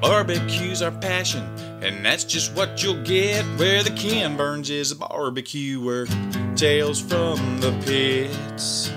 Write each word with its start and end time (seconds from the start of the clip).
Barbecue's 0.00 0.82
our 0.82 0.90
passion, 0.90 1.42
and 1.82 2.04
that's 2.04 2.22
just 2.24 2.54
what 2.54 2.82
you'll 2.82 3.02
get 3.02 3.44
where 3.58 3.82
the 3.82 3.90
Ken 3.90 4.36
Burns 4.36 4.68
is 4.70 4.92
a 4.92 4.96
barbecuer. 4.96 6.06
Tales 6.54 7.00
from 7.00 7.60
the 7.60 7.72
pits. 7.84 8.90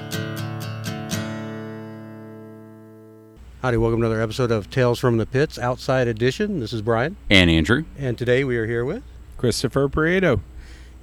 Howdy, 3.62 3.78
welcome 3.78 4.00
to 4.02 4.06
another 4.08 4.22
episode 4.22 4.52
of 4.52 4.70
Tales 4.70 5.00
from 5.00 5.18
the 5.18 5.26
Pits 5.26 5.58
Outside 5.58 6.08
Edition. 6.08 6.60
This 6.60 6.74
is 6.74 6.82
Brian, 6.82 7.16
and 7.30 7.50
Andrew. 7.50 7.86
and 7.98 8.18
today 8.18 8.44
we 8.44 8.58
are 8.58 8.66
here 8.68 8.86
with. 8.86 9.04
Christopher 9.38 9.88
Prieto, 9.90 10.42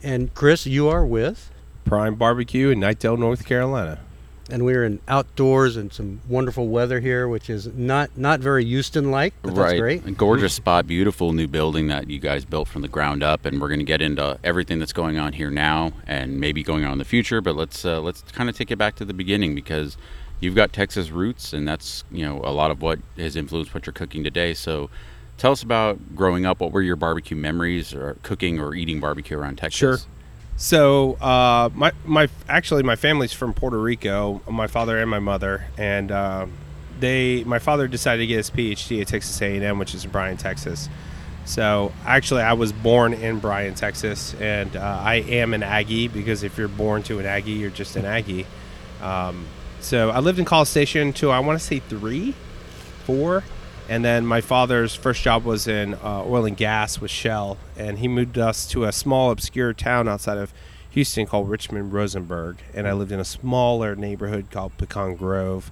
And 0.02 0.32
Chris, 0.34 0.66
you 0.66 0.88
are 0.88 1.04
with. 1.04 1.50
Prime 1.84 2.16
Barbecue 2.16 2.68
in 2.70 2.80
Knightdale, 2.80 3.18
North 3.18 3.44
Carolina. 3.46 4.00
And 4.48 4.64
we 4.64 4.74
are 4.74 4.84
in 4.84 5.00
outdoors 5.08 5.76
and 5.76 5.92
some 5.92 6.20
wonderful 6.28 6.68
weather 6.68 7.00
here, 7.00 7.26
which 7.26 7.50
is 7.50 7.66
not 7.66 8.16
not 8.16 8.38
very 8.38 8.64
Houston 8.64 9.10
like, 9.10 9.34
but 9.42 9.54
that's 9.54 9.58
right, 9.58 9.80
great. 9.80 10.06
A 10.06 10.12
gorgeous 10.12 10.54
spot, 10.54 10.86
beautiful 10.86 11.32
new 11.32 11.48
building 11.48 11.88
that 11.88 12.08
you 12.08 12.20
guys 12.20 12.44
built 12.44 12.68
from 12.68 12.82
the 12.82 12.88
ground 12.88 13.24
up, 13.24 13.44
and 13.44 13.60
we're 13.60 13.68
going 13.68 13.80
to 13.80 13.84
get 13.84 14.00
into 14.00 14.38
everything 14.44 14.78
that's 14.78 14.92
going 14.92 15.18
on 15.18 15.32
here 15.32 15.50
now, 15.50 15.92
and 16.06 16.38
maybe 16.38 16.62
going 16.62 16.84
on 16.84 16.92
in 16.92 16.98
the 16.98 17.04
future. 17.04 17.40
But 17.40 17.56
let's 17.56 17.84
uh, 17.84 18.00
let's 18.00 18.22
kind 18.22 18.48
of 18.48 18.56
take 18.56 18.70
it 18.70 18.76
back 18.76 18.94
to 18.96 19.04
the 19.04 19.14
beginning 19.14 19.54
because 19.56 19.96
you've 20.38 20.54
got 20.54 20.72
Texas 20.72 21.10
roots, 21.10 21.52
and 21.52 21.66
that's 21.66 22.04
you 22.12 22.24
know 22.24 22.40
a 22.44 22.52
lot 22.52 22.70
of 22.70 22.80
what 22.80 23.00
has 23.16 23.34
influenced 23.34 23.74
what 23.74 23.86
you're 23.86 23.92
cooking 23.92 24.24
today. 24.24 24.54
So. 24.54 24.90
Tell 25.38 25.52
us 25.52 25.62
about 25.62 26.16
growing 26.16 26.46
up. 26.46 26.60
What 26.60 26.72
were 26.72 26.80
your 26.80 26.96
barbecue 26.96 27.36
memories, 27.36 27.92
or 27.92 28.16
cooking 28.22 28.58
or 28.58 28.74
eating 28.74 29.00
barbecue 29.00 29.36
around 29.36 29.58
Texas? 29.58 29.78
Sure. 29.78 29.98
So, 30.56 31.14
uh, 31.14 31.68
my 31.74 31.92
my 32.04 32.28
actually 32.48 32.82
my 32.82 32.96
family's 32.96 33.32
from 33.32 33.52
Puerto 33.52 33.78
Rico. 33.78 34.40
My 34.48 34.66
father 34.66 34.98
and 34.98 35.10
my 35.10 35.18
mother, 35.18 35.66
and 35.76 36.10
uh, 36.10 36.46
they 36.98 37.44
my 37.44 37.58
father 37.58 37.86
decided 37.88 38.22
to 38.22 38.26
get 38.26 38.38
his 38.38 38.50
PhD 38.50 39.02
at 39.02 39.08
Texas 39.08 39.40
A&M, 39.42 39.78
which 39.78 39.94
is 39.94 40.04
in 40.06 40.10
Bryan, 40.10 40.38
Texas. 40.38 40.88
So, 41.44 41.92
actually, 42.04 42.42
I 42.42 42.54
was 42.54 42.72
born 42.72 43.12
in 43.12 43.38
Bryan, 43.38 43.74
Texas, 43.74 44.34
and 44.40 44.74
uh, 44.74 44.80
I 44.80 45.16
am 45.16 45.54
an 45.54 45.62
Aggie 45.62 46.08
because 46.08 46.42
if 46.42 46.58
you're 46.58 46.66
born 46.68 47.04
to 47.04 47.20
an 47.20 47.26
Aggie, 47.26 47.52
you're 47.52 47.70
just 47.70 47.94
an 47.94 48.04
Aggie. 48.04 48.46
Um, 49.00 49.46
so, 49.80 50.10
I 50.10 50.18
lived 50.18 50.40
in 50.40 50.44
College 50.44 50.68
Station 50.68 51.12
till 51.12 51.30
I 51.30 51.38
want 51.38 51.60
to 51.60 51.64
say 51.64 51.78
three, 51.78 52.34
four, 53.04 53.44
and 53.88 54.04
then 54.04 54.26
my 54.26 54.40
father's 54.40 54.94
first 54.94 55.22
job 55.22 55.44
was 55.44 55.68
in 55.68 55.94
uh, 55.94 56.24
oil 56.24 56.44
and 56.44 56.56
gas 56.56 57.00
with 57.00 57.10
Shell, 57.10 57.56
and 57.76 57.98
he 57.98 58.08
moved 58.08 58.36
us 58.36 58.66
to 58.68 58.84
a 58.84 58.92
small, 58.92 59.30
obscure 59.30 59.72
town 59.72 60.08
outside 60.08 60.38
of 60.38 60.52
Houston 60.90 61.26
called 61.26 61.48
Richmond 61.48 61.92
Rosenberg, 61.92 62.56
and 62.74 62.88
I 62.88 62.92
lived 62.92 63.12
in 63.12 63.20
a 63.20 63.24
smaller 63.24 63.94
neighborhood 63.94 64.46
called 64.50 64.76
Pecan 64.78 65.14
Grove. 65.14 65.70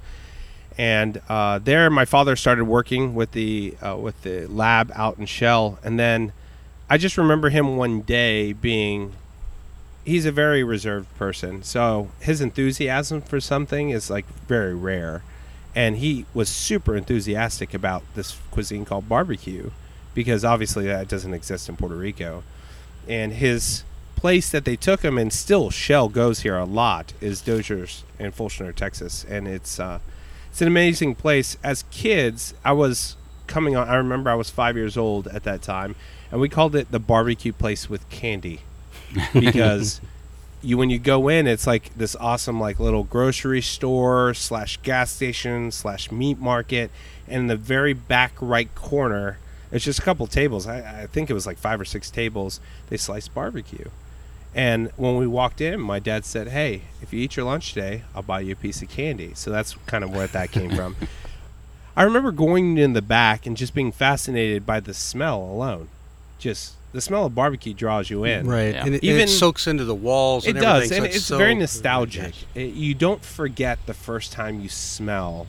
And 0.77 1.21
uh, 1.29 1.59
there, 1.59 1.89
my 1.89 2.05
father 2.05 2.37
started 2.37 2.65
working 2.65 3.15
with 3.15 3.33
the 3.33 3.77
uh, 3.81 3.97
with 3.97 4.23
the 4.23 4.47
lab 4.47 4.93
out 4.95 5.19
in 5.19 5.27
Shell, 5.27 5.79
and 5.83 5.99
then 5.99 6.33
I 6.91 6.99
just 6.99 7.17
remember 7.17 7.49
him 7.49 7.77
one 7.77 8.03
day 8.03 8.53
being. 8.53 9.13
He's 10.05 10.27
a 10.27 10.33
very 10.33 10.63
reserved 10.63 11.09
person, 11.17 11.63
so 11.63 12.11
his 12.21 12.43
enthusiasm 12.43 13.23
for 13.23 13.41
something 13.41 13.89
is 13.89 14.11
like 14.11 14.27
very 14.47 14.75
rare 14.75 15.23
and 15.75 15.97
he 15.97 16.27
was 16.35 16.49
super 16.49 16.97
enthusiastic 16.97 17.75
about 17.75 18.03
this 18.15 18.39
cuisine 18.51 18.85
called 18.85 19.09
barbecue 19.09 19.71
because 20.15 20.45
obviously 20.45 20.87
that 20.87 21.09
doesn't 21.09 21.35
exist 21.35 21.69
in 21.69 21.77
Puerto 21.77 21.97
Rico. 21.97 22.45
And 23.09 23.33
his 23.33 23.85
place 24.17 24.51
that 24.51 24.65
they 24.65 24.77
took 24.77 25.03
him 25.03 25.19
and 25.19 25.33
still 25.33 25.71
Shell 25.71 26.09
goes 26.11 26.41
here 26.41 26.57
a 26.57 26.65
lot 26.65 27.13
is 27.21 27.43
Dozier's 27.43 28.05
in 28.19 28.33
Fulshear, 28.33 28.75
Texas, 28.75 29.25
and 29.29 29.47
it's 29.47 29.79
uh, 29.79 29.99
it's 30.51 30.63
an 30.63 30.69
amazing 30.69 31.17
place. 31.17 31.59
As 31.63 31.85
kids, 31.91 32.55
I 32.65 32.73
was 32.73 33.17
coming 33.47 33.77
on. 33.77 33.89
I 33.89 33.97
remember 33.97 34.31
I 34.31 34.35
was 34.35 34.51
five 34.51 34.77
years 34.77 34.97
old 34.97 35.27
at 35.29 35.43
that 35.43 35.61
time, 35.61 35.97
and 36.31 36.41
we 36.41 36.49
called 36.49 36.75
it 36.75 36.91
the 36.91 37.01
barbecue 37.01 37.53
place 37.53 37.91
with 37.91 38.09
candy 38.09 38.61
because 39.35 40.01
you 40.65 40.79
when 40.79 40.91
you 40.91 40.99
go 40.99 41.29
in 41.29 41.47
it's 41.47 41.67
like 41.67 41.95
this 41.95 42.17
awesome 42.17 42.61
like 42.61 42.79
little 42.79 43.05
grocery 43.05 43.61
store 43.61 44.35
slash 44.35 44.77
gas 44.79 45.11
station 45.11 45.71
slash 45.71 46.11
meat 46.11 46.39
market. 46.39 46.91
And 47.27 47.43
in 47.43 47.47
the 47.47 47.57
very 47.57 47.93
back 47.93 48.33
right 48.41 48.75
corner 48.75 49.39
it's 49.73 49.85
just 49.85 49.99
a 49.99 50.03
couple 50.03 50.27
tables. 50.27 50.67
I, 50.67 51.03
I 51.03 51.07
think 51.07 51.31
it 51.31 51.35
was 51.35 51.47
like 51.47 51.59
five 51.59 51.81
or 51.81 51.85
six 51.85 52.11
tables. 52.11 52.61
They 52.91 52.97
sliced 52.97 53.35
barbecue. 53.35 53.89
And 54.55 54.93
when 54.97 55.17
we 55.17 55.27
walked 55.27 55.61
in 55.61 55.81
my 55.81 55.99
dad 55.99 56.25
said 56.25 56.49
hey 56.49 56.83
if 57.03 57.13
you 57.13 57.21
eat 57.21 57.37
your 57.37 57.45
lunch 57.45 57.73
today 57.73 58.03
i'll 58.15 58.23
buy 58.23 58.41
you 58.41 58.53
a 58.53 58.57
piece 58.57 58.83
of 58.83 58.89
candy. 58.89 59.33
So 59.35 59.51
that's 59.51 59.75
kind 59.87 60.05
of 60.05 60.15
where 60.15 60.27
that 60.27 60.51
came 60.51 60.75
from. 60.75 60.97
I 61.97 62.03
remember 62.03 62.33
going 62.33 62.77
in 62.77 62.93
the 62.93 63.03
back 63.03 63.47
and 63.47 63.57
just 63.57 63.75
being 63.75 63.93
fascinated 63.93 64.67
by 64.67 64.81
the 64.81 64.93
smell 64.93 65.41
alone. 65.41 65.89
Just 66.39 66.75
the 66.95 67.01
smell 67.01 67.27
of 67.27 67.35
barbecue 67.35 67.75
draws 67.75 68.09
you 68.09 68.25
in 68.25 68.47
Right. 68.47 68.73
Yeah. 68.75 68.85
And, 68.87 68.95
it, 68.95 69.03
and 69.03 69.05
Even- 69.05 69.21
it 69.23 69.29
soaks 69.29 69.67
into 69.67 69.85
the 69.85 69.95
walls 69.95 70.47
it 70.47 70.51
and 70.51 70.61
does, 70.61 70.85
everything. 70.91 71.05
and 71.05 71.13
so 71.13 71.17
it's 71.17 71.27
so- 71.27 71.39
very 71.39 71.55
nostalgic. 71.55 72.35
It- 72.55 72.73
you 72.75 72.95
don't 72.95 73.23
forget 73.25 73.81
the 73.87 73.95
first 73.95 74.33
time 74.33 74.61
you 74.61 74.69
smell 74.69 75.47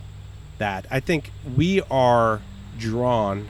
that. 0.58 0.86
I 0.90 1.00
think 1.00 1.32
we 1.56 1.82
are 1.92 2.42
drawn 2.80 3.48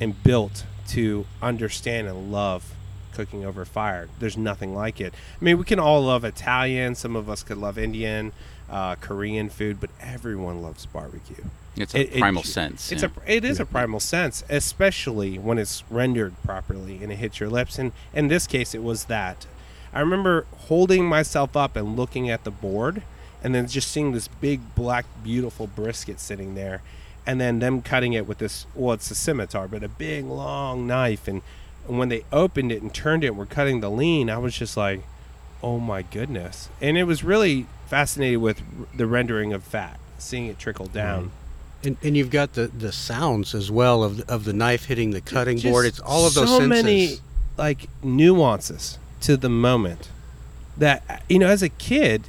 and 0.00 0.22
built 0.22 0.64
to 0.88 1.26
understand 1.42 2.06
and 2.06 2.30
love 2.30 2.72
cooking 3.12 3.44
over 3.44 3.64
fire. 3.64 4.08
There's 4.20 4.36
nothing 4.36 4.74
like 4.74 5.00
it. 5.00 5.12
I 5.40 5.44
mean, 5.44 5.58
we 5.58 5.64
can 5.64 5.80
all 5.80 6.02
love 6.04 6.24
Italian. 6.24 6.94
Some 6.94 7.16
of 7.16 7.28
us 7.28 7.42
could 7.42 7.56
love 7.58 7.76
Indian, 7.78 8.32
uh, 8.70 8.94
Korean 8.96 9.48
food, 9.48 9.80
but 9.80 9.90
everyone 10.00 10.62
loves 10.62 10.86
barbecue. 10.86 11.44
It's 11.76 11.94
a 11.94 12.00
It- 12.00 12.12
it- 12.14 12.18
primal 12.20 12.42
sense. 12.42 12.90
It's 12.92 13.02
yeah. 13.02 13.08
a 13.26 13.32
it 13.36 13.44
is 13.44 13.60
a 13.60 13.66
primal 13.66 14.00
sense, 14.00 14.42
especially 14.48 15.38
when 15.38 15.58
it's 15.58 15.82
rendered 15.90 16.34
properly 16.44 17.00
and 17.02 17.12
it 17.12 17.16
hits 17.16 17.38
your 17.40 17.48
lips. 17.50 17.78
And 17.78 17.92
in 18.14 18.28
this 18.28 18.46
case, 18.46 18.74
it 18.74 18.82
was 18.82 19.04
that. 19.04 19.46
I 19.92 20.00
remember 20.00 20.46
holding 20.68 21.06
myself 21.06 21.56
up 21.56 21.76
and 21.76 21.96
looking 21.96 22.28
at 22.28 22.44
the 22.44 22.50
board, 22.50 23.02
and 23.42 23.54
then 23.54 23.66
just 23.68 23.90
seeing 23.90 24.12
this 24.12 24.28
big 24.28 24.60
black 24.74 25.06
beautiful 25.22 25.66
brisket 25.66 26.18
sitting 26.20 26.54
there, 26.54 26.82
and 27.26 27.40
then 27.40 27.58
them 27.60 27.82
cutting 27.82 28.12
it 28.12 28.26
with 28.26 28.38
this 28.38 28.66
well, 28.74 28.94
it's 28.94 29.10
a 29.10 29.14
scimitar, 29.14 29.68
but 29.68 29.82
a 29.82 29.88
big 29.88 30.24
long 30.24 30.86
knife. 30.86 31.26
And, 31.28 31.42
and 31.88 31.98
when 31.98 32.08
they 32.08 32.24
opened 32.32 32.72
it 32.72 32.82
and 32.82 32.92
turned 32.92 33.24
it, 33.24 33.28
and 33.28 33.36
were 33.38 33.46
cutting 33.46 33.80
the 33.80 33.90
lean. 33.90 34.28
I 34.28 34.38
was 34.38 34.56
just 34.56 34.76
like, 34.76 35.02
oh 35.62 35.78
my 35.78 36.02
goodness! 36.02 36.68
And 36.80 36.98
it 36.98 37.04
was 37.04 37.22
really 37.24 37.66
fascinated 37.86 38.38
with 38.40 38.60
r- 38.78 38.86
the 38.94 39.06
rendering 39.06 39.52
of 39.52 39.62
fat, 39.62 39.98
seeing 40.18 40.46
it 40.46 40.58
trickle 40.58 40.86
down. 40.86 41.24
Mm-hmm. 41.26 41.45
And, 41.86 41.96
and 42.02 42.16
you've 42.16 42.30
got 42.30 42.54
the, 42.54 42.66
the 42.66 42.90
sounds 42.90 43.54
as 43.54 43.70
well 43.70 44.02
of 44.02 44.16
the, 44.16 44.32
of 44.32 44.44
the 44.44 44.52
knife 44.52 44.86
hitting 44.86 45.12
the 45.12 45.20
cutting 45.20 45.58
Just 45.58 45.70
board. 45.70 45.86
It's 45.86 46.00
all 46.00 46.26
of 46.26 46.34
those 46.34 46.48
so 46.48 46.58
senses. 46.58 46.68
many 46.68 47.18
like 47.56 47.88
nuances 48.02 48.98
to 49.20 49.36
the 49.36 49.48
moment 49.48 50.08
that 50.76 51.22
you 51.28 51.38
know 51.38 51.46
as 51.46 51.62
a 51.62 51.68
kid 51.68 52.24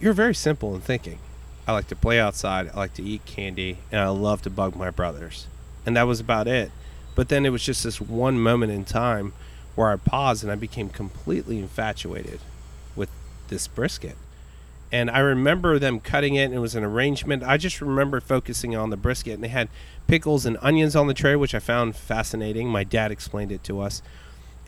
you're 0.00 0.12
very 0.12 0.34
simple 0.34 0.74
in 0.74 0.80
thinking. 0.80 1.20
I 1.68 1.72
like 1.72 1.86
to 1.88 1.96
play 1.96 2.18
outside. 2.18 2.68
I 2.74 2.76
like 2.76 2.94
to 2.94 3.02
eat 3.02 3.24
candy 3.26 3.78
and 3.92 4.00
i 4.00 4.08
love 4.08 4.42
to 4.42 4.50
bug 4.50 4.74
my 4.74 4.90
brothers. 4.90 5.46
And 5.86 5.96
that 5.96 6.08
was 6.08 6.18
about 6.18 6.48
it. 6.48 6.72
But 7.14 7.28
then 7.28 7.46
it 7.46 7.50
was 7.50 7.62
just 7.62 7.84
this 7.84 8.00
one 8.00 8.40
moment 8.40 8.72
in 8.72 8.84
time 8.84 9.34
where 9.76 9.90
i 9.92 9.96
paused 9.96 10.42
and 10.42 10.50
i 10.50 10.56
became 10.56 10.88
completely 10.88 11.58
infatuated 11.60 12.40
with 12.96 13.10
this 13.48 13.68
brisket 13.68 14.16
and 14.96 15.10
I 15.10 15.18
remember 15.18 15.78
them 15.78 16.00
cutting 16.00 16.36
it, 16.36 16.44
and 16.44 16.54
it 16.54 16.58
was 16.58 16.74
an 16.74 16.82
arrangement. 16.82 17.42
I 17.42 17.58
just 17.58 17.82
remember 17.82 18.18
focusing 18.18 18.74
on 18.74 18.88
the 18.88 18.96
brisket, 18.96 19.34
and 19.34 19.44
they 19.44 19.48
had 19.48 19.68
pickles 20.06 20.46
and 20.46 20.56
onions 20.62 20.96
on 20.96 21.06
the 21.06 21.12
tray, 21.12 21.36
which 21.36 21.54
I 21.54 21.58
found 21.58 21.96
fascinating. 21.96 22.70
My 22.70 22.82
dad 22.82 23.12
explained 23.12 23.52
it 23.52 23.62
to 23.64 23.82
us, 23.82 24.00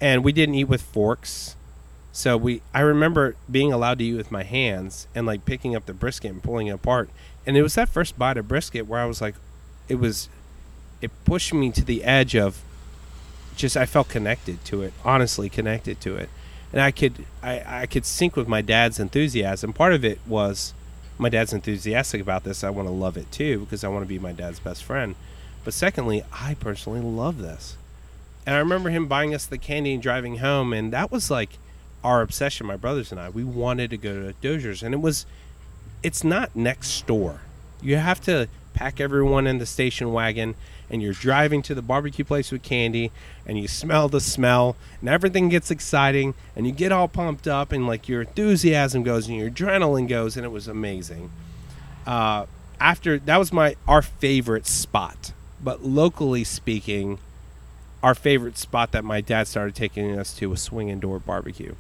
and 0.02 0.22
we 0.22 0.32
didn't 0.32 0.56
eat 0.56 0.64
with 0.64 0.82
forks. 0.82 1.56
So 2.12 2.36
we, 2.36 2.60
I 2.74 2.80
remember 2.80 3.36
being 3.50 3.72
allowed 3.72 4.00
to 4.00 4.04
eat 4.04 4.16
with 4.16 4.30
my 4.30 4.42
hands 4.42 5.08
and 5.14 5.26
like 5.26 5.46
picking 5.46 5.74
up 5.74 5.86
the 5.86 5.94
brisket 5.94 6.30
and 6.30 6.42
pulling 6.42 6.66
it 6.66 6.72
apart. 6.72 7.08
And 7.46 7.56
it 7.56 7.62
was 7.62 7.76
that 7.76 7.88
first 7.88 8.18
bite 8.18 8.36
of 8.36 8.46
brisket 8.46 8.86
where 8.86 9.00
I 9.00 9.06
was 9.06 9.22
like, 9.22 9.36
it 9.88 9.94
was, 9.94 10.28
it 11.00 11.10
pushed 11.24 11.54
me 11.54 11.70
to 11.70 11.82
the 11.82 12.04
edge 12.04 12.36
of, 12.36 12.60
just 13.56 13.78
I 13.78 13.86
felt 13.86 14.10
connected 14.10 14.62
to 14.66 14.82
it, 14.82 14.92
honestly 15.06 15.48
connected 15.48 16.02
to 16.02 16.16
it 16.16 16.28
and 16.72 16.80
I 16.80 16.90
could 16.90 17.24
I, 17.42 17.82
I 17.82 17.86
could 17.86 18.04
sync 18.04 18.36
with 18.36 18.48
my 18.48 18.60
dad's 18.62 18.98
enthusiasm. 18.98 19.72
Part 19.72 19.92
of 19.92 20.04
it 20.04 20.18
was 20.26 20.74
my 21.18 21.28
dad's 21.28 21.52
enthusiastic 21.52 22.20
about 22.20 22.44
this. 22.44 22.62
I 22.62 22.70
want 22.70 22.88
to 22.88 22.92
love 22.92 23.16
it 23.16 23.30
too 23.32 23.60
because 23.60 23.84
I 23.84 23.88
want 23.88 24.04
to 24.04 24.08
be 24.08 24.18
my 24.18 24.32
dad's 24.32 24.60
best 24.60 24.84
friend. 24.84 25.14
But 25.64 25.74
secondly, 25.74 26.24
I 26.32 26.54
personally 26.54 27.00
love 27.00 27.38
this. 27.38 27.76
And 28.46 28.54
I 28.54 28.58
remember 28.60 28.90
him 28.90 29.06
buying 29.06 29.34
us 29.34 29.44
the 29.44 29.58
candy 29.58 29.92
and 29.92 30.02
driving 30.02 30.38
home, 30.38 30.72
and 30.72 30.92
that 30.92 31.10
was 31.10 31.30
like 31.30 31.58
our 32.02 32.22
obsession, 32.22 32.66
my 32.66 32.76
brothers 32.76 33.12
and 33.12 33.20
I. 33.20 33.28
We 33.28 33.44
wanted 33.44 33.90
to 33.90 33.98
go 33.98 34.14
to 34.14 34.32
Dozier's, 34.40 34.82
and 34.82 34.94
it 34.94 34.98
was 34.98 35.26
it's 36.02 36.24
not 36.24 36.54
next 36.54 37.06
door. 37.06 37.40
You 37.82 37.96
have 37.96 38.20
to 38.22 38.48
pack 38.78 39.00
everyone 39.00 39.48
in 39.48 39.58
the 39.58 39.66
station 39.66 40.12
wagon 40.12 40.54
and 40.88 41.02
you're 41.02 41.12
driving 41.12 41.62
to 41.62 41.74
the 41.74 41.82
barbecue 41.82 42.24
place 42.24 42.52
with 42.52 42.62
candy 42.62 43.10
and 43.44 43.58
you 43.58 43.66
smell 43.66 44.08
the 44.08 44.20
smell 44.20 44.76
and 45.00 45.08
everything 45.08 45.48
gets 45.48 45.68
exciting 45.68 46.32
and 46.54 46.64
you 46.64 46.70
get 46.70 46.92
all 46.92 47.08
pumped 47.08 47.48
up 47.48 47.72
and 47.72 47.88
like 47.88 48.08
your 48.08 48.20
enthusiasm 48.20 49.02
goes 49.02 49.26
and 49.26 49.36
your 49.36 49.50
adrenaline 49.50 50.08
goes 50.08 50.36
and 50.36 50.46
it 50.46 50.50
was 50.50 50.68
amazing. 50.68 51.28
Uh, 52.06 52.46
after 52.78 53.18
that 53.18 53.36
was 53.36 53.52
my 53.52 53.74
our 53.88 54.00
favorite 54.00 54.64
spot. 54.64 55.32
But 55.60 55.84
locally 55.84 56.44
speaking, 56.44 57.18
our 58.00 58.14
favorite 58.14 58.56
spot 58.56 58.92
that 58.92 59.02
my 59.02 59.20
dad 59.20 59.48
started 59.48 59.74
taking 59.74 60.16
us 60.16 60.32
to 60.36 60.50
was 60.50 60.62
Swinging 60.62 61.00
Door 61.00 61.18
Barbecue. 61.18 61.74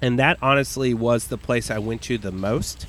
And 0.00 0.18
that 0.18 0.38
honestly 0.40 0.94
was 0.94 1.26
the 1.26 1.36
place 1.36 1.70
I 1.70 1.78
went 1.78 2.00
to 2.02 2.16
the 2.16 2.32
most, 2.32 2.86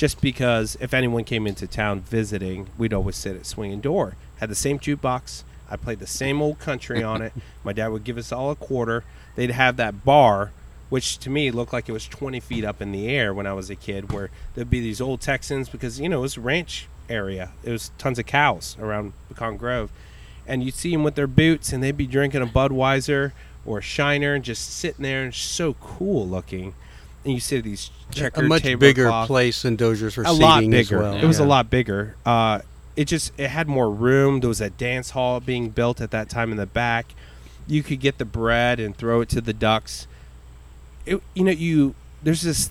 just 0.00 0.22
because 0.22 0.78
if 0.80 0.94
anyone 0.94 1.24
came 1.24 1.46
into 1.46 1.66
town 1.66 2.00
visiting, 2.00 2.66
we'd 2.78 2.94
always 2.94 3.16
sit 3.16 3.36
at 3.36 3.44
Swinging 3.44 3.82
Door. 3.82 4.16
Had 4.38 4.48
the 4.48 4.54
same 4.54 4.78
jukebox. 4.78 5.42
I 5.70 5.76
played 5.76 5.98
the 5.98 6.06
same 6.06 6.40
old 6.40 6.58
country 6.58 7.02
on 7.02 7.20
it. 7.20 7.34
My 7.64 7.74
dad 7.74 7.88
would 7.88 8.02
give 8.02 8.16
us 8.16 8.32
all 8.32 8.50
a 8.50 8.56
quarter. 8.56 9.04
They'd 9.36 9.50
have 9.50 9.76
that 9.76 10.02
bar, 10.02 10.52
which 10.88 11.18
to 11.18 11.28
me 11.28 11.50
looked 11.50 11.74
like 11.74 11.86
it 11.86 11.92
was 11.92 12.08
20 12.08 12.40
feet 12.40 12.64
up 12.64 12.80
in 12.80 12.92
the 12.92 13.08
air 13.08 13.34
when 13.34 13.46
I 13.46 13.52
was 13.52 13.68
a 13.68 13.76
kid, 13.76 14.10
where 14.10 14.30
there'd 14.54 14.70
be 14.70 14.80
these 14.80 15.02
old 15.02 15.20
Texans 15.20 15.68
because, 15.68 16.00
you 16.00 16.08
know, 16.08 16.20
it 16.20 16.22
was 16.22 16.38
a 16.38 16.40
ranch 16.40 16.88
area. 17.10 17.50
It 17.62 17.70
was 17.70 17.90
tons 17.98 18.18
of 18.18 18.24
cows 18.24 18.78
around 18.80 19.12
Pecan 19.28 19.58
Grove. 19.58 19.90
And 20.46 20.64
you'd 20.64 20.72
see 20.72 20.92
them 20.92 21.02
with 21.02 21.14
their 21.14 21.26
boots 21.26 21.74
and 21.74 21.82
they'd 21.82 21.94
be 21.94 22.06
drinking 22.06 22.40
a 22.40 22.46
Budweiser 22.46 23.32
or 23.66 23.80
a 23.80 23.82
Shiner 23.82 24.32
and 24.32 24.42
just 24.42 24.72
sitting 24.72 25.02
there 25.02 25.24
and 25.24 25.34
so 25.34 25.74
cool 25.74 26.26
looking. 26.26 26.72
And 27.24 27.34
you 27.34 27.40
see 27.40 27.60
these 27.60 27.90
checkered 28.10 28.44
a 28.44 28.48
much 28.48 28.62
bigger 28.62 28.78
tablecloth 29.04 29.26
place 29.26 29.62
than 29.62 29.76
Dozier's 29.76 30.14
for 30.14 30.22
a 30.22 30.26
seating 30.26 30.40
lot 30.40 30.62
as 30.62 30.68
bigger. 30.70 30.98
well. 31.00 31.14
It 31.16 31.24
was 31.26 31.38
a 31.38 31.44
lot 31.44 31.68
bigger. 31.68 32.16
Uh, 32.24 32.60
it 32.96 33.04
just 33.06 33.32
it 33.38 33.50
had 33.50 33.68
more 33.68 33.90
room. 33.90 34.40
There 34.40 34.48
was 34.48 34.60
a 34.60 34.70
dance 34.70 35.10
hall 35.10 35.38
being 35.40 35.68
built 35.70 36.00
at 36.00 36.10
that 36.12 36.30
time 36.30 36.50
in 36.50 36.56
the 36.56 36.66
back. 36.66 37.14
You 37.66 37.82
could 37.82 38.00
get 38.00 38.18
the 38.18 38.24
bread 38.24 38.80
and 38.80 38.96
throw 38.96 39.20
it 39.20 39.28
to 39.30 39.40
the 39.40 39.52
ducks. 39.52 40.06
It, 41.06 41.22
you 41.34 41.44
know, 41.44 41.52
you 41.52 41.94
there's 42.22 42.42
this 42.42 42.70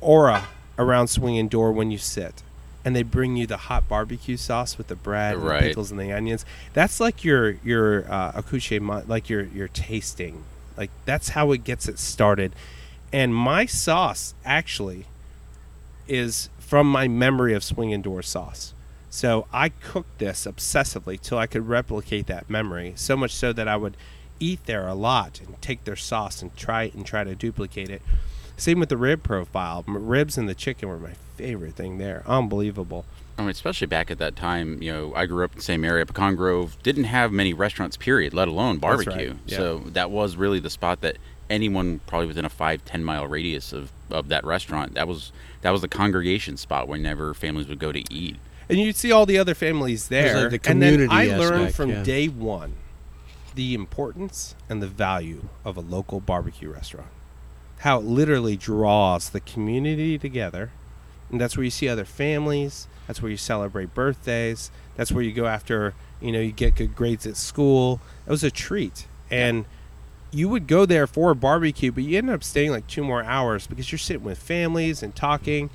aura 0.00 0.48
around 0.78 1.08
swinging 1.08 1.48
door 1.48 1.70
when 1.72 1.90
you 1.90 1.98
sit, 1.98 2.42
and 2.84 2.94
they 2.96 3.02
bring 3.04 3.36
you 3.36 3.46
the 3.46 3.56
hot 3.56 3.88
barbecue 3.88 4.36
sauce 4.36 4.76
with 4.76 4.88
the 4.88 4.96
bread, 4.96 5.34
and 5.34 5.44
Right. 5.44 5.62
the 5.62 5.68
pickles, 5.68 5.90
and 5.92 6.00
the 6.00 6.12
onions. 6.12 6.44
That's 6.72 6.98
like 7.00 7.24
your 7.24 7.52
your 7.64 8.10
uh, 8.12 8.32
accouchement, 8.34 9.08
like 9.08 9.30
your 9.30 9.44
your 9.44 9.68
tasting. 9.68 10.42
Like 10.76 10.90
that's 11.04 11.30
how 11.30 11.52
it 11.52 11.62
gets 11.64 11.88
it 11.88 11.98
started. 12.00 12.52
And 13.12 13.34
my 13.34 13.66
sauce 13.66 14.34
actually 14.44 15.06
is 16.08 16.48
from 16.58 16.90
my 16.90 17.08
memory 17.08 17.54
of 17.54 17.62
swinging 17.62 18.02
door 18.02 18.22
sauce. 18.22 18.74
So 19.10 19.46
I 19.52 19.68
cooked 19.68 20.18
this 20.18 20.44
obsessively 20.44 21.20
till 21.20 21.38
I 21.38 21.46
could 21.46 21.68
replicate 21.68 22.26
that 22.26 22.50
memory. 22.50 22.94
So 22.96 23.16
much 23.16 23.30
so 23.32 23.52
that 23.52 23.68
I 23.68 23.76
would 23.76 23.96
eat 24.40 24.66
there 24.66 24.88
a 24.88 24.94
lot 24.94 25.40
and 25.40 25.60
take 25.62 25.84
their 25.84 25.96
sauce 25.96 26.42
and 26.42 26.54
try 26.56 26.84
it 26.84 26.94
and 26.94 27.06
try 27.06 27.22
to 27.22 27.34
duplicate 27.36 27.90
it. 27.90 28.02
Same 28.56 28.80
with 28.80 28.88
the 28.88 28.96
rib 28.96 29.22
profile. 29.22 29.84
Ribs 29.86 30.36
and 30.36 30.48
the 30.48 30.54
chicken 30.54 30.88
were 30.88 30.98
my 30.98 31.14
favorite 31.36 31.74
thing 31.74 31.98
there. 31.98 32.24
Unbelievable. 32.26 33.04
I 33.36 33.42
mean, 33.42 33.50
especially 33.50 33.88
back 33.88 34.10
at 34.10 34.18
that 34.18 34.36
time, 34.36 34.80
you 34.82 34.92
know, 34.92 35.12
I 35.14 35.26
grew 35.26 35.44
up 35.44 35.52
in 35.52 35.58
the 35.58 35.62
same 35.62 35.84
area. 35.84 36.06
Pecan 36.06 36.36
Grove 36.36 36.76
didn't 36.82 37.04
have 37.04 37.32
many 37.32 37.52
restaurants, 37.52 37.96
period, 37.96 38.32
let 38.32 38.46
alone 38.46 38.78
That's 38.78 38.98
right, 38.98 39.06
barbecue. 39.06 39.34
yeah. 39.46 39.56
So 39.56 39.78
that 39.92 40.10
was 40.10 40.36
really 40.36 40.60
the 40.60 40.70
spot 40.70 41.00
that 41.00 41.16
anyone 41.50 42.00
probably 42.06 42.26
within 42.26 42.44
a 42.44 42.50
five, 42.50 42.84
ten 42.84 43.04
mile 43.04 43.26
radius 43.26 43.72
of, 43.72 43.90
of 44.10 44.28
that 44.28 44.44
restaurant, 44.44 44.94
that 44.94 45.08
was 45.08 45.32
that 45.62 45.70
was 45.70 45.80
the 45.80 45.88
congregation 45.88 46.56
spot 46.56 46.88
whenever 46.88 47.34
families 47.34 47.68
would 47.68 47.78
go 47.78 47.92
to 47.92 48.02
eat. 48.12 48.36
And 48.68 48.78
you'd 48.78 48.96
see 48.96 49.12
all 49.12 49.26
the 49.26 49.38
other 49.38 49.54
families 49.54 50.08
there. 50.08 50.48
like 50.48 50.62
the 50.62 50.70
and 50.70 50.82
then 50.82 50.94
community 50.94 51.32
I 51.32 51.36
learned 51.36 51.74
from 51.74 51.90
yeah. 51.90 52.02
day 52.02 52.28
one 52.28 52.74
the 53.54 53.74
importance 53.74 54.54
and 54.68 54.82
the 54.82 54.86
value 54.86 55.44
of 55.64 55.76
a 55.76 55.80
local 55.80 56.20
barbecue 56.20 56.70
restaurant. 56.70 57.10
How 57.78 57.98
it 57.98 58.04
literally 58.04 58.56
draws 58.56 59.30
the 59.30 59.40
community 59.40 60.18
together. 60.18 60.70
And 61.30 61.40
that's 61.40 61.56
where 61.56 61.64
you 61.64 61.70
see 61.70 61.88
other 61.88 62.04
families. 62.04 62.88
That's 63.06 63.22
where 63.22 63.30
you 63.30 63.36
celebrate 63.36 63.94
birthdays. 63.94 64.70
That's 64.96 65.12
where 65.12 65.22
you 65.22 65.32
go 65.32 65.46
after, 65.46 65.94
you 66.20 66.32
know, 66.32 66.40
you 66.40 66.52
get 66.52 66.74
good 66.74 66.94
grades 66.94 67.26
at 67.26 67.36
school. 67.36 68.00
It 68.26 68.30
was 68.30 68.44
a 68.44 68.50
treat. 68.50 69.06
And 69.30 69.66
you 70.34 70.48
would 70.48 70.66
go 70.66 70.84
there 70.86 71.06
for 71.06 71.30
a 71.30 71.34
barbecue, 71.34 71.92
but 71.92 72.04
you 72.04 72.18
ended 72.18 72.34
up 72.34 72.42
staying 72.44 72.70
like 72.70 72.86
two 72.86 73.04
more 73.04 73.22
hours 73.22 73.66
because 73.66 73.90
you're 73.92 73.98
sitting 73.98 74.24
with 74.24 74.38
families 74.38 75.02
and 75.02 75.14
talking. 75.14 75.70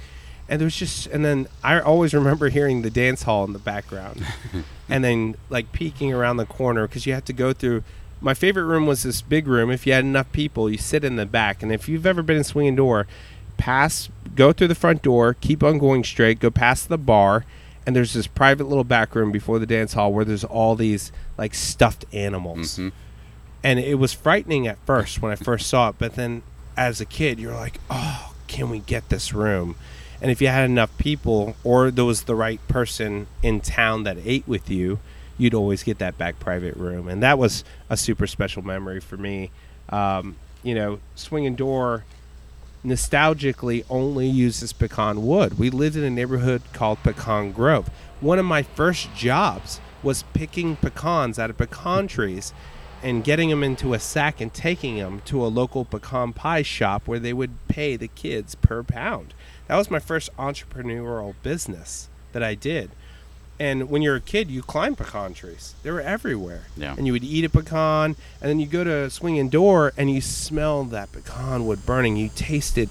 And 0.47 0.59
there 0.59 0.65
was 0.65 0.75
just, 0.75 1.05
and 1.07 1.23
then 1.23 1.47
I 1.63 1.79
always 1.79 2.13
remember 2.13 2.49
hearing 2.49 2.81
the 2.81 2.89
dance 2.89 3.23
hall 3.23 3.43
in 3.45 3.53
the 3.53 3.59
background, 3.59 4.25
and 4.89 5.03
then 5.03 5.35
like 5.49 5.71
peeking 5.71 6.11
around 6.11 6.37
the 6.37 6.45
corner 6.45 6.87
because 6.87 7.05
you 7.05 7.13
had 7.13 7.25
to 7.27 7.33
go 7.33 7.53
through. 7.53 7.83
My 8.21 8.33
favorite 8.33 8.65
room 8.65 8.85
was 8.85 9.03
this 9.03 9.21
big 9.21 9.47
room. 9.47 9.71
If 9.71 9.87
you 9.87 9.93
had 9.93 10.03
enough 10.03 10.31
people, 10.33 10.69
you 10.69 10.77
sit 10.77 11.03
in 11.05 11.15
the 11.15 11.25
back. 11.25 11.63
And 11.63 11.71
if 11.71 11.87
you've 11.87 12.05
ever 12.05 12.21
been 12.21 12.35
in 12.37 12.43
swinging 12.43 12.75
door, 12.75 13.07
pass, 13.57 14.09
go 14.35 14.51
through 14.51 14.67
the 14.67 14.75
front 14.75 15.01
door, 15.01 15.35
keep 15.39 15.63
on 15.63 15.77
going 15.77 16.03
straight, 16.03 16.39
go 16.39 16.49
past 16.49 16.89
the 16.89 16.97
bar, 16.97 17.45
and 17.85 17.95
there's 17.95 18.13
this 18.13 18.27
private 18.27 18.65
little 18.67 18.83
back 18.83 19.15
room 19.15 19.31
before 19.31 19.57
the 19.59 19.65
dance 19.65 19.93
hall 19.93 20.11
where 20.11 20.25
there's 20.25 20.43
all 20.43 20.75
these 20.75 21.11
like 21.37 21.53
stuffed 21.53 22.05
animals 22.11 22.77
Mhm. 22.77 22.91
And 23.63 23.79
it 23.79 23.95
was 23.95 24.13
frightening 24.13 24.67
at 24.67 24.77
first 24.85 25.21
when 25.21 25.31
I 25.31 25.35
first 25.35 25.67
saw 25.67 25.89
it. 25.89 25.95
But 25.97 26.15
then, 26.15 26.43
as 26.77 27.01
a 27.01 27.05
kid, 27.05 27.39
you're 27.39 27.55
like, 27.55 27.79
"Oh, 27.89 28.33
can 28.47 28.69
we 28.69 28.79
get 28.79 29.09
this 29.09 29.33
room?" 29.33 29.75
And 30.21 30.31
if 30.31 30.41
you 30.41 30.47
had 30.47 30.69
enough 30.69 30.95
people, 30.97 31.55
or 31.63 31.91
there 31.91 32.05
was 32.05 32.23
the 32.23 32.35
right 32.35 32.65
person 32.67 33.27
in 33.41 33.61
town 33.61 34.03
that 34.03 34.17
ate 34.23 34.47
with 34.47 34.69
you, 34.69 34.99
you'd 35.37 35.53
always 35.53 35.83
get 35.83 35.99
that 35.99 36.17
back 36.17 36.39
private 36.39 36.75
room, 36.75 37.07
and 37.07 37.23
that 37.23 37.37
was 37.37 37.63
a 37.89 37.97
super 37.97 38.27
special 38.27 38.61
memory 38.61 38.99
for 38.99 39.17
me. 39.17 39.51
Um, 39.89 40.35
you 40.61 40.75
know, 40.75 40.99
swinging 41.15 41.55
door 41.55 42.03
nostalgically 42.85 43.83
only 43.89 44.27
uses 44.27 44.73
pecan 44.73 45.25
wood. 45.25 45.59
We 45.59 45.69
lived 45.69 45.95
in 45.95 46.03
a 46.03 46.09
neighborhood 46.09 46.61
called 46.73 47.01
Pecan 47.03 47.51
Grove. 47.51 47.89
One 48.21 48.39
of 48.39 48.45
my 48.45 48.63
first 48.63 49.13
jobs 49.15 49.79
was 50.01 50.23
picking 50.33 50.75
pecans 50.77 51.37
out 51.37 51.49
of 51.49 51.57
pecan 51.57 52.07
trees 52.07 52.53
and 53.01 53.23
getting 53.23 53.49
them 53.49 53.63
into 53.63 53.93
a 53.93 53.99
sack 53.99 54.41
and 54.41 54.53
taking 54.53 54.97
them 54.97 55.21
to 55.25 55.43
a 55.43 55.47
local 55.47 55.85
pecan 55.85 56.33
pie 56.33 56.61
shop 56.61 57.07
where 57.07 57.19
they 57.19 57.33
would 57.33 57.51
pay 57.67 57.95
the 57.95 58.07
kids 58.09 58.55
per 58.55 58.83
pound. 58.83 59.33
That 59.67 59.77
was 59.77 59.91
my 59.91 59.99
first 59.99 60.35
entrepreneurial 60.37 61.35
business 61.43 62.09
that 62.31 62.43
I 62.43 62.55
did. 62.55 62.91
And 63.59 63.89
when 63.89 64.01
you're 64.01 64.15
a 64.15 64.21
kid, 64.21 64.49
you 64.49 64.61
climb 64.61 64.95
pecan 64.95 65.33
trees. 65.33 65.75
They 65.83 65.91
were 65.91 65.99
everywhere. 65.99 66.63
Yeah. 66.77 66.95
And 66.97 67.05
you 67.05 67.11
would 67.11 67.25
eat 67.25 67.43
a 67.43 67.49
pecan, 67.49 68.15
and 68.41 68.49
then 68.49 68.59
you 68.59 68.65
go 68.65 68.85
to 68.85 69.03
a 69.03 69.09
swinging 69.09 69.49
door, 69.49 69.91
and 69.97 70.09
you 70.09 70.21
smell 70.21 70.85
that 70.85 71.11
pecan 71.11 71.65
wood 71.65 71.85
burning. 71.85 72.15
You 72.15 72.29
taste 72.33 72.77
it. 72.77 72.89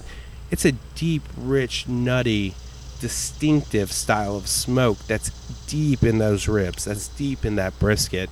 It's 0.51 0.65
a 0.65 0.73
deep, 0.93 1.23
rich, 1.35 1.87
nutty, 1.87 2.53
distinctive 2.99 3.91
style 3.91 4.35
of 4.35 4.47
smoke 4.47 4.99
that's 5.07 5.31
deep 5.65 6.03
in 6.03 6.19
those 6.19 6.47
ribs. 6.47 6.85
That's 6.85 7.07
deep 7.07 7.45
in 7.45 7.55
that 7.55 7.79
brisket, 7.79 8.29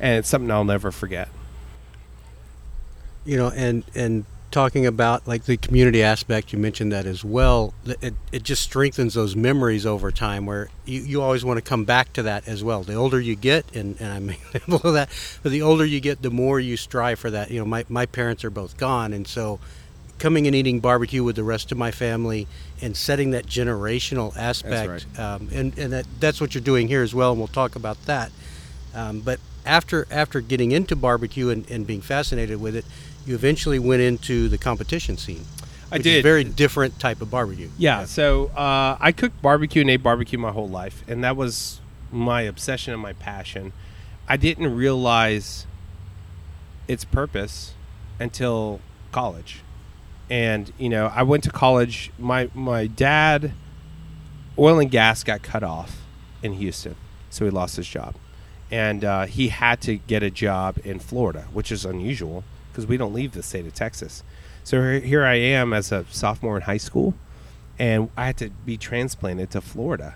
and 0.00 0.18
it's 0.18 0.28
something 0.28 0.50
I'll 0.50 0.64
never 0.64 0.90
forget. 0.90 1.28
you 3.24 3.36
know 3.36 3.50
and 3.54 3.84
and 3.94 4.24
talking 4.50 4.86
about 4.86 5.28
like 5.28 5.44
the 5.44 5.58
community 5.58 6.02
aspect 6.02 6.54
you 6.54 6.58
mentioned 6.58 6.90
that 6.90 7.04
as 7.04 7.22
well 7.22 7.74
it, 7.84 8.14
it 8.32 8.42
just 8.42 8.62
strengthens 8.62 9.12
those 9.12 9.36
memories 9.36 9.84
over 9.84 10.10
time 10.10 10.46
where 10.46 10.70
you, 10.86 11.02
you 11.02 11.20
always 11.20 11.44
want 11.44 11.58
to 11.58 11.62
come 11.62 11.84
back 11.84 12.10
to 12.14 12.22
that 12.22 12.48
as 12.48 12.64
well. 12.64 12.82
The 12.82 12.94
older 12.94 13.20
you 13.20 13.36
get 13.36 13.70
and, 13.76 14.00
and 14.00 14.10
i'm 14.10 14.30
example 14.30 14.76
of 14.84 14.94
that 14.94 15.10
but 15.42 15.52
the 15.52 15.60
older 15.60 15.84
you 15.84 16.00
get 16.00 16.22
the 16.22 16.30
more 16.30 16.58
you 16.58 16.78
strive 16.78 17.18
for 17.18 17.30
that. 17.30 17.50
You 17.50 17.58
know 17.58 17.66
my, 17.66 17.84
my 17.90 18.06
parents 18.06 18.42
are 18.44 18.50
both 18.50 18.78
gone 18.78 19.12
and 19.12 19.26
so 19.28 19.60
coming 20.18 20.46
and 20.46 20.56
eating 20.56 20.80
barbecue 20.80 21.22
with 21.22 21.36
the 21.36 21.44
rest 21.44 21.70
of 21.70 21.76
my 21.76 21.90
family 21.90 22.46
and 22.80 22.96
setting 22.96 23.32
that 23.32 23.44
generational 23.46 24.34
aspect 24.36 25.06
um, 25.18 25.48
and, 25.52 25.78
and 25.78 25.92
that, 25.92 26.06
that's 26.20 26.40
what 26.40 26.54
you're 26.54 26.64
doing 26.64 26.88
here 26.88 27.02
as 27.02 27.14
well 27.14 27.32
and 27.32 27.38
we'll 27.38 27.48
talk 27.48 27.76
about 27.76 28.02
that. 28.06 28.32
Um, 28.94 29.20
but 29.20 29.38
after 29.68 30.06
after 30.10 30.40
getting 30.40 30.72
into 30.72 30.96
barbecue 30.96 31.50
and, 31.50 31.70
and 31.70 31.86
being 31.86 32.00
fascinated 32.00 32.60
with 32.60 32.74
it, 32.74 32.84
you 33.26 33.34
eventually 33.34 33.78
went 33.78 34.02
into 34.02 34.48
the 34.48 34.58
competition 34.58 35.16
scene. 35.16 35.44
I 35.90 35.98
did. 35.98 36.18
a 36.18 36.22
very 36.22 36.44
different 36.44 36.98
type 36.98 37.22
of 37.22 37.30
barbecue. 37.30 37.70
Yeah, 37.78 38.04
so 38.04 38.48
uh, 38.48 38.96
I 39.00 39.12
cooked 39.12 39.40
barbecue 39.40 39.80
and 39.82 39.90
ate 39.90 40.02
barbecue 40.02 40.38
my 40.38 40.50
whole 40.50 40.68
life, 40.68 41.02
and 41.08 41.24
that 41.24 41.36
was 41.36 41.80
my 42.10 42.42
obsession 42.42 42.92
and 42.92 43.02
my 43.02 43.12
passion. 43.14 43.72
I 44.28 44.36
didn't 44.36 44.74
realize 44.74 45.66
its 46.86 47.04
purpose 47.04 47.74
until 48.18 48.80
college, 49.12 49.62
and 50.28 50.72
you 50.78 50.88
know, 50.88 51.10
I 51.14 51.22
went 51.22 51.44
to 51.44 51.50
college. 51.50 52.10
My 52.18 52.50
my 52.54 52.86
dad, 52.86 53.52
oil 54.58 54.78
and 54.78 54.90
gas 54.90 55.24
got 55.24 55.42
cut 55.42 55.62
off 55.62 56.02
in 56.42 56.54
Houston, 56.54 56.96
so 57.30 57.44
he 57.46 57.50
lost 57.50 57.76
his 57.76 57.88
job, 57.88 58.14
and 58.70 59.04
uh, 59.04 59.26
he 59.26 59.48
had 59.48 59.80
to 59.82 59.96
get 59.96 60.22
a 60.22 60.30
job 60.30 60.76
in 60.84 60.98
Florida, 60.98 61.46
which 61.52 61.72
is 61.72 61.84
unusual 61.84 62.44
because 62.70 62.86
we 62.86 62.96
don't 62.96 63.12
leave 63.14 63.32
the 63.32 63.42
state 63.42 63.66
of 63.66 63.74
Texas. 63.74 64.22
So 64.64 64.98
here- 65.00 65.24
I 65.24 65.34
am 65.36 65.72
as 65.72 65.90
a 65.92 66.04
sophomore 66.10 66.56
in 66.56 66.62
high 66.62 66.76
school, 66.76 67.14
and 67.78 68.10
I 68.16 68.26
had 68.26 68.36
to 68.38 68.50
be 68.50 68.76
transplanted 68.76 69.50
to 69.52 69.60
Florida, 69.60 70.14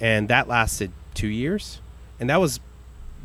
and 0.00 0.28
that 0.28 0.46
lasted 0.48 0.92
two 1.14 1.26
years, 1.28 1.80
and 2.20 2.30
that 2.30 2.40
was 2.40 2.60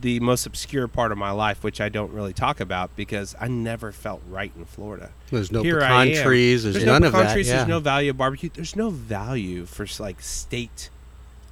the 0.01 0.19
most 0.19 0.45
obscure 0.45 0.87
part 0.89 1.11
of 1.13 1.17
my 1.17 1.31
life, 1.31 1.63
which 1.63 1.79
I 1.79 1.87
don't 1.87 2.11
really 2.11 2.33
talk 2.33 2.59
about 2.59 2.93
because 2.97 3.33
I 3.39 3.47
never 3.47 3.91
felt 3.93 4.21
right 4.29 4.51
in 4.57 4.65
Florida. 4.65 5.11
There's 5.31 5.51
no 5.53 5.63
Here 5.63 5.79
pecan 5.79 6.21
trees. 6.23 6.63
There's, 6.63 6.75
There's 6.75 6.85
none 6.85 7.01
no 7.01 7.07
of 7.07 7.13
pecan 7.13 7.27
that. 7.27 7.33
trees. 7.33 7.47
yeah. 7.47 7.55
There's 7.57 7.69
no 7.69 7.79
value 7.79 8.09
of 8.09 8.17
barbecue. 8.17 8.49
There's 8.53 8.75
no 8.75 8.89
value 8.89 9.65
for 9.65 9.87
like 9.99 10.21
state 10.21 10.89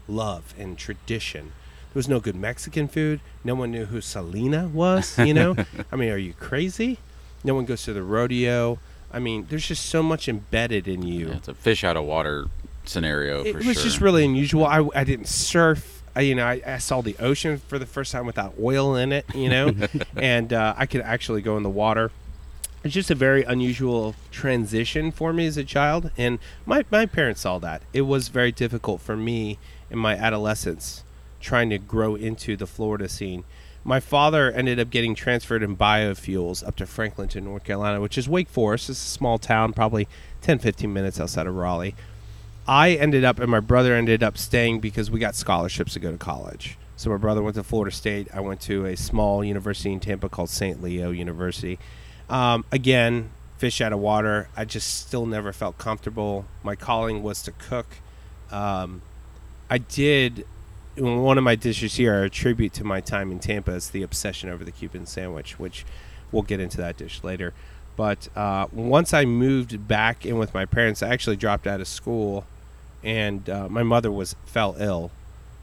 love 0.10 0.54
and 0.60 0.78
tradition. 0.78 1.54
Was 1.94 2.08
no 2.08 2.20
good 2.20 2.36
Mexican 2.36 2.88
food. 2.88 3.20
No 3.44 3.56
one 3.56 3.72
knew 3.72 3.86
who 3.86 4.02
Selena 4.02 4.68
was. 4.68 5.18
You 5.18 5.34
know, 5.34 5.56
I 5.92 5.96
mean, 5.96 6.10
are 6.10 6.18
you 6.18 6.34
crazy? 6.34 6.98
No 7.44 7.56
one 7.56 7.66
goes 7.66 7.84
to 7.84 7.94
the 7.94 8.04
rodeo. 8.04 8.80
I 9.12 9.20
mean, 9.20 9.46
there's 9.50 9.68
just 9.68 9.86
so 9.86 10.02
much 10.02 10.28
embedded 10.28 10.88
in 10.88 11.04
you. 11.04 11.28
Yeah, 11.28 11.36
it's 11.36 11.48
a 11.48 11.54
fish 11.54 11.84
out 11.84 11.96
of 11.96 12.06
water 12.06 12.48
scenario 12.86 13.44
for 13.44 13.50
sure. 13.50 13.62
it 13.62 13.66
was 13.66 13.78
sure. 13.78 13.84
just 13.84 14.02
really 14.02 14.26
unusual. 14.26 14.66
I, 14.66 14.88
I 14.96 15.04
didn't 15.04 15.28
surf. 15.28 16.04
I, 16.16 16.22
you 16.22 16.36
know, 16.36 16.46
I, 16.46 16.62
I 16.66 16.78
saw 16.80 17.02
the 17.02 17.16
ocean 17.20 17.60
for 17.68 17.80
the 17.80 17.86
first 17.86 18.12
time 18.12 18.26
without 18.26 18.56
oil 18.60 18.96
in 18.96 19.12
it. 19.12 19.26
You 19.36 19.50
know, 19.50 19.76
and 20.16 20.52
uh, 20.52 20.74
I 20.78 20.86
could 20.86 21.02
actually 21.02 21.42
go 21.42 21.58
in 21.58 21.64
the 21.64 21.70
water. 21.70 22.12
It's 22.84 22.94
just 22.94 23.10
a 23.10 23.16
very 23.16 23.44
unusual 23.44 24.14
transition 24.30 25.12
for 25.12 25.32
me 25.32 25.48
as 25.48 25.58
a 25.58 25.64
child, 25.64 26.12
and 26.18 26.40
my 26.66 26.84
my 26.92 27.06
parents 27.06 27.42
saw 27.42 27.60
that. 27.60 27.82
It 27.94 28.02
was 28.02 28.28
very 28.28 28.52
difficult 28.52 29.00
for 29.00 29.16
me 29.16 29.58
in 29.90 30.00
my 30.00 30.16
adolescence 30.16 31.04
trying 31.44 31.70
to 31.70 31.78
grow 31.78 32.16
into 32.16 32.58
the 32.58 32.66
Florida 32.66 33.08
scene. 33.08 33.44
My 33.84 34.00
father 34.00 34.50
ended 34.50 34.80
up 34.80 34.90
getting 34.90 35.14
transferred 35.14 35.62
in 35.62 35.76
biofuels 35.76 36.66
up 36.66 36.78
to 36.78 36.86
Franklinton, 36.86 37.44
North 37.44 37.66
Carolina, 37.66 38.00
which 38.00 38.18
is 38.18 38.30
Wake 38.30 38.48
Forest. 38.48 38.90
It's 38.90 39.06
a 39.06 39.10
small 39.10 39.38
town, 39.38 39.74
probably 39.74 40.08
10, 40.42 40.60
15 40.60 40.92
minutes 40.92 41.20
outside 41.20 41.48
of 41.48 41.56
Raleigh. 41.56 41.96
I 42.66 42.92
ended 42.92 43.26
up 43.26 43.40
and 43.40 43.52
my 43.52 43.60
brother 43.60 43.94
ended 43.94 44.24
up 44.24 44.38
staying 44.38 44.80
because 44.80 45.12
we 45.12 45.20
got 45.20 45.36
scholarships 45.36 45.94
to 45.94 46.00
go 46.00 46.14
to 46.14 46.18
college. 46.18 46.78
So 46.96 47.10
my 47.10 47.18
brother 47.18 47.42
went 47.44 47.56
to 47.56 47.64
Florida 47.64 47.94
State. 47.94 48.30
I 48.34 48.40
went 48.40 48.62
to 48.62 48.86
a 48.86 48.96
small 48.96 49.44
university 49.44 49.92
in 49.92 50.00
Tampa 50.00 50.30
called 50.30 50.50
St. 50.50 50.82
Leo 50.82 51.12
University. 51.12 51.78
Um, 52.30 52.64
again, 52.72 53.32
fish 53.58 53.82
out 53.82 53.92
of 53.92 54.00
water. 54.00 54.48
I 54.56 54.64
just 54.64 55.06
still 55.06 55.26
never 55.26 55.52
felt 55.52 55.78
comfortable. 55.78 56.46
My 56.64 56.78
calling 56.78 57.22
was 57.22 57.44
to 57.44 57.52
cook. 57.52 57.88
Um, 58.50 59.02
I 59.70 59.80
did 59.80 60.46
one 60.96 61.38
of 61.38 61.44
my 61.44 61.56
dishes 61.56 61.96
here. 61.96 62.16
I 62.16 62.26
attribute 62.26 62.74
to 62.74 62.84
my 62.84 63.02
time 63.02 63.32
in 63.32 63.40
Tampa 63.40 63.72
is 63.72 63.90
the 63.90 64.04
obsession 64.04 64.50
over 64.50 64.64
the 64.64 64.72
Cuban 64.72 65.06
sandwich, 65.06 65.60
which 65.60 65.86
we'll 66.32 66.44
get 66.44 66.60
into 66.60 66.78
that 66.78 66.98
dish 66.98 67.24
later. 67.24 67.54
But 67.96 68.28
uh, 68.36 68.68
once 68.72 69.14
I 69.14 69.26
moved 69.26 69.88
back 69.88 70.26
in 70.26 70.38
with 70.38 70.54
my 70.54 70.66
parents, 70.66 71.04
I 71.04 71.10
actually 71.10 71.36
dropped 71.36 71.68
out 71.68 71.80
of 71.80 71.88
school, 71.88 72.46
and 73.04 73.48
uh, 73.50 73.70
my 73.70 73.84
mother 73.84 74.12
was 74.12 74.36
fell 74.46 74.76
ill, 74.80 75.12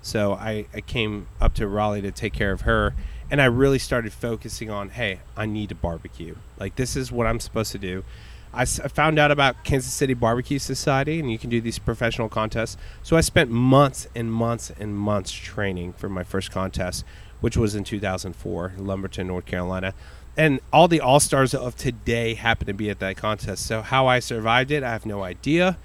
so 0.03 0.35
I, 0.35 0.67
I 0.73 0.81
came 0.81 1.27
up 1.41 1.55
to 1.55 1.67
Raleigh 1.67 2.03
to 2.03 2.13
take 2.13 2.33
care 2.33 2.53
of 2.53 2.63
her, 2.63 2.95
and 3.31 3.41
I 3.41 3.47
really 3.47 3.79
started 3.79 4.13
focusing 4.13 4.71
on, 4.71 4.91
hey, 4.91 5.21
I 5.37 5.47
need 5.47 5.71
to 5.71 5.75
barbecue. 5.75 6.37
Like 6.59 6.77
this 6.77 6.97
is 6.97 7.11
what 7.11 7.27
I'm 7.27 7.41
supposed 7.41 7.73
to 7.73 7.79
do. 7.79 8.05
I, 8.52 8.64
found 8.64 9.19
out 9.19 9.30
about 9.30 9.62
Kansas 9.64 9.92
City 9.92 10.14
Barbecue 10.14 10.59
Society, 10.59 11.21
and 11.21 11.30
you 11.30 11.38
can 11.38 11.50
do 11.50 11.61
these 11.61 11.78
professional 11.78 12.28
contests. 12.28 12.76
So 13.02 13.16
I 13.16 13.21
spent 13.21 13.50
months 13.50 14.09
and 14.14 14.33
months 14.33 14.73
and 14.78 14.97
months 14.97 15.30
training 15.30 15.92
for 15.92 16.09
my 16.09 16.25
first 16.25 16.50
contest, 16.50 17.04
which 17.40 17.57
was 17.57 17.75
in 17.75 17.85
2004 17.85 18.75
in 18.76 18.87
Lumberton, 18.87 19.28
North 19.28 19.47
Carolina. 19.47 19.95
And 20.37 20.61
all 20.73 20.88
the 20.88 21.00
all 21.00 21.21
stars 21.21 21.54
of 21.54 21.76
today 21.76 22.35
happened 22.35 22.69
to 22.69 22.75
be 22.75 22.90
at 22.90 22.99
that 23.00 23.16
contest. 23.16 23.66
So 23.66 23.83
how 23.83 24.07
I 24.07 24.19
survived 24.19 24.71
it, 24.71 24.83
I 24.83 24.90
have 24.90 25.07
no 25.07 25.23
idea. 25.23 25.78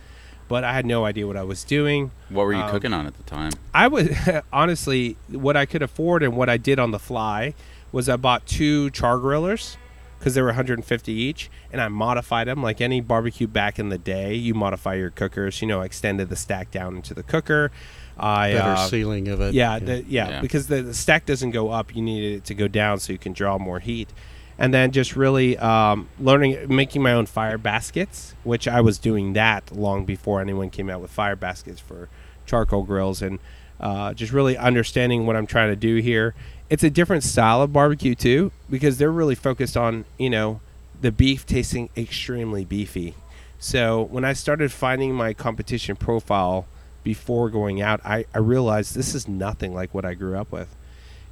But 0.47 0.63
I 0.63 0.73
had 0.73 0.85
no 0.85 1.05
idea 1.05 1.25
what 1.25 1.37
I 1.37 1.43
was 1.43 1.63
doing. 1.63 2.11
what 2.29 2.45
were 2.45 2.53
you 2.53 2.59
um, 2.59 2.69
cooking 2.69 2.93
on 2.93 3.07
at 3.07 3.17
the 3.17 3.23
time? 3.23 3.51
I 3.73 3.87
was 3.87 4.09
honestly, 4.53 5.17
what 5.27 5.57
I 5.57 5.65
could 5.65 5.81
afford 5.81 6.21
and 6.21 6.37
what 6.37 6.49
I 6.49 6.57
did 6.57 6.77
on 6.77 6.91
the 6.91 6.99
fly 6.99 7.55
was 7.91 8.07
I 8.07 8.15
bought 8.15 8.45
two 8.45 8.91
char 8.91 9.17
grillers 9.17 9.77
because 10.25 10.33
they 10.33 10.41
were 10.41 10.47
150 10.47 11.11
each, 11.11 11.51
and 11.71 11.79
I 11.79 11.87
modified 11.87 12.47
them 12.47 12.63
like 12.63 12.81
any 12.81 12.99
barbecue 12.99 13.45
back 13.45 13.77
in 13.77 13.89
the 13.89 13.99
day. 13.99 14.33
You 14.33 14.55
modify 14.55 14.95
your 14.95 15.11
cookers, 15.11 15.61
you 15.61 15.67
know, 15.67 15.81
extended 15.81 16.29
the 16.29 16.35
stack 16.35 16.71
down 16.71 16.95
into 16.95 17.13
the 17.13 17.21
cooker. 17.21 17.71
I 18.17 18.53
Better 18.53 18.69
uh, 18.71 18.87
sealing 18.87 19.27
of 19.27 19.39
it. 19.39 19.53
yeah, 19.53 19.77
the, 19.77 20.03
yeah, 20.07 20.29
Yeah. 20.29 20.41
because 20.41 20.65
the, 20.65 20.81
the 20.81 20.95
stack 20.95 21.27
doesn't 21.27 21.51
go 21.51 21.69
up. 21.69 21.95
You 21.95 22.01
need 22.01 22.37
it 22.37 22.45
to 22.45 22.55
go 22.55 22.67
down 22.67 22.97
so 22.97 23.13
you 23.13 23.19
can 23.19 23.33
draw 23.33 23.59
more 23.59 23.77
heat. 23.77 24.09
And 24.57 24.73
then 24.73 24.89
just 24.91 25.15
really 25.15 25.59
um, 25.59 26.09
learning, 26.19 26.73
making 26.75 27.03
my 27.03 27.13
own 27.13 27.27
fire 27.27 27.59
baskets, 27.59 28.33
which 28.43 28.67
I 28.67 28.81
was 28.81 28.97
doing 28.97 29.33
that 29.33 29.75
long 29.75 30.05
before 30.05 30.41
anyone 30.41 30.71
came 30.71 30.89
out 30.89 31.01
with 31.01 31.11
fire 31.11 31.35
baskets 31.35 31.79
for 31.79 32.09
charcoal 32.47 32.81
grills, 32.81 33.21
and 33.21 33.37
uh, 33.79 34.13
just 34.13 34.31
really 34.31 34.57
understanding 34.57 35.25
what 35.25 35.35
I'm 35.35 35.47
trying 35.47 35.69
to 35.69 35.75
do 35.75 35.97
here. 35.97 36.33
It's 36.69 36.83
a 36.83 36.89
different 36.89 37.23
style 37.23 37.61
of 37.61 37.71
barbecue 37.73 38.15
too, 38.15 38.51
because 38.69 38.97
they're 38.97 39.11
really 39.11 39.35
focused 39.35 39.77
on 39.77 40.05
you 40.17 40.29
know 40.29 40.61
the 41.01 41.11
beef 41.11 41.45
tasting 41.45 41.89
extremely 41.95 42.65
beefy. 42.65 43.15
So 43.59 44.03
when 44.03 44.25
I 44.25 44.33
started 44.33 44.71
finding 44.71 45.13
my 45.13 45.33
competition 45.33 45.95
profile 45.95 46.65
before 47.03 47.49
going 47.49 47.81
out, 47.81 48.01
I, 48.03 48.25
I 48.33 48.39
realized 48.39 48.95
this 48.95 49.15
is 49.15 49.27
nothing 49.27 49.73
like 49.73 49.93
what 49.93 50.05
I 50.05 50.13
grew 50.13 50.37
up 50.37 50.51
with. 50.51 50.75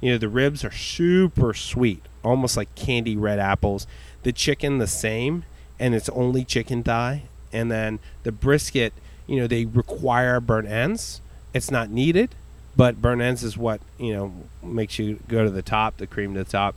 You 0.00 0.12
know, 0.12 0.18
the 0.18 0.28
ribs 0.28 0.64
are 0.64 0.70
super 0.70 1.54
sweet, 1.54 2.02
almost 2.22 2.56
like 2.56 2.74
candy 2.74 3.16
red 3.16 3.38
apples. 3.38 3.86
The 4.22 4.32
chicken, 4.32 4.78
the 4.78 4.86
same, 4.86 5.44
and 5.78 5.94
it's 5.94 6.08
only 6.10 6.44
chicken 6.44 6.82
thigh. 6.82 7.24
And 7.52 7.70
then 7.70 8.00
the 8.22 8.32
brisket, 8.32 8.92
you 9.26 9.36
know, 9.36 9.46
they 9.46 9.64
require 9.64 10.40
burnt 10.40 10.68
ends. 10.68 11.20
It's 11.54 11.70
not 11.70 11.88
needed, 11.88 12.34
but 12.76 13.00
burnt 13.00 13.22
ends 13.22 13.42
is 13.42 13.56
what, 13.56 13.80
you 13.98 14.12
know, 14.12 14.34
makes 14.62 14.98
you 14.98 15.20
go 15.28 15.44
to 15.44 15.50
the 15.50 15.62
top, 15.62 15.96
the 15.96 16.06
cream 16.06 16.34
to 16.34 16.44
the 16.44 16.50
top. 16.50 16.74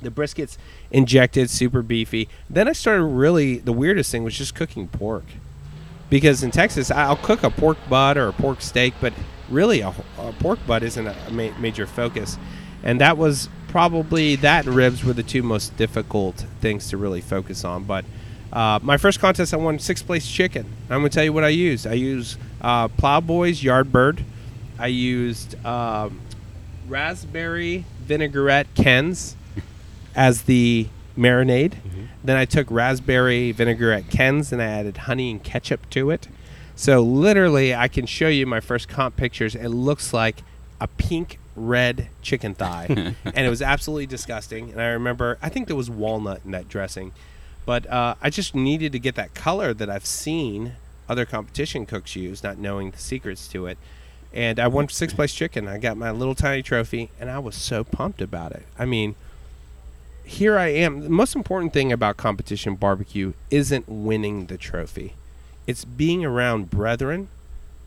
The 0.00 0.10
brisket's 0.10 0.58
injected, 0.90 1.50
super 1.50 1.82
beefy. 1.82 2.28
Then 2.48 2.68
I 2.68 2.72
started 2.72 3.04
really, 3.04 3.58
the 3.58 3.72
weirdest 3.72 4.10
thing 4.10 4.24
was 4.24 4.36
just 4.36 4.54
cooking 4.54 4.88
pork 4.88 5.24
because 6.10 6.42
in 6.42 6.50
Texas 6.50 6.90
I'll 6.90 7.16
cook 7.16 7.42
a 7.42 7.50
pork 7.50 7.78
butt 7.88 8.16
or 8.16 8.28
a 8.28 8.32
pork 8.32 8.60
steak, 8.60 8.94
but 9.00 9.12
really 9.48 9.80
a, 9.80 9.92
a 10.18 10.32
pork 10.38 10.58
butt 10.66 10.82
isn't 10.82 11.06
a 11.06 11.30
ma- 11.30 11.56
major 11.58 11.86
focus, 11.86 12.38
and 12.82 13.00
that 13.00 13.18
was 13.18 13.48
probably 13.68 14.36
that 14.36 14.66
and 14.66 14.74
ribs 14.74 15.04
were 15.04 15.12
the 15.12 15.22
two 15.22 15.42
most 15.42 15.76
difficult 15.76 16.46
things 16.60 16.88
to 16.88 16.96
really 16.96 17.20
focus 17.20 17.64
on. 17.64 17.84
But 17.84 18.04
uh, 18.52 18.78
my 18.82 18.96
first 18.96 19.20
contest, 19.20 19.52
I 19.52 19.56
won 19.56 19.78
sixth 19.78 20.06
place 20.06 20.28
chicken. 20.28 20.66
I'm 20.90 20.98
gonna 21.00 21.08
tell 21.08 21.24
you 21.24 21.32
what 21.32 21.44
I 21.44 21.48
used. 21.48 21.86
I 21.86 21.94
used 21.94 22.38
uh, 22.60 22.88
Plowboys 22.88 23.62
Yardbird. 23.62 24.22
I 24.78 24.86
used 24.86 25.62
um, 25.66 26.20
raspberry 26.86 27.84
vinaigrette 28.04 28.74
Ken's 28.74 29.36
as 30.14 30.42
the 30.42 30.88
marinade. 31.16 31.74
Then 32.24 32.36
I 32.36 32.44
took 32.44 32.70
raspberry 32.70 33.52
vinaigrette 33.52 34.10
Ken's 34.10 34.52
and 34.52 34.62
I 34.62 34.66
added 34.66 34.96
honey 34.98 35.30
and 35.30 35.42
ketchup 35.42 35.88
to 35.90 36.10
it. 36.10 36.28
So 36.74 37.02
literally, 37.02 37.74
I 37.74 37.88
can 37.88 38.06
show 38.06 38.28
you 38.28 38.46
my 38.46 38.60
first 38.60 38.88
comp 38.88 39.16
pictures. 39.16 39.54
It 39.54 39.68
looks 39.68 40.12
like 40.12 40.42
a 40.80 40.86
pink 40.86 41.38
red 41.56 42.08
chicken 42.22 42.54
thigh, 42.54 42.86
and 43.24 43.46
it 43.46 43.48
was 43.48 43.60
absolutely 43.60 44.06
disgusting. 44.06 44.70
And 44.70 44.80
I 44.80 44.88
remember, 44.88 45.38
I 45.42 45.48
think 45.48 45.66
there 45.66 45.76
was 45.76 45.90
walnut 45.90 46.42
in 46.44 46.52
that 46.52 46.68
dressing, 46.68 47.12
but 47.68 47.86
uh, 47.90 48.14
I 48.22 48.30
just 48.30 48.54
needed 48.54 48.92
to 48.92 48.98
get 48.98 49.14
that 49.16 49.34
color 49.34 49.74
that 49.74 49.90
I've 49.90 50.06
seen 50.06 50.76
other 51.06 51.26
competition 51.26 51.84
cooks 51.84 52.16
use, 52.16 52.42
not 52.42 52.56
knowing 52.56 52.92
the 52.92 52.96
secrets 52.96 53.46
to 53.48 53.66
it. 53.66 53.76
And 54.32 54.58
I 54.58 54.68
won 54.68 54.88
sixth 54.88 55.14
place 55.14 55.34
chicken. 55.34 55.68
I 55.68 55.76
got 55.76 55.98
my 55.98 56.10
little 56.10 56.34
tiny 56.34 56.62
trophy, 56.62 57.10
and 57.20 57.28
I 57.28 57.38
was 57.40 57.54
so 57.54 57.84
pumped 57.84 58.22
about 58.22 58.52
it. 58.52 58.62
I 58.78 58.86
mean, 58.86 59.16
here 60.24 60.56
I 60.56 60.68
am. 60.68 61.02
The 61.02 61.10
most 61.10 61.36
important 61.36 61.74
thing 61.74 61.92
about 61.92 62.16
competition 62.16 62.74
barbecue 62.74 63.34
isn't 63.50 63.86
winning 63.86 64.46
the 64.46 64.56
trophy. 64.56 65.12
It's 65.66 65.84
being 65.84 66.24
around 66.24 66.70
brethren 66.70 67.28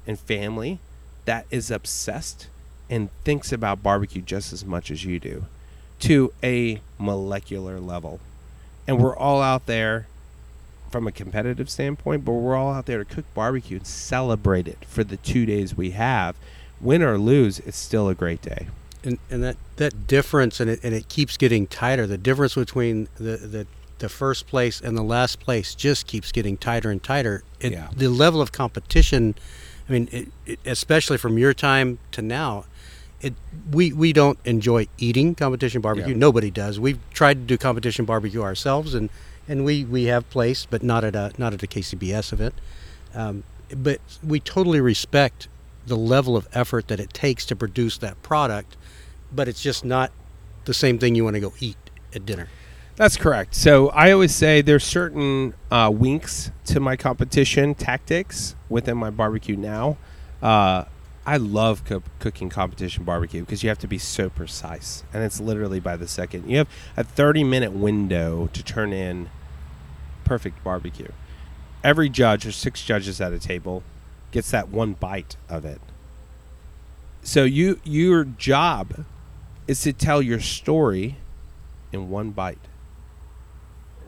and 0.06 0.20
family 0.20 0.78
that 1.26 1.48
is 1.50 1.72
obsessed 1.72 2.50
and 2.88 3.10
thinks 3.24 3.52
about 3.52 3.82
barbecue 3.82 4.22
just 4.22 4.54
as 4.54 4.64
much 4.64 4.92
as 4.92 5.06
you 5.06 5.18
do 5.18 5.46
to 6.02 6.32
a 6.44 6.82
molecular 7.00 7.80
level. 7.80 8.20
And 8.88 9.00
we're 9.00 9.16
all 9.16 9.42
out 9.42 9.66
there 9.68 10.08
from 10.90 11.08
a 11.08 11.12
competitive 11.12 11.70
standpoint, 11.70 12.26
but 12.26 12.34
we're 12.34 12.56
all 12.56 12.74
out 12.74 12.86
there 12.86 12.98
to 13.04 13.06
cook 13.06 13.26
barbecue 13.34 13.78
and 13.78 13.88
celebrate 13.88 14.68
it 14.68 14.84
for 14.86 15.04
the 15.04 15.18
two 15.18 15.46
days 15.46 15.76
we 15.78 15.92
have. 15.92 16.36
Win 16.82 17.02
or 17.02 17.18
lose, 17.18 17.60
it's 17.60 17.78
still 17.78 18.10
a 18.10 18.16
great 18.16 18.42
day. 18.42 18.68
and, 19.04 19.18
and 19.30 19.44
that 19.44 19.58
that 19.78 20.06
difference 20.08 20.60
and 20.60 20.70
it, 20.70 20.80
and 20.84 20.94
it 20.94 21.08
keeps 21.10 21.38
getting 21.38 21.66
tighter 21.68 22.06
the 22.06 22.18
difference 22.18 22.56
between 22.56 23.08
the, 23.18 23.38
the 23.38 23.68
the 24.00 24.10
first 24.10 24.46
place 24.48 24.80
and 24.82 24.96
the 24.98 25.02
last 25.04 25.40
place 25.40 25.74
just 25.76 26.06
keeps 26.08 26.32
getting 26.32 26.58
tighter 26.58 26.90
and 26.92 27.02
tighter 27.04 27.44
it, 27.60 27.72
Yeah. 27.72 27.88
the 27.96 28.10
level 28.10 28.42
of 28.42 28.52
competition 28.52 29.34
i 29.90 29.92
mean 29.94 30.08
it, 30.12 30.28
it, 30.46 30.60
especially 30.66 31.18
from 31.18 31.38
your 31.40 31.54
time 31.54 31.98
to 32.12 32.22
now 32.22 32.66
it 33.22 33.34
we 33.72 33.94
we 33.94 34.12
don't 34.14 34.38
enjoy 34.46 34.88
eating 34.98 35.36
competition 35.36 35.82
barbecue 35.82 36.12
Yeah. 36.14 36.18
nobody 36.18 36.52
does 36.52 36.80
we've 36.80 37.00
tried 37.14 37.36
to 37.36 37.42
do 37.46 37.58
competition 37.58 38.06
barbecue 38.06 38.42
ourselves 38.42 38.94
and 38.94 39.10
and 39.48 39.64
we 39.66 39.86
we 39.86 40.06
have 40.06 40.30
placed 40.30 40.70
but 40.70 40.84
not 40.84 41.04
at 41.04 41.16
a 41.16 41.32
not 41.38 41.54
at 41.54 41.62
a 41.64 41.68
kcbs 41.68 42.34
event 42.34 42.56
um, 43.14 43.44
but 43.76 44.00
we 44.26 44.40
totally 44.40 44.82
respect 44.82 45.48
the 45.86 45.98
level 45.98 46.36
of 46.36 46.48
effort 46.54 46.88
that 46.88 47.00
it 47.00 47.14
takes 47.14 47.46
to 47.46 47.56
produce 47.56 47.98
that 48.00 48.22
product 48.24 48.76
but 49.32 49.48
it's 49.48 49.62
just 49.62 49.86
not 49.86 50.12
the 50.66 50.74
same 50.74 51.00
thing 51.00 51.16
you 51.16 51.24
want 51.24 51.36
to 51.36 51.40
go 51.40 51.54
eat 51.60 51.78
at 52.14 52.26
dinner. 52.26 52.48
That's 52.98 53.18
correct. 53.18 53.56
So 53.56 53.90
I 53.90 54.12
always 54.12 54.36
say 54.36 54.62
there's 54.62 54.84
certain 54.84 55.54
uh, 55.72 55.90
winks 55.92 56.52
to 56.66 56.80
my 56.80 56.96
competition 56.96 57.74
tactics 57.74 58.56
within 58.70 58.98
my 58.98 59.10
barbecue 59.10 59.56
now. 59.56 59.98
Uh, 60.42 60.84
I 61.26 61.38
love 61.38 61.86
co- 61.86 62.04
cooking 62.20 62.50
competition 62.50 63.04
barbecue 63.04 63.42
because 63.42 63.62
you 63.62 63.70
have 63.70 63.80
to 63.80 63.88
be 63.88 64.00
so 64.00 64.30
precise, 64.30 65.04
and 65.14 65.24
it's 65.24 65.40
literally 65.40 65.80
by 65.80 65.96
the 65.96 66.08
second. 66.08 66.50
You 66.50 66.58
have 66.58 66.70
a 66.98 67.04
30 67.04 67.44
minute 67.44 67.74
window 67.74 68.50
to 68.54 68.64
turn 68.64 68.92
in 68.92 69.30
perfect 70.24 70.64
barbecue. 70.64 71.12
Every 71.84 72.10
judge, 72.10 72.46
or 72.46 72.52
six 72.52 72.84
judges 72.84 73.22
at 73.22 73.34
a 73.34 73.40
table, 73.40 73.84
gets 74.32 74.50
that 74.52 74.70
one 74.70 74.94
bite 74.94 75.36
of 75.48 75.64
it. 75.66 75.82
So 77.22 77.44
you 77.44 77.80
your 77.84 78.24
job 78.24 79.06
is 79.68 79.82
to 79.82 79.94
tell 79.94 80.22
your 80.22 80.40
story 80.40 81.18
in 81.92 82.10
one 82.10 82.32
bite. 82.32 82.58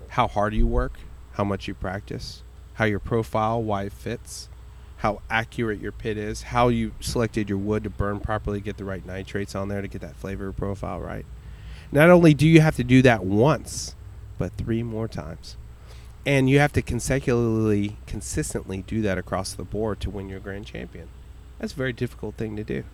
How 0.09 0.27
hard 0.27 0.53
you 0.53 0.65
work, 0.65 0.93
how 1.33 1.43
much 1.43 1.67
you 1.67 1.75
practice, 1.75 2.41
how 2.75 2.85
your 2.85 2.99
profile, 2.99 3.61
why 3.61 3.83
it 3.83 3.93
fits, 3.93 4.49
how 5.03 5.21
accurate 5.29 5.81
your 5.81 5.91
pit 5.91 6.17
is, 6.17 6.43
how 6.43 6.69
you 6.69 6.93
selected 7.01 7.49
your 7.49 7.57
wood 7.57 7.83
to 7.83 7.89
burn 7.89 8.21
properly, 8.21 8.61
get 8.61 8.77
the 8.77 8.85
right 8.85 9.05
nitrates 9.05 9.53
on 9.53 9.67
there 9.67 9.81
to 9.81 9.87
get 9.89 9.99
that 9.99 10.15
flavor 10.15 10.49
profile 10.53 11.01
right. 11.01 11.25
Not 11.91 12.09
only 12.09 12.33
do 12.33 12.47
you 12.47 12.61
have 12.61 12.77
to 12.77 12.85
do 12.85 13.01
that 13.01 13.25
once, 13.25 13.97
but 14.37 14.53
three 14.53 14.81
more 14.81 15.09
times. 15.09 15.57
And 16.25 16.49
you 16.49 16.59
have 16.59 16.71
to 16.71 16.81
consecutively, 16.81 17.97
consistently 18.07 18.81
do 18.87 19.01
that 19.01 19.17
across 19.17 19.51
the 19.51 19.65
board 19.65 19.99
to 19.99 20.09
win 20.09 20.29
your 20.29 20.39
grand 20.39 20.67
champion. 20.67 21.09
That's 21.59 21.73
a 21.73 21.75
very 21.75 21.91
difficult 21.91 22.35
thing 22.35 22.55
to 22.55 22.63
do. 22.63 22.85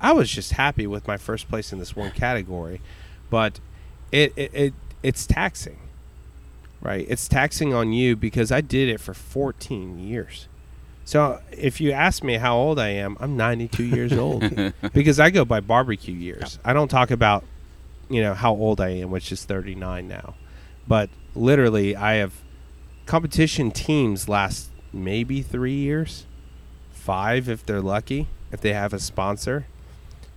I 0.00 0.10
was 0.14 0.28
just 0.28 0.54
happy 0.54 0.88
with 0.88 1.06
my 1.06 1.16
first 1.16 1.48
place 1.48 1.72
in 1.72 1.78
this 1.78 1.94
one 1.94 2.10
category, 2.10 2.80
but 3.30 3.60
it, 4.10 4.32
it, 4.34 4.50
it 4.52 4.74
it's 5.04 5.28
taxing, 5.28 5.78
right? 6.80 7.06
It's 7.08 7.28
taxing 7.28 7.72
on 7.72 7.92
you 7.92 8.16
because 8.16 8.50
I 8.50 8.62
did 8.62 8.88
it 8.88 8.98
for 8.98 9.14
14 9.14 10.00
years. 10.00 10.48
So 11.04 11.40
if 11.50 11.80
you 11.80 11.92
ask 11.92 12.22
me 12.22 12.34
how 12.34 12.56
old 12.56 12.78
I 12.78 12.88
am, 12.90 13.16
I'm 13.20 13.36
92 13.36 13.82
years 13.84 14.12
old 14.18 14.44
because 14.92 15.18
I 15.18 15.30
go 15.30 15.44
by 15.44 15.60
barbecue 15.60 16.14
years. 16.14 16.58
I 16.64 16.72
don't 16.72 16.88
talk 16.88 17.10
about, 17.10 17.44
you 18.08 18.22
know, 18.22 18.34
how 18.34 18.52
old 18.52 18.80
I 18.80 18.90
am, 18.90 19.10
which 19.10 19.32
is 19.32 19.44
39 19.44 20.06
now. 20.08 20.34
But 20.86 21.10
literally, 21.34 21.96
I 21.96 22.14
have 22.14 22.32
competition 23.06 23.70
teams 23.70 24.28
last 24.28 24.70
maybe 24.92 25.42
three 25.42 25.74
years, 25.74 26.26
five 26.92 27.48
if 27.48 27.64
they're 27.64 27.80
lucky, 27.80 28.28
if 28.50 28.60
they 28.60 28.72
have 28.72 28.92
a 28.92 28.98
sponsor. 28.98 29.66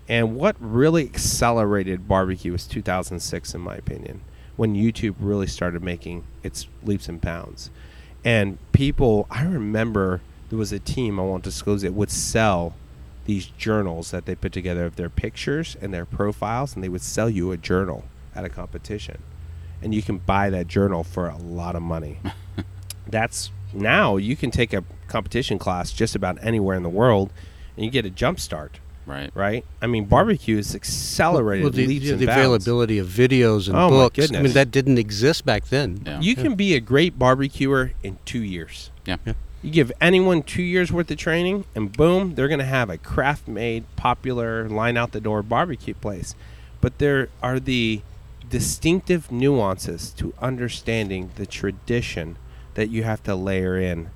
And 0.08 0.36
what 0.36 0.56
really 0.60 1.04
accelerated 1.04 2.08
barbecue 2.08 2.52
was 2.52 2.68
2006, 2.68 3.54
in 3.54 3.62
my 3.62 3.76
opinion, 3.76 4.22
when 4.56 4.76
YouTube 4.76 5.16
really 5.20 5.48
started 5.48 5.82
making 5.84 6.24
its 6.44 6.68
leaps 6.84 7.10
and 7.10 7.20
bounds. 7.20 7.72
And 8.24 8.58
people, 8.72 9.28
I 9.30 9.44
remember 9.44 10.22
there 10.50 10.60
was 10.60 10.72
a 10.72 10.80
team, 10.80 11.20
I 11.20 11.24
won't 11.24 11.44
disclose 11.44 11.84
it, 11.84 11.94
would 11.94 12.12
sell 12.12 12.74
these 13.26 13.48
journals 13.48 14.12
that 14.12 14.26
they 14.26 14.36
put 14.36 14.54
together 14.54 14.86
of 14.86 14.96
their 14.96 15.10
pictures 15.10 15.76
and 15.82 15.94
their 15.94 16.06
profiles, 16.06 16.76
and 16.76 16.84
they 16.84 16.90
would 16.90 17.02
sell 17.02 17.30
you 17.30 17.52
a 17.52 17.58
journal 17.58 18.06
at 18.36 18.46
a 18.46 18.50
competition. 18.50 19.18
And 19.82 19.94
you 19.94 20.02
can 20.02 20.20
buy 20.20 20.50
that 20.52 20.68
journal 20.68 21.04
for 21.04 21.28
a 21.28 21.38
lot 21.38 21.76
of 21.76 21.82
money. 21.82 22.20
That's 23.08 23.52
now 23.74 24.18
you 24.18 24.36
can 24.36 24.52
take 24.52 24.74
a 24.74 24.84
competition 25.08 25.60
class 25.60 25.92
just 25.92 26.16
about 26.16 26.38
anywhere 26.42 26.76
in 26.76 26.84
the 26.84 26.90
world 26.90 27.32
and 27.76 27.86
you 27.86 27.92
get 27.92 28.06
a 28.06 28.10
jump 28.10 28.40
start 28.40 28.80
Right. 29.06 29.30
right? 29.36 29.64
I 29.82 29.88
mean, 29.88 30.06
barbecue 30.06 30.58
is 30.58 30.74
accelerated 30.74 31.64
well, 31.64 31.72
the, 31.72 31.86
leaps 31.86 32.06
the, 32.06 32.12
and 32.14 32.20
the 32.20 32.26
availability 32.26 32.98
of 32.98 33.08
videos 33.08 33.68
and 33.68 33.78
Oh, 33.78 33.90
my 33.90 33.96
books. 33.96 34.32
I 34.34 34.42
mean, 34.42 34.54
that 34.54 34.72
didn't 34.72 34.98
exist 34.98 35.46
back 35.46 35.66
then. 35.66 36.02
Yeah. 36.06 36.20
You 36.20 36.36
can 36.36 36.56
be 36.56 36.74
a 36.74 36.80
great 36.80 37.20
barbecuer 37.20 37.92
in 38.02 38.18
two 38.26 38.42
years. 38.42 38.90
Yeah. 39.06 39.18
Yeah. 39.26 39.34
You 39.66 39.72
give 39.72 39.92
anyone 40.00 40.44
two 40.44 40.62
years 40.62 40.92
worth 40.92 41.10
of 41.10 41.18
training, 41.18 41.66
and 41.74 41.92
boom, 41.92 42.36
they're 42.36 42.48
going 42.48 42.60
to 42.60 42.66
have 42.66 42.92
a 42.92 43.00
craft-made, 43.00 43.84
popular, 43.96 44.70
line 44.70 44.96
out 44.96 45.12
the 45.12 45.20
door 45.20 45.42
barbecue 45.42 45.96
place. 45.96 46.36
But 46.82 47.00
there 47.00 47.30
are 47.42 47.60
the 47.60 48.04
distinctive 48.48 49.32
nuances 49.32 50.12
to 50.18 50.36
understanding 50.40 51.32
the 51.34 51.48
tradition 51.48 52.38
that 52.76 52.90
you 52.90 53.02
have 53.06 53.24
to 53.24 53.34
layer 53.34 53.76
in, 53.76 54.12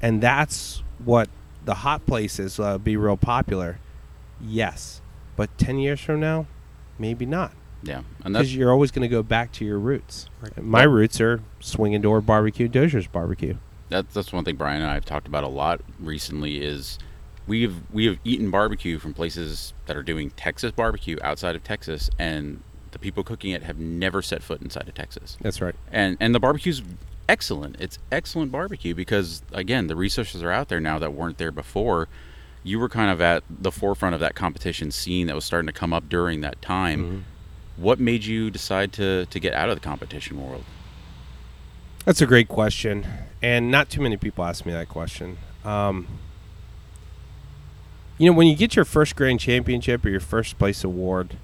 and 0.00 0.22
that's 0.22 0.82
what 1.04 1.28
the 1.66 1.74
hot 1.74 2.06
places 2.06 2.58
uh, 2.58 2.78
be 2.78 2.96
real 2.96 3.18
popular. 3.18 3.80
Yes, 4.40 5.02
but 5.36 5.50
ten 5.58 5.78
years 5.78 6.00
from 6.00 6.20
now, 6.20 6.46
maybe 6.98 7.26
not 7.26 7.52
Yeah. 7.82 8.02
Because 8.24 8.54
you're 8.54 8.72
always 8.72 8.90
going 8.90 9.02
to 9.02 9.08
go 9.08 9.22
back 9.22 9.52
to 9.52 9.64
your 9.64 9.78
roots. 9.78 10.28
Right. 10.40 10.62
My 10.62 10.82
roots 10.82 11.20
are 11.20 11.42
swinging 11.60 12.00
door 12.00 12.20
barbecue, 12.20 12.68
Dozier's 12.68 13.06
barbecue. 13.06 13.58
That's 13.88 14.14
that's 14.14 14.32
one 14.32 14.44
thing 14.44 14.56
Brian 14.56 14.82
and 14.82 14.90
I 14.90 14.94
have 14.94 15.04
talked 15.04 15.26
about 15.26 15.44
a 15.44 15.48
lot 15.48 15.80
recently 15.98 16.62
is 16.62 16.98
we 17.46 17.62
have 17.62 17.74
we 17.92 18.06
have 18.06 18.18
eaten 18.24 18.50
barbecue 18.50 18.98
from 18.98 19.14
places 19.14 19.72
that 19.86 19.96
are 19.96 20.02
doing 20.02 20.30
Texas 20.30 20.70
barbecue 20.70 21.16
outside 21.22 21.56
of 21.56 21.64
Texas 21.64 22.10
and 22.18 22.62
the 22.90 22.98
people 22.98 23.22
cooking 23.24 23.50
it 23.50 23.62
have 23.62 23.78
never 23.78 24.22
set 24.22 24.42
foot 24.42 24.62
inside 24.62 24.88
of 24.88 24.94
Texas. 24.94 25.36
That's 25.40 25.60
right. 25.60 25.74
And 25.90 26.16
and 26.20 26.34
the 26.34 26.40
barbecue's 26.40 26.82
excellent. 27.28 27.76
It's 27.80 27.98
excellent 28.10 28.52
barbecue 28.52 28.94
because 28.94 29.42
again, 29.52 29.86
the 29.86 29.96
resources 29.96 30.42
are 30.42 30.52
out 30.52 30.68
there 30.68 30.80
now 30.80 30.98
that 30.98 31.12
weren't 31.12 31.38
there 31.38 31.52
before. 31.52 32.08
You 32.62 32.78
were 32.78 32.88
kind 32.88 33.10
of 33.10 33.20
at 33.20 33.44
the 33.48 33.70
forefront 33.70 34.14
of 34.14 34.20
that 34.20 34.34
competition 34.34 34.90
scene 34.90 35.26
that 35.28 35.34
was 35.34 35.44
starting 35.44 35.66
to 35.66 35.72
come 35.72 35.92
up 35.92 36.08
during 36.08 36.40
that 36.42 36.60
time. 36.60 37.04
Mm-hmm. 37.04 37.82
What 37.82 38.00
made 38.00 38.24
you 38.24 38.50
decide 38.50 38.92
to 38.94 39.26
to 39.26 39.40
get 39.40 39.54
out 39.54 39.68
of 39.68 39.76
the 39.76 39.80
competition 39.80 40.42
world? 40.42 40.64
That's 42.08 42.22
a 42.22 42.26
great 42.26 42.48
question, 42.48 43.06
and 43.42 43.70
not 43.70 43.90
too 43.90 44.00
many 44.00 44.16
people 44.16 44.42
ask 44.42 44.64
me 44.64 44.72
that 44.72 44.88
question. 44.88 45.36
Um, 45.62 46.06
you 48.16 48.30
know, 48.30 48.34
when 48.34 48.46
you 48.46 48.56
get 48.56 48.76
your 48.76 48.86
first 48.86 49.14
grand 49.14 49.40
championship 49.40 50.06
or 50.06 50.08
your 50.08 50.18
first 50.18 50.58
place 50.58 50.82
award, 50.82 51.36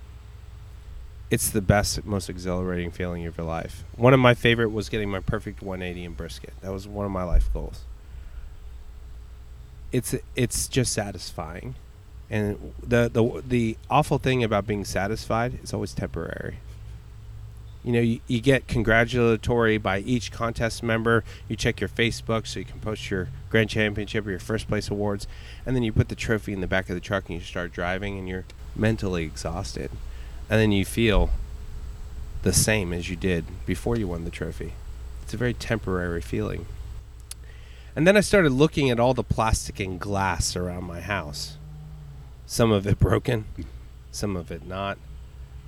it's 1.31 1.50
the 1.50 1.61
best, 1.61 2.07
most 2.07 2.31
exhilarating 2.31 2.90
feeling 2.90 3.27
of 3.27 3.37
your 3.37 3.46
life. 3.46 3.85
One 3.94 4.14
of 4.14 4.20
my 4.20 4.33
favorite 4.33 4.70
was 4.70 4.88
getting 4.88 5.11
my 5.11 5.20
perfect 5.20 5.61
180 5.61 6.03
in 6.03 6.14
brisket. 6.14 6.55
That 6.62 6.72
was 6.72 6.88
one 6.88 7.05
of 7.05 7.12
my 7.12 7.24
life 7.24 7.50
goals. 7.53 7.83
It's 9.92 10.14
it's 10.35 10.66
just 10.66 10.94
satisfying, 10.94 11.74
and 12.31 12.72
the 12.83 13.11
the 13.12 13.42
the 13.46 13.77
awful 13.90 14.16
thing 14.16 14.42
about 14.42 14.66
being 14.66 14.87
satisfied 14.87 15.59
is 15.62 15.74
always 15.74 15.92
temporary 15.92 16.57
you 17.85 17.92
know 17.92 18.01
you, 18.01 18.20
you 18.27 18.40
get 18.40 18.66
congratulatory 18.66 19.79
by 19.79 20.01
each 20.01 20.33
contest 20.33 20.83
member. 20.83 21.23
You 21.49 21.57
check 21.57 21.81
your 21.81 21.88
facebook 21.88 22.47
so 22.47 22.59
you 22.59 22.64
can 22.64 22.81
post 22.81 23.11
your 23.11 23.29
grand 23.51 23.70
championship 23.70 24.27
or 24.27 24.31
your 24.31 24.38
first 24.38 24.68
place 24.68 24.88
awards. 24.88 25.27
And 25.66 25.77
then 25.77 25.83
you 25.83 25.92
put 25.92 26.09
the 26.09 26.14
trophy 26.14 26.53
in 26.53 26.61
the 26.61 26.66
back 26.66 26.88
of 26.88 26.94
the 26.94 27.01
truck 27.01 27.29
and 27.29 27.38
you 27.38 27.44
start 27.44 27.73
driving 27.73 28.18
and 28.18 28.29
you're 28.29 28.44
mentally 28.75 29.25
exhausted. 29.25 29.90
And 30.49 30.61
then 30.61 30.73
you 30.73 30.85
feel 30.85 31.31
the 32.42 32.53
same 32.53 32.92
as 32.92 33.09
you 33.09 33.16
did 33.16 33.44
before 33.66 33.97
you 33.97 34.09
won 34.09 34.25
the 34.25 34.31
trophy. 34.31 34.73
It's 35.23 35.35
a 35.35 35.38
very 35.38 35.55
temporary 35.55 36.20
feeling. 36.20 36.66
And 37.97 38.07
then 38.07 38.16
i 38.16 38.20
started 38.20 38.51
looking 38.51 38.90
at 38.90 38.99
all 38.99 39.14
the 39.14 39.23
plastic 39.23 39.79
and 39.79 40.01
glass 40.01 40.57
around 40.57 40.85
my 40.85 41.01
house. 41.01 41.59
Some 42.47 42.73
of 42.73 42.87
it 42.87 42.99
broken 42.99 43.44
some 44.14 44.37
of 44.37 44.53
it 44.53 44.64
not 44.64 44.97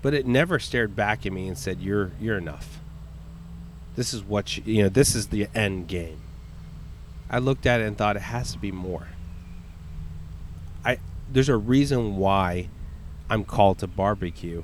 but 0.03 0.15
it 0.15 0.27
never 0.27 0.59
stared 0.59 0.95
back 0.95 1.27
at 1.27 1.33
me 1.33 1.49
and 1.49 1.59
said 1.59 1.81
you're 1.81 2.13
you're 2.21 2.39
enough. 2.39 2.81
This 3.97 4.13
is 4.13 4.23
what 4.23 4.57
you, 4.57 4.63
you 4.67 4.83
know 4.85 4.89
this 4.89 5.15
is 5.15 5.29
the 5.29 5.49
end 5.55 5.89
game. 5.89 6.21
I 7.29 7.39
looked 7.39 7.67
at 7.67 7.81
it 7.81 7.85
and 7.85 7.97
thought 7.97 8.17
it 8.17 8.23
has 8.23 8.53
to 8.53 8.59
be 8.59 8.71
more. 8.73 9.09
I 10.85 10.99
there's 11.31 11.49
a 11.49 11.57
reason 11.57 12.17
why 12.17 12.69
i'm 13.29 13.45
called 13.45 13.79
to 13.79 13.87
barbecue 13.89 14.63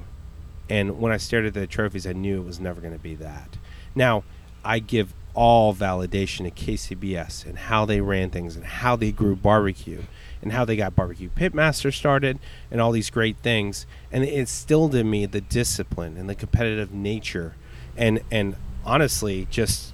and 0.71 1.01
when 1.01 1.11
i 1.11 1.17
stared 1.17 1.45
at 1.45 1.55
the 1.55 1.67
trophies 1.67 2.07
i 2.07 2.13
knew 2.13 2.41
it 2.41 2.45
was 2.45 2.61
never 2.61 2.81
going 2.81 2.93
to 2.93 2.99
be 2.99 3.15
that. 3.17 3.57
Now 3.95 4.25
i 4.65 4.79
give 4.79 5.13
all 5.35 5.75
validation 5.75 6.45
to 6.45 6.51
kcbs 6.51 7.47
and 7.47 7.59
how 7.59 7.85
they 7.85 8.01
ran 8.01 8.31
things 8.31 8.55
and 8.55 8.65
how 8.65 8.97
they 8.97 9.11
grew 9.11 9.35
barbecue 9.35 10.03
and 10.43 10.53
how 10.53 10.65
they 10.65 10.77
got 10.77 10.95
barbecue 10.95 11.31
pitmaster 11.31 11.93
started 11.93 12.39
and 12.71 12.81
all 12.81 12.91
these 12.93 13.11
great 13.11 13.37
things. 13.39 13.87
And 14.11 14.25
it 14.25 14.33
instilled 14.33 14.95
in 14.95 15.09
me 15.09 15.25
the 15.25 15.41
discipline 15.41 16.17
and 16.17 16.29
the 16.29 16.35
competitive 16.35 16.93
nature 16.93 17.55
and 17.97 18.21
and 18.31 18.57
honestly 18.85 19.47
just 19.51 19.93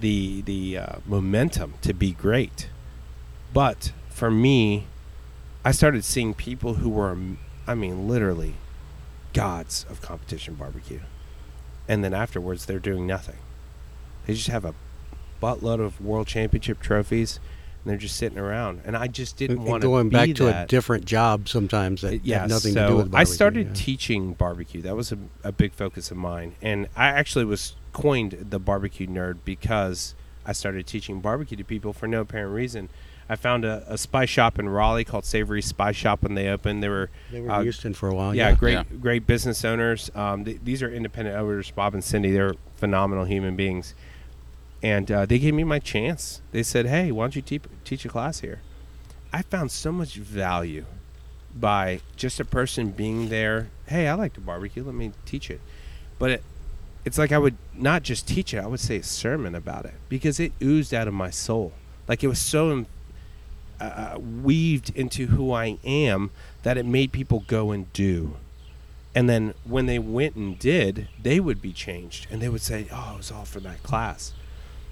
the 0.00 0.40
the 0.42 0.78
uh, 0.78 0.96
momentum 1.06 1.74
to 1.82 1.92
be 1.92 2.12
great. 2.12 2.70
But 3.52 3.92
for 4.20 4.30
me 4.30 4.86
i 5.64 5.72
started 5.72 6.04
seeing 6.04 6.34
people 6.34 6.74
who 6.74 6.90
were 6.90 7.16
i 7.66 7.74
mean 7.74 8.06
literally 8.06 8.52
gods 9.32 9.86
of 9.88 10.02
competition 10.02 10.52
barbecue 10.52 11.00
and 11.90 12.04
then 12.04 12.14
afterwards 12.14 12.66
they're 12.66 12.78
doing 12.78 13.04
nothing 13.04 13.38
they 14.26 14.32
just 14.32 14.48
have 14.48 14.64
a 14.64 14.72
buttload 15.42 15.80
of 15.80 16.00
world 16.00 16.28
championship 16.28 16.80
trophies 16.80 17.40
and 17.82 17.90
they're 17.90 17.98
just 17.98 18.16
sitting 18.16 18.38
around 18.38 18.80
and 18.84 18.96
i 18.96 19.08
just 19.08 19.36
didn't 19.36 19.64
want 19.64 19.82
to 19.82 19.88
going 19.88 20.08
be 20.08 20.12
back 20.12 20.34
to 20.34 20.44
that. 20.44 20.64
a 20.64 20.66
different 20.68 21.04
job 21.04 21.48
sometimes 21.48 22.02
that 22.02 22.24
yeah, 22.24 22.42
had 22.42 22.50
nothing 22.50 22.74
so 22.74 22.82
to 22.82 22.88
do 22.88 22.96
with 22.98 23.14
I 23.14 23.24
started 23.24 23.66
yeah. 23.68 23.72
teaching 23.74 24.34
barbecue. 24.34 24.82
That 24.82 24.94
was 24.94 25.10
a, 25.10 25.18
a 25.42 25.50
big 25.50 25.72
focus 25.72 26.10
of 26.10 26.16
mine, 26.16 26.54
and 26.62 26.88
I 26.94 27.08
actually 27.08 27.44
was 27.44 27.74
coined 27.92 28.46
the 28.50 28.60
barbecue 28.60 29.06
nerd 29.06 29.38
because 29.44 30.14
I 30.46 30.52
started 30.52 30.86
teaching 30.86 31.20
barbecue 31.20 31.56
to 31.56 31.64
people 31.64 31.92
for 31.92 32.06
no 32.06 32.20
apparent 32.20 32.54
reason. 32.54 32.88
I 33.30 33.36
found 33.36 33.64
a, 33.64 33.84
a 33.86 33.96
spice 33.96 34.28
shop 34.28 34.58
in 34.58 34.68
Raleigh 34.68 35.04
called 35.04 35.24
Savory 35.24 35.62
Spice 35.62 35.94
Shop 35.94 36.22
when 36.22 36.34
they 36.34 36.48
opened. 36.48 36.82
They 36.82 36.88
were 36.88 37.10
They 37.30 37.40
were 37.40 37.50
uh, 37.50 37.58
in 37.58 37.62
Houston 37.62 37.94
for 37.94 38.08
a 38.08 38.14
while. 38.14 38.34
yeah, 38.34 38.48
Yeah. 38.48 38.54
great, 38.56 38.72
Yeah. 38.72 38.82
great 39.00 39.26
business 39.26 39.64
owners. 39.64 40.10
Um, 40.16 40.44
th- 40.44 40.58
these 40.64 40.82
are 40.82 40.90
independent 40.90 41.36
owners, 41.36 41.70
Bob 41.70 41.94
and 41.94 42.02
Cindy. 42.02 42.32
They're 42.32 42.54
phenomenal 42.76 43.24
human 43.26 43.54
beings, 43.54 43.94
and 44.82 45.10
uh, 45.12 45.26
they 45.26 45.38
gave 45.38 45.54
me 45.54 45.62
my 45.64 45.78
chance. 45.78 46.42
They 46.50 46.62
said, 46.64 46.86
"Hey, 46.86 47.12
why 47.12 47.24
don't 47.24 47.36
you 47.36 47.42
te- 47.42 47.60
teach 47.84 48.04
a 48.04 48.08
class 48.08 48.40
here?" 48.40 48.60
I 49.32 49.42
found 49.42 49.70
so 49.70 49.92
much 49.92 50.16
value 50.16 50.86
by 51.54 52.00
just 52.16 52.40
a 52.40 52.44
person 52.44 52.90
being 52.90 53.28
there. 53.28 53.68
Hey, 53.86 54.08
I 54.08 54.14
like 54.14 54.32
to 54.34 54.40
barbecue. 54.40 54.82
Let 54.82 54.94
me 54.96 55.12
teach 55.24 55.50
it. 55.50 55.60
But 56.18 56.30
it, 56.32 56.42
it's 57.04 57.16
like 57.16 57.30
I 57.30 57.38
would 57.38 57.56
not 57.74 58.02
just 58.02 58.26
teach 58.26 58.52
it. 58.54 58.58
I 58.58 58.66
would 58.66 58.80
say 58.80 58.96
a 58.96 59.02
sermon 59.04 59.54
about 59.54 59.84
it 59.84 59.94
because 60.08 60.40
it 60.40 60.52
oozed 60.60 60.92
out 60.92 61.06
of 61.06 61.14
my 61.14 61.30
soul. 61.30 61.72
Like 62.08 62.24
it 62.24 62.26
was 62.28 62.40
so 62.40 62.86
uh, 63.80 64.18
weaved 64.18 64.90
into 64.94 65.26
who 65.26 65.52
I 65.52 65.78
am 65.84 66.30
that 66.62 66.76
it 66.76 66.86
made 66.86 67.12
people 67.12 67.44
go 67.46 67.70
and 67.70 67.92
do. 67.92 68.36
And 69.14 69.28
then 69.28 69.54
when 69.64 69.86
they 69.86 69.98
went 69.98 70.36
and 70.36 70.58
did, 70.58 71.08
they 71.20 71.40
would 71.40 71.60
be 71.60 71.72
changed 71.72 72.26
and 72.30 72.40
they 72.40 72.48
would 72.48 72.60
say, 72.60 72.86
Oh, 72.92 73.12
it 73.14 73.16
was 73.18 73.32
all 73.32 73.44
for 73.44 73.60
that 73.60 73.82
class. 73.82 74.32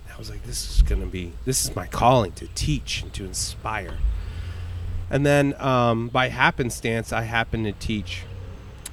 And 0.05 0.15
I 0.15 0.19
was 0.19 0.31
like, 0.31 0.45
This 0.45 0.77
is 0.77 0.83
going 0.83 1.01
to 1.01 1.07
be, 1.07 1.33
this 1.45 1.65
is 1.65 1.77
my 1.77 1.87
calling 1.87 2.33
to 2.33 2.49
teach 2.55 3.03
and 3.03 3.13
to 3.15 3.25
inspire. 3.25 3.99
And 5.11 5.25
then 5.25 5.55
um, 5.61 6.09
by 6.09 6.29
happenstance, 6.29 7.13
I 7.13 7.23
happened 7.23 7.65
to 7.65 7.73
teach 7.73 8.23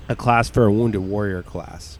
a 0.07 0.15
class 0.15 0.49
for 0.49 0.65
a 0.65 0.71
Wounded 0.71 1.01
Warrior 1.01 1.41
class. 1.41 1.97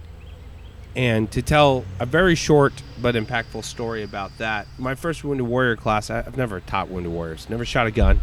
And 0.96 1.30
to 1.32 1.42
tell 1.42 1.84
a 2.00 2.06
very 2.06 2.36
short 2.36 2.74
but 3.02 3.16
impactful 3.16 3.64
story 3.66 4.04
about 4.04 4.38
that, 4.38 4.68
my 4.78 4.96
first 4.96 5.24
Wounded 5.24 5.46
Warrior 5.46 5.76
class, 5.76 6.10
I- 6.10 6.20
I've 6.20 6.38
never 6.38 6.62
taught 6.62 6.90
Wounded 6.90 7.12
Warriors, 7.12 7.48
never 7.50 7.66
shot 7.66 7.86
a 7.86 7.92
gun, 7.92 8.22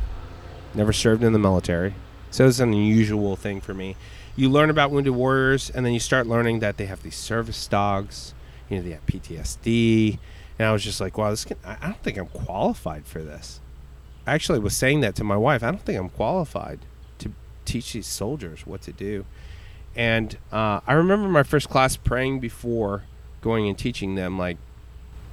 never 0.74 0.92
served 0.92 1.22
in 1.22 1.32
the 1.35 1.38
military. 1.38 1.94
So 2.30 2.46
it's 2.48 2.61
an 2.61 2.70
unusual 2.72 3.37
thing 3.37 3.61
for 3.61 3.74
me. 3.74 3.94
You 4.37 4.48
learn 4.48 4.70
about 4.70 4.90
Wounded 4.90 5.12
Warriors, 5.12 5.68
and 5.68 5.85
then 5.85 5.92
you 5.92 6.00
start 6.00 6.26
learning 6.26 6.61
that 6.61 6.78
they 6.78 6.87
have 6.87 7.02
these 7.02 7.14
service 7.16 7.66
dogs, 7.66 8.32
you 8.70 8.76
know, 8.78 8.82
they 8.82 8.92
have 8.92 9.04
PTSD. 9.04 10.18
And 10.58 10.66
I 10.66 10.72
was 10.72 10.82
just 10.82 10.98
like, 11.00 11.18
wow, 11.18 11.28
this 11.28 11.44
can, 11.44 11.58
I 11.64 11.76
I 11.82 11.87
don't 11.88 12.02
think 12.02 12.16
I'm 12.16 12.26
qualified 12.28 13.04
for 13.04 13.20
this. 13.22 13.61
I 14.26 14.32
actually 14.32 14.61
was 14.61 14.74
saying 14.74 15.00
that 15.00 15.14
to 15.16 15.24
my 15.24 15.37
wife. 15.37 15.62
I 15.62 15.70
don't 15.70 15.82
think 15.85 15.98
I'm 15.98 16.08
qualified 16.08 16.78
to 17.18 17.32
teach 17.66 17.92
these 17.92 18.06
soldiers 18.06 18.66
what 18.66 18.80
to 18.82 18.92
do. 18.92 19.26
And 19.94 20.37
uh, 20.50 20.81
I 20.87 20.94
remember 20.94 21.28
my 21.28 21.42
first 21.42 21.68
class 21.68 21.96
praying 21.96 22.40
before 22.40 23.02
going 23.40 23.68
and 23.68 23.76
teaching 23.76 24.14
them, 24.14 24.38
like, 24.38 24.57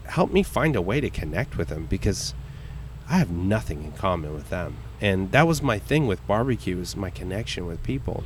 help 0.06 0.32
me 0.32 0.44
find 0.44 0.76
a 0.76 0.82
way 0.82 1.00
to 1.00 1.10
connect 1.10 1.58
with 1.58 1.70
them 1.70 1.86
because 1.86 2.34
I 3.10 3.18
have 3.18 3.32
nothing 3.32 3.84
in 3.84 3.92
common 3.94 4.34
with 4.34 4.50
them. 4.50 4.78
And 5.02 5.32
that 5.32 5.48
was 5.48 5.62
my 5.62 5.80
thing 5.80 6.08
with 6.08 6.26
barbecue 6.28 6.80
is 6.80 6.96
my 6.96 7.10
connection 7.10 7.66
with 7.66 7.82
people. 7.84 8.24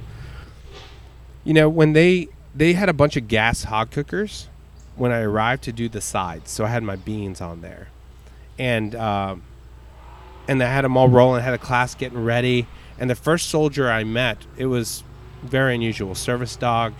You 1.43 1.53
know, 1.53 1.69
when 1.69 1.93
they 1.93 2.29
they 2.55 2.73
had 2.73 2.89
a 2.89 2.93
bunch 2.93 3.17
of 3.17 3.27
gas 3.27 3.63
hog 3.63 3.91
cookers 3.91 4.47
when 4.95 5.11
I 5.11 5.21
arrived 5.21 5.63
to 5.63 5.71
do 5.71 5.89
the 5.89 6.01
sides, 6.01 6.51
so 6.51 6.65
I 6.65 6.67
had 6.67 6.83
my 6.83 6.95
beans 6.95 7.41
on 7.41 7.61
there, 7.61 7.89
and 8.57 8.95
um, 8.95 9.43
and 10.47 10.61
I 10.63 10.67
had 10.67 10.83
them 10.83 10.95
all 10.97 11.09
rolling. 11.09 11.41
I 11.41 11.43
had 11.43 11.53
a 11.53 11.59
class 11.59 11.95
getting 11.95 12.23
ready, 12.23 12.67
and 12.99 13.09
the 13.09 13.15
first 13.15 13.49
soldier 13.49 13.89
I 13.89 14.03
met, 14.03 14.45
it 14.57 14.67
was 14.67 15.03
very 15.43 15.75
unusual. 15.75 16.15
Service 16.15 16.55
dog, 16.55 16.93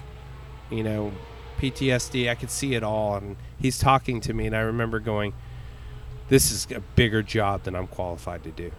you 0.70 0.84
know, 0.84 1.12
PTSD. 1.60 2.30
I 2.30 2.36
could 2.36 2.52
see 2.52 2.76
it 2.76 2.84
all, 2.84 3.16
and 3.16 3.36
he's 3.58 3.80
talking 3.80 4.22
to 4.22 4.34
me, 4.34 4.48
and 4.48 4.56
I 4.56 4.62
remember 4.62 5.00
going, 5.00 5.34
"This 6.30 6.52
is 6.52 6.68
a 6.76 6.82
bigger 6.96 7.24
job 7.24 7.64
than 7.64 7.76
I'm 7.76 7.88
qualified 7.88 8.44
to 8.44 8.52
do." 8.52 8.72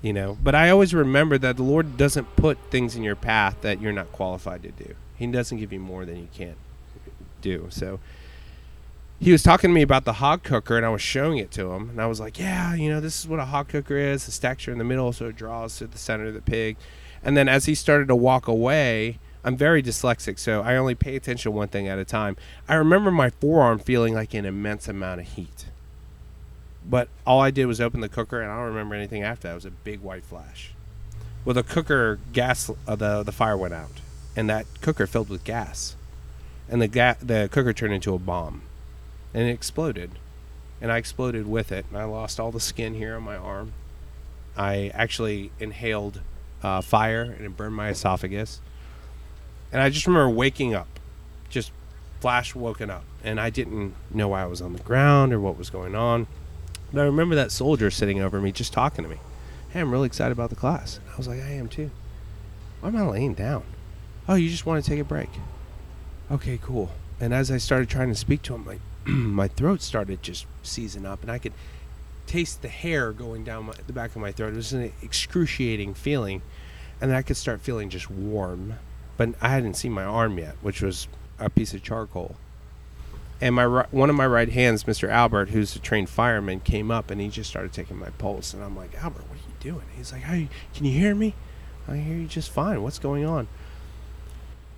You 0.00 0.12
know, 0.12 0.38
but 0.42 0.54
I 0.54 0.70
always 0.70 0.94
remember 0.94 1.38
that 1.38 1.56
the 1.56 1.64
Lord 1.64 1.96
doesn't 1.96 2.36
put 2.36 2.58
things 2.70 2.94
in 2.94 3.02
your 3.02 3.16
path 3.16 3.56
that 3.62 3.80
you're 3.80 3.92
not 3.92 4.12
qualified 4.12 4.62
to 4.62 4.70
do. 4.70 4.94
He 5.16 5.26
doesn't 5.26 5.58
give 5.58 5.72
you 5.72 5.80
more 5.80 6.04
than 6.04 6.16
you 6.18 6.28
can't 6.32 6.56
do. 7.40 7.66
So 7.70 7.98
he 9.18 9.32
was 9.32 9.42
talking 9.42 9.70
to 9.70 9.74
me 9.74 9.82
about 9.82 10.04
the 10.04 10.14
hog 10.14 10.44
cooker 10.44 10.76
and 10.76 10.86
I 10.86 10.90
was 10.90 11.02
showing 11.02 11.38
it 11.38 11.50
to 11.52 11.72
him 11.72 11.90
and 11.90 12.00
I 12.00 12.06
was 12.06 12.20
like, 12.20 12.38
"Yeah, 12.38 12.74
you 12.74 12.88
know, 12.88 13.00
this 13.00 13.18
is 13.18 13.26
what 13.26 13.40
a 13.40 13.46
hog 13.46 13.68
cooker 13.68 13.96
is. 13.96 14.26
The 14.26 14.32
stacks 14.32 14.68
are 14.68 14.72
in 14.72 14.78
the 14.78 14.84
middle 14.84 15.12
so 15.12 15.26
it 15.26 15.36
draws 15.36 15.78
to 15.78 15.88
the 15.88 15.98
center 15.98 16.26
of 16.26 16.34
the 16.34 16.40
pig." 16.40 16.76
And 17.22 17.36
then 17.36 17.48
as 17.48 17.66
he 17.66 17.74
started 17.74 18.08
to 18.08 18.16
walk 18.16 18.48
away, 18.48 19.18
I'm 19.44 19.56
very 19.56 19.82
dyslexic, 19.82 20.38
so 20.38 20.62
I 20.62 20.76
only 20.76 20.94
pay 20.94 21.16
attention 21.16 21.52
one 21.52 21.68
thing 21.68 21.88
at 21.88 21.98
a 21.98 22.04
time. 22.04 22.36
I 22.68 22.74
remember 22.74 23.10
my 23.10 23.30
forearm 23.30 23.78
feeling 23.78 24.14
like 24.14 24.34
an 24.34 24.44
immense 24.44 24.88
amount 24.88 25.20
of 25.20 25.26
heat. 25.28 25.66
But 26.88 27.08
all 27.26 27.40
I 27.40 27.50
did 27.50 27.66
was 27.66 27.80
open 27.80 28.00
the 28.00 28.08
cooker 28.08 28.40
and 28.40 28.50
I 28.50 28.56
don't 28.56 28.66
remember 28.66 28.94
anything 28.94 29.22
after 29.22 29.48
that. 29.48 29.52
It 29.52 29.54
was 29.54 29.64
a 29.64 29.70
big 29.70 30.00
white 30.00 30.24
flash. 30.24 30.72
Well, 31.44 31.54
the 31.54 31.62
cooker 31.62 32.18
gas 32.32 32.70
uh, 32.86 32.96
the 32.96 33.22
the 33.22 33.32
fire 33.32 33.56
went 33.56 33.74
out 33.74 34.00
and 34.36 34.48
that 34.48 34.66
cooker 34.80 35.06
filled 35.06 35.28
with 35.28 35.44
gas. 35.44 35.96
And 36.68 36.80
the 36.80 36.88
ga- 36.88 37.16
the 37.20 37.48
cooker 37.50 37.72
turned 37.72 37.94
into 37.94 38.14
a 38.14 38.18
bomb 38.18 38.62
and 39.34 39.48
it 39.48 39.52
exploded. 39.52 40.12
And 40.80 40.92
I 40.92 40.98
exploded 40.98 41.48
with 41.48 41.72
it, 41.72 41.86
and 41.88 41.98
I 41.98 42.04
lost 42.04 42.38
all 42.38 42.52
the 42.52 42.60
skin 42.60 42.94
here 42.94 43.16
on 43.16 43.24
my 43.24 43.36
arm. 43.36 43.72
I 44.56 44.92
actually 44.94 45.50
inhaled 45.58 46.20
uh, 46.62 46.80
fire, 46.80 47.22
and 47.22 47.44
it 47.44 47.56
burned 47.56 47.74
my 47.74 47.88
esophagus. 47.88 48.60
And 49.72 49.82
I 49.82 49.90
just 49.90 50.06
remember 50.06 50.30
waking 50.30 50.74
up, 50.74 50.88
just 51.48 51.72
flash 52.20 52.54
woken 52.54 52.90
up, 52.90 53.04
and 53.22 53.40
I 53.40 53.50
didn't 53.50 53.94
know 54.10 54.28
why 54.28 54.42
I 54.42 54.46
was 54.46 54.60
on 54.60 54.72
the 54.72 54.82
ground 54.82 55.32
or 55.32 55.40
what 55.40 55.58
was 55.58 55.70
going 55.70 55.94
on. 55.94 56.26
But 56.92 57.02
I 57.02 57.04
remember 57.04 57.34
that 57.34 57.52
soldier 57.52 57.90
sitting 57.90 58.20
over 58.20 58.40
me, 58.40 58.50
just 58.50 58.72
talking 58.72 59.04
to 59.04 59.10
me. 59.10 59.18
Hey, 59.70 59.80
I'm 59.80 59.92
really 59.92 60.06
excited 60.06 60.32
about 60.32 60.50
the 60.50 60.56
class. 60.56 61.00
I 61.12 61.16
was 61.16 61.28
like, 61.28 61.40
I 61.40 61.50
am 61.50 61.68
too. 61.68 61.90
Why 62.80 62.88
am 62.88 62.96
I 62.96 63.06
laying 63.06 63.34
down? 63.34 63.64
Oh, 64.26 64.34
you 64.34 64.48
just 64.48 64.64
want 64.64 64.82
to 64.82 64.90
take 64.90 65.00
a 65.00 65.04
break. 65.04 65.28
Okay, 66.30 66.58
cool. 66.62 66.90
And 67.20 67.34
as 67.34 67.50
I 67.50 67.58
started 67.58 67.88
trying 67.88 68.08
to 68.08 68.14
speak 68.14 68.42
to 68.42 68.54
him, 68.54 68.64
like 68.64 68.80
my 69.06 69.48
throat 69.48 69.82
started 69.82 70.22
just 70.22 70.46
seizing 70.62 71.04
up, 71.04 71.22
and 71.22 71.30
I 71.30 71.38
could 71.38 71.52
taste 72.28 72.62
the 72.62 72.68
hair 72.68 73.12
going 73.12 73.44
down 73.44 73.66
my, 73.66 73.74
the 73.86 73.92
back 73.92 74.14
of 74.14 74.22
my 74.22 74.32
throat. 74.32 74.52
It 74.52 74.56
was 74.56 74.72
an 74.72 74.92
excruciating 75.02 75.94
feeling, 75.94 76.42
and 77.00 77.14
I 77.14 77.22
could 77.22 77.36
start 77.36 77.60
feeling 77.60 77.90
just 77.90 78.10
warm. 78.10 78.74
But 79.16 79.30
I 79.40 79.48
hadn't 79.48 79.74
seen 79.74 79.92
my 79.92 80.04
arm 80.04 80.38
yet, 80.38 80.56
which 80.62 80.80
was 80.80 81.08
a 81.38 81.50
piece 81.50 81.74
of 81.74 81.82
charcoal. 81.82 82.36
And 83.40 83.54
my 83.54 83.66
one 83.66 84.10
of 84.10 84.16
my 84.16 84.26
right 84.26 84.48
hands, 84.48 84.84
Mr. 84.84 85.08
Albert, 85.08 85.50
who's 85.50 85.74
a 85.74 85.78
trained 85.78 86.08
fireman, 86.08 86.60
came 86.60 86.90
up 86.90 87.10
and 87.10 87.20
he 87.20 87.28
just 87.28 87.48
started 87.48 87.72
taking 87.72 87.96
my 87.96 88.10
pulse. 88.10 88.52
And 88.52 88.62
I'm 88.62 88.76
like, 88.76 88.94
Albert, 89.02 89.28
what 89.28 89.38
are 89.38 89.48
you 89.48 89.72
doing? 89.72 89.86
He's 89.96 90.12
like, 90.12 90.22
Hey, 90.22 90.48
can 90.74 90.84
you 90.84 90.92
hear 90.92 91.14
me? 91.14 91.34
I 91.86 91.96
hear 91.96 92.16
you 92.16 92.26
just 92.26 92.50
fine. 92.50 92.82
What's 92.82 92.98
going 92.98 93.24
on? 93.24 93.46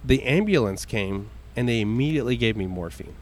The 0.05 0.23
ambulance 0.25 0.85
came 0.85 1.31
and 1.57 1.67
they 1.69 1.81
immediately 1.81 2.37
gave 2.37 2.55
me 2.55 2.67
morphine 2.67 3.15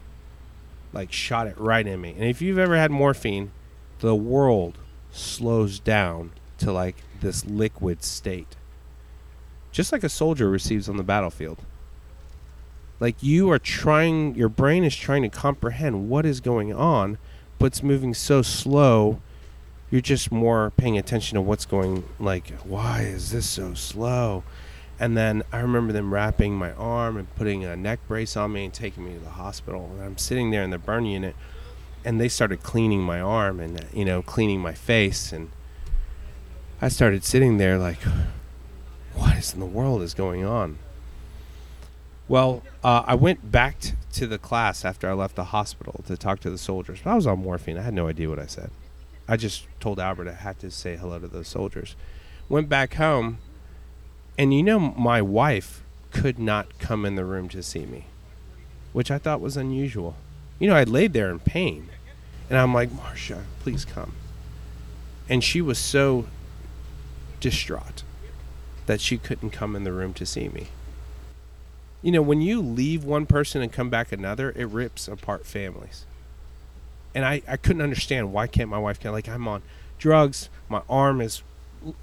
like 0.93 1.11
shot 1.11 1.47
it 1.47 1.57
right 1.57 1.85
in 1.85 2.01
me. 2.01 2.11
And 2.11 2.23
if 2.23 2.41
you've 2.41 2.57
ever 2.57 2.75
had 2.75 2.91
morphine, 2.91 3.51
the 3.99 4.15
world 4.15 4.77
slows 5.11 5.79
down 5.79 6.31
to 6.57 6.71
like 6.71 6.97
this 7.21 7.45
liquid 7.45 8.03
state. 8.03 8.55
Just 9.71 9.91
like 9.91 10.03
a 10.03 10.09
soldier 10.09 10.49
receives 10.49 10.89
on 10.89 10.97
the 10.97 11.03
battlefield. 11.03 11.59
Like 12.99 13.21
you 13.21 13.49
are 13.51 13.59
trying 13.59 14.35
your 14.35 14.49
brain 14.49 14.83
is 14.83 14.95
trying 14.95 15.21
to 15.21 15.29
comprehend 15.29 16.09
what 16.09 16.25
is 16.25 16.41
going 16.41 16.73
on, 16.73 17.17
but 17.57 17.67
it's 17.67 17.83
moving 17.83 18.13
so 18.13 18.41
slow. 18.41 19.21
You're 19.89 20.01
just 20.01 20.31
more 20.31 20.71
paying 20.75 20.97
attention 20.97 21.35
to 21.35 21.41
what's 21.41 21.65
going 21.65 22.03
like 22.19 22.51
why 22.59 23.01
is 23.01 23.31
this 23.31 23.47
so 23.47 23.73
slow? 23.73 24.43
And 24.99 25.15
then 25.15 25.43
I 25.51 25.59
remember 25.59 25.93
them 25.93 26.13
wrapping 26.13 26.55
my 26.55 26.73
arm 26.73 27.15
and 27.15 27.33
putting 27.35 27.63
a 27.63 27.77
neck 27.77 27.99
brace 28.07 28.35
on 28.35 28.51
me 28.51 28.65
and 28.65 28.73
taking 28.73 29.05
me 29.05 29.13
to 29.13 29.19
the 29.19 29.29
hospital. 29.29 29.89
And 29.93 30.03
I'm 30.03 30.17
sitting 30.17 30.51
there 30.51 30.61
in 30.61 30.71
the 30.71 30.77
burn 30.77 31.05
unit, 31.05 31.35
and 32.05 32.19
they 32.19 32.29
started 32.29 32.63
cleaning 32.63 33.01
my 33.01 33.19
arm 33.19 33.59
and 33.59 33.85
you 33.93 34.05
know 34.05 34.21
cleaning 34.21 34.59
my 34.59 34.73
face. 34.73 35.31
And 35.31 35.49
I 36.81 36.89
started 36.89 37.23
sitting 37.23 37.57
there 37.57 37.77
like, 37.77 37.99
what 39.13 39.37
is 39.37 39.53
in 39.53 39.59
the 39.59 39.65
world 39.65 40.01
is 40.01 40.13
going 40.13 40.45
on? 40.45 40.77
Well, 42.27 42.63
uh, 42.83 43.03
I 43.07 43.15
went 43.15 43.51
back 43.51 43.79
t- 43.79 43.93
to 44.13 44.27
the 44.27 44.37
class 44.37 44.85
after 44.85 45.09
I 45.09 45.13
left 45.13 45.35
the 45.35 45.45
hospital 45.45 46.01
to 46.05 46.15
talk 46.15 46.39
to 46.41 46.49
the 46.49 46.59
soldiers. 46.59 46.99
But 47.03 47.11
I 47.11 47.15
was 47.15 47.25
on 47.25 47.39
morphine. 47.39 47.77
I 47.77 47.81
had 47.81 47.93
no 47.93 48.07
idea 48.07 48.29
what 48.29 48.39
I 48.39 48.45
said. 48.45 48.69
I 49.27 49.35
just 49.35 49.67
told 49.79 49.99
Albert 49.99 50.27
I 50.27 50.33
had 50.33 50.59
to 50.59 50.69
say 50.69 50.95
hello 50.95 51.19
to 51.19 51.27
those 51.27 51.47
soldiers. 51.47 51.95
Went 52.47 52.69
back 52.69 52.95
home 52.95 53.39
and 54.39 54.53
you 54.53 54.63
know, 54.63 54.79
my 54.79 55.21
wife 55.21 55.83
could 56.11 56.39
not 56.39 56.79
come 56.79 57.03
in 57.03 57.15
the 57.15 57.25
room 57.25 57.49
to 57.49 57.61
see 57.61 57.85
me, 57.85 58.05
which 58.93 59.11
I 59.11 59.17
thought 59.17 59.41
was 59.41 59.57
unusual. 59.57 60.15
You 60.59 60.67
know, 60.67 60.75
I 60.75 60.83
laid 60.83 61.13
there 61.13 61.29
in 61.29 61.39
pain, 61.39 61.89
and 62.49 62.57
I'm 62.59 62.73
like, 62.73 62.91
Marcia, 62.91 63.45
please 63.61 63.85
come. 63.85 64.13
And 65.29 65.43
she 65.43 65.61
was 65.61 65.79
so 65.79 66.25
distraught 67.39 68.03
that 68.85 68.99
she 68.99 69.17
couldn't 69.17 69.51
come 69.51 69.75
in 69.75 69.83
the 69.83 69.93
room 69.93 70.13
to 70.15 70.25
see 70.25 70.49
me. 70.49 70.67
You 72.01 72.11
know, 72.11 72.21
when 72.21 72.41
you 72.41 72.61
leave 72.61 73.03
one 73.03 73.25
person 73.25 73.61
and 73.61 73.71
come 73.71 73.89
back 73.89 74.11
another, 74.11 74.51
it 74.55 74.65
rips 74.65 75.07
apart 75.07 75.45
families. 75.45 76.05
And 77.13 77.25
I, 77.25 77.41
I 77.47 77.57
couldn't 77.57 77.81
understand 77.81 78.33
why 78.33 78.47
can't 78.47 78.69
my 78.69 78.77
wife 78.77 78.99
come? 78.99 79.11
Like, 79.11 79.29
I'm 79.29 79.47
on 79.47 79.61
drugs. 79.97 80.49
My 80.67 80.81
arm 80.89 81.21
is 81.21 81.41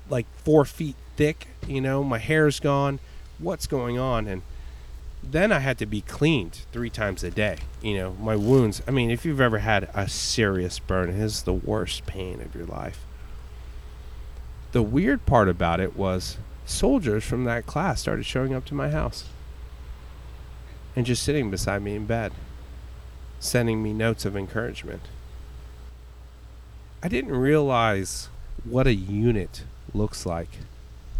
like 0.09 0.27
four 0.45 0.65
feet 0.65 0.97
thick. 1.17 1.49
You 1.67 1.81
know, 1.81 2.05
my 2.05 2.19
hair's 2.19 2.61
gone. 2.61 3.01
What's 3.39 3.67
going 3.67 3.99
on? 3.99 4.27
And 4.27 4.43
then 5.33 5.53
I 5.53 5.59
had 5.61 5.79
to 5.79 5.87
be 5.87 6.01
cleaned 6.01 6.61
three 6.73 6.91
times 6.91 7.25
a 7.25 7.31
day. 7.31 7.59
You 7.83 7.97
know, 7.97 8.13
my 8.21 8.37
wounds. 8.37 8.83
I 8.87 8.91
mean, 8.91 9.11
if 9.11 9.25
you've 9.25 9.41
ever 9.41 9.59
had 9.59 9.89
a 9.95 10.09
serious 10.09 10.79
burn, 10.79 11.11
it 11.11 11.17
is 11.17 11.43
the 11.43 11.53
worst 11.53 12.07
pain 12.07 12.41
of 12.41 12.55
your 12.55 12.67
life. 12.67 13.05
The 14.73 14.83
weird 14.83 15.27
part 15.27 15.49
about 15.49 15.81
it 15.81 15.97
was 15.97 16.39
soldiers 16.65 17.25
from 17.25 17.45
that 17.45 17.67
class 17.67 18.01
started 18.01 18.27
showing 18.27 18.55
up 18.55 18.65
to 18.67 18.75
my 18.75 18.91
house 18.91 19.25
and 20.95 21.07
just 21.07 21.23
sitting 21.23 21.51
beside 21.51 21.83
me 21.83 21.95
in 21.95 22.07
bed, 22.07 22.33
sending 23.39 23.83
me 23.83 23.93
notes 23.93 24.25
of 24.25 24.37
encouragement. 24.37 25.03
I 27.03 27.09
didn't 27.09 27.37
realize 27.37 28.29
what 28.65 28.87
a 28.87 28.95
unit 28.95 29.65
looks 29.95 30.27
like 30.27 30.49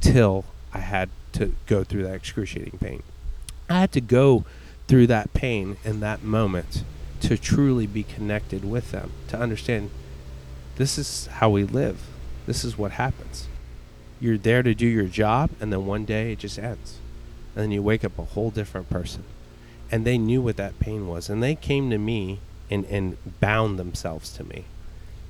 till 0.01 0.45
I 0.73 0.79
had 0.79 1.11
to 1.33 1.55
go 1.67 1.85
through 1.85 2.05
that 2.05 2.15
excruciating 2.15 2.79
pain. 2.79 3.03
I 3.69 3.81
had 3.81 3.93
to 3.93 4.01
go 4.01 4.45
through 4.89 5.09
that 5.09 5.33
pain 5.33 5.77
in 5.85 6.01
that 6.01 6.23
moment 6.23 6.85
to 7.21 7.37
truly 7.37 7.87
be 7.87 8.03
connected 8.03 8.65
with 8.65 8.93
them, 8.93 9.13
to 9.29 9.39
understand 9.39 9.91
this 10.77 10.99
is 10.99 11.27
how 11.27 11.51
we 11.51 11.65
live. 11.65 12.01
This 12.47 12.65
is 12.65 12.79
what 12.79 12.93
happens. 12.93 13.49
You're 14.21 14.39
there 14.39 14.63
to 14.63 14.75
do 14.75 14.87
your 14.87 15.07
job, 15.07 15.51
and 15.61 15.73
then 15.73 15.87
one 15.87 16.05
day 16.05 16.33
it 16.33 16.39
just 16.39 16.59
ends. 16.59 16.99
And 17.55 17.65
then 17.65 17.71
you 17.71 17.83
wake 17.83 18.05
up 18.05 18.19
a 18.19 18.25
whole 18.25 18.51
different 18.51 18.89
person. 18.89 19.25
And 19.91 20.05
they 20.05 20.19
knew 20.19 20.43
what 20.43 20.57
that 20.59 20.79
pain 20.79 21.09
was. 21.09 21.29
And 21.29 21.43
they 21.43 21.55
came 21.55 21.91
to 21.91 21.99
me 21.99 22.41
and, 22.71 22.85
and 22.87 23.17
bound 23.41 23.79
themselves 23.79 24.33
to 24.35 24.45
me. 24.45 24.65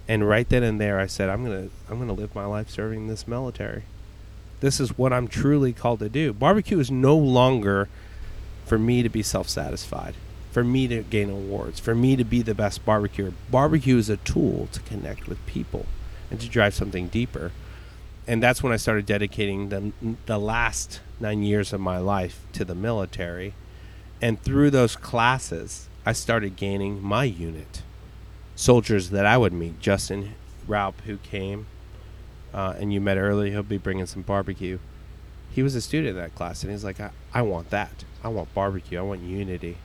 And 0.09 0.29
right 0.29 0.49
then 0.49 0.63
and 0.63 0.81
there 0.81 0.99
I 0.99 1.07
said, 1.07 1.29
I'm 1.29 1.45
gonna 1.45 1.69
I'm 1.91 1.99
gonna 1.99 2.13
live 2.13 2.35
my 2.35 2.45
life 2.45 2.71
serving 2.71 3.07
this 3.07 3.27
military. 3.27 3.83
This 4.61 4.81
is 4.81 4.97
what 4.97 5.13
I'm 5.13 5.29
truly 5.29 5.73
called 5.73 5.99
to 5.99 6.09
do. 6.09 6.33
Barbecue 6.33 6.79
is 6.79 6.91
no 6.91 7.17
longer 7.17 7.89
for 8.67 8.79
me 8.79 9.03
to 9.03 9.09
be 9.09 9.23
self 9.23 9.49
satisfied, 9.49 10.15
for 10.51 10.63
me 10.63 10.89
to 10.89 11.03
gain 11.03 11.31
awards, 11.31 11.81
for 11.81 11.95
me 11.95 12.17
to 12.17 12.25
be 12.25 12.43
the 12.43 12.55
best 12.55 12.85
barbecuer. 12.85 13.33
Barbecue 13.51 13.97
is 13.97 14.11
a 14.11 14.19
tool 14.19 14.69
to 14.73 14.81
connect 14.81 15.29
with 15.29 15.45
people 15.47 15.87
and 16.31 16.41
to 16.41 16.49
drive 16.49 16.75
something 16.75 17.09
deeper. 17.09 17.53
And 18.27 18.43
that's 18.43 18.63
when 18.63 18.73
I 18.73 18.77
started 18.77 19.07
dedicating 19.07 19.69
the, 19.69 19.93
the 20.27 20.39
last 20.39 21.01
nine 21.21 21.45
years 21.45 21.73
of 21.73 21.81
my 21.81 21.99
life 21.99 22.45
to 22.55 22.65
the 22.65 22.75
military. 22.75 23.55
And 24.21 24.43
through 24.43 24.71
those 24.71 24.97
classes, 24.97 25.89
I 26.05 26.13
started 26.13 26.57
gaining 26.57 27.01
my 27.01 27.23
unit. 27.23 27.83
Soldiers 28.57 29.11
that 29.11 29.27
I 29.27 29.39
would 29.39 29.53
meet, 29.53 29.79
Justin 29.79 30.35
Raup, 30.67 31.01
who 31.03 31.19
came, 31.19 31.67
uh, 32.53 32.75
and 32.79 32.93
you 32.93 33.01
met 33.01 33.17
earlier, 33.17 33.53
he'll 33.53 33.63
be 33.63 33.79
bringing 33.79 34.07
some 34.07 34.23
barbecue 34.23 34.79
he 35.57 35.63
was 35.63 35.75
a 35.75 35.81
student 35.81 36.11
in 36.11 36.17
that 36.17 36.35
class 36.35 36.63
and 36.63 36.71
he's 36.71 36.85
like 36.85 37.01
I, 37.01 37.11
I 37.33 37.41
want 37.41 37.71
that 37.71 38.05
i 38.27 38.29
want 38.29 38.53
barbecue 38.55 38.99
i 38.99 39.03
want 39.03 39.23
unity 39.23 39.77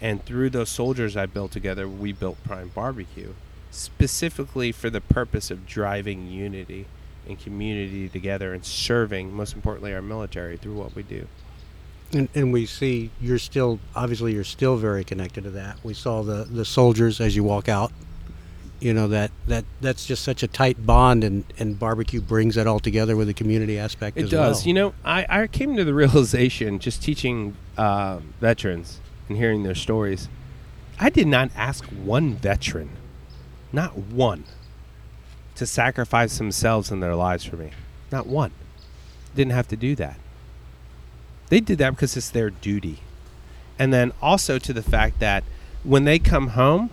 and 0.00 0.24
through 0.24 0.50
those 0.50 0.70
soldiers 0.70 1.16
i 1.16 1.26
built 1.26 1.52
together 1.52 1.88
we 1.88 2.12
built 2.12 2.42
prime 2.44 2.68
barbecue 2.74 3.34
specifically 3.70 4.72
for 4.72 4.90
the 4.90 5.00
purpose 5.00 5.50
of 5.50 5.66
driving 5.66 6.26
unity 6.28 6.86
and 7.28 7.38
community 7.38 8.08
together 8.08 8.54
and 8.54 8.64
serving 8.64 9.32
most 9.32 9.54
importantly 9.54 9.94
our 9.94 10.02
military 10.02 10.56
through 10.56 10.74
what 10.74 10.94
we 10.96 11.02
do 11.02 11.26
And, 12.12 12.28
and 12.34 12.52
we 12.52 12.66
see 12.66 13.10
you're 13.20 13.38
still 13.38 13.78
obviously 13.94 14.32
you're 14.34 14.44
still 14.44 14.76
very 14.76 15.04
connected 15.04 15.44
to 15.44 15.50
that. 15.50 15.78
We 15.84 15.94
saw 15.94 16.22
the 16.22 16.44
the 16.44 16.64
soldiers 16.64 17.20
as 17.20 17.36
you 17.36 17.44
walk 17.44 17.68
out. 17.68 17.92
You 18.80 18.94
know 18.94 19.08
that 19.08 19.30
that 19.46 19.66
that's 19.82 20.06
just 20.06 20.24
such 20.24 20.42
a 20.42 20.48
tight 20.48 20.86
bond, 20.86 21.22
and 21.22 21.44
and 21.58 21.78
barbecue 21.78 22.20
brings 22.20 22.54
that 22.54 22.66
all 22.66 22.80
together 22.80 23.14
with 23.14 23.26
the 23.26 23.34
community 23.34 23.78
aspect. 23.78 24.16
It 24.16 24.30
does. 24.30 24.58
well. 24.60 24.66
You 24.66 24.74
know, 24.74 24.94
I, 25.04 25.26
I 25.28 25.46
came 25.46 25.76
to 25.76 25.84
the 25.84 25.94
realization 26.04 26.78
just 26.78 27.02
teaching 27.02 27.56
uh, 27.76 28.20
veterans 28.40 29.00
and 29.28 29.36
hearing 29.36 29.62
their 29.62 29.74
stories. 29.74 30.28
I 30.98 31.10
did 31.10 31.26
not 31.26 31.50
ask 31.54 31.84
one 31.84 32.34
veteran, 32.34 32.90
not 33.72 33.96
one, 33.96 34.44
to 35.56 35.66
sacrifice 35.66 36.38
themselves 36.38 36.90
and 36.90 37.02
their 37.02 37.14
lives 37.14 37.44
for 37.44 37.56
me. 37.56 37.70
Not 38.10 38.26
one. 38.26 38.52
Didn't 39.34 39.52
have 39.52 39.68
to 39.68 39.76
do 39.76 39.94
that. 39.96 40.16
They 41.48 41.60
did 41.60 41.78
that 41.78 41.90
because 41.90 42.16
it's 42.16 42.30
their 42.30 42.50
duty. 42.50 43.00
And 43.78 43.92
then 43.92 44.12
also 44.20 44.58
to 44.58 44.72
the 44.72 44.82
fact 44.82 45.20
that 45.20 45.44
when 45.84 46.04
they 46.04 46.18
come 46.18 46.48
home, 46.48 46.90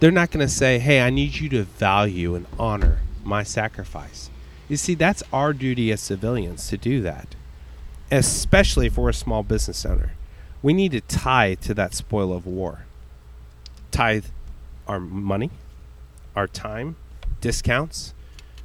they're 0.00 0.10
not 0.10 0.30
going 0.30 0.46
to 0.46 0.52
say, 0.52 0.78
hey, 0.78 1.00
I 1.00 1.10
need 1.10 1.36
you 1.36 1.48
to 1.50 1.64
value 1.64 2.34
and 2.34 2.46
honor 2.58 3.00
my 3.24 3.42
sacrifice. 3.42 4.30
You 4.68 4.76
see, 4.76 4.94
that's 4.94 5.22
our 5.32 5.52
duty 5.52 5.90
as 5.92 6.00
civilians 6.00 6.68
to 6.68 6.76
do 6.76 7.00
that, 7.02 7.34
especially 8.10 8.86
if 8.86 8.96
we're 8.96 9.08
a 9.08 9.14
small 9.14 9.42
business 9.42 9.84
owner. 9.84 10.12
We 10.62 10.72
need 10.72 10.92
to 10.92 11.00
tie 11.00 11.54
to 11.56 11.74
that 11.74 11.94
spoil 11.94 12.32
of 12.32 12.46
war. 12.46 12.84
Tithe 13.90 14.26
our 14.86 15.00
money, 15.00 15.50
our 16.36 16.46
time, 16.46 16.96
discounts, 17.40 18.14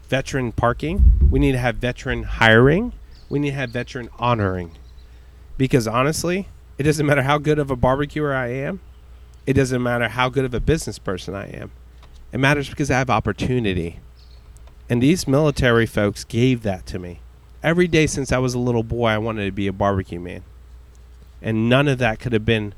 veteran 0.09 0.51
parking. 0.51 1.29
We 1.31 1.39
need 1.39 1.53
to 1.53 1.57
have 1.57 1.77
veteran 1.77 2.23
hiring. 2.23 2.93
We 3.29 3.39
need 3.39 3.51
to 3.51 3.55
have 3.55 3.69
veteran 3.71 4.09
honoring. 4.19 4.71
Because 5.57 5.87
honestly, 5.87 6.47
it 6.77 6.83
doesn't 6.83 7.05
matter 7.05 7.23
how 7.23 7.37
good 7.37 7.59
of 7.59 7.71
a 7.71 7.75
barbecuer 7.75 8.33
I 8.33 8.47
am, 8.47 8.81
it 9.45 9.53
doesn't 9.53 9.83
matter 9.83 10.07
how 10.07 10.29
good 10.29 10.45
of 10.45 10.53
a 10.53 10.59
business 10.59 10.99
person 10.99 11.35
I 11.35 11.47
am. 11.47 11.71
It 12.31 12.39
matters 12.39 12.69
because 12.69 12.89
I 12.89 12.97
have 12.97 13.09
opportunity. 13.09 13.99
And 14.89 15.01
these 15.01 15.27
military 15.27 15.85
folks 15.85 16.23
gave 16.23 16.63
that 16.63 16.85
to 16.87 16.99
me. 16.99 17.19
Every 17.61 17.87
day 17.87 18.07
since 18.07 18.31
I 18.31 18.39
was 18.39 18.53
a 18.53 18.59
little 18.59 18.83
boy, 18.83 19.07
I 19.07 19.17
wanted 19.17 19.45
to 19.45 19.51
be 19.51 19.67
a 19.67 19.73
barbecue 19.73 20.19
man. 20.19 20.43
And 21.41 21.69
none 21.69 21.87
of 21.87 21.99
that 21.99 22.19
could 22.19 22.33
have 22.33 22.45
been 22.45 22.73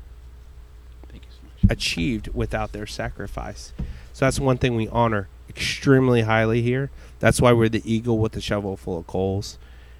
achieved 1.68 2.28
without 2.34 2.72
their 2.72 2.86
sacrifice. 2.86 3.72
So 4.12 4.24
that's 4.24 4.38
one 4.38 4.58
thing 4.58 4.76
we 4.76 4.88
honor 4.88 5.28
extremely 5.48 6.22
highly 6.22 6.62
here. 6.62 6.90
That's 7.18 7.40
why 7.40 7.52
we're 7.52 7.68
the 7.68 7.82
eagle 7.90 8.18
with 8.18 8.32
the 8.32 8.40
shovel 8.40 8.76
full 8.76 8.98
of 8.98 9.06
coals. 9.06 9.58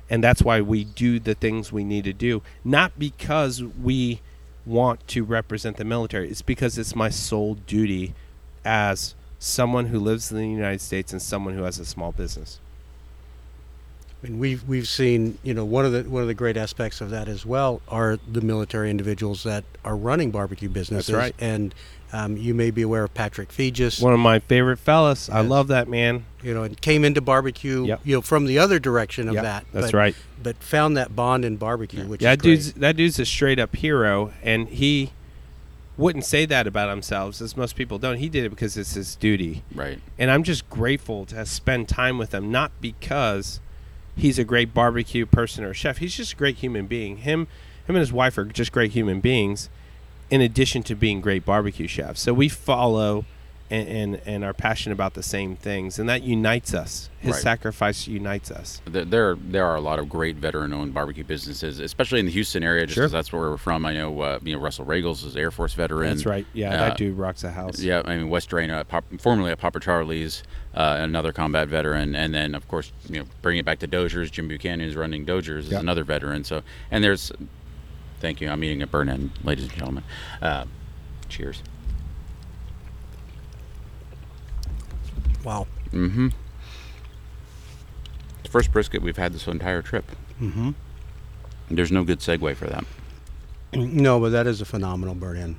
And 0.09 0.23
that's 0.23 0.43
why 0.43 0.61
we 0.61 0.85
do 0.85 1.19
the 1.19 1.35
things 1.35 1.73
we 1.73 1.83
need 1.83 2.05
to 2.05 2.13
do. 2.13 2.43
Not 2.65 2.99
because 2.99 3.63
we 3.63 4.21
want 4.67 5.07
to 5.09 5.25
represent 5.25 5.77
the 5.77 5.85
military, 5.85 6.29
it's 6.29 6.43
because 6.43 6.77
it's 6.77 6.95
my 6.95 7.09
sole 7.09 7.55
duty 7.55 8.15
as 8.65 9.15
someone 9.39 9.87
who 9.87 9.99
lives 9.99 10.31
in 10.31 10.39
the 10.39 10.49
United 10.49 10.81
States 10.81 11.13
and 11.13 11.23
someone 11.23 11.55
who 11.55 11.63
has 11.63 11.79
a 11.79 11.85
small 11.85 12.13
business. 12.13 12.59
And 14.23 14.41
we've 14.41 14.67
we've 14.67 14.89
seen, 14.89 15.39
you 15.43 15.55
know, 15.55 15.65
one 15.65 15.85
of 15.85 15.93
the 15.93 16.03
one 16.05 16.23
of 16.23 16.29
the 16.29 16.35
great 16.35 16.57
aspects 16.57 17.01
of 17.01 17.11
that 17.11 17.29
as 17.29 17.47
well 17.47 17.81
are 17.87 18.19
the 18.31 18.41
military 18.41 18.91
individuals 18.91 19.45
that 19.45 19.65
are 19.85 19.95
running 19.95 20.31
barbecue 20.31 20.69
businesses. 20.69 21.15
right. 21.15 21.35
And 21.39 21.75
um, 22.13 22.37
you 22.37 22.55
may 22.55 22.71
be 22.71 22.83
aware 22.83 23.05
of 23.05 23.13
Patrick 23.15 23.51
Feges, 23.51 24.01
One 24.03 24.13
of 24.15 24.21
my 24.21 24.39
favorite 24.39 24.79
fellas. 24.79 25.29
I 25.29 25.41
love 25.41 25.69
that 25.69 25.89
man. 25.89 26.25
you 26.43 26.55
know, 26.55 26.63
and 26.63 26.81
came 26.81 27.05
into 27.05 27.21
barbecue, 27.21 27.85
Yep. 27.87 28.01
you 28.05 28.15
know, 28.17 28.21
from 28.23 28.45
the 28.47 28.59
other 28.59 28.79
direction 28.79 29.29
of 29.29 29.35
Yep, 29.35 29.43
that. 29.43 29.67
that's 29.73 29.87
but, 29.91 29.95
right. 29.99 30.17
But 30.43 30.57
found 30.63 30.97
that 30.97 31.17
bond 31.17 31.45
in 31.45 31.57
barbecue, 31.57 32.05
which 32.07 32.21
that 32.21 32.39
is 32.39 32.43
great. 32.43 32.51
dude's 32.55 32.73
that 32.75 32.97
dude's 32.97 33.19
a 33.19 33.27
straight 33.27 33.59
up 33.59 33.75
hero, 33.75 34.33
and 34.43 34.69
he 34.69 35.11
wouldn't 35.97 36.25
say 36.25 36.45
that 36.47 36.67
about 36.67 36.91
himself, 36.91 37.41
as 37.41 37.57
most 37.57 37.75
people 37.75 37.99
don't. 37.99 38.19
He 38.19 38.29
did 38.29 38.45
it 38.45 38.51
because 38.51 38.77
it's 38.77 38.95
his 38.95 39.17
duty, 39.17 39.63
Right. 39.75 39.99
and 40.19 40.31
I'm 40.31 40.43
just 40.43 40.69
grateful 40.71 41.25
to 41.27 41.45
spend 41.47 41.89
time 41.89 42.19
with 42.19 42.33
him, 42.35 42.53
not 42.53 42.71
because 42.81 43.61
he's 44.15 44.39
a 44.39 44.45
great 44.45 44.73
barbecue 44.75 45.27
person 45.27 45.65
or 45.65 45.73
chef. 45.75 45.99
He's 45.99 46.15
just 46.15 46.35
a 46.35 46.37
great 46.37 46.57
human 46.57 46.87
being. 46.87 47.19
Him, 47.19 47.41
him 47.87 47.97
and 47.97 47.99
his 47.99 48.13
wife 48.13 48.37
are 48.39 48.45
just 48.45 48.73
great 48.73 48.93
human 48.93 49.21
beings, 49.21 49.69
in 50.31 50.41
addition 50.41 50.83
to 50.85 50.95
being 50.95 51.21
great 51.21 51.45
barbecue 51.45 51.87
chefs. 51.87 52.21
So 52.21 52.33
we 52.35 52.49
follow. 52.49 53.25
And, 53.69 53.89
and, 53.89 54.21
and 54.27 54.45
are 54.45 54.55
passionate 54.55 54.93
about 54.95 55.15
the 55.15 55.25
same 55.25 55.57
things, 55.57 55.99
and 55.99 56.09
that 56.09 56.23
unites 56.23 56.73
us. 56.73 57.11
His 57.19 57.33
Right. 57.33 57.43
sacrifice 57.43 58.07
unites 58.07 58.49
us. 58.53 58.81
There, 58.85 59.05
there, 59.05 59.35
there 59.35 59.65
are 59.67 59.75
a 59.75 59.81
lot 59.81 59.99
of 59.99 60.09
great 60.09 60.37
veteran-owned 60.37 60.95
barbecue 60.95 61.25
businesses, 61.25 61.81
especially 61.81 62.21
in 62.21 62.27
the 62.27 62.31
Houston 62.31 62.63
area, 62.63 62.87
just 62.87 62.95
Sure. 62.95 63.03
because 63.07 63.11
that's 63.13 63.33
where 63.33 63.51
we're 63.51 63.57
from. 63.57 63.85
I 63.85 63.93
know, 63.93 64.21
uh, 64.21 64.39
you 64.45 64.55
know, 64.55 64.61
Russell 64.63 64.85
Roegels 64.85 65.27
is 65.27 65.35
Air 65.37 65.51
Force 65.51 65.75
veteran. 65.75 66.11
That's 66.11 66.25
right. 66.27 66.47
Yeah, 66.53 66.75
Uh, 66.75 66.77
that 66.91 66.97
dude 66.97 67.19
rocks 67.19 67.43
a 67.43 67.51
house. 67.51 67.81
Yeah, 67.81 68.03
I 68.05 68.17
mean 68.17 68.29
Wes 68.31 68.47
Jurena, 68.47 68.75
uh, 68.79 68.85
Pop, 68.85 69.05
formerly 69.19 69.51
at 69.51 69.59
Pappa 69.59 69.81
Charlie's, 69.81 70.45
uh, 70.77 70.99
another 71.01 71.33
combat 71.33 71.67
veteran, 71.67 72.15
and 72.15 72.33
then 72.33 72.55
of 72.55 72.69
course 72.69 72.93
you 73.11 73.19
know 73.19 73.25
bring 73.43 73.59
it 73.59 73.65
back 73.65 73.81
to 73.81 73.89
Dozier's. 73.89 74.31
Jim 74.31 74.47
Buchanan 74.47 74.87
is 74.89 74.95
running 74.95 75.25
Dozier's, 75.27 75.67
is 75.67 75.73
Yeah. 75.73 75.81
another 75.81 76.05
veteran. 76.05 76.45
So 76.45 76.63
and 76.93 77.03
there's, 77.03 77.33
thank 78.21 78.41
you. 78.41 78.49
I'm 78.49 78.63
eating 78.65 78.83
a 78.83 78.87
burn 78.87 79.09
end, 79.09 79.33
ladies 79.45 79.65
and 79.65 79.75
gentlemen. 79.75 80.05
Uh, 80.41 80.65
cheers. 81.29 81.63
wow. 85.47 85.67
Mm-hmm. 85.93 86.27
It's 86.27 86.35
the 88.43 88.51
first 88.51 88.73
brisket 88.73 89.01
we've 89.01 89.17
had 89.17 89.33
this 89.33 89.47
entire 89.47 89.81
trip. 89.81 90.05
Mm-hmm. 90.41 90.73
There's 91.71 91.93
no 91.93 92.05
good 92.05 92.19
segue 92.19 92.57
for 92.57 92.67
that. 92.67 92.85
No, 93.73 94.21
but 94.21 94.31
that 94.31 94.47
is 94.47 94.61
a 94.61 94.65
phenomenal 94.65 95.15
burn 95.15 95.37
in. 95.37 95.59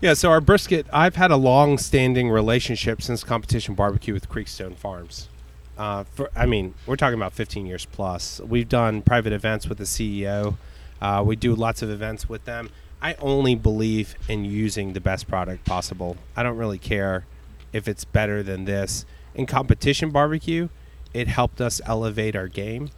Yeah, 0.00 0.14
so 0.14 0.30
our 0.30 0.40
brisket, 0.40 0.86
I've 0.92 1.16
had 1.16 1.30
a 1.30 1.36
long 1.36 1.78
standing 1.78 2.30
relationship 2.30 3.00
since 3.00 3.24
Competition 3.24 3.74
Barbecue 3.74 4.12
with 4.12 4.28
Creekstone 4.28 4.76
Farms. 4.76 5.28
Uh, 5.76 6.04
for 6.04 6.30
I 6.36 6.46
mean, 6.46 6.74
we're 6.86 6.96
talking 6.96 7.18
about 7.18 7.32
15 7.32 7.66
years 7.66 7.86
plus. 7.86 8.40
We've 8.40 8.68
done 8.68 9.02
private 9.02 9.32
events 9.32 9.68
with 9.68 9.78
the 9.78 9.84
CEO. 9.84 10.56
Uh, 11.00 11.22
we 11.24 11.36
do 11.36 11.54
lots 11.54 11.82
of 11.82 11.90
events 11.90 12.28
with 12.28 12.44
them. 12.44 12.70
I 13.02 13.14
only 13.14 13.54
believe 13.54 14.14
in 14.28 14.44
using 14.44 14.92
the 14.92 15.00
best 15.00 15.28
product 15.28 15.64
possible. 15.64 16.16
I 16.36 16.42
don't 16.42 16.56
really 16.56 16.78
care 16.78 17.26
if 17.72 17.86
it's 17.86 18.04
better 18.04 18.42
than 18.42 18.64
this. 18.64 19.04
In 19.34 19.46
competition 19.46 20.10
barbecue, 20.10 20.68
it 21.12 21.28
helped 21.28 21.60
us 21.60 21.80
elevate 21.84 22.34
our 22.34 22.48
game, 22.48 22.90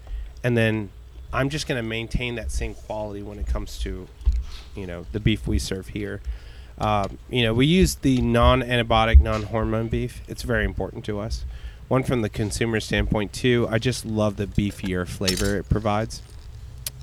and 0.45 0.57
then 0.57 0.91
I'm 1.33 1.51
just 1.51 1.67
going 1.67 1.83
to 1.83 1.87
maintain 1.87 2.37
that 2.37 2.51
same 2.51 2.75
quality 2.75 3.23
when 3.23 3.39
it 3.39 3.47
comes 3.47 3.79
to, 3.81 4.07
you 4.75 4.87
know, 4.87 5.07
the 5.13 5.21
beef 5.21 5.47
we 5.47 5.59
serve 5.59 5.89
here. 5.89 6.21
Um, 6.79 7.19
you 7.29 7.43
know, 7.43 7.53
we 7.55 7.67
use 7.67 7.97
the 7.97 8.21
non-antibiotic, 8.21 9.21
non-hormone 9.21 9.89
beef. 9.89 10.23
It's 10.29 10.43
very 10.43 10.65
important 10.65 11.05
to 11.07 11.19
us. 11.19 11.45
One 11.89 12.03
from 12.03 12.23
the 12.23 12.29
consumer 12.29 12.81
standpoint 12.81 13.33
too. 13.33 13.67
I 13.71 13.79
just 13.79 14.05
love 14.05 14.37
the 14.37 14.47
beefier 14.47 15.07
flavor 15.07 15.57
it 15.57 15.69
provides. 15.69 16.23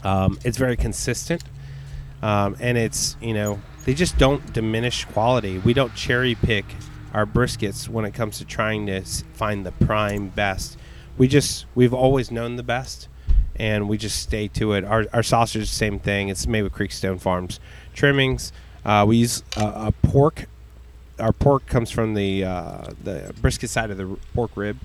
Um, 0.04 0.38
it's 0.44 0.58
very 0.58 0.76
consistent, 0.76 1.44
um, 2.22 2.56
and 2.60 2.78
it's 2.78 3.16
you 3.22 3.34
know 3.34 3.60
they 3.86 3.94
just 3.94 4.18
don't 4.18 4.54
diminish 4.54 5.06
quality. 5.06 5.60
We 5.60 5.74
don't 5.74 5.96
cherry 5.96 6.36
pick 6.36 6.66
our 7.14 7.26
briskets 7.26 7.88
when 7.88 8.06
it 8.06 8.14
comes 8.14 8.40
to 8.40 8.46
trying 8.46 8.88
to 8.88 9.02
find 9.02 9.66
the 9.66 9.72
prime 9.72 10.30
best. 10.30 10.78
We 11.18 11.28
just 11.28 11.66
we've 11.76 11.94
always 11.94 12.32
known 12.32 12.56
the 12.56 12.64
best, 12.64 13.08
and 13.56 13.88
we 13.88 13.98
just 13.98 14.22
stay 14.22 14.48
to 14.50 14.74
it. 14.74 14.84
Our 14.84 15.06
our 15.14 15.24
sausage, 15.24 15.70
same 15.70 16.00
thing. 16.00 16.30
It's 16.30 16.48
made 16.48 16.64
with 16.64 16.74
Creekstone 16.74 17.20
Farms 17.20 17.60
trimmings. 17.94 18.52
Uh, 18.86 19.06
we 19.08 19.18
use 19.18 19.44
uh, 19.56 19.92
a 19.92 20.08
pork. 20.08 20.46
Our 21.20 21.32
pork 21.32 21.66
comes 21.68 21.92
from 21.92 22.16
the 22.16 22.44
uh, 22.44 22.92
the 23.04 23.34
brisket 23.42 23.70
side 23.70 23.92
of 23.92 23.98
the 23.98 24.18
pork 24.34 24.52
rib. 24.56 24.78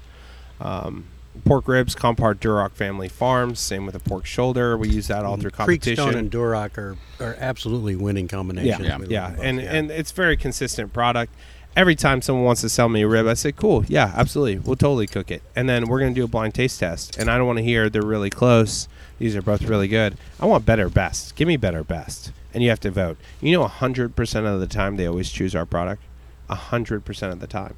Um, 0.60 1.06
pork 1.44 1.68
ribs, 1.68 1.94
Compart 1.94 2.36
Duroc 2.36 2.72
Family 2.72 3.08
Farms. 3.08 3.60
Same 3.60 3.86
with 3.86 3.94
the 3.94 4.00
pork 4.00 4.26
shoulder. 4.26 4.76
We 4.76 4.88
use 4.88 5.08
that 5.08 5.24
all 5.24 5.34
mm-hmm. 5.34 5.42
through 5.42 5.50
competition. 5.52 6.04
Creekstone 6.04 6.16
and 6.16 6.30
Duroc 6.30 6.78
are, 6.78 6.96
are 7.20 7.36
absolutely 7.38 7.96
winning 7.96 8.28
combinations. 8.28 8.86
Yeah, 8.86 8.98
Yeah. 8.98 9.06
Yeah, 9.08 9.36
and 9.42 9.60
yeah. 9.60 9.74
and 9.74 9.90
it's 9.90 10.12
very 10.12 10.36
consistent 10.36 10.92
product. 10.92 11.32
Every 11.76 11.94
time 11.94 12.22
someone 12.22 12.44
wants 12.44 12.62
to 12.62 12.68
sell 12.68 12.88
me 12.88 13.02
a 13.02 13.08
rib, 13.08 13.26
I 13.26 13.34
say, 13.34 13.52
"Cool, 13.52 13.84
yeah, 13.88 14.12
absolutely, 14.16 14.58
we'll 14.58 14.76
totally 14.76 15.06
cook 15.06 15.30
it." 15.30 15.42
And 15.54 15.68
then 15.68 15.86
we're 15.86 16.00
gonna 16.00 16.14
do 16.14 16.24
a 16.24 16.28
blind 16.28 16.54
taste 16.54 16.80
test. 16.80 17.16
And 17.18 17.30
I 17.30 17.38
don't 17.38 17.46
want 17.46 17.58
to 17.58 17.64
hear 17.64 17.88
they're 17.88 18.02
really 18.02 18.30
close. 18.30 18.88
These 19.18 19.36
are 19.36 19.42
both 19.42 19.62
really 19.62 19.88
good. 19.88 20.16
I 20.40 20.46
want 20.46 20.64
better, 20.64 20.88
best. 20.88 21.36
Give 21.36 21.46
me 21.48 21.56
better, 21.56 21.84
best. 21.84 22.32
And 22.54 22.62
you 22.62 22.70
have 22.70 22.80
to 22.80 22.90
vote. 22.90 23.18
You 23.40 23.52
know, 23.52 23.66
hundred 23.66 24.16
percent 24.16 24.46
of 24.46 24.60
the 24.60 24.66
time 24.66 24.96
they 24.96 25.06
always 25.06 25.30
choose 25.30 25.54
our 25.54 25.66
product. 25.66 26.02
hundred 26.48 27.04
percent 27.04 27.32
of 27.32 27.40
the 27.40 27.46
time. 27.46 27.74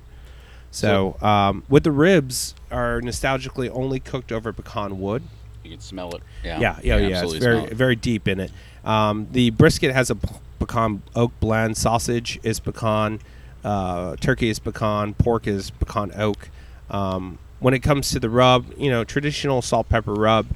So, 0.70 1.16
um, 1.20 1.64
with 1.68 1.84
the 1.84 1.90
ribs, 1.90 2.54
are 2.70 3.00
nostalgically 3.00 3.70
only 3.72 4.00
cooked 4.00 4.30
over 4.30 4.52
pecan 4.52 5.00
wood. 5.00 5.22
You 5.64 5.70
can 5.72 5.80
smell 5.80 6.14
it. 6.14 6.22
Yeah. 6.44 6.60
Yeah, 6.60 6.78
yeah, 6.82 6.96
You 6.96 7.08
yeah. 7.08 7.22
It's 7.24 7.34
very, 7.34 7.58
it. 7.64 7.72
very 7.72 7.96
deep 7.96 8.28
in 8.28 8.40
it. 8.40 8.52
Um, 8.84 9.26
the 9.32 9.50
brisket 9.50 9.92
has 9.92 10.10
a 10.10 10.16
pecan 10.58 11.02
oak 11.14 11.32
blend. 11.40 11.76
Sausage 11.76 12.38
is 12.42 12.60
pecan. 12.60 13.20
Uh, 13.64 14.16
turkey 14.16 14.48
is 14.48 14.58
pecan. 14.58 15.14
Pork 15.14 15.46
is 15.46 15.70
pecan 15.70 16.12
oak. 16.16 16.48
Um, 16.88 17.38
when 17.58 17.74
it 17.74 17.80
comes 17.80 18.10
to 18.10 18.20
the 18.20 18.30
rub, 18.30 18.66
you 18.78 18.90
know, 18.90 19.04
traditional 19.04 19.62
salt 19.62 19.88
pepper 19.88 20.14
rub. 20.14 20.46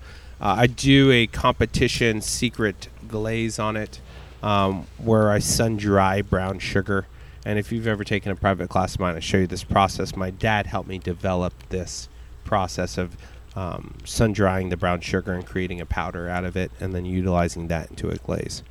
Uh, 0.40 0.56
I 0.58 0.66
do 0.66 1.10
a 1.10 1.26
competition 1.26 2.20
secret 2.20 2.88
glaze 3.06 3.58
on 3.58 3.76
it, 3.76 4.00
um, 4.42 4.86
where 4.98 5.30
I 5.30 5.38
sun 5.38 5.76
dry 5.76 6.22
brown 6.22 6.58
sugar. 6.58 7.06
And 7.44 7.58
if 7.58 7.70
you've 7.70 7.86
ever 7.86 8.04
taken 8.04 8.32
a 8.32 8.36
private 8.36 8.68
class 8.70 8.94
of 8.94 9.00
mine, 9.00 9.16
I 9.16 9.20
show 9.20 9.38
you 9.38 9.46
this 9.46 9.64
process. 9.64 10.16
My 10.16 10.30
dad 10.30 10.66
helped 10.66 10.88
me 10.88 10.98
develop 10.98 11.52
this 11.68 12.08
process 12.44 12.96
of 12.98 13.16
um, 13.54 13.94
sun 14.04 14.32
drying 14.32 14.70
the 14.70 14.76
brown 14.76 15.00
sugar 15.00 15.32
and 15.32 15.46
creating 15.46 15.80
a 15.80 15.86
powder 15.86 16.28
out 16.28 16.44
of 16.44 16.56
it, 16.56 16.72
and 16.80 16.94
then 16.94 17.04
utilizing 17.04 17.68
that 17.68 17.90
into 17.90 18.08
a 18.08 18.16
glaze. 18.16 18.62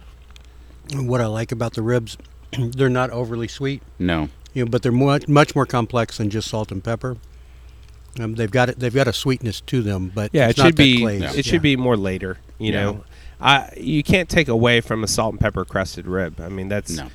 what 0.93 1.21
I 1.21 1.27
like 1.27 1.51
about 1.51 1.73
the 1.75 1.81
ribs, 1.81 2.17
they're 2.51 2.89
not 2.89 3.09
overly 3.11 3.47
sweet, 3.47 3.81
No. 3.99 4.29
you 4.53 4.65
know, 4.65 4.69
but 4.69 4.81
they're 4.81 4.91
much 4.91 5.27
much 5.27 5.55
more 5.55 5.65
complex 5.65 6.17
than 6.17 6.29
just 6.29 6.49
salt 6.49 6.71
and 6.71 6.83
pepper. 6.83 7.17
Um, 8.19 8.35
they've 8.35 8.51
got 8.51 8.69
it. 8.69 8.77
They've 8.79 8.93
got 8.93 9.07
a 9.07 9.13
sweetness 9.13 9.61
to 9.61 9.81
them, 9.81 10.11
but 10.13 10.29
Yeah, 10.33 10.49
it's 10.49 10.59
it 10.59 10.61
not 10.61 10.67
should 10.67 10.75
that 10.77 10.83
be. 10.83 10.99
glaze. 10.99 11.21
It 11.35 11.45
Yeah. 11.45 11.51
should 11.51 11.61
be 11.61 11.75
more 11.77 11.97
later. 11.97 12.37
You 12.59 12.73
Yeah. 12.73 12.81
know, 12.83 13.03
I 13.41 13.69
you 13.77 14.03
can't 14.03 14.29
take 14.29 14.47
away 14.49 14.81
from 14.81 15.03
a 15.03 15.07
salt 15.07 15.33
and 15.33 15.39
pepper 15.39 15.63
crusted 15.65 16.05
rib. 16.07 16.39
I 16.41 16.49
mean, 16.49 16.67
that's 16.67 16.91
No. 16.97 17.07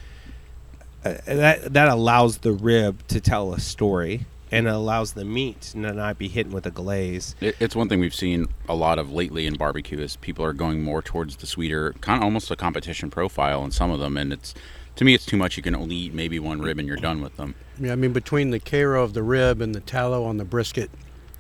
Uh, 1.04 1.14
that 1.26 1.72
that 1.72 1.88
allows 1.88 2.38
the 2.38 2.52
rib 2.52 3.06
to 3.08 3.20
tell 3.20 3.52
a 3.52 3.61
story, 3.61 4.26
and 4.50 4.66
it 4.66 4.72
allows 4.74 5.12
the 5.12 5.24
meat 5.24 5.61
to 5.61 5.78
not 5.78 6.18
be 6.18 6.28
hidden 6.28 6.52
with 6.52 6.66
a 6.66 6.70
glaze. 6.70 7.34
It, 7.40 7.56
it's 7.61 7.76
one 7.76 7.88
thing 7.88 8.00
we've 8.00 8.14
seen 8.14 8.46
a 8.68 8.74
lot 8.74 8.98
of 8.98 9.12
lately 9.12 9.46
in 9.46 9.54
barbecue 9.54 9.98
is 9.98 10.16
people 10.16 10.44
are 10.44 10.52
going 10.52 10.82
more 10.82 11.02
towards 11.02 11.37
the 11.37 11.46
sweeter, 11.46 11.92
kind 12.00 12.18
of 12.18 12.24
almost 12.24 12.50
a 12.50 12.56
competition 12.56 13.11
profile 13.11 13.64
in 13.64 13.70
some 13.70 13.90
of 13.90 14.00
them, 14.00 14.16
and 14.16 14.32
it's 14.32 14.54
to 14.96 15.04
me 15.04 15.14
it's 15.14 15.24
too 15.26 15.37
much. 15.37 15.56
You 15.56 15.62
can 15.62 15.76
only 15.76 15.94
eat 15.94 16.14
maybe 16.14 16.38
one 16.38 16.61
rib 16.61 16.78
and 16.78 16.88
you're 16.88 16.96
done 16.96 17.20
with 17.22 17.37
them. 17.37 17.54
Yeah, 17.80 17.92
I 17.92 17.96
mean 17.96 18.12
between 18.12 18.50
the 18.50 18.58
Cairo 18.61 19.04
of 19.04 19.14
the 19.14 19.22
rib 19.22 19.61
and 19.61 19.74
the 19.74 19.80
tallow 19.80 20.24
on 20.24 20.37
the 20.38 20.44
brisket, 20.44 20.90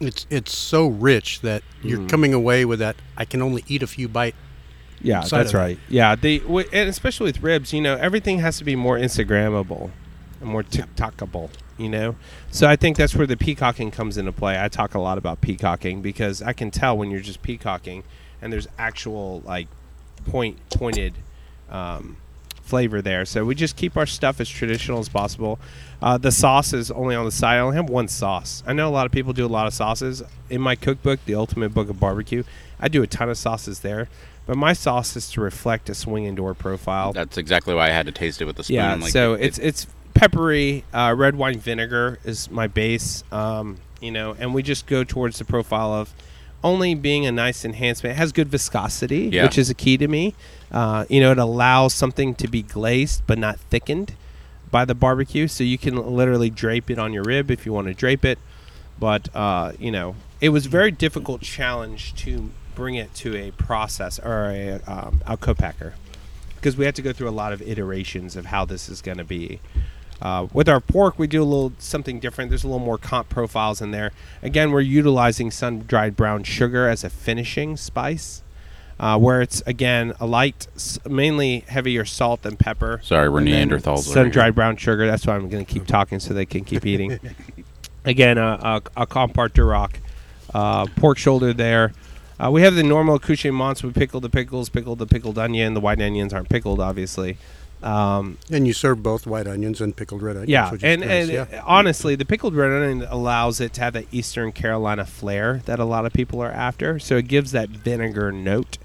it's 0.00 0.26
it's 0.30 0.56
so 0.56 0.86
rich 0.86 1.40
that 1.40 1.62
you're 1.82 1.98
Mm. 1.98 2.08
coming 2.08 2.32
away 2.34 2.64
with 2.64 2.78
that. 2.78 2.94
I 3.16 3.24
can 3.24 3.42
only 3.42 3.64
eat 3.66 3.82
a 3.82 3.88
few 3.88 4.06
bite. 4.08 4.36
Yeah, 5.00 5.22
that's 5.24 5.54
right. 5.54 5.78
Yeah, 5.88 6.14
they 6.14 6.38
w- 6.38 6.68
and 6.72 6.88
especially 6.88 7.26
with 7.26 7.42
ribs, 7.42 7.72
you 7.72 7.80
know, 7.80 7.96
everything 7.96 8.38
has 8.40 8.58
to 8.58 8.64
be 8.64 8.76
more 8.76 8.98
Instagrammable 8.98 9.90
and 10.40 10.50
more 10.50 10.62
TikTokable. 10.62 11.50
You 11.76 11.88
know, 11.88 12.16
so 12.50 12.66
I 12.66 12.74
think 12.74 12.96
that's 12.96 13.14
where 13.14 13.26
the 13.26 13.36
peacocking 13.36 13.92
comes 13.92 14.18
into 14.18 14.32
play. 14.32 14.60
I 14.60 14.66
talk 14.66 14.94
a 14.94 14.98
lot 14.98 15.16
about 15.16 15.40
peacocking 15.40 16.02
because 16.02 16.42
I 16.42 16.52
can 16.52 16.72
tell 16.72 16.98
when 16.98 17.08
you're 17.12 17.20
just 17.20 17.40
peacocking 17.40 18.02
and 18.42 18.52
there's 18.52 18.66
actual 18.78 19.42
like 19.44 19.68
point 20.26 20.58
pointed 20.70 21.14
um, 21.70 22.16
flavor 22.62 23.00
there. 23.00 23.24
So 23.24 23.44
we 23.44 23.54
just 23.54 23.76
keep 23.76 23.96
our 23.96 24.06
stuff 24.06 24.40
as 24.40 24.48
traditional 24.48 24.98
as 24.98 25.08
possible. 25.08 25.58
Uh, 26.02 26.18
the 26.18 26.32
sauce 26.32 26.72
is 26.72 26.90
only 26.90 27.14
on 27.14 27.24
the 27.24 27.30
side. 27.30 27.56
I 27.56 27.60
only 27.60 27.76
have 27.76 27.88
one 27.88 28.08
sauce. 28.08 28.62
I 28.66 28.72
know 28.72 28.88
a 28.88 28.90
lot 28.90 29.06
of 29.06 29.12
people 29.12 29.32
do 29.32 29.46
a 29.46 29.48
lot 29.48 29.66
of 29.66 29.72
sauces. 29.74 30.22
In 30.50 30.60
my 30.60 30.74
cookbook, 30.76 31.24
The 31.24 31.34
Ultimate 31.34 31.72
Book 31.74 31.88
of 31.88 31.98
Barbecue, 31.98 32.42
I 32.78 32.88
do 32.88 33.02
a 33.02 33.06
ton 33.06 33.28
of 33.28 33.38
sauces 33.38 33.80
there. 33.80 34.08
But 34.48 34.56
my 34.56 34.72
sauce 34.72 35.14
is 35.14 35.30
to 35.32 35.40
reflect 35.42 35.88
a 35.90 35.94
Swinging 35.94 36.34
Door 36.34 36.54
profile. 36.54 37.12
That's 37.12 37.36
exactly 37.36 37.74
why 37.74 37.88
I 37.88 37.90
had 37.90 38.06
to 38.06 38.12
taste 38.12 38.40
it 38.40 38.46
with 38.46 38.56
the 38.56 38.64
spoon. 38.64 38.76
Yeah, 38.76 38.94
like 38.94 39.12
so 39.12 39.34
it- 39.34 39.42
it's 39.44 39.58
it's 39.58 39.86
peppery. 40.14 40.84
Uh, 40.92 41.14
red 41.16 41.36
wine 41.36 41.58
vinegar 41.60 42.18
is 42.24 42.50
my 42.50 42.66
base. 42.66 43.22
Um, 43.30 43.76
you 44.00 44.10
know, 44.10 44.34
and 44.38 44.54
we 44.54 44.62
just 44.62 44.86
go 44.86 45.04
towards 45.04 45.38
the 45.38 45.44
profile 45.44 45.92
of 45.92 46.14
only 46.64 46.94
being 46.94 47.26
a 47.26 47.30
nice 47.30 47.64
enhancement. 47.64 48.14
It 48.14 48.16
has 48.18 48.32
good 48.32 48.48
viscosity, 48.48 49.28
Yeah. 49.32 49.44
which 49.44 49.58
is 49.58 49.68
a 49.70 49.74
key 49.74 49.96
to 49.98 50.08
me. 50.08 50.34
Uh, 50.72 51.04
you 51.10 51.20
know, 51.20 51.30
it 51.30 51.38
allows 51.38 51.92
something 51.94 52.34
to 52.36 52.48
be 52.48 52.62
glazed 52.62 53.22
but 53.26 53.38
not 53.38 53.60
thickened 53.60 54.14
by 54.70 54.84
the 54.86 54.94
barbecue, 54.94 55.46
so 55.46 55.62
you 55.62 55.76
can 55.78 55.94
literally 55.96 56.48
drape 56.50 56.90
it 56.90 56.98
on 56.98 57.12
your 57.12 57.22
rib 57.22 57.50
if 57.50 57.66
you 57.66 57.72
want 57.74 57.86
to 57.88 57.94
drape 57.94 58.24
it. 58.24 58.38
But 58.98 59.28
uh, 59.36 59.72
you 59.78 59.90
know, 59.90 60.14
it 60.40 60.48
was 60.48 60.66
a 60.66 60.68
very 60.70 60.90
difficult 60.90 61.42
challenge 61.42 62.14
to 62.24 62.50
bring 62.78 62.94
it 62.94 63.12
to 63.12 63.36
a 63.36 63.50
process 63.50 64.20
or 64.20 64.50
a, 64.50 64.80
um, 64.86 65.20
a 65.26 65.36
co-packer 65.36 65.94
because 66.54 66.76
we 66.76 66.84
had 66.84 66.94
to 66.94 67.02
go 67.02 67.12
through 67.12 67.28
a 67.28 67.30
lot 67.30 67.52
of 67.52 67.60
iterations 67.60 68.36
of 68.36 68.46
how 68.46 68.64
this 68.64 68.88
is 68.88 69.02
going 69.02 69.18
to 69.18 69.24
be. 69.24 69.60
Uh, 70.22 70.46
with 70.52 70.68
our 70.68 70.78
pork, 70.78 71.18
we 71.18 71.26
do 71.26 71.42
a 71.42 71.44
little 71.44 71.72
something 71.78 72.20
different. 72.20 72.50
There's 72.50 72.62
a 72.62 72.68
little 72.68 72.84
more 72.84 72.96
comp 72.96 73.28
profiles 73.28 73.80
in 73.80 73.90
there. 73.90 74.12
Again, 74.42 74.70
we're 74.70 74.80
utilizing 74.80 75.50
sun-dried 75.50 76.16
brown 76.16 76.44
sugar 76.44 76.88
as 76.88 77.02
a 77.02 77.10
finishing 77.10 77.76
spice, 77.76 78.44
uh, 79.00 79.18
where 79.18 79.42
it's 79.42 79.60
again 79.66 80.12
a 80.20 80.26
light, 80.26 80.68
mainly 81.04 81.64
heavier 81.66 82.04
salt 82.04 82.46
and 82.46 82.60
pepper. 82.60 83.00
Sorry, 83.02 83.28
we're 83.28 83.40
Neanderthals. 83.40 84.04
Sun-dried 84.04 84.54
brown 84.54 84.76
sugar. 84.76 85.04
That's 85.06 85.26
why 85.26 85.34
I'm 85.34 85.48
going 85.48 85.64
to 85.64 85.72
keep 85.72 85.86
talking 85.86 86.20
so 86.20 86.32
they 86.32 86.46
can 86.46 86.64
keep 86.64 86.86
eating. 86.86 87.18
Again, 88.04 88.38
a, 88.38 88.82
a, 88.96 89.02
a 89.02 89.06
Compart 89.06 89.50
Duroc 89.50 89.96
uh, 90.54 90.86
pork 90.96 91.18
shoulder 91.18 91.52
there. 91.52 91.92
Uh, 92.40 92.50
we 92.50 92.62
have 92.62 92.74
the 92.74 92.82
normal 92.82 93.16
accoutrements. 93.16 93.82
We 93.82 93.90
pickle 93.92 94.20
the 94.20 94.30
pickles, 94.30 94.68
pickle 94.68 94.96
the 94.96 95.06
pickled 95.06 95.38
onion. 95.38 95.74
The 95.74 95.80
white 95.80 96.00
onions 96.00 96.32
aren't 96.32 96.48
pickled, 96.48 96.80
obviously. 96.80 97.36
Um, 97.82 98.38
And 98.50 98.66
you 98.66 98.72
serve 98.72 99.02
both 99.02 99.26
white 99.26 99.46
onions 99.46 99.80
and 99.80 99.94
pickled 99.94 100.20
red 100.22 100.36
onions. 100.36 100.50
yeah, 100.50 100.70
and, 100.82 101.04
and 101.04 101.30
yeah. 101.30 101.62
honestly, 101.64 102.16
the 102.16 102.24
pickled 102.24 102.54
red 102.54 102.70
onion 102.70 103.06
allows 103.08 103.60
it 103.60 103.72
to 103.74 103.80
have 103.82 103.92
that 103.92 104.06
Eastern 104.10 104.50
Carolina 104.52 105.04
flair 105.04 105.62
that 105.66 105.78
a 105.78 105.84
lot 105.84 106.04
of 106.04 106.12
people 106.12 106.40
are 106.40 106.50
after. 106.50 106.98
So 106.98 107.16
it 107.16 107.28
gives 107.28 107.52
that 107.52 107.68
vinegar 107.68 108.32
note, 108.32 108.78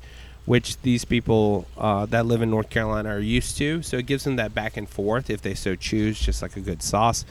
which 0.45 0.79
these 0.81 1.05
people 1.05 1.67
uh, 1.77 2.05
that 2.07 2.25
live 2.27 2.41
in 2.43 2.51
North 2.51 2.69
Carolina 2.69 3.09
are 3.09 3.19
used 3.19 3.57
to. 3.57 3.81
So 3.81 3.97
it 3.97 4.05
gives 4.05 4.25
them 4.25 4.35
that 4.35 4.53
back 4.53 4.77
and 4.77 4.87
forth 4.87 5.29
if 5.29 5.41
they 5.41 5.55
so 5.55 5.75
choose, 5.75 6.19
just 6.19 6.41
like 6.43 6.55
a 6.55 6.61
good 6.61 6.83
sauce. 6.83 7.25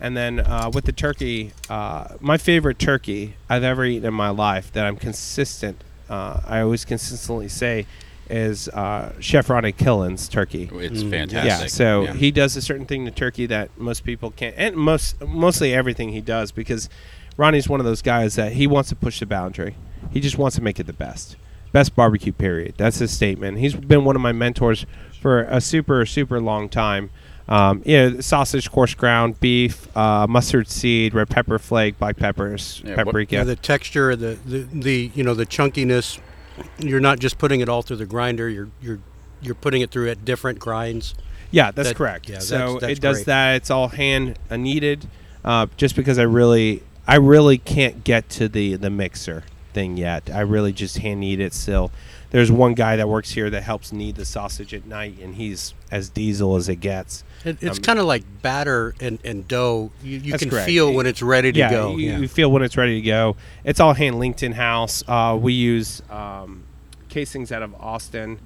And 0.00 0.16
then 0.16 0.40
uh, 0.40 0.70
with 0.72 0.84
the 0.84 0.92
turkey, 0.92 1.52
uh, 1.68 2.08
my 2.20 2.38
favorite 2.38 2.78
turkey 2.78 3.34
I've 3.48 3.64
ever 3.64 3.84
eaten 3.84 4.06
in 4.06 4.14
my 4.14 4.28
life 4.30 4.72
that 4.72 4.86
I'm 4.86 4.96
consistent, 4.96 5.82
uh, 6.08 6.40
I 6.46 6.60
always 6.60 6.84
consistently 6.84 7.48
say, 7.48 7.86
is 8.30 8.68
uh, 8.68 9.12
Chef 9.20 9.48
Ronnie 9.50 9.72
Killen's 9.72 10.28
turkey. 10.28 10.68
It's 10.72 11.02
Mm, 11.02 11.10
fantastic. 11.10 11.60
Yeah, 11.62 11.66
so 11.66 12.02
Yeah. 12.04 12.12
he 12.14 12.30
does 12.30 12.56
a 12.56 12.62
certain 12.62 12.84
thing 12.86 13.04
to 13.06 13.10
turkey 13.10 13.46
that 13.46 13.70
most 13.78 14.04
people 14.04 14.30
can't, 14.30 14.54
and 14.58 14.76
most 14.76 15.20
mostly 15.26 15.72
everything 15.74 16.10
he 16.10 16.20
does 16.20 16.52
because 16.52 16.88
Ronnie's 17.36 17.68
one 17.68 17.80
of 17.80 17.86
those 17.86 18.02
guys 18.02 18.34
that 18.36 18.52
he 18.52 18.66
wants 18.66 18.90
to 18.90 18.96
push 18.96 19.18
the 19.20 19.26
boundary. 19.26 19.74
He 20.12 20.20
just 20.20 20.36
wants 20.38 20.56
to 20.56 20.62
make 20.62 20.78
it 20.78 20.86
the 20.86 20.92
best, 20.92 21.36
best 21.72 21.96
barbecue. 21.96 22.32
Period. 22.32 22.74
That's 22.76 22.98
his 22.98 23.10
statement. 23.12 23.58
He's 23.58 23.74
been 23.74 24.04
one 24.04 24.14
of 24.14 24.22
my 24.22 24.32
mentors 24.32 24.84
for 25.20 25.42
a 25.44 25.60
super 25.60 26.04
super 26.06 26.38
long 26.40 26.68
time. 26.68 27.10
Um, 27.48 27.82
know, 27.86 28.20
sausage, 28.20 28.70
coarse 28.70 28.94
ground, 28.94 29.40
beef, 29.40 29.88
uh, 29.96 30.26
mustard 30.28 30.68
seed, 30.68 31.14
red 31.14 31.30
pepper 31.30 31.58
flake, 31.58 31.98
black 31.98 32.16
peppers, 32.16 32.82
Yeah, 32.84 32.96
what- 32.96 33.06
paprika. 33.06 33.36
Yeah, 33.36 33.44
the 33.44 33.56
texture, 33.56 34.14
the, 34.16 34.38
the 34.44 34.66
the 34.72 35.10
you 35.14 35.24
know 35.24 35.34
the 35.34 35.46
chunkiness. 35.46 36.18
You're 36.78 37.00
not 37.00 37.20
just 37.20 37.38
putting 37.38 37.60
it 37.60 37.68
all 37.68 37.82
through 37.82 37.96
the 37.98 38.06
grinder. 38.06 38.48
You're 38.48 38.68
you're 38.82 38.98
you're 39.40 39.54
putting 39.54 39.80
it 39.80 39.90
through 39.90 40.10
at 40.10 40.24
different 40.24 40.58
grinds. 40.58 41.14
Yeah, 41.50 41.70
that's 41.70 41.88
That- 41.90 41.96
correct. 41.96 42.28
yeah, 42.28 42.40
so 42.40 42.58
that's- 42.58 42.80
that's 42.80 42.92
it 42.92 43.00
does 43.00 43.16
great. 43.18 43.26
that. 43.26 43.54
It's 43.56 43.70
all 43.70 43.88
hand 43.88 44.38
uh, 44.50 44.56
kneaded. 44.56 45.06
Uh, 45.44 45.66
just 45.78 45.96
because 45.96 46.18
I 46.18 46.24
really, 46.24 46.82
I 47.06 47.14
really 47.16 47.56
can't 47.56 48.04
get 48.04 48.28
to 48.30 48.48
the 48.48 48.74
the 48.76 48.90
mixer 48.90 49.44
thing 49.72 49.96
yet. 49.96 50.28
I 50.30 50.40
really 50.40 50.72
just 50.74 50.98
hand 50.98 51.20
knead 51.20 51.40
it 51.40 51.54
still. 51.54 51.90
There's 52.30 52.52
one 52.52 52.74
guy 52.74 52.96
that 52.96 53.08
works 53.08 53.30
here 53.30 53.48
that 53.48 53.62
helps 53.62 53.90
knead 53.90 54.16
the 54.16 54.26
sausage 54.26 54.74
at 54.74 54.84
night, 54.84 55.14
and 55.22 55.36
he's 55.36 55.72
as 55.90 56.10
diesel 56.10 56.56
as 56.56 56.68
it 56.68 56.76
gets. 56.76 57.24
It, 57.44 57.62
it's 57.62 57.78
Um, 57.78 57.84
kind 57.84 57.98
of 57.98 58.06
like 58.06 58.24
batter 58.42 58.94
and, 59.00 59.18
and 59.24 59.46
dough. 59.46 59.90
You, 60.02 60.18
you 60.18 60.32
can 60.38 60.50
correct. 60.50 60.66
feel 60.66 60.92
when 60.92 61.06
it's 61.06 61.22
ready 61.22 61.52
to 61.52 61.58
yeah, 61.58 61.70
go. 61.70 61.96
You, 61.96 62.10
yeah. 62.10 62.18
you 62.18 62.28
feel 62.28 62.50
when 62.50 62.62
it's 62.62 62.76
ready 62.76 63.00
to 63.00 63.06
go. 63.06 63.36
It's 63.64 63.80
all 63.80 63.94
hand 63.94 64.18
linked 64.18 64.42
in 64.42 64.52
house. 64.52 65.04
Uh, 65.06 65.38
we 65.40 65.52
use 65.52 66.02
um, 66.10 66.64
casings 67.08 67.52
out 67.52 67.62
of 67.62 67.74
Austin, 67.76 68.40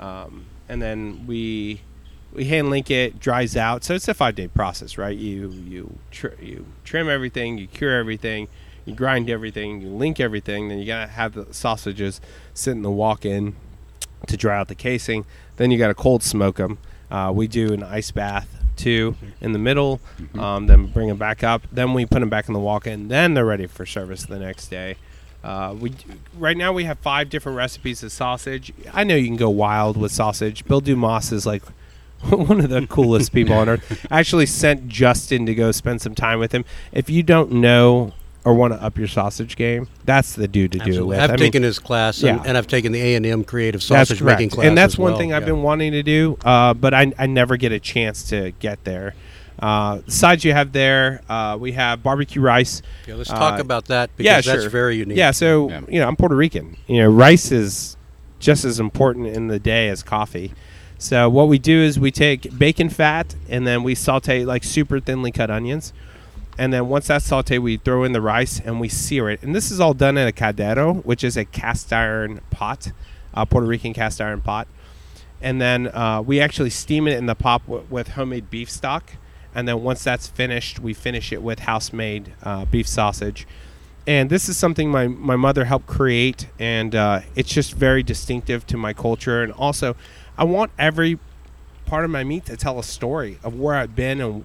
um, 0.00 0.46
and 0.68 0.80
then 0.80 1.26
we 1.26 1.82
we 2.32 2.44
hand 2.46 2.70
link 2.70 2.90
it, 2.90 3.20
dries 3.20 3.56
out. 3.56 3.84
So 3.84 3.94
it's 3.94 4.08
a 4.08 4.14
five 4.14 4.34
day 4.34 4.48
process, 4.48 4.96
right? 4.98 5.16
You 5.16 5.50
you 5.50 5.98
tr- 6.10 6.40
you 6.40 6.66
trim 6.84 7.08
everything, 7.08 7.58
you 7.58 7.66
cure 7.66 7.98
everything, 7.98 8.48
you 8.86 8.94
grind 8.94 9.28
everything, 9.28 9.80
you 9.82 9.88
link 9.88 10.20
everything. 10.20 10.68
Then 10.68 10.78
you 10.78 10.86
gotta 10.86 11.10
have 11.10 11.34
the 11.34 11.52
sausages 11.52 12.20
sit 12.54 12.72
in 12.72 12.82
the 12.82 12.90
walk 12.90 13.24
in 13.24 13.56
to 14.26 14.36
dry 14.36 14.58
out 14.58 14.68
the 14.68 14.74
casing. 14.74 15.24
Then 15.56 15.70
you 15.70 15.78
got 15.78 15.88
to 15.88 15.94
cold 15.94 16.22
smoke 16.22 16.56
them. 16.56 16.78
Uh, 17.10 17.32
we 17.34 17.46
do 17.46 17.72
an 17.72 17.82
ice 17.82 18.10
bath 18.10 18.48
too 18.76 19.16
in 19.40 19.52
the 19.52 19.58
middle, 19.58 20.00
um, 20.38 20.66
then 20.66 20.86
bring 20.86 21.08
them 21.08 21.18
back 21.18 21.42
up. 21.42 21.62
Then 21.72 21.94
we 21.94 22.06
put 22.06 22.20
them 22.20 22.28
back 22.28 22.48
in 22.48 22.54
the 22.54 22.60
walk-in. 22.60 23.08
Then 23.08 23.34
they're 23.34 23.44
ready 23.44 23.66
for 23.66 23.84
service 23.84 24.24
the 24.24 24.38
next 24.38 24.68
day. 24.68 24.96
Uh, 25.42 25.74
we 25.78 25.94
right 26.36 26.56
now 26.56 26.72
we 26.72 26.84
have 26.84 26.98
five 26.98 27.30
different 27.30 27.56
recipes 27.56 28.02
of 28.02 28.10
sausage. 28.10 28.72
I 28.92 29.04
know 29.04 29.14
you 29.14 29.26
can 29.26 29.36
go 29.36 29.50
wild 29.50 29.96
with 29.96 30.12
sausage. 30.12 30.64
Bill 30.64 30.80
Dumas 30.80 31.32
is 31.32 31.46
like 31.46 31.62
one 32.28 32.60
of 32.60 32.70
the 32.70 32.86
coolest 32.86 33.32
people 33.32 33.54
on 33.54 33.68
earth. 33.68 34.06
I 34.10 34.18
actually 34.20 34.46
sent 34.46 34.88
Justin 34.88 35.46
to 35.46 35.54
go 35.54 35.70
spend 35.70 36.02
some 36.02 36.14
time 36.14 36.38
with 36.40 36.52
him. 36.52 36.64
If 36.92 37.08
you 37.08 37.22
don't 37.22 37.52
know 37.52 38.14
or 38.48 38.54
want 38.54 38.72
to 38.72 38.82
up 38.82 38.96
your 38.96 39.06
sausage 39.08 39.56
game, 39.56 39.86
that's 40.06 40.32
the 40.34 40.48
dude 40.48 40.72
to 40.72 40.78
do 40.78 41.00
it 41.02 41.06
with. 41.06 41.18
I've 41.20 41.30
I 41.30 41.32
mean, 41.34 41.38
taken 41.38 41.62
his 41.62 41.78
class, 41.78 42.22
and, 42.22 42.38
Yeah. 42.38 42.42
and 42.46 42.56
I've 42.56 42.66
taken 42.66 42.92
the 42.92 43.00
A 43.00 43.14
and 43.16 43.26
M 43.26 43.44
creative 43.44 43.82
sausage 43.82 44.20
correct. 44.20 44.38
making 44.40 44.50
class, 44.50 44.66
and 44.66 44.78
that's 44.78 44.94
as 44.94 44.98
one 44.98 45.12
well. 45.12 45.18
thing 45.20 45.32
I've 45.34 45.42
Yeah. 45.42 45.46
been 45.48 45.62
wanting 45.62 45.92
to 45.92 46.02
do, 46.02 46.38
uh, 46.44 46.72
but 46.72 46.94
I, 46.94 47.12
I 47.18 47.26
never 47.26 47.56
get 47.58 47.72
a 47.72 47.78
chance 47.78 48.22
to 48.30 48.52
get 48.58 48.82
there. 48.84 49.14
Uh, 49.58 49.98
sides 50.06 50.44
you 50.44 50.52
have 50.52 50.72
there, 50.72 51.20
uh, 51.28 51.56
we 51.60 51.72
have 51.72 52.02
barbecue 52.02 52.40
rice. 52.40 52.80
Yeah, 53.06 53.16
let's 53.16 53.28
talk 53.28 53.58
Uh, 53.58 53.60
about 53.62 53.86
that 53.86 54.08
because 54.16 54.46
yeah, 54.46 54.52
that's 54.54 54.66
very 54.66 54.96
unique. 54.96 55.18
Yeah, 55.18 55.32
so 55.32 55.68
Yeah. 55.68 55.80
you 55.88 56.00
know 56.00 56.08
I'm 56.08 56.16
Puerto 56.16 56.36
Rican. 56.36 56.76
You 56.86 57.02
know, 57.02 57.08
rice 57.10 57.52
is 57.52 57.96
just 58.38 58.64
as 58.64 58.78
important 58.80 59.26
in 59.26 59.48
the 59.48 59.58
day 59.58 59.88
as 59.88 60.02
coffee. 60.02 60.52
So 60.96 61.28
what 61.28 61.48
we 61.48 61.58
do 61.58 61.80
is 61.82 61.98
we 61.98 62.10
take 62.10 62.56
bacon 62.58 62.88
fat 62.88 63.34
and 63.48 63.66
then 63.66 63.82
we 63.82 63.94
saute 63.94 64.44
like 64.44 64.64
super 64.64 65.00
thinly 65.00 65.32
cut 65.32 65.50
onions. 65.50 65.92
And 66.58 66.72
then 66.72 66.88
once 66.88 67.06
that's 67.06 67.30
sauteed, 67.30 67.60
we 67.60 67.76
throw 67.76 68.02
in 68.02 68.12
the 68.12 68.20
rice 68.20 68.60
and 68.60 68.80
we 68.80 68.88
sear 68.88 69.30
it. 69.30 69.40
And 69.42 69.54
this 69.54 69.70
is 69.70 69.78
all 69.78 69.94
done 69.94 70.18
in 70.18 70.26
a 70.26 70.32
caldero, 70.32 70.94
which 71.04 71.22
is 71.22 71.36
a 71.36 71.44
cast 71.44 71.92
iron 71.92 72.40
pot, 72.50 72.90
a 73.32 73.46
Puerto 73.46 73.66
Rican 73.66 73.94
cast 73.94 74.20
iron 74.20 74.40
pot. 74.40 74.66
And 75.40 75.60
then 75.60 75.86
uh, 75.86 76.20
we 76.20 76.40
actually 76.40 76.70
steam 76.70 77.06
it 77.06 77.16
in 77.16 77.26
the 77.26 77.36
pot 77.36 77.64
w- 77.66 77.86
with 77.88 78.08
homemade 78.08 78.50
beef 78.50 78.68
stock. 78.68 79.12
And 79.54 79.68
then 79.68 79.84
once 79.84 80.02
that's 80.02 80.26
finished, 80.26 80.80
we 80.80 80.94
finish 80.94 81.32
it 81.32 81.42
with 81.42 81.60
house 81.60 81.92
made 81.92 82.32
uh, 82.42 82.64
beef 82.64 82.88
sausage. 82.88 83.46
And 84.04 84.28
this 84.28 84.48
is 84.48 84.56
something 84.56 84.90
my, 84.90 85.06
my 85.06 85.36
mother 85.36 85.66
helped 85.66 85.86
create. 85.86 86.48
And 86.58 86.92
uh, 86.96 87.20
it's 87.36 87.50
just 87.50 87.74
very 87.74 88.02
distinctive 88.02 88.66
to 88.66 88.76
my 88.76 88.92
culture. 88.92 89.44
And 89.44 89.52
also, 89.52 89.94
I 90.36 90.42
want 90.42 90.72
every 90.76 91.20
part 91.86 92.04
of 92.04 92.10
my 92.10 92.24
meat 92.24 92.46
to 92.46 92.56
tell 92.56 92.80
a 92.80 92.84
story 92.84 93.38
of 93.44 93.58
where 93.58 93.76
I've 93.76 93.94
been 93.94 94.20
and 94.20 94.44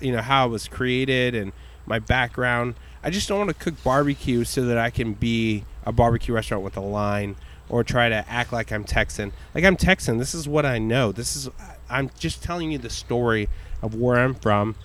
you 0.00 0.12
know 0.12 0.22
how 0.22 0.46
it 0.46 0.50
was 0.50 0.68
created 0.68 1.34
and 1.34 1.52
my 1.86 1.98
background. 1.98 2.74
I 3.02 3.10
just 3.10 3.28
don't 3.28 3.38
want 3.38 3.50
to 3.50 3.54
cook 3.54 3.82
barbecue 3.82 4.44
so 4.44 4.64
that 4.66 4.78
I 4.78 4.90
can 4.90 5.14
be 5.14 5.64
a 5.84 5.92
barbecue 5.92 6.34
restaurant 6.34 6.62
with 6.62 6.76
a 6.76 6.82
line 6.82 7.36
or 7.68 7.84
try 7.84 8.08
to 8.08 8.24
act 8.28 8.52
like 8.52 8.72
I'm 8.72 8.84
Texan. 8.84 9.32
Like 9.54 9.64
I'm 9.64 9.76
Texan. 9.76 10.18
This 10.18 10.34
is 10.34 10.48
what 10.48 10.66
I 10.66 10.78
know. 10.78 11.12
This 11.12 11.36
is 11.36 11.48
I'm 11.88 12.10
just 12.18 12.42
telling 12.42 12.72
you 12.72 12.78
the 12.78 12.90
story 12.90 13.48
of 13.82 13.94
where 13.94 14.18
I'm 14.18 14.34
from. 14.34 14.76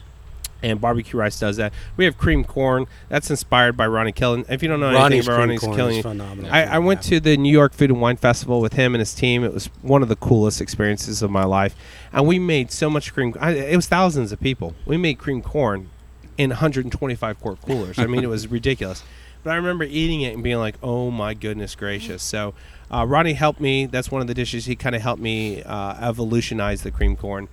And 0.65 0.81
barbecue 0.81 1.19
rice 1.19 1.39
does 1.39 1.57
that. 1.57 1.73
We 1.95 2.05
have 2.05 2.17
cream 2.17 2.43
corn. 2.43 2.87
That's 3.07 3.29
inspired 3.29 3.77
by 3.77 3.85
Ronnie 3.85 4.11
Killen. 4.11 4.49
If 4.49 4.63
you 4.63 4.67
don't 4.67 4.79
know 4.79 4.91
Ronnie's 4.91 5.27
anything 5.29 5.29
about 5.29 5.39
Ronnie's 5.39 5.61
Killen, 5.61 6.01
phenomenal. 6.01 6.51
I, 6.51 6.63
I 6.63 6.79
went 6.79 7.03
to 7.03 7.19
the 7.19 7.37
New 7.37 7.51
York 7.51 7.73
Food 7.73 7.91
and 7.91 8.01
Wine 8.01 8.17
Festival 8.17 8.59
with 8.61 8.73
him 8.73 8.95
and 8.95 8.99
his 8.99 9.13
team. 9.13 9.43
It 9.43 9.53
was 9.53 9.67
one 9.83 10.01
of 10.01 10.09
the 10.09 10.15
coolest 10.15 10.61
experiences 10.61 11.21
of 11.21 11.29
my 11.29 11.43
life, 11.43 11.75
and 12.11 12.25
we 12.25 12.39
made 12.39 12.71
so 12.71 12.89
much 12.89 13.13
cream. 13.13 13.35
I, 13.39 13.51
it 13.51 13.75
was 13.75 13.85
thousands 13.85 14.31
of 14.31 14.39
people. 14.39 14.73
We 14.87 14.97
made 14.97 15.19
cream 15.19 15.43
corn 15.43 15.89
in 16.35 16.49
125 16.49 17.39
quart 17.39 17.61
coolers. 17.61 17.99
I 17.99 18.07
mean, 18.07 18.23
it 18.23 18.29
was 18.29 18.47
ridiculous. 18.51 19.03
But 19.43 19.51
I 19.51 19.57
remember 19.57 19.83
eating 19.83 20.21
it 20.21 20.33
and 20.33 20.41
being 20.41 20.57
like, 20.57 20.77
"Oh 20.81 21.11
my 21.11 21.35
goodness 21.35 21.75
gracious!" 21.75 22.23
So, 22.23 22.55
uh, 22.89 23.05
Ronnie 23.07 23.33
helped 23.33 23.59
me. 23.61 23.85
That's 23.85 24.09
one 24.09 24.21
of 24.21 24.27
the 24.27 24.33
dishes 24.33 24.65
he 24.65 24.75
kind 24.75 24.95
of 24.95 25.03
helped 25.03 25.21
me 25.21 25.61
uh, 25.61 25.93
evolutionize 26.01 26.81
the 26.81 26.89
cream 26.89 27.15
corn. 27.15 27.49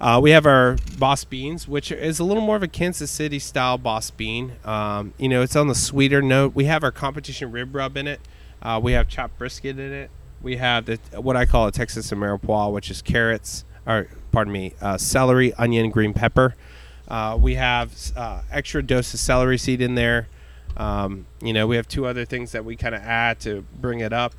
Uh, 0.00 0.20
we 0.22 0.30
have 0.30 0.44
our 0.44 0.76
boss 0.98 1.24
beans, 1.24 1.68
which 1.68 1.92
is 1.92 2.18
a 2.18 2.24
little 2.24 2.42
more 2.42 2.56
of 2.56 2.62
a 2.62 2.68
Kansas 2.68 3.10
City 3.10 3.38
style 3.38 3.78
boss 3.78 4.10
bean. 4.10 4.54
Um, 4.64 5.14
you 5.18 5.28
know, 5.28 5.42
it's 5.42 5.56
on 5.56 5.68
the 5.68 5.74
sweeter 5.74 6.20
note. 6.20 6.54
We 6.54 6.64
have 6.64 6.82
our 6.82 6.90
competition 6.90 7.52
rib 7.52 7.74
rub 7.74 7.96
in 7.96 8.06
it. 8.06 8.20
Uh, 8.60 8.80
we 8.82 8.92
have 8.92 9.08
chopped 9.08 9.38
brisket 9.38 9.78
in 9.78 9.92
it. 9.92 10.10
We 10.42 10.56
have 10.56 10.86
the 10.86 10.98
what 11.20 11.36
I 11.36 11.46
call 11.46 11.66
a 11.68 11.72
Texas 11.72 12.10
Ameripois, 12.10 12.72
which 12.72 12.90
is 12.90 13.02
carrots, 13.02 13.64
or 13.86 14.08
pardon 14.32 14.52
me, 14.52 14.74
uh, 14.80 14.98
celery, 14.98 15.54
onion, 15.54 15.90
green 15.90 16.12
pepper. 16.12 16.54
Uh, 17.06 17.38
we 17.40 17.54
have 17.54 17.94
uh, 18.16 18.42
extra 18.50 18.82
dose 18.82 19.14
of 19.14 19.20
celery 19.20 19.58
seed 19.58 19.80
in 19.80 19.94
there. 19.94 20.28
Um, 20.76 21.26
you 21.40 21.52
know, 21.52 21.66
we 21.66 21.76
have 21.76 21.86
two 21.86 22.04
other 22.06 22.24
things 22.24 22.52
that 22.52 22.64
we 22.64 22.74
kind 22.76 22.94
of 22.94 23.02
add 23.02 23.38
to 23.40 23.64
bring 23.80 24.00
it 24.00 24.12
up 24.12 24.34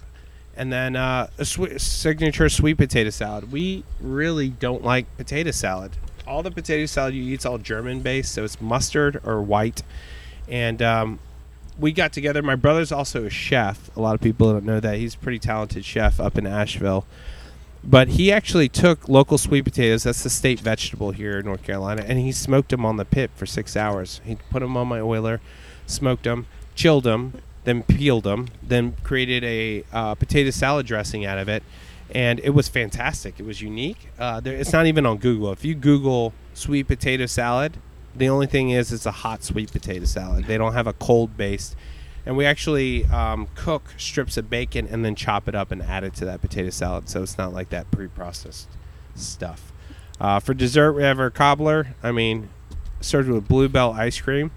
and 0.56 0.72
then 0.72 0.95
uh, 0.95 1.28
a 1.38 1.45
swe- 1.45 1.78
signature 1.78 2.49
sweet 2.49 2.76
potato 2.76 3.10
salad. 3.10 3.51
We 3.51 3.84
really 3.99 4.49
don't 4.49 4.84
like 4.84 5.06
potato 5.18 5.51
salad. 5.51 5.91
All 6.28 6.41
the 6.41 6.51
potato 6.51 6.86
salad 6.86 7.14
you 7.14 7.24
eat 7.24 7.39
is 7.39 7.45
all 7.45 7.58
German 7.58 7.99
based, 7.99 8.34
so 8.34 8.43
it's 8.43 8.60
mustard 8.60 9.22
or 9.24 9.41
white. 9.41 9.84
And 10.47 10.82
um, 10.82 11.20
we 11.78 11.91
got 11.91 12.14
together. 12.14 12.41
My 12.41 12.56
brother's 12.56 12.91
also 12.91 13.26
a 13.26 13.30
chef. 13.30 13.95
A 13.95 14.01
lot 14.01 14.16
of 14.16 14.22
people 14.22 14.51
don't 14.51 14.66
know 14.66 14.80
that 14.80 14.97
he's 14.97 15.16
a 15.16 15.18
pretty 15.18 15.39
talented 15.39 15.86
chef 15.86 16.20
up 16.20 16.38
in 16.38 16.47
Asheville. 16.47 17.06
But 17.84 18.10
he 18.10 18.32
actually 18.32 18.68
took 18.68 19.08
local 19.08 19.38
sweet 19.38 19.64
potatoes. 19.64 20.03
That's 20.03 20.24
the 20.24 20.30
state 20.30 20.60
vegetable 20.60 21.12
here 21.12 21.38
in 21.39 21.45
North 21.45 21.64
Carolina, 21.64 22.03
and 22.08 22.18
he 22.18 22.32
smoked 22.32 22.70
them 22.70 22.84
on 22.84 22.97
the 22.97 23.06
pit 23.06 23.30
for 23.36 23.45
six 23.45 23.78
hours. 23.78 24.22
He 24.26 24.38
put 24.49 24.62
them 24.62 24.76
on 24.76 24.88
my 24.88 24.99
Oyler, 24.99 25.39
smoked 25.86 26.24
them, 26.24 26.47
chilled 26.74 27.03
them, 27.03 27.34
then 27.66 27.84
peeled 27.84 28.24
them, 28.24 28.47
then 28.63 28.95
created 29.03 29.43
a 29.43 29.84
uh, 29.91 30.16
potato 30.16 30.51
salad 30.51 30.86
dressing 30.86 31.26
out 31.26 31.38
of 31.38 31.49
it, 31.49 31.63
and 32.11 32.39
it 32.39 32.51
was 32.51 32.68
fantastic. 32.68 33.39
It 33.39 33.45
was 33.45 33.61
unique. 33.61 34.09
Uh, 34.18 34.39
there, 34.39 34.55
it's 34.55 34.72
not 34.72 34.86
even 34.86 35.05
on 35.05 35.18
Google. 35.18 35.51
If 35.51 35.66
you 35.66 35.76
Google 35.76 36.34
sweet 36.53 36.88
potato 36.88 37.26
salad, 37.26 37.78
the 38.16 38.30
only 38.30 38.47
thing 38.47 38.70
is 38.70 38.93
it's 38.93 39.05
a 39.05 39.11
hot 39.11 39.43
sweet 39.43 39.72
potato 39.72 40.05
salad. 40.05 40.45
They 40.45 40.57
don't 40.57 40.74
have 40.74 40.88
a 40.88 40.93
cold 40.93 41.36
based. 41.36 41.76
And 42.26 42.38
we 42.38 42.45
actually 42.45 43.05
um, 43.05 43.47
cook 43.53 43.93
strips 43.97 44.36
of 44.38 44.49
bacon 44.49 44.88
and 44.88 45.05
then 45.05 45.16
chop 45.16 45.47
it 45.47 45.53
up 45.53 45.72
and 45.72 45.82
add 45.82 46.03
it 46.03 46.16
to 46.16 46.26
that 46.26 46.41
potato 46.41 46.70
salad, 46.70 47.09
so 47.09 47.22
it's 47.22 47.38
not 47.38 47.53
like 47.53 47.70
that 47.70 47.91
pre-processed 47.91 48.68
stuff. 49.13 49.72
Uh, 50.20 50.39
for 50.39 50.53
dessert, 50.53 50.93
we 50.93 51.03
have 51.03 51.20
our 51.20 51.30
cobbler. 51.30 51.95
I 52.01 52.11
mean, 52.11 52.49
served 53.01 53.30
with 53.30 53.47
Blue 53.47 53.70
Bell 53.70 53.93
ice 53.93 54.20
cream. 54.20 54.51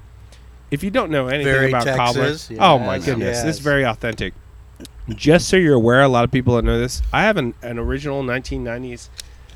If 0.70 0.82
you 0.82 0.90
don't 0.90 1.10
know 1.10 1.28
anything 1.28 1.52
Very 1.52 1.68
about 1.68 1.84
Texas, 1.84 2.48
cobbler, 2.48 2.64
oh 2.64 2.78
my 2.78 2.96
yes, 2.96 3.04
goodness, 3.06 3.42
this 3.42 3.56
is 3.56 3.60
very 3.60 3.84
authentic. 3.84 4.34
Just 5.08 5.48
so 5.48 5.56
you're 5.56 5.74
aware, 5.74 6.02
a 6.02 6.08
lot 6.08 6.24
of 6.24 6.30
people 6.30 6.54
don't 6.54 6.66
know 6.66 6.78
this. 6.78 7.00
I 7.12 7.22
have 7.22 7.38
an, 7.38 7.54
an 7.62 7.78
original 7.78 8.22
1990s 8.22 9.08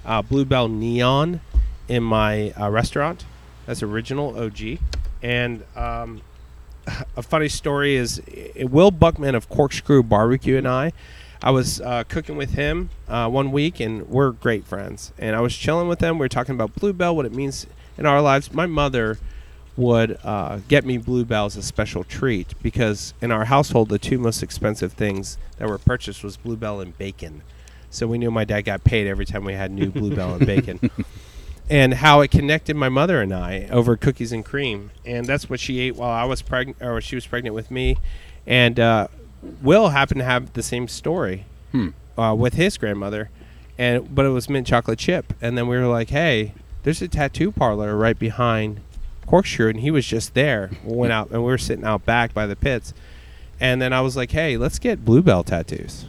uh, 0.06 0.22
Blue 0.22 0.46
Bell 0.46 0.68
neon 0.68 1.40
in 1.88 2.02
my 2.02 2.52
uh, 2.52 2.70
restaurant. 2.70 3.26
That's 3.66 3.82
original 3.82 4.38
OG. 4.38 4.78
And 5.22 5.64
um, 5.76 6.22
a 7.16 7.22
funny 7.22 7.48
story 7.48 7.96
is 7.96 8.22
Will 8.56 8.90
Buckman 8.90 9.34
of 9.34 9.48
Corkscrew 9.48 10.02
Barbecue 10.02 10.56
and 10.56 10.66
I. 10.66 10.92
I 11.42 11.50
was 11.50 11.80
uh, 11.80 12.04
cooking 12.04 12.36
with 12.36 12.54
him 12.54 12.90
uh, 13.08 13.28
one 13.28 13.50
week, 13.50 13.80
and 13.80 14.08
we're 14.08 14.30
great 14.30 14.64
friends. 14.64 15.12
And 15.18 15.34
I 15.34 15.40
was 15.40 15.56
chilling 15.56 15.88
with 15.88 16.00
him. 16.00 16.18
We 16.18 16.24
were 16.24 16.28
talking 16.28 16.54
about 16.54 16.74
Blue 16.76 16.92
Bell, 16.92 17.16
what 17.16 17.26
it 17.26 17.34
means 17.34 17.66
in 17.98 18.06
our 18.06 18.22
lives. 18.22 18.52
My 18.52 18.66
mother 18.66 19.18
would 19.76 20.18
uh, 20.24 20.58
get 20.68 20.84
me 20.84 20.98
Blue 20.98 21.24
Bell 21.24 21.46
as 21.46 21.56
a 21.56 21.62
special 21.62 22.04
treat 22.04 22.54
because 22.62 23.14
in 23.22 23.30
our 23.32 23.46
household 23.46 23.88
the 23.88 23.98
two 23.98 24.18
most 24.18 24.42
expensive 24.42 24.92
things 24.92 25.38
that 25.58 25.68
were 25.68 25.78
purchased 25.78 26.22
was 26.22 26.36
Blue 26.36 26.56
Bell 26.56 26.80
and 26.80 26.96
bacon. 26.98 27.42
So 27.90 28.06
we 28.06 28.18
knew 28.18 28.30
my 28.30 28.44
dad 28.44 28.62
got 28.62 28.84
paid 28.84 29.06
every 29.06 29.24
time 29.26 29.44
we 29.44 29.54
had 29.54 29.70
new 29.70 29.90
Blue 29.90 30.14
Bell 30.14 30.34
and 30.34 30.46
bacon. 30.46 30.78
And 31.70 31.94
how 31.94 32.20
it 32.20 32.30
connected 32.30 32.76
my 32.76 32.88
mother 32.90 33.22
and 33.22 33.32
I 33.32 33.68
over 33.70 33.96
cookies 33.96 34.30
and 34.32 34.44
cream, 34.44 34.90
and 35.06 35.24
that's 35.24 35.48
what 35.48 35.58
she 35.60 35.78
ate 35.78 35.94
while 35.96 36.10
I 36.10 36.24
was 36.24 36.42
pregnant, 36.42 36.82
or 36.82 37.00
she 37.00 37.14
was 37.14 37.24
pregnant 37.26 37.54
with 37.54 37.70
me. 37.70 37.96
And 38.46 38.78
uh, 38.78 39.06
Will 39.62 39.90
happened 39.90 40.18
to 40.18 40.24
have 40.24 40.52
the 40.52 40.62
same 40.62 40.86
story 40.88 41.46
Hmm. 41.70 41.90
uh, 42.18 42.34
with 42.34 42.54
his 42.54 42.76
grandmother, 42.76 43.30
and 43.78 44.12
but 44.14 44.26
it 44.26 44.30
was 44.30 44.50
mint 44.50 44.66
chocolate 44.66 44.98
chip. 44.98 45.32
And 45.40 45.56
then 45.56 45.66
we 45.68 45.78
were 45.78 45.86
like, 45.86 46.10
"Hey, 46.10 46.52
there's 46.82 47.00
a 47.00 47.08
tattoo 47.08 47.52
parlor 47.52 47.96
right 47.96 48.18
behind 48.18 48.80
Corkscrew," 49.26 49.68
and 49.68 49.80
he 49.80 49.90
was 49.90 50.06
just 50.06 50.34
there. 50.34 50.70
We 50.84 50.96
went 50.96 51.12
out 51.12 51.30
and 51.30 51.42
we 51.42 51.50
were 51.50 51.58
sitting 51.58 51.84
out 51.84 52.04
back 52.04 52.34
by 52.34 52.46
the 52.46 52.56
pits, 52.56 52.94
and 53.60 53.80
then 53.80 53.92
I 53.92 54.00
was 54.00 54.16
like, 54.16 54.30
"Hey, 54.30 54.56
let's 54.56 54.78
get 54.78 55.04
Blue 55.04 55.22
Bell 55.22 55.44
tattoos." 55.44 56.06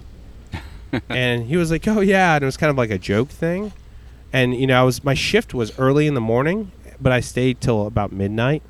and 1.10 1.46
he 1.48 1.58
was 1.58 1.72
like, 1.72 1.88
"Oh 1.88 2.02
yeah," 2.02 2.36
and 2.36 2.44
it 2.44 2.46
was 2.46 2.58
kind 2.58 2.70
of 2.70 2.78
like 2.78 2.92
a 2.92 2.98
joke 2.98 3.30
thing. 3.30 3.74
And 4.32 4.56
you 4.56 4.68
know, 4.68 4.80
I 4.80 4.84
was 4.84 5.04
my 5.04 5.14
shift 5.14 5.54
was 5.54 5.78
early 5.80 6.08
in 6.08 6.14
the 6.14 6.22
morning, 6.22 6.72
but 7.00 7.12
I 7.12 7.20
stayed 7.20 7.62
till 7.62 7.86
about 7.86 8.12
midnight. 8.12 8.64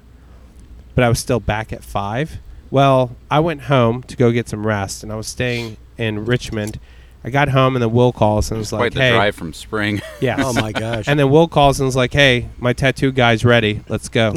But 0.95 1.03
I 1.03 1.09
was 1.09 1.19
still 1.19 1.39
back 1.39 1.73
at 1.73 1.83
five. 1.83 2.37
Well, 2.69 3.15
I 3.31 3.39
went 3.39 3.63
home 3.63 4.03
to 4.03 4.15
go 4.15 4.31
get 4.31 4.49
some 4.49 4.65
rest, 4.65 5.03
and 5.03 5.11
I 5.11 5.15
was 5.15 5.27
staying 5.27 5.77
in 5.97 6.25
Richmond. 6.25 6.79
I 7.23 7.29
got 7.29 7.49
home, 7.49 7.75
and 7.75 7.83
then 7.83 7.91
Will 7.91 8.11
calls 8.11 8.51
and 8.51 8.59
was 8.59 8.71
like, 8.73 8.79
Quite 8.79 8.85
like, 8.85 8.93
the 8.93 9.01
"Hey, 9.01 9.11
drive 9.11 9.35
from 9.35 9.53
spring. 9.53 10.01
yeah." 10.21 10.35
Oh 10.39 10.53
my 10.53 10.71
gosh. 10.71 11.07
And 11.07 11.19
then 11.19 11.29
Will 11.29 11.47
calls 11.47 11.79
and 11.79 11.85
was 11.85 11.95
like, 11.95 12.13
"Hey, 12.13 12.49
my 12.57 12.73
tattoo 12.73 13.11
guy's 13.11 13.45
ready. 13.45 13.81
Let's 13.87 14.09
go." 14.09 14.33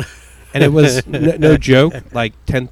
And 0.54 0.62
it 0.62 0.72
was 0.72 1.06
n- 1.06 1.40
no 1.40 1.56
joke, 1.58 1.94
like 2.12 2.32
10, 2.46 2.70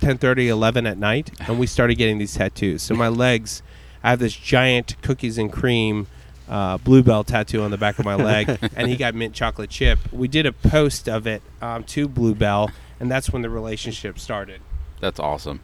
10 0.00 0.18
11 0.22 0.86
at 0.86 0.98
night, 0.98 1.30
and 1.40 1.58
we 1.58 1.66
started 1.66 1.94
getting 1.94 2.18
these 2.18 2.34
tattoos. 2.34 2.82
So 2.82 2.94
my 2.94 3.08
legs, 3.08 3.62
I 4.02 4.10
have 4.10 4.18
this 4.18 4.34
giant 4.34 4.96
cookies 5.00 5.38
and 5.38 5.50
cream 5.52 6.08
uh, 6.48 6.76
Blue 6.78 7.02
Bell 7.02 7.24
tattoo 7.24 7.62
on 7.62 7.70
the 7.70 7.78
back 7.78 7.98
of 7.98 8.04
my 8.04 8.14
leg, 8.14 8.58
and 8.76 8.88
he 8.88 8.96
got 8.96 9.14
mint 9.14 9.34
chocolate 9.34 9.70
chip. 9.70 9.98
We 10.12 10.28
did 10.28 10.44
a 10.44 10.52
post 10.52 11.08
of 11.08 11.26
it 11.26 11.42
um, 11.62 11.84
to 11.84 12.08
Blue 12.08 12.34
Bell, 12.34 12.70
and 13.00 13.10
that's 13.10 13.30
when 13.30 13.42
the 13.42 13.50
relationship 13.50 14.18
started. 14.18 14.60
That's 15.00 15.18
awesome. 15.18 15.60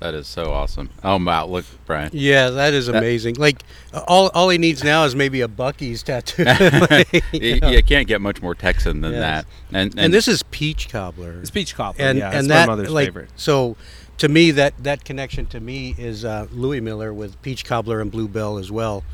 That 0.00 0.14
is 0.14 0.26
so 0.26 0.50
awesome. 0.52 0.88
Oh 1.04 1.18
wow, 1.22 1.46
look, 1.46 1.66
Brian. 1.86 2.10
yeah, 2.14 2.48
that 2.50 2.72
is 2.72 2.86
That- 2.86 2.96
amazing. 2.96 3.34
Like 3.36 3.62
uh, 3.92 4.02
all 4.08 4.30
all 4.34 4.48
he 4.48 4.56
needs 4.58 4.82
now 4.82 5.04
is 5.04 5.14
maybe 5.14 5.42
a 5.42 5.48
Buc-ee's 5.48 6.02
tattoo. 6.02 6.44
you, 7.32 7.58
you 7.68 7.82
can't 7.82 8.08
get 8.08 8.20
much 8.22 8.40
more 8.40 8.54
Texan 8.54 9.02
than 9.02 9.12
Yes. 9.12 9.20
that. 9.20 9.46
And, 9.72 9.90
and 9.92 10.00
and 10.06 10.14
this 10.14 10.26
is 10.26 10.42
peach 10.44 10.88
cobbler. 10.88 11.38
It's 11.40 11.50
peach 11.50 11.74
cobbler, 11.74 12.02
and 12.04 12.18
yeah, 12.18 12.30
and 12.30 12.38
it's 12.38 12.48
that 12.48 12.66
my 12.66 12.72
mother's 12.72 12.90
like 12.90 13.08
favorite. 13.08 13.28
so 13.36 13.76
to 14.16 14.28
me 14.28 14.50
that 14.52 14.72
that 14.82 15.04
connection 15.04 15.44
to 15.46 15.60
me 15.60 15.94
is 15.98 16.24
uh, 16.24 16.46
Louie 16.50 16.80
Mueller 16.80 17.12
with 17.12 17.40
peach 17.42 17.64
cobbler 17.66 18.00
and 18.00 18.10
Blue 18.10 18.26
Bell 18.28 18.56
as 18.58 18.70
well. 18.72 19.04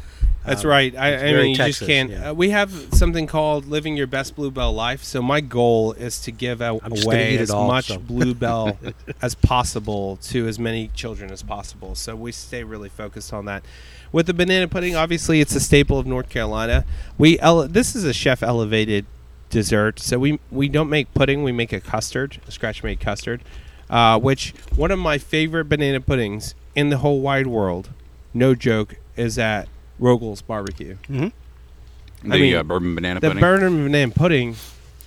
That's 0.46 0.64
Um, 0.64 0.70
right. 0.70 0.96
I, 0.96 1.16
I 1.28 1.32
mean, 1.34 1.50
you 1.50 1.56
Texas, 1.56 1.78
just 1.80 1.88
can't. 1.88 2.10
yeah. 2.10 2.30
Uh, 2.30 2.34
we 2.34 2.50
have 2.50 2.70
something 2.94 3.26
called 3.26 3.66
living 3.66 3.96
your 3.96 4.06
best 4.06 4.36
Blue 4.36 4.50
Bell 4.50 4.72
life. 4.72 5.02
So 5.02 5.20
my 5.20 5.40
goal 5.40 5.92
is 5.92 6.20
to 6.20 6.30
give 6.32 6.60
a- 6.60 6.78
I'm 6.82 6.92
just 6.94 7.04
gonna 7.04 7.16
away 7.16 7.38
as 7.38 7.50
all, 7.50 7.66
much 7.66 7.88
so. 7.88 7.98
Blue 8.14 8.32
Bell 8.34 8.78
as 9.20 9.34
possible 9.34 10.16
to 10.22 10.46
as 10.46 10.58
many 10.58 10.88
children 10.94 11.30
as 11.30 11.42
possible. 11.42 11.94
So 11.94 12.14
we 12.16 12.32
stay 12.32 12.62
really 12.64 12.88
focused 12.88 13.32
on 13.32 13.44
that. 13.46 13.64
With 14.12 14.26
the 14.26 14.34
banana 14.34 14.68
pudding, 14.68 14.94
obviously 14.94 15.40
it's 15.40 15.54
a 15.54 15.60
staple 15.60 15.98
of 15.98 16.06
North 16.06 16.28
Carolina. 16.28 16.84
We 17.18 17.38
ele- 17.40 17.68
this 17.68 17.94
is 17.96 18.04
a 18.04 18.12
chef 18.12 18.42
elevated 18.42 19.04
dessert. 19.50 19.98
So 20.00 20.18
we 20.18 20.38
we 20.50 20.68
don't 20.68 20.88
make 20.88 21.12
pudding. 21.14 21.42
We 21.42 21.52
make 21.52 21.72
a 21.72 21.80
custard, 21.80 22.38
a 22.46 22.50
scratch 22.52 22.82
made 22.84 23.00
custard. 23.00 23.42
Uh, 23.90 24.18
which 24.18 24.52
one 24.74 24.90
of 24.90 24.98
my 24.98 25.16
favorite 25.18 25.64
banana 25.68 26.00
puddings 26.00 26.54
in 26.74 26.88
the 26.90 26.98
whole 26.98 27.20
wide 27.20 27.46
world, 27.46 27.90
no 28.34 28.54
joke, 28.54 28.96
is 29.16 29.38
at 29.38 29.68
Roegels 30.00 30.44
Barbecue. 30.46 30.96
the 31.08 31.32
I 32.24 32.28
mean, 32.38 32.54
uh, 32.54 32.62
bourbon 32.62 32.94
banana 32.94 33.20
The 33.20 33.28
pudding. 33.28 33.40
bourbon 33.40 33.82
banana 33.84 34.12
pudding. 34.12 34.56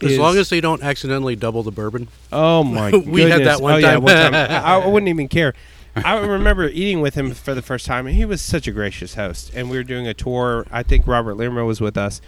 As 0.01 0.11
is- 0.13 0.17
long 0.19 0.37
as 0.37 0.49
they 0.49 0.61
don't 0.61 0.81
accidentally 0.81 1.35
double 1.35 1.63
the 1.63 1.71
bourbon. 1.71 2.07
oh 2.31 2.63
my, 2.63 2.91
We 2.91 3.21
had 3.21 3.43
that 3.45 3.61
one 3.61 3.73
oh, 3.73 3.77
Yeah, 3.77 3.97
one 3.97 4.13
time. 4.15 4.33
I, 4.35 4.75
I 4.83 4.87
wouldn't 4.87 5.09
even 5.09 5.27
care. 5.27 5.53
I 5.95 6.17
remember 6.19 6.69
eating 6.69 7.01
with 7.01 7.15
him 7.15 7.31
for 7.33 7.53
the 7.53 7.61
first 7.61 7.85
time, 7.85 8.07
and 8.07 8.15
he 8.15 8.23
was 8.23 8.41
such 8.41 8.67
a 8.67 8.71
gracious 8.71 9.15
host. 9.15 9.51
And 9.53 9.69
we 9.69 9.75
were 9.77 9.83
doing 9.83 10.07
a 10.07 10.13
tour. 10.13 10.65
I 10.71 10.83
think 10.83 11.05
Robert 11.07 11.35
Lerma 11.35 11.65
was 11.65 11.81
with 11.81 11.97
us, 11.97 12.21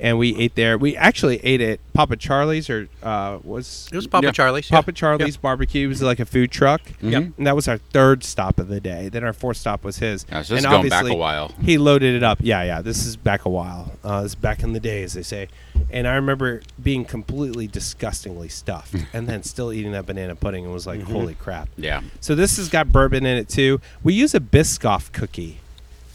and 0.00 0.18
we 0.18 0.36
ate 0.36 0.54
there. 0.54 0.78
We 0.78 0.96
actually 0.96 1.38
ate 1.44 1.60
at 1.60 1.80
Pappa 1.92 2.16
Charlie's, 2.16 2.70
or 2.70 2.88
uh, 3.02 3.38
was 3.42 3.88
It 3.92 3.96
was 3.96 4.06
Pappa 4.06 4.26
Yeah. 4.26 4.32
Charlie's. 4.32 4.68
Pappa 4.68 4.92
Charlie's 4.92 5.36
barbecue. 5.36 5.86
It 5.86 5.88
was 5.88 6.02
like 6.02 6.20
a 6.20 6.24
food 6.24 6.50
truck. 6.50 6.80
Mhm. 7.02 7.32
And 7.36 7.46
that 7.46 7.56
was 7.56 7.66
our 7.68 7.78
third 7.78 8.22
stop 8.24 8.58
of 8.60 8.68
the 8.68 8.80
day. 8.80 9.08
Then 9.08 9.24
our 9.24 9.32
fourth 9.32 9.56
stop 9.56 9.84
was 9.84 9.98
his. 9.98 10.24
Yeah, 10.30 10.42
so 10.42 10.54
and 10.54 10.64
is 10.64 10.70
going 10.70 10.82
back 10.88 10.92
a 10.92 10.96
obviously, 10.98 11.16
while. 11.18 11.52
He 11.62 11.78
loaded 11.78 12.14
it 12.14 12.22
up. 12.22 12.38
Yeah, 12.40 12.62
yeah. 12.62 12.80
This 12.82 13.04
is 13.04 13.16
back 13.16 13.44
a 13.44 13.48
while. 13.50 13.92
Uh, 14.04 14.22
this 14.22 14.32
is 14.32 14.36
back 14.36 14.62
in 14.62 14.72
the 14.72 14.80
day, 14.80 15.02
as 15.02 15.14
they 15.14 15.22
say. 15.22 15.48
And 15.90 16.06
I 16.06 16.14
remember 16.14 16.62
being 16.82 17.04
completely 17.04 17.66
disgustingly 17.66 18.48
stuffed, 18.48 18.94
and 19.12 19.28
then 19.28 19.42
still 19.42 19.72
eating 19.72 19.92
that 19.92 20.06
banana 20.06 20.34
pudding, 20.36 20.64
and 20.64 20.72
was 20.72 20.86
like, 20.86 21.02
"Holy 21.02 21.34
crap!" 21.34 21.68
Yeah. 21.76 22.02
So 22.20 22.34
this 22.34 22.56
has 22.58 22.68
got 22.68 22.92
bourbon 22.92 23.24
in 23.26 23.36
it 23.36 23.48
too. 23.48 23.80
We 24.02 24.14
use 24.14 24.34
a 24.34 24.40
Biscoff 24.40 25.12
cookie 25.12 25.58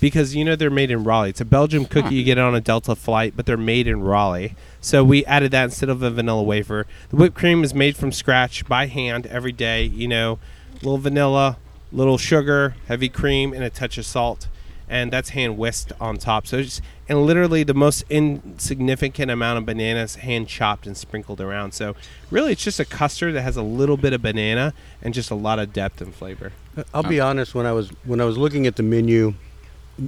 because 0.04 0.36
you 0.36 0.44
know 0.44 0.54
they're 0.54 0.70
made 0.70 0.92
in 0.92 1.06
Raleigh. 1.06 1.30
It's 1.30 1.40
a 1.40 1.46
Belgium 1.46 1.86
cookie 1.86 2.10
hmm. 2.10 2.14
you 2.16 2.24
get 2.26 2.38
it 2.38 2.42
on 2.42 2.54
a 2.54 2.60
Delta 2.60 2.94
flight, 2.94 3.38
but 3.38 3.46
they're 3.46 3.56
made 3.56 3.88
in 3.88 4.02
Raleigh. 4.02 4.54
So 4.82 5.02
we 5.02 5.24
added 5.24 5.52
that 5.52 5.64
instead 5.64 5.88
of 5.88 6.04
a 6.04 6.12
vanilla 6.12 6.44
wafer. 6.44 6.86
The 7.08 7.16
whipped 7.16 7.38
cream 7.38 7.64
is 7.64 7.74
made 7.74 7.96
from 7.96 8.12
scratch 8.12 8.66
by 8.66 8.88
hand 8.88 9.28
every 9.28 9.54
day. 9.54 9.86
You 9.86 10.10
know, 10.10 10.40
little 10.82 10.98
vanilla, 10.98 11.56
little 11.94 12.18
sugar, 12.18 12.76
heavy 12.90 13.08
cream, 13.08 13.54
and 13.54 13.64
a 13.64 13.70
touch 13.70 13.98
of 13.98 14.06
salt. 14.06 14.50
And 14.90 15.10
that's 15.10 15.30
hand 15.30 15.58
whisked 15.58 15.94
on 16.02 16.18
top. 16.18 16.48
So 16.48 16.58
it's 16.58 16.82
and 17.08 17.26
literally 17.26 17.64
the 17.64 17.74
most 17.74 18.04
insignificant 18.10 19.32
amount 19.32 19.60
of 19.60 19.66
bananas 19.66 20.16
hand 20.16 20.50
chopped 20.50 20.86
and 20.86 20.98
sprinkled 20.98 21.40
around. 21.40 21.74
So 21.74 21.96
really, 22.30 22.52
it's 22.52 22.64
just 22.64 22.82
a 22.82 22.86
custard 22.86 23.36
that 23.36 23.44
has 23.44 23.56
a 23.56 23.64
little 23.64 23.96
bit 23.96 24.12
of 24.12 24.22
banana 24.22 24.74
and 25.02 25.14
just 25.14 25.32
a 25.32 25.36
lot 25.36 25.60
of 25.60 25.72
depth 25.72 26.02
and 26.02 26.14
flavor. 26.14 26.52
Uh, 26.76 26.84
I'll 26.94 27.04
be 27.04 27.22
honest. 27.22 27.56
When 27.56 27.66
I 27.66 27.72
was 27.72 27.88
when 28.04 28.20
I 28.20 28.26
was 28.26 28.38
looking 28.38 28.68
at 28.68 28.76
the 28.76 28.84
menu, 28.84 29.36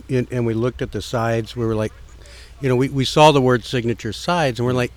and, 0.09 0.27
and 0.31 0.45
we 0.45 0.53
looked 0.53 0.81
at 0.81 0.91
the 0.91 1.01
sides, 1.01 1.55
we 1.55 1.65
were 1.65 1.75
like, 1.75 1.93
you 2.61 2.69
know, 2.69 2.75
we, 2.75 2.89
we 2.89 3.05
saw 3.05 3.31
the 3.31 3.41
word 3.41 3.63
signature 3.63 4.13
sides, 4.13 4.59
and 4.59 4.65
we're 4.65 4.73
like, 4.73 4.91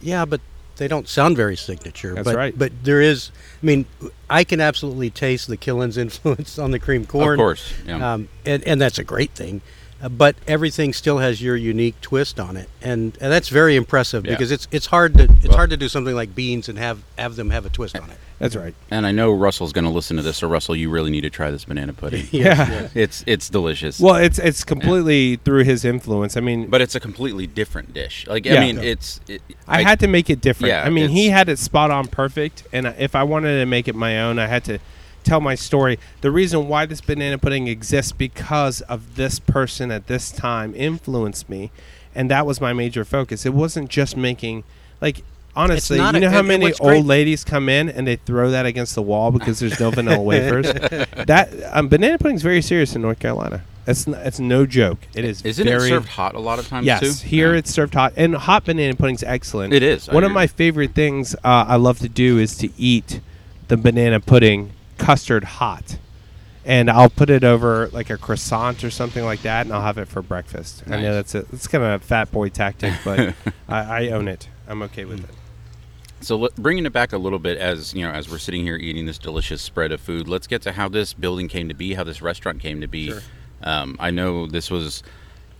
yeah, 0.00 0.24
but 0.24 0.40
they 0.76 0.88
don't 0.88 1.08
sound 1.08 1.36
very 1.36 1.56
signature. 1.56 2.14
That's 2.14 2.26
but, 2.26 2.36
right. 2.36 2.58
But 2.58 2.72
there 2.84 3.00
is. 3.00 3.30
I 3.62 3.66
mean, 3.66 3.86
I 4.28 4.44
can 4.44 4.60
absolutely 4.60 5.10
taste 5.10 5.48
the 5.48 5.56
Killen's 5.56 5.96
influence 5.96 6.58
on 6.58 6.70
the 6.70 6.78
cream 6.78 7.06
corn. 7.06 7.34
Of 7.34 7.38
course. 7.38 7.72
Yeah. 7.86 8.14
um, 8.14 8.28
and 8.44 8.62
and 8.64 8.80
that's 8.80 8.98
a 8.98 9.04
great 9.04 9.30
thing. 9.32 9.62
Uh, 10.02 10.10
but 10.10 10.36
everything 10.46 10.92
still 10.92 11.18
has 11.18 11.40
your 11.40 11.56
unique 11.56 11.98
twist 12.02 12.38
on 12.38 12.54
it, 12.56 12.68
and, 12.82 13.16
and 13.18 13.32
that's 13.32 13.48
very 13.48 13.76
impressive 13.76 14.26
Yeah. 14.26 14.32
because 14.32 14.50
it's 14.52 14.68
it's 14.70 14.86
hard 14.86 15.14
to 15.14 15.24
it's 15.24 15.48
Well- 15.48 15.56
hard 15.56 15.70
to 15.70 15.76
do 15.78 15.88
something 15.88 16.14
like 16.14 16.34
beans 16.34 16.68
and 16.68 16.78
have 16.78 16.98
have 17.16 17.36
them 17.36 17.48
have 17.50 17.64
a 17.64 17.70
twist 17.70 17.96
on 17.98 18.10
it. 18.10 18.18
That's 18.38 18.54
right. 18.54 18.74
and 18.90 19.06
I 19.06 19.12
know 19.12 19.32
Russell's 19.32 19.72
going 19.72 19.86
to 19.86 19.90
listen 19.90 20.18
to 20.18 20.22
this, 20.22 20.36
so 20.36 20.46
Russell, 20.46 20.76
you 20.76 20.90
really 20.90 21.10
need 21.10 21.22
to 21.22 21.30
try 21.30 21.50
this 21.50 21.64
banana 21.64 21.94
pudding. 21.94 22.26
Yeah. 22.32 22.90
It's 22.94 23.24
it's 23.26 23.48
delicious. 23.48 23.98
Well, 23.98 24.16
it's 24.16 24.38
it's 24.38 24.62
completely 24.62 25.36
through 25.36 25.64
his 25.64 25.86
influence. 25.86 26.36
I 26.36 26.40
mean, 26.40 26.66
but 26.66 26.82
it's 26.82 26.94
a 26.94 27.00
completely 27.00 27.46
different 27.46 27.94
dish. 27.94 28.26
Like 28.26 28.44
Yeah. 28.44 28.56
I 28.56 28.60
mean, 28.60 28.78
it's. 28.78 29.20
It, 29.26 29.40
I, 29.66 29.82
had 29.82 30.00
to 30.00 30.06
make 30.06 30.28
it 30.28 30.42
different. 30.42 30.68
Yeah, 30.68 30.82
I 30.84 30.90
mean, 30.90 31.08
he 31.08 31.30
had 31.30 31.48
it 31.48 31.58
spot 31.58 31.90
on 31.90 32.08
perfect, 32.08 32.64
and 32.74 32.86
if 32.98 33.14
I 33.14 33.22
wanted 33.22 33.58
to 33.60 33.64
make 33.64 33.88
it 33.88 33.94
my 33.94 34.20
own, 34.20 34.38
I 34.38 34.46
had 34.48 34.64
to 34.64 34.78
tell 35.26 35.40
my 35.40 35.54
story. 35.54 35.98
The 36.22 36.30
reason 36.30 36.68
why 36.68 36.86
this 36.86 37.00
banana 37.00 37.36
pudding 37.38 37.66
exists 37.68 38.12
because 38.12 38.80
of 38.82 39.16
this 39.16 39.38
person 39.38 39.90
at 39.90 40.06
this 40.06 40.30
time 40.30 40.74
influenced 40.74 41.48
me, 41.48 41.70
and 42.14 42.30
that 42.30 42.46
was 42.46 42.60
my 42.60 42.72
major 42.72 43.04
focus. 43.04 43.44
It 43.44 43.52
wasn't 43.54 43.90
just 43.90 44.16
making 44.16 44.64
like 45.00 45.22
honestly, 45.54 45.98
not 45.98 46.14
you 46.14 46.18
a- 46.18 46.20
know 46.20 46.30
how 46.30 46.38
and- 46.38 46.40
and 46.40 46.48
many 46.48 46.64
what's 46.66 46.80
great- 46.80 46.96
old 46.98 47.06
ladies 47.06 47.44
come 47.44 47.68
in 47.68 47.88
and 47.88 48.06
they 48.06 48.16
throw 48.16 48.50
that 48.50 48.66
against 48.66 48.94
the 48.94 49.02
wall 49.02 49.30
because 49.30 49.58
there's 49.58 49.78
no 49.80 49.90
vanilla 49.90 50.20
wafers. 50.32 50.66
That 51.26 51.50
um, 51.72 51.88
banana 51.88 52.18
pudding 52.18 52.36
is 52.36 52.42
very 52.42 52.62
serious 52.62 52.94
in 52.94 53.02
North 53.02 53.18
Carolina. 53.18 53.62
It's 53.86 54.08
n- 54.08 54.14
it's 54.14 54.40
no 54.40 54.66
joke. 54.66 54.98
It 55.14 55.24
is. 55.24 55.42
Isn't 55.42 55.64
very, 55.66 55.86
it 55.86 55.88
served 55.90 56.08
hot 56.08 56.34
a 56.34 56.40
lot 56.40 56.58
of 56.58 56.66
times 56.66 56.86
Yes, 56.86 57.00
too? 57.22 57.26
here 57.28 57.52
Yeah. 57.52 57.58
it's 57.60 57.70
served 57.72 57.94
hot, 57.94 58.12
and 58.16 58.34
hot 58.34 58.64
banana 58.64 58.94
pudding's 58.96 59.22
excellent. 59.22 59.72
It 59.72 59.82
is, 59.82 60.08
I 60.08 60.14
One 60.14 60.24
of 60.24 60.30
agree. 60.30 60.34
my 60.34 60.46
favorite 60.48 60.92
things 60.94 61.34
uh, 61.36 61.64
I 61.68 61.76
love 61.76 62.00
to 62.00 62.08
do 62.08 62.38
is 62.38 62.56
to 62.58 62.68
eat 62.76 63.20
the 63.68 63.76
banana 63.76 64.18
pudding 64.20 64.72
custard 64.98 65.44
hot, 65.44 65.98
and 66.64 66.90
I'll 66.90 67.10
put 67.10 67.30
it 67.30 67.44
over 67.44 67.88
like 67.88 68.10
a 68.10 68.16
croissant 68.16 68.82
or 68.84 68.90
something 68.90 69.24
like 69.24 69.42
that, 69.42 69.66
and 69.66 69.74
I'll 69.74 69.82
have 69.82 69.98
it 69.98 70.08
for 70.08 70.22
breakfast. 70.22 70.82
I 70.86 71.00
know 71.00 71.14
that's 71.14 71.34
a 71.34 71.44
it's 71.52 71.66
kind 71.66 71.84
of 71.84 72.02
a 72.02 72.04
fat 72.04 72.30
boy 72.32 72.48
tactic, 72.48 72.94
but 73.04 73.34
I, 73.68 74.04
I 74.04 74.08
own 74.10 74.28
it. 74.28 74.48
I'm 74.68 74.82
okay 74.82 75.04
with 75.04 75.24
it. 75.24 75.30
So 76.22 76.36
let, 76.36 76.56
bringing 76.56 76.86
it 76.86 76.92
back 76.92 77.12
a 77.12 77.18
little 77.18 77.38
bit, 77.38 77.58
as 77.58 77.94
you 77.94 78.02
know, 78.02 78.10
as 78.10 78.28
we're 78.30 78.38
sitting 78.38 78.62
here 78.62 78.76
eating 78.76 79.06
this 79.06 79.18
delicious 79.18 79.60
spread 79.62 79.92
of 79.92 80.00
food, 80.00 80.28
let's 80.28 80.46
get 80.46 80.62
to 80.62 80.72
how 80.72 80.88
this 80.88 81.12
building 81.12 81.46
came 81.46 81.68
to 81.68 81.74
be, 81.74 81.94
how 81.94 82.04
this 82.04 82.22
restaurant 82.22 82.60
came 82.60 82.80
to 82.80 82.88
be. 82.88 83.10
Sure. 83.10 83.20
Um, 83.62 83.96
I 84.00 84.10
know 84.10 84.46
this 84.46 84.70
was 84.70 85.02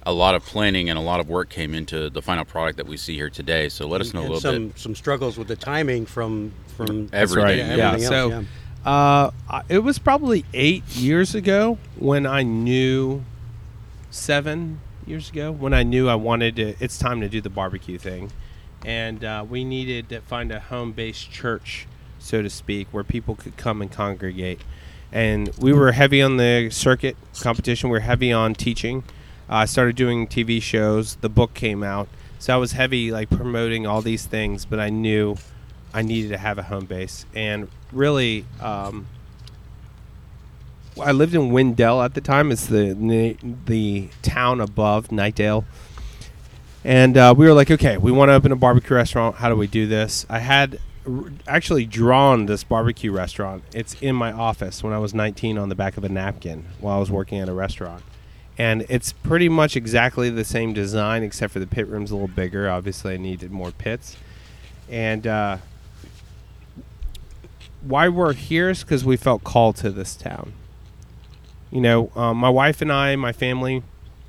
a 0.04 0.12
lot 0.12 0.34
of 0.34 0.44
planning 0.44 0.88
and 0.88 0.98
a 0.98 1.02
lot 1.02 1.18
of 1.20 1.28
work 1.28 1.50
came 1.50 1.74
into 1.74 2.08
the 2.10 2.22
final 2.22 2.44
product 2.44 2.76
that 2.78 2.86
we 2.86 2.96
see 2.96 3.14
here 3.16 3.28
today. 3.28 3.68
So 3.68 3.86
let 3.88 4.00
us 4.00 4.14
know 4.14 4.20
a 4.20 4.22
little 4.22 4.40
some 4.40 4.68
bit. 4.68 4.78
some 4.78 4.94
struggles 4.94 5.36
with 5.36 5.48
the 5.48 5.56
timing 5.56 6.06
from 6.06 6.52
from 6.76 7.08
Everything. 7.12 7.58
Yeah, 7.58 7.74
Yeah. 7.76 7.86
everything 7.88 8.08
So, 8.08 8.30
else, 8.30 8.46
uh, 8.86 9.32
it 9.68 9.80
was 9.80 9.98
probably 9.98 10.44
eight 10.54 10.86
years 10.94 11.34
ago 11.34 11.76
when 11.98 12.24
I 12.24 12.44
knew, 12.44 13.24
seven 14.10 14.80
years 15.04 15.30
ago 15.30 15.50
when 15.50 15.74
I 15.74 15.82
knew 15.82 16.08
I 16.08 16.14
wanted 16.14 16.54
to. 16.56 16.76
It's 16.78 16.96
time 16.96 17.20
to 17.20 17.28
do 17.28 17.40
the 17.40 17.50
barbecue 17.50 17.98
thing, 17.98 18.30
and 18.84 19.24
uh, 19.24 19.44
we 19.48 19.64
needed 19.64 20.08
to 20.10 20.20
find 20.20 20.52
a 20.52 20.60
home-based 20.60 21.32
church, 21.32 21.88
so 22.20 22.42
to 22.42 22.48
speak, 22.48 22.86
where 22.92 23.02
people 23.02 23.34
could 23.34 23.56
come 23.56 23.82
and 23.82 23.90
congregate. 23.90 24.60
And 25.10 25.50
we 25.58 25.72
were 25.72 25.90
heavy 25.90 26.22
on 26.22 26.36
the 26.36 26.70
circuit 26.70 27.16
competition. 27.40 27.90
We 27.90 27.94
were 27.94 28.00
heavy 28.00 28.32
on 28.32 28.54
teaching. 28.54 29.02
I 29.48 29.64
started 29.64 29.96
doing 29.96 30.28
TV 30.28 30.62
shows. 30.62 31.16
The 31.16 31.28
book 31.28 31.54
came 31.54 31.82
out, 31.82 32.06
so 32.38 32.54
I 32.54 32.56
was 32.56 32.72
heavy 32.72 33.10
like 33.10 33.30
promoting 33.30 33.84
all 33.84 34.00
these 34.00 34.26
things. 34.26 34.64
But 34.64 34.78
I 34.78 34.90
knew 34.90 35.38
I 35.96 36.02
needed 36.02 36.28
to 36.28 36.36
have 36.36 36.58
a 36.58 36.62
home 36.62 36.84
base, 36.84 37.24
and 37.34 37.68
really, 37.90 38.44
um, 38.60 39.06
I 41.00 41.12
lived 41.12 41.34
in 41.34 41.52
Wendell 41.52 42.02
at 42.02 42.12
the 42.12 42.20
time. 42.20 42.52
It's 42.52 42.66
the 42.66 42.92
the 43.64 44.10
town 44.20 44.60
above 44.60 45.08
Knightdale, 45.08 45.64
and 46.84 47.16
uh, 47.16 47.34
we 47.34 47.46
were 47.46 47.54
like, 47.54 47.70
okay, 47.70 47.96
we 47.96 48.12
want 48.12 48.28
to 48.28 48.34
open 48.34 48.52
a 48.52 48.56
barbecue 48.56 48.94
restaurant. 48.94 49.36
How 49.36 49.48
do 49.48 49.56
we 49.56 49.66
do 49.66 49.86
this? 49.86 50.26
I 50.28 50.40
had 50.40 50.80
r- 51.08 51.32
actually 51.48 51.86
drawn 51.86 52.44
this 52.44 52.62
barbecue 52.62 53.10
restaurant. 53.10 53.64
It's 53.72 53.94
in 54.02 54.14
my 54.16 54.32
office 54.32 54.82
when 54.84 54.92
I 54.92 54.98
was 54.98 55.14
19 55.14 55.56
on 55.56 55.70
the 55.70 55.74
back 55.74 55.96
of 55.96 56.04
a 56.04 56.10
napkin 56.10 56.66
while 56.78 56.98
I 56.98 57.00
was 57.00 57.10
working 57.10 57.38
at 57.38 57.48
a 57.48 57.54
restaurant. 57.54 58.02
And 58.58 58.84
it's 58.90 59.12
pretty 59.12 59.48
much 59.48 59.76
exactly 59.76 60.28
the 60.28 60.44
same 60.44 60.74
design, 60.74 61.22
except 61.22 61.54
for 61.54 61.58
the 61.58 61.66
pit 61.66 61.86
room's 61.88 62.10
a 62.10 62.14
little 62.14 62.28
bigger. 62.28 62.68
Obviously, 62.68 63.14
I 63.14 63.16
needed 63.16 63.50
more 63.50 63.70
pits. 63.70 64.16
And 64.90 65.26
uh, 65.26 65.56
why 67.88 68.08
we're 68.08 68.32
here 68.32 68.70
is 68.70 68.82
because 68.82 69.04
we 69.04 69.16
felt 69.16 69.44
called 69.44 69.76
to 69.76 69.90
this 69.90 70.14
town. 70.14 70.52
You 71.70 71.80
know, 71.80 72.10
um, 72.16 72.36
my 72.36 72.48
wife 72.48 72.80
and 72.80 72.92
I, 72.92 73.16
my 73.16 73.32
family, 73.32 73.82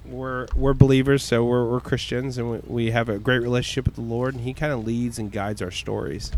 we're 0.06 0.48
we're 0.56 0.74
believers, 0.74 1.24
so 1.24 1.44
we're, 1.44 1.66
we're 1.70 1.80
Christians, 1.80 2.38
and 2.38 2.52
we, 2.52 2.60
we 2.68 2.92
have 2.92 3.10
a 3.10 3.18
great 3.20 3.42
relationship 3.42 3.86
with 3.86 3.96
the 3.96 4.02
Lord, 4.02 4.34
and 4.34 4.44
He 4.44 4.54
kind 4.54 4.72
of 4.72 4.86
leads 4.86 5.20
and 5.20 5.32
guides 5.32 5.62
our 5.62 5.72
stories. 5.72 6.32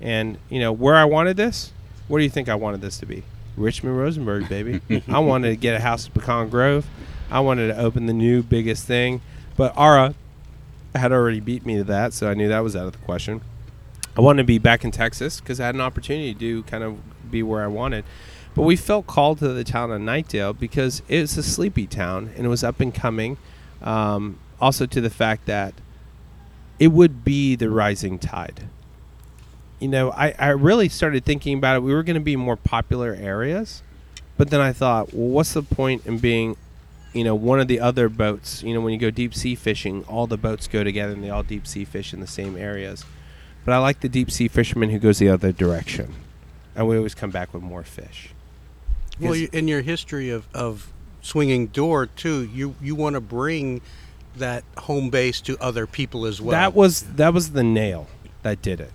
And 0.00 0.38
you 0.48 0.60
know, 0.60 0.72
where 0.72 0.96
I 0.96 1.04
wanted 1.04 1.36
this, 1.36 1.72
what 2.08 2.18
do 2.18 2.24
you 2.24 2.30
think 2.30 2.48
I 2.48 2.54
wanted 2.54 2.80
this 2.80 2.98
to 2.98 3.06
be? 3.06 3.22
Richmond 3.56 3.98
Rosenberg, 3.98 4.48
baby. 4.48 4.80
I 5.08 5.18
wanted 5.18 5.50
to 5.50 5.56
get 5.56 5.74
a 5.74 5.80
house 5.80 6.06
at 6.06 6.14
Pecan 6.14 6.48
Grove. 6.48 6.86
I 7.30 7.40
wanted 7.40 7.68
to 7.68 7.78
open 7.78 8.06
the 8.06 8.12
new 8.12 8.42
biggest 8.42 8.86
thing, 8.86 9.20
but 9.56 9.76
Ara 9.76 10.14
had 10.94 11.12
already 11.12 11.40
beat 11.40 11.66
me 11.66 11.76
to 11.76 11.84
that, 11.84 12.12
so 12.12 12.30
I 12.30 12.34
knew 12.34 12.48
that 12.48 12.60
was 12.60 12.74
out 12.74 12.86
of 12.86 12.92
the 12.92 12.98
question. 12.98 13.42
I 14.18 14.20
wanted 14.20 14.42
to 14.42 14.46
be 14.46 14.58
back 14.58 14.84
in 14.84 14.90
Texas 14.90 15.38
because 15.38 15.60
I 15.60 15.66
had 15.66 15.76
an 15.76 15.80
opportunity 15.80 16.34
to 16.34 16.38
do 16.38 16.64
kind 16.64 16.82
of 16.82 17.30
be 17.30 17.44
where 17.44 17.62
I 17.62 17.68
wanted. 17.68 18.04
But 18.52 18.62
we 18.62 18.74
felt 18.74 19.06
called 19.06 19.38
to 19.38 19.48
the 19.48 19.62
town 19.62 19.92
of 19.92 20.00
Knightdale 20.00 20.58
because 20.58 21.02
it's 21.06 21.36
a 21.36 21.42
sleepy 21.44 21.86
town 21.86 22.32
and 22.36 22.44
it 22.44 22.48
was 22.48 22.64
up 22.64 22.80
and 22.80 22.92
coming. 22.92 23.36
Um, 23.80 24.40
also, 24.60 24.86
to 24.86 25.00
the 25.00 25.08
fact 25.08 25.46
that 25.46 25.72
it 26.80 26.88
would 26.88 27.24
be 27.24 27.54
the 27.54 27.70
rising 27.70 28.18
tide. 28.18 28.62
You 29.78 29.86
know, 29.86 30.10
I, 30.10 30.34
I 30.36 30.48
really 30.48 30.88
started 30.88 31.24
thinking 31.24 31.56
about 31.56 31.76
it. 31.76 31.84
We 31.84 31.94
were 31.94 32.02
going 32.02 32.14
to 32.14 32.20
be 32.20 32.34
more 32.34 32.56
popular 32.56 33.14
areas, 33.14 33.84
but 34.36 34.50
then 34.50 34.60
I 34.60 34.72
thought, 34.72 35.14
well, 35.14 35.28
what's 35.28 35.52
the 35.52 35.62
point 35.62 36.04
in 36.06 36.18
being, 36.18 36.56
you 37.12 37.22
know, 37.22 37.36
one 37.36 37.60
of 37.60 37.68
the 37.68 37.78
other 37.78 38.08
boats? 38.08 38.64
You 38.64 38.74
know, 38.74 38.80
when 38.80 38.92
you 38.92 38.98
go 38.98 39.10
deep 39.10 39.32
sea 39.32 39.54
fishing, 39.54 40.02
all 40.08 40.26
the 40.26 40.36
boats 40.36 40.66
go 40.66 40.82
together 40.82 41.12
and 41.12 41.22
they 41.22 41.30
all 41.30 41.44
deep 41.44 41.68
sea 41.68 41.84
fish 41.84 42.12
in 42.12 42.18
the 42.18 42.26
same 42.26 42.56
areas. 42.56 43.04
But 43.68 43.74
I 43.74 43.78
like 43.80 44.00
the 44.00 44.08
deep 44.08 44.30
sea 44.30 44.48
fisherman 44.48 44.88
who 44.88 44.98
goes 44.98 45.18
the 45.18 45.28
other 45.28 45.52
direction, 45.52 46.14
and 46.74 46.88
we 46.88 46.96
always 46.96 47.14
come 47.14 47.28
back 47.28 47.52
with 47.52 47.62
more 47.62 47.82
fish. 47.82 48.30
Well, 49.20 49.36
you, 49.36 49.50
in 49.52 49.68
your 49.68 49.82
history 49.82 50.30
of, 50.30 50.48
of 50.54 50.90
swinging 51.20 51.66
door 51.66 52.06
too, 52.06 52.44
you 52.44 52.76
you 52.80 52.94
want 52.94 53.12
to 53.12 53.20
bring 53.20 53.82
that 54.38 54.64
home 54.78 55.10
base 55.10 55.42
to 55.42 55.58
other 55.58 55.86
people 55.86 56.24
as 56.24 56.40
well. 56.40 56.52
That 56.52 56.74
was 56.74 57.02
that 57.16 57.34
was 57.34 57.50
the 57.50 57.62
nail 57.62 58.06
that 58.42 58.62
did 58.62 58.80
it. 58.80 58.92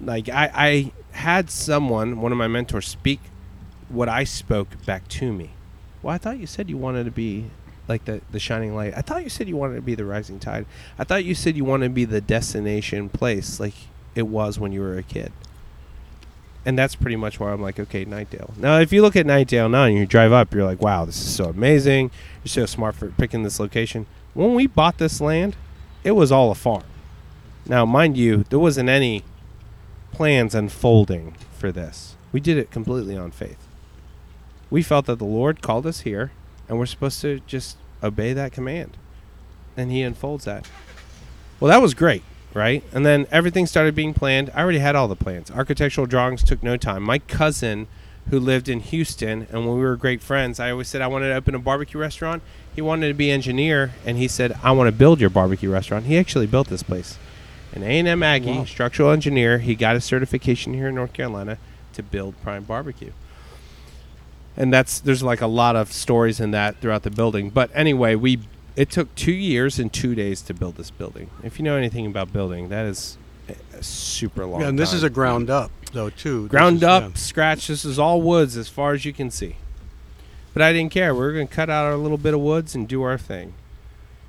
Like 0.00 0.28
I, 0.28 0.52
I 0.54 0.92
had 1.10 1.50
someone, 1.50 2.20
one 2.20 2.30
of 2.30 2.38
my 2.38 2.46
mentors, 2.46 2.86
speak 2.86 3.18
what 3.88 4.08
I 4.08 4.22
spoke 4.22 4.86
back 4.86 5.08
to 5.08 5.32
me. 5.32 5.50
Well, 6.02 6.14
I 6.14 6.18
thought 6.18 6.38
you 6.38 6.46
said 6.46 6.70
you 6.70 6.76
wanted 6.76 7.02
to 7.06 7.10
be 7.10 7.46
like 7.88 8.04
the 8.04 8.20
the 8.30 8.38
shining 8.38 8.74
light. 8.74 8.94
I 8.96 9.02
thought 9.02 9.24
you 9.24 9.30
said 9.30 9.48
you 9.48 9.56
wanted 9.56 9.76
to 9.76 9.82
be 9.82 9.94
the 9.94 10.04
rising 10.04 10.38
tide. 10.38 10.66
I 10.98 11.04
thought 11.04 11.24
you 11.24 11.34
said 11.34 11.56
you 11.56 11.64
wanted 11.64 11.88
to 11.88 11.94
be 11.94 12.04
the 12.04 12.20
destination 12.20 13.08
place 13.08 13.58
like 13.58 13.74
it 14.14 14.22
was 14.22 14.58
when 14.58 14.72
you 14.72 14.80
were 14.80 14.96
a 14.96 15.02
kid. 15.02 15.32
And 16.64 16.78
that's 16.78 16.94
pretty 16.94 17.16
much 17.16 17.40
why 17.40 17.50
I'm 17.50 17.60
like, 17.60 17.80
okay, 17.80 18.04
Knightdale. 18.04 18.56
Now, 18.56 18.78
if 18.78 18.92
you 18.92 19.02
look 19.02 19.16
at 19.16 19.26
Knightdale 19.26 19.70
now 19.70 19.84
and 19.84 19.96
you 19.96 20.06
drive 20.06 20.30
up, 20.30 20.54
you're 20.54 20.64
like, 20.64 20.80
wow, 20.80 21.04
this 21.04 21.16
is 21.16 21.34
so 21.34 21.46
amazing. 21.46 22.12
You're 22.44 22.50
so 22.50 22.66
smart 22.66 22.94
for 22.94 23.08
picking 23.08 23.42
this 23.42 23.58
location. 23.58 24.06
When 24.32 24.54
we 24.54 24.68
bought 24.68 24.98
this 24.98 25.20
land, 25.20 25.56
it 26.04 26.12
was 26.12 26.30
all 26.30 26.52
a 26.52 26.54
farm. 26.54 26.84
Now, 27.66 27.84
mind 27.84 28.16
you, 28.16 28.44
there 28.48 28.60
wasn't 28.60 28.88
any 28.88 29.24
plans 30.12 30.54
unfolding 30.54 31.34
for 31.52 31.72
this. 31.72 32.16
We 32.30 32.40
did 32.40 32.58
it 32.58 32.70
completely 32.70 33.16
on 33.16 33.30
faith. 33.32 33.66
We 34.70 34.82
felt 34.82 35.06
that 35.06 35.18
the 35.18 35.24
Lord 35.24 35.62
called 35.62 35.86
us 35.86 36.00
here, 36.00 36.32
and 36.72 36.78
we're 36.78 36.86
supposed 36.86 37.20
to 37.20 37.38
just 37.46 37.76
obey 38.02 38.32
that 38.32 38.50
command. 38.50 38.96
And 39.76 39.90
He 39.92 40.00
unfolds 40.00 40.46
that. 40.46 40.66
Well, 41.60 41.68
that 41.68 41.82
was 41.82 41.92
great, 41.92 42.22
right? 42.54 42.82
And 42.94 43.04
then 43.04 43.26
everything 43.30 43.66
started 43.66 43.94
being 43.94 44.14
planned. 44.14 44.50
I 44.54 44.62
already 44.62 44.78
had 44.78 44.96
all 44.96 45.06
the 45.06 45.14
plans. 45.14 45.50
Architectural 45.50 46.06
drawings 46.06 46.42
took 46.42 46.62
no 46.62 46.78
time. 46.78 47.02
My 47.02 47.18
cousin, 47.18 47.88
who 48.30 48.40
lived 48.40 48.70
in 48.70 48.80
Houston, 48.80 49.46
and 49.52 49.66
when 49.66 49.76
we 49.76 49.82
were 49.82 49.96
great 49.96 50.22
friends, 50.22 50.58
I 50.58 50.70
always 50.70 50.88
said 50.88 51.02
I 51.02 51.08
wanted 51.08 51.28
to 51.28 51.34
open 51.34 51.54
a 51.54 51.58
barbecue 51.58 52.00
restaurant. 52.00 52.42
He 52.74 52.80
wanted 52.80 53.08
to 53.08 53.14
be 53.14 53.30
engineer, 53.30 53.92
and 54.06 54.16
he 54.16 54.26
said, 54.26 54.56
"I 54.62 54.70
want 54.72 54.88
to 54.88 54.92
build 54.92 55.20
your 55.20 55.28
barbecue 55.28 55.70
restaurant." 55.70 56.06
He 56.06 56.16
actually 56.16 56.46
built 56.46 56.68
this 56.68 56.82
place. 56.82 57.18
An 57.74 57.82
A&M 57.82 58.22
Aggie, 58.22 58.50
Wow. 58.60 58.64
structural 58.64 59.10
engineer. 59.10 59.58
He 59.58 59.74
got 59.74 59.92
his 59.94 60.04
certification 60.06 60.72
here 60.72 60.88
in 60.88 60.94
North 60.94 61.12
Carolina 61.12 61.58
to 61.92 62.02
build 62.02 62.34
Prime 62.42 62.62
Barbecue. 62.64 63.12
And 64.56 64.72
that's 64.72 65.00
there's 65.00 65.22
like 65.22 65.40
a 65.40 65.46
lot 65.46 65.76
of 65.76 65.92
stories 65.92 66.40
in 66.40 66.50
that 66.50 66.80
throughout 66.80 67.02
the 67.02 67.10
building. 67.10 67.50
But 67.50 67.70
anyway, 67.74 68.14
we 68.14 68.40
it 68.76 68.90
took 68.90 69.14
two 69.14 69.32
years 69.32 69.78
and 69.78 69.92
two 69.92 70.14
days 70.14 70.42
to 70.42 70.54
build 70.54 70.76
this 70.76 70.90
building. 70.90 71.30
If 71.42 71.58
you 71.58 71.64
know 71.64 71.76
anything 71.76 72.06
about 72.06 72.32
building, 72.32 72.68
that 72.68 72.86
is 72.86 73.16
super 73.80 74.46
long. 74.46 74.60
yeah, 74.60 74.68
and 74.68 74.78
this 74.78 74.92
is 74.92 75.02
a 75.02 75.10
ground 75.10 75.50
up 75.50 75.70
though 75.92 76.10
too. 76.10 76.48
Ground 76.48 76.78
is- 76.78 76.82
up, 76.84 77.02
yeah. 77.02 77.14
scratch. 77.14 77.66
This 77.66 77.84
is 77.84 77.98
all 77.98 78.20
woods 78.22 78.56
as 78.56 78.68
far 78.68 78.92
as 78.92 79.04
you 79.04 79.12
can 79.12 79.30
see. 79.30 79.56
But 80.52 80.62
I 80.62 80.72
didn't 80.72 80.92
care. 80.92 81.14
We 81.14 81.20
were 81.20 81.32
going 81.32 81.48
to 81.48 81.54
cut 81.54 81.70
out 81.70 81.86
our 81.86 81.96
little 81.96 82.18
bit 82.18 82.34
of 82.34 82.40
woods 82.40 82.74
and 82.74 82.86
do 82.86 83.02
our 83.02 83.16
thing. 83.16 83.54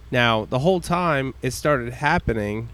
Now, 0.10 0.46
the 0.46 0.60
whole 0.60 0.80
time 0.80 1.34
it 1.42 1.52
started 1.52 1.94
happening 1.94 2.70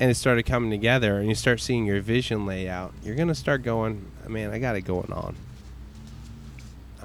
and 0.00 0.10
it 0.10 0.14
started 0.14 0.44
coming 0.44 0.70
together 0.70 1.18
and 1.18 1.28
you 1.28 1.34
start 1.34 1.60
seeing 1.60 1.84
your 1.84 2.00
vision 2.00 2.46
layout. 2.46 2.94
you're 3.02 3.16
going 3.16 3.28
to 3.28 3.34
start 3.34 3.62
going, 3.62 4.06
man, 4.26 4.50
I 4.50 4.58
got 4.58 4.76
it 4.76 4.82
going 4.82 5.12
on. 5.12 5.36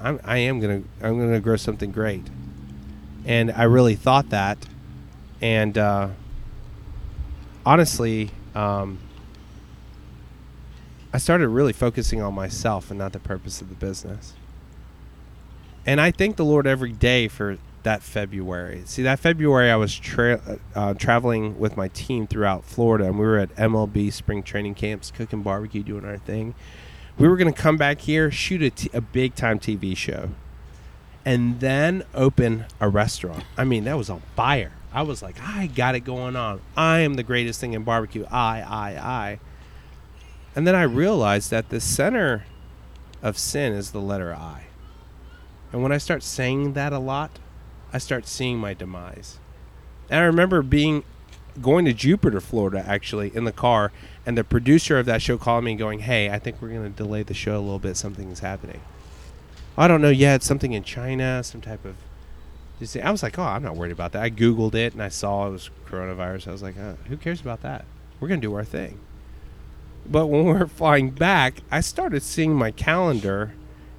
I'm, 0.02 0.20
I 0.24 0.38
am 0.38 0.60
going 0.60 0.82
to 0.82 1.06
I'm 1.06 1.32
to 1.32 1.40
grow 1.40 1.56
something 1.56 1.90
great. 1.90 2.26
And 3.24 3.50
I 3.52 3.64
really 3.64 3.96
thought 3.96 4.30
that. 4.30 4.58
And 5.40 5.76
uh, 5.76 6.08
honestly, 7.64 8.30
um, 8.54 8.98
I 11.12 11.18
started 11.18 11.48
really 11.48 11.72
focusing 11.72 12.22
on 12.22 12.34
myself 12.34 12.90
and 12.90 12.98
not 12.98 13.12
the 13.12 13.18
purpose 13.18 13.60
of 13.60 13.68
the 13.68 13.74
business. 13.74 14.34
And 15.86 16.00
I 16.00 16.10
thank 16.10 16.36
the 16.36 16.44
Lord 16.44 16.66
every 16.66 16.92
day 16.92 17.26
for 17.26 17.58
that 17.82 18.02
February. 18.02 18.82
See, 18.84 19.02
that 19.02 19.18
February 19.18 19.70
I 19.70 19.76
was 19.76 19.96
tra- 19.96 20.58
uh, 20.74 20.94
traveling 20.94 21.58
with 21.58 21.76
my 21.76 21.88
team 21.88 22.26
throughout 22.26 22.64
Florida, 22.64 23.06
and 23.06 23.18
we 23.18 23.24
were 23.24 23.38
at 23.38 23.54
MLB 23.56 24.12
spring 24.12 24.42
training 24.42 24.74
camps, 24.74 25.10
cooking 25.10 25.42
barbecue, 25.42 25.82
doing 25.82 26.04
our 26.04 26.18
thing. 26.18 26.54
We 27.20 27.28
were 27.28 27.36
going 27.36 27.52
to 27.52 27.60
come 27.60 27.76
back 27.76 28.00
here, 28.00 28.30
shoot 28.30 28.62
a, 28.62 28.70
t- 28.70 28.88
a 28.94 29.02
big 29.02 29.34
time 29.34 29.58
TV 29.58 29.94
show, 29.94 30.30
and 31.22 31.60
then 31.60 32.02
open 32.14 32.64
a 32.80 32.88
restaurant. 32.88 33.44
I 33.58 33.64
mean, 33.64 33.84
that 33.84 33.98
was 33.98 34.08
on 34.08 34.22
fire. 34.34 34.72
I 34.90 35.02
was 35.02 35.22
like, 35.22 35.36
I 35.38 35.66
got 35.66 35.94
it 35.94 36.00
going 36.00 36.34
on. 36.34 36.62
I 36.78 37.00
am 37.00 37.14
the 37.14 37.22
greatest 37.22 37.60
thing 37.60 37.74
in 37.74 37.84
barbecue. 37.84 38.24
I, 38.30 38.62
I, 38.62 38.88
I. 38.98 39.40
And 40.56 40.66
then 40.66 40.74
I 40.74 40.84
realized 40.84 41.50
that 41.50 41.68
the 41.68 41.78
center 41.78 42.46
of 43.22 43.36
sin 43.36 43.74
is 43.74 43.90
the 43.90 44.00
letter 44.00 44.34
I. 44.34 44.68
And 45.72 45.82
when 45.82 45.92
I 45.92 45.98
start 45.98 46.22
saying 46.22 46.72
that 46.72 46.94
a 46.94 46.98
lot, 46.98 47.38
I 47.92 47.98
start 47.98 48.26
seeing 48.26 48.56
my 48.56 48.72
demise. 48.72 49.38
And 50.08 50.20
I 50.20 50.24
remember 50.24 50.62
being 50.62 51.04
going 51.60 51.84
to 51.84 51.92
Jupiter, 51.92 52.40
Florida, 52.40 52.84
actually, 52.86 53.34
in 53.34 53.44
the 53.44 53.52
car, 53.52 53.92
and 54.24 54.36
the 54.36 54.44
producer 54.44 54.98
of 54.98 55.06
that 55.06 55.22
show 55.22 55.38
calling 55.38 55.64
me 55.64 55.72
and 55.72 55.78
going, 55.78 56.00
Hey, 56.00 56.30
I 56.30 56.38
think 56.38 56.60
we're 56.60 56.68
going 56.68 56.84
to 56.84 56.90
delay 56.90 57.22
the 57.22 57.34
show 57.34 57.56
a 57.56 57.60
little 57.60 57.78
bit. 57.78 57.96
Something 57.96 58.30
is 58.30 58.40
happening. 58.40 58.80
I 59.76 59.88
don't 59.88 60.02
know 60.02 60.10
yet. 60.10 60.42
Something 60.42 60.72
in 60.72 60.82
China, 60.82 61.42
some 61.42 61.60
type 61.60 61.84
of 61.84 61.96
I 63.02 63.10
was 63.10 63.22
like, 63.22 63.38
oh, 63.38 63.42
I'm 63.42 63.62
not 63.62 63.76
worried 63.76 63.92
about 63.92 64.12
that. 64.12 64.22
I 64.22 64.30
Googled 64.30 64.74
it 64.74 64.94
and 64.94 65.02
I 65.02 65.10
saw 65.10 65.46
it 65.46 65.50
was 65.50 65.70
coronavirus. 65.86 66.48
I 66.48 66.52
was 66.52 66.62
like, 66.62 66.78
uh, 66.78 66.94
who 67.08 67.16
cares 67.16 67.40
about 67.40 67.60
that? 67.62 67.84
We're 68.18 68.28
going 68.28 68.40
to 68.40 68.46
do 68.46 68.54
our 68.54 68.64
thing. 68.64 69.00
But 70.06 70.28
when 70.28 70.46
we 70.46 70.52
were 70.52 70.66
flying 70.66 71.10
back, 71.10 71.60
I 71.70 71.80
started 71.80 72.22
seeing 72.22 72.54
my 72.54 72.70
calendar 72.70 73.52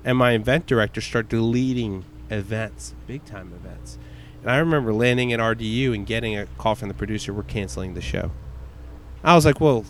and 0.03 0.17
my 0.17 0.31
event 0.31 0.65
director 0.65 0.99
start 0.99 1.29
deleting 1.29 2.05
events, 2.31 2.95
big 3.05 3.23
time 3.25 3.53
events. 3.53 3.99
And 4.41 4.51
I 4.51 4.57
remember 4.57 4.93
landing 4.93 5.31
at 5.33 5.39
RDU 5.39 5.93
and 5.93 6.05
getting 6.05 6.37
a 6.37 6.45
call 6.57 6.75
from 6.75 6.87
the 6.87 6.93
producer, 6.93 7.33
we're 7.33 7.43
canceling 7.43 7.93
the 7.93 8.01
show. 8.01 8.31
I 9.23 9.35
was 9.35 9.45
like, 9.45 9.61
well, 9.61 9.85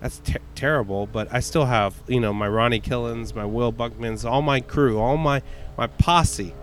that's 0.00 0.18
ter- 0.18 0.38
terrible, 0.54 1.06
but 1.06 1.28
I 1.32 1.40
still 1.40 1.66
have, 1.66 1.94
you 2.08 2.20
know, 2.20 2.32
my 2.32 2.48
Ronnie 2.48 2.80
Killens, 2.80 3.34
my 3.34 3.44
Will 3.44 3.72
Buckmans, 3.72 4.28
all 4.28 4.42
my 4.42 4.60
crew, 4.60 4.98
all 4.98 5.16
my, 5.16 5.42
my 5.76 5.86
posse 5.86 6.54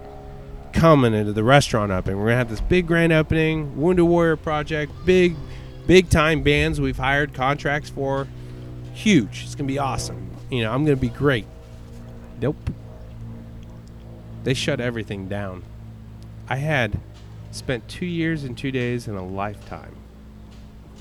coming 0.73 1.13
into 1.13 1.31
the 1.31 1.43
restaurant 1.43 1.91
opening. 1.91 2.17
We're 2.17 2.25
gonna 2.25 2.37
have 2.37 2.49
this 2.49 2.61
big 2.61 2.87
grand 2.87 3.13
opening, 3.13 3.77
Wounded 3.77 4.05
Warrior 4.05 4.35
Project, 4.35 4.91
big, 5.05 5.35
big 5.87 6.09
time 6.09 6.43
bands 6.43 6.81
we've 6.81 6.97
hired 6.97 7.33
contracts 7.33 7.89
for, 7.89 8.27
huge. 8.93 9.43
It's 9.43 9.55
gonna 9.55 9.67
be 9.67 9.79
awesome. 9.79 10.29
You 10.49 10.63
know, 10.63 10.73
I'm 10.73 10.83
gonna 10.83 10.97
be 10.97 11.09
great. 11.09 11.47
Nope. 12.41 12.69
They 14.43 14.53
shut 14.53 14.79
everything 14.79 15.27
down. 15.27 15.63
I 16.47 16.57
had 16.57 16.99
spent 17.51 17.87
two 17.87 18.05
years 18.05 18.43
and 18.43 18.57
two 18.57 18.71
days 18.71 19.07
in 19.07 19.15
a 19.15 19.25
lifetime 19.25 19.95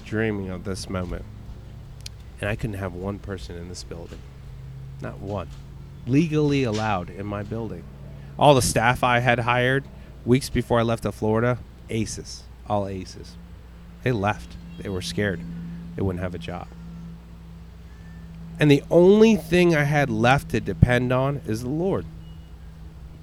dreaming 0.04 0.50
of 0.50 0.64
this 0.64 0.88
moment, 0.88 1.24
and 2.40 2.48
I 2.48 2.56
couldn't 2.56 2.78
have 2.78 2.94
one 2.94 3.18
person 3.18 3.56
in 3.56 3.68
this 3.68 3.84
building. 3.84 4.20
Not 5.00 5.18
one. 5.18 5.48
Legally 6.06 6.64
allowed 6.64 7.10
in 7.10 7.26
my 7.26 7.42
building 7.42 7.84
all 8.38 8.54
the 8.54 8.62
staff 8.62 9.04
I 9.04 9.20
had 9.20 9.40
hired 9.40 9.84
weeks 10.24 10.50
before 10.50 10.80
I 10.80 10.82
left 10.82 11.04
to 11.04 11.12
Florida, 11.12 11.58
aces, 11.88 12.44
all 12.68 12.88
aces. 12.88 13.36
They 14.02 14.12
left. 14.12 14.56
They 14.78 14.88
were 14.88 15.02
scared. 15.02 15.40
They 15.94 16.02
wouldn't 16.02 16.22
have 16.22 16.34
a 16.34 16.38
job. 16.38 16.66
And 18.58 18.70
the 18.70 18.82
only 18.90 19.36
thing 19.36 19.74
I 19.74 19.84
had 19.84 20.10
left 20.10 20.50
to 20.50 20.60
depend 20.60 21.12
on 21.12 21.42
is 21.46 21.62
the 21.62 21.68
Lord. 21.68 22.06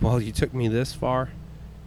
Well, 0.02 0.22
you 0.22 0.32
took 0.32 0.54
me 0.54 0.68
this 0.68 0.94
far, 0.94 1.30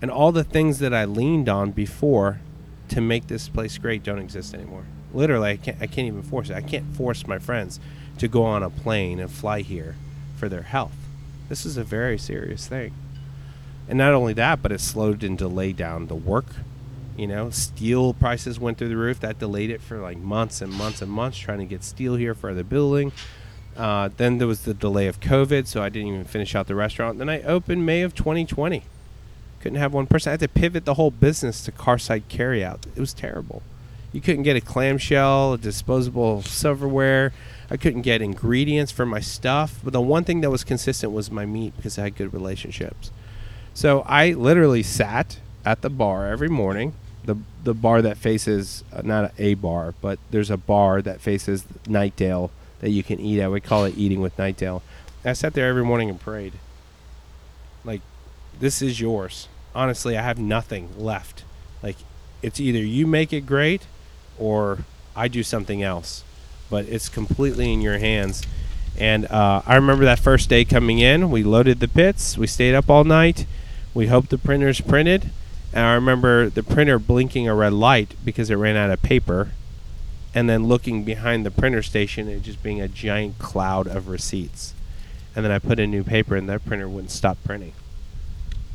and 0.03 0.11
all 0.11 0.33
the 0.33 0.45
things 0.45 0.79
that 0.81 0.93
I 0.93 1.05
leaned 1.05 1.49
on 1.49 1.71
before 1.71 2.41
to 2.89 3.01
make 3.01 3.27
this 3.27 3.49
place 3.49 3.79
great 3.79 4.03
don't 4.03 4.19
exist 4.19 4.55
anymore. 4.55 4.85
Literally, 5.13 5.51
I 5.51 5.57
can't, 5.57 5.81
I 5.81 5.87
can't 5.87 6.07
even 6.07 6.23
force 6.23 6.51
it. 6.51 6.57
I 6.57 6.61
can't 6.61 6.95
force 6.97 7.27
my 7.27 7.39
friends 7.39 7.81
to 8.19 8.29
go 8.29 8.45
on 8.45 8.63
a 8.63 8.71
plane 8.71 9.21
and 9.21 9.31
fly 9.31 9.61
here 9.61 9.97
for 10.37 10.49
their 10.49 10.63
health. 10.63 10.95
This 11.49 11.65
is 11.65 11.77
a 11.77 11.85
very 11.85 12.19
serious 12.19 12.67
thing. 12.67 12.95
And 13.89 13.99
not 13.99 14.13
only 14.13 14.33
that, 14.35 14.63
but 14.63 14.73
it 14.73 14.81
slowed 14.81 15.23
and 15.23 15.37
delayed 15.37 15.77
down 15.77 16.07
the 16.07 16.15
work. 16.15 16.47
You 17.17 17.27
know, 17.27 17.51
steel 17.51 18.13
prices 18.15 18.59
went 18.59 18.79
through 18.79 18.89
the 18.89 18.97
roof. 18.97 19.21
That 19.21 19.39
delayed 19.39 19.71
it 19.71 19.81
for 19.81 19.99
like 19.99 20.19
months 20.19 20.61
and 20.61 20.73
months 20.73 21.01
and 21.03 21.11
months 21.11 21.39
trying 21.39 21.59
to 21.59 21.65
get 21.65 21.85
steel 21.85 22.17
here 22.17 22.35
for 22.35 22.55
the 22.55 22.65
building. 22.65 23.13
Uh, 23.77 24.09
then 24.17 24.39
there 24.39 24.47
was 24.47 24.63
the 24.63 24.75
delay 24.75 25.07
of 25.07 25.21
COVID, 25.21 25.67
so 25.67 25.83
I 25.83 25.89
didn't 25.89 26.09
even 26.09 26.25
finish 26.25 26.55
out 26.55 26.67
the 26.67 26.75
restaurant. 26.75 27.19
Then 27.19 27.29
I 27.29 27.43
opened 27.43 27.85
May 27.85 28.03
of 28.03 28.15
2020. 28.15 28.85
Couldn't 29.65 29.79
have 29.79 29.95
one 29.95 30.07
person. 30.07 30.29
I 30.29 30.33
had 30.35 30.41
to 30.41 30.49
pivot 30.49 30.85
the 30.85 30.93
whole 30.93 31.11
business 31.11 31.65
to 31.65 31.73
carside 31.73 32.29
carryout. 32.29 32.87
It 32.95 33.01
was 33.01 33.15
terrible. 33.15 33.63
You 34.13 34.21
couldn't 34.21 34.43
get 34.43 34.57
a 34.57 34.61
clamshell, 34.61 35.55
a 35.55 35.59
disposable 35.59 36.43
silverware. 36.43 37.33
I 37.71 37.79
couldn't 37.79 38.03
get 38.03 38.21
ingredients 38.21 38.93
for 38.93 39.07
my 39.07 39.21
stuff. 39.21 39.81
But 39.83 39.95
the 39.95 40.03
one 40.03 40.23
thing 40.23 40.43
that 40.43 40.51
was 40.51 40.65
consistent 40.65 41.15
was 41.15 41.31
my 41.31 41.47
meat 41.47 41.73
because 41.79 41.99
I 41.99 42.03
had 42.03 42.15
good 42.15 42.35
relationships. 42.35 43.11
So 43.73 44.03
I 44.03 44.33
literally 44.33 44.83
sat 44.83 45.39
at 45.65 45.81
the 45.81 45.89
bar 45.89 46.27
every 46.27 46.51
morning, 46.51 46.93
the 47.25 47.39
the 47.63 47.73
bar 47.73 48.03
that 48.03 48.19
faces 48.19 48.85
uh, 48.93 49.01
not 49.03 49.33
a 49.39 49.55
bar, 49.55 49.95
but 50.03 50.19
there's 50.31 50.51
a 50.51 50.59
bar 50.59 51.01
that 51.01 51.23
faces 51.23 51.65
Knightdale 51.85 52.51
that 52.81 52.91
you 52.91 53.03
can 53.03 53.19
eat 53.19 53.41
at. 53.41 53.51
We 53.51 53.63
call 53.63 53.87
it 53.87 53.97
eating 53.97 54.21
with 54.21 54.37
Knightdale. 54.37 54.83
I 55.25 55.33
sat 55.33 55.55
there 55.55 55.71
every 55.71 55.85
morning 55.85 56.11
and 56.11 56.21
prayed. 56.21 56.53
Like, 57.83 58.03
this 58.61 58.83
is 58.83 59.01
yours. 59.01 59.49
Honestly, 59.75 60.17
I 60.17 60.23
have 60.23 60.39
nothing 60.39 60.91
left. 60.99 61.45
Like, 61.83 61.97
it's 62.43 62.61
either 62.61 62.79
you 62.79 63.07
make 63.07 63.33
it 63.33 63.43
great, 63.43 63.87
or 64.39 64.79
I 65.17 65.29
do 65.29 65.43
something 65.43 65.83
else. 65.83 66.25
But 66.71 66.87
it's 66.87 67.09
completely 67.09 67.73
in 67.73 67.81
your 67.81 67.99
hands. 67.99 68.43
And 68.99 69.27
uh, 69.27 69.63
I 69.67 69.75
remember 69.75 70.05
that 70.05 70.19
first 70.19 70.49
day 70.49 70.65
coming 70.65 70.99
in. 71.01 71.31
We 71.31 71.43
loaded 71.43 71.81
the 71.81 71.89
pits. 71.89 72.39
We 72.39 72.47
stayed 72.47 72.75
up 72.75 72.89
all 72.89 73.05
night 73.05 73.47
we 73.95 74.09
hope 74.09 74.29
the 74.29 74.39
printer's 74.39 74.81
printed. 74.81 75.31
And 75.73 75.87
I 75.87 75.95
remember 75.95 76.51
the 76.51 76.63
printer 76.63 76.99
blinking 76.99 77.49
a 77.49 77.55
red 77.55 77.73
light 77.73 78.15
because 78.25 78.51
it 78.51 78.57
ran 78.57 78.77
out 78.77 78.91
of 78.91 79.03
paper. 79.03 79.53
And 80.35 80.49
then 80.49 80.67
looking 80.67 81.05
behind 81.05 81.47
the 81.47 81.51
printer 81.51 81.83
station, 81.83 82.29
it 82.29 82.43
just 82.43 82.63
being 82.63 82.81
a 82.81 82.89
giant 82.89 83.39
cloud 83.39 83.87
of 83.87 84.09
receipts. 84.09 84.75
And 85.35 85.45
then 85.45 85.53
I 85.53 85.61
put 85.61 85.79
in 85.79 85.91
new 85.91 86.03
paper, 86.03 86.37
and 86.37 86.49
that 86.49 86.65
printer 86.65 86.89
wouldn't 86.89 87.13
stop 87.13 87.39
printing. 87.45 87.73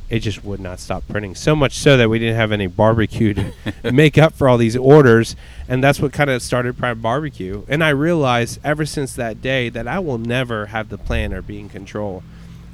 It 0.09 0.19
just 0.19 0.43
would 0.43 0.59
not 0.59 0.79
stop 0.79 1.07
printing. 1.07 1.35
So 1.35 1.55
much 1.55 1.73
so 1.73 1.95
that 1.95 2.09
we 2.09 2.17
didn't 2.17 2.35
have 2.35 2.51
any 2.51 2.65
barbecue 2.65 3.35
to 3.35 3.53
make 3.91 4.17
up 4.17 4.33
for 4.33 4.49
all 4.49 4.57
these 4.57 4.75
orders. 4.75 5.35
And 5.67 5.83
that's 5.83 5.99
what 5.99 6.13
kind 6.13 6.31
of 6.31 6.41
started 6.41 6.77
Prime 6.77 6.99
Barbecue. 6.99 7.63
And 7.67 7.83
I 7.83 7.89
realized 7.89 8.59
ever 8.63 8.85
since 8.85 9.13
that 9.13 9.41
day 9.41 9.69
that 9.69 9.87
I 9.87 9.99
will 9.99 10.17
never 10.17 10.67
have 10.67 10.89
the 10.89 10.97
plan 10.97 11.31
or 11.31 11.43
be 11.43 11.59
in 11.59 11.69
control. 11.69 12.23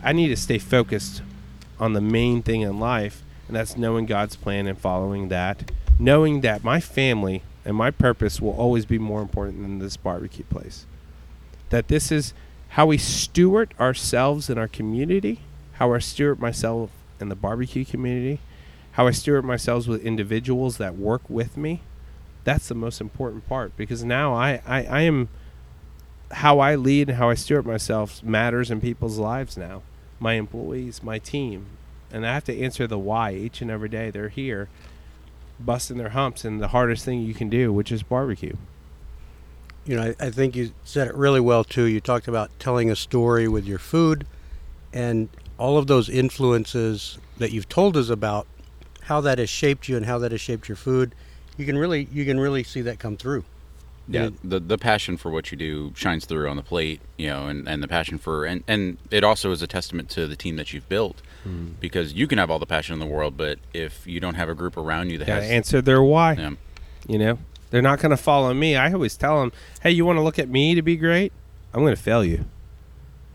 I 0.02 0.14
need 0.14 0.30
to 0.30 0.38
stay 0.38 0.60
focused 0.60 1.22
on 1.78 1.92
the 1.92 2.02
main 2.02 2.42
thing 2.42 2.62
in 2.62 2.80
life, 2.80 3.22
and 3.48 3.56
that's 3.56 3.76
knowing 3.76 4.06
God's 4.06 4.38
plan 4.38 4.66
and 4.66 4.78
following 4.78 5.28
that. 5.28 5.72
Knowing 6.00 6.42
that 6.42 6.64
my 6.64 6.80
family 6.80 7.44
and 7.66 7.76
my 7.76 7.92
purpose 7.92 8.40
will 8.40 8.52
always 8.52 8.86
be 8.86 9.00
more 9.00 9.22
important 9.22 9.62
than 9.62 9.80
this 9.80 9.98
barbecue 9.98 10.46
place. 10.46 10.86
That 11.70 11.90
this 11.90 12.12
is 12.12 12.34
how 12.70 12.86
we 12.86 12.98
steward 12.98 13.74
ourselves 13.80 14.50
in 14.50 14.58
our 14.58 14.68
community, 14.68 15.40
how 15.74 15.94
I 15.94 16.00
steward 16.00 16.40
myself 16.40 16.92
in 17.20 17.30
the 17.30 17.36
barbecue 17.36 17.86
community, 17.86 18.40
how 18.94 19.08
I 19.08 19.12
steward 19.12 19.46
myself 19.46 19.88
with 19.88 20.06
individuals 20.06 20.78
that 20.78 20.96
work 20.96 21.22
with 21.30 21.58
me. 21.58 21.82
That's 22.44 22.68
the 22.68 22.76
most 22.76 23.02
important 23.02 23.48
part 23.48 23.76
because 23.76 24.04
now 24.04 24.34
I, 24.34 24.62
I, 24.66 24.84
I 24.86 25.02
am 25.02 25.30
how 26.32 26.60
I 26.60 26.76
lead 26.76 27.10
and 27.10 27.18
how 27.18 27.30
I 27.30 27.34
steward 27.34 27.66
myself 27.66 28.24
matters 28.24 28.70
in 28.70 28.82
people's 28.82 29.18
lives 29.18 29.58
now 29.58 29.82
my 30.20 30.34
employees, 30.34 31.04
my 31.04 31.20
team, 31.20 31.66
and 32.12 32.26
I 32.26 32.34
have 32.34 32.46
to 32.46 32.60
answer 32.60 32.88
the 32.88 32.98
why 32.98 33.34
each 33.34 33.62
and 33.62 33.70
every 33.70 33.90
day. 33.90 34.10
They're 34.10 34.30
here, 34.30 34.70
busting 35.60 35.98
their 35.98 36.10
humps, 36.10 36.46
and 36.46 36.62
the 36.62 36.70
hardest 36.70 37.06
thing 37.06 37.22
you 37.22 37.34
can 37.34 37.50
do, 37.50 37.74
which 37.74 37.92
is 37.92 38.04
barbecue. 38.04 38.56
You 39.86 39.98
know, 39.98 40.04
I, 40.20 40.28
I 40.28 40.30
think 40.30 40.56
you 40.56 40.72
said 40.84 41.08
it 41.08 41.16
really 41.16 41.42
well 41.42 41.64
too. 41.64 41.84
You 41.84 42.00
talked 42.00 42.28
about 42.28 42.50
telling 42.60 42.90
a 42.90 42.96
story 42.96 43.48
with 43.48 43.66
your 43.66 43.80
food, 43.80 44.26
and 44.94 45.30
all 45.58 45.78
of 45.78 45.88
those 45.88 46.10
influences 46.10 47.18
that 47.38 47.52
you've 47.52 47.70
told 47.70 47.96
us 47.98 48.10
about, 48.10 48.48
how 49.04 49.22
that 49.22 49.38
has 49.40 49.50
shaped 49.50 49.88
you 49.88 49.98
and 49.98 50.06
how 50.06 50.18
that 50.20 50.32
has 50.32 50.42
shaped 50.42 50.68
your 50.68 50.76
food. 50.76 51.14
You 51.58 51.66
can 51.66 51.78
really, 51.78 52.08
you 52.12 52.26
can 52.26 52.40
really 52.40 52.64
see 52.64 52.82
that 52.82 53.00
come 53.00 53.18
through 53.18 53.46
yeah 54.08 54.30
the 54.44 54.60
the 54.60 54.78
passion 54.78 55.18
for 55.18 55.32
what 55.32 55.52
you 55.52 55.58
do 55.58 55.92
shines 55.96 56.26
through 56.26 56.48
on 56.48 56.56
the 56.56 56.64
plate 56.64 57.02
you 57.18 57.28
know 57.28 57.48
and, 57.48 57.68
and 57.68 57.82
the 57.82 57.88
passion 57.88 58.18
for 58.18 58.46
and 58.46 58.64
and 58.68 58.98
it 59.10 59.24
also 59.24 59.52
is 59.52 59.62
a 59.62 59.68
testament 59.68 60.10
to 60.10 60.28
the 60.28 60.36
team 60.36 60.58
that 60.58 60.74
you've 60.74 60.88
built 60.88 61.22
mm. 61.48 61.74
because 61.80 62.14
you 62.14 62.28
can 62.28 62.38
have 62.38 62.52
all 62.52 62.60
the 62.60 62.66
passion 62.66 62.94
in 62.94 63.00
the 63.00 63.06
world 63.06 63.36
but 63.36 63.58
if 63.74 64.06
you 64.06 64.20
don't 64.20 64.36
have 64.36 64.50
a 64.50 64.56
group 64.56 64.78
around 64.78 65.10
you 65.10 65.18
that 65.18 65.28
Gotta 65.28 65.42
has 65.42 65.52
answer 65.52 65.82
their 65.82 66.04
why 66.04 66.34
yeah. 66.34 66.52
you 67.08 67.18
know 67.18 67.40
they're 67.72 67.82
not 67.82 68.00
going 68.00 68.12
to 68.12 68.18
follow 68.18 68.54
me 68.54 68.76
i 68.76 68.92
always 68.92 69.18
tell 69.18 69.42
them 69.42 69.52
hey 69.82 69.92
you 69.92 70.06
want 70.06 70.18
to 70.18 70.22
look 70.22 70.38
at 70.38 70.50
me 70.50 70.76
to 70.76 70.82
be 70.82 70.96
great 70.96 71.34
i'm 71.74 71.82
going 71.82 71.96
to 71.96 72.02
fail 72.02 72.24
you 72.24 72.46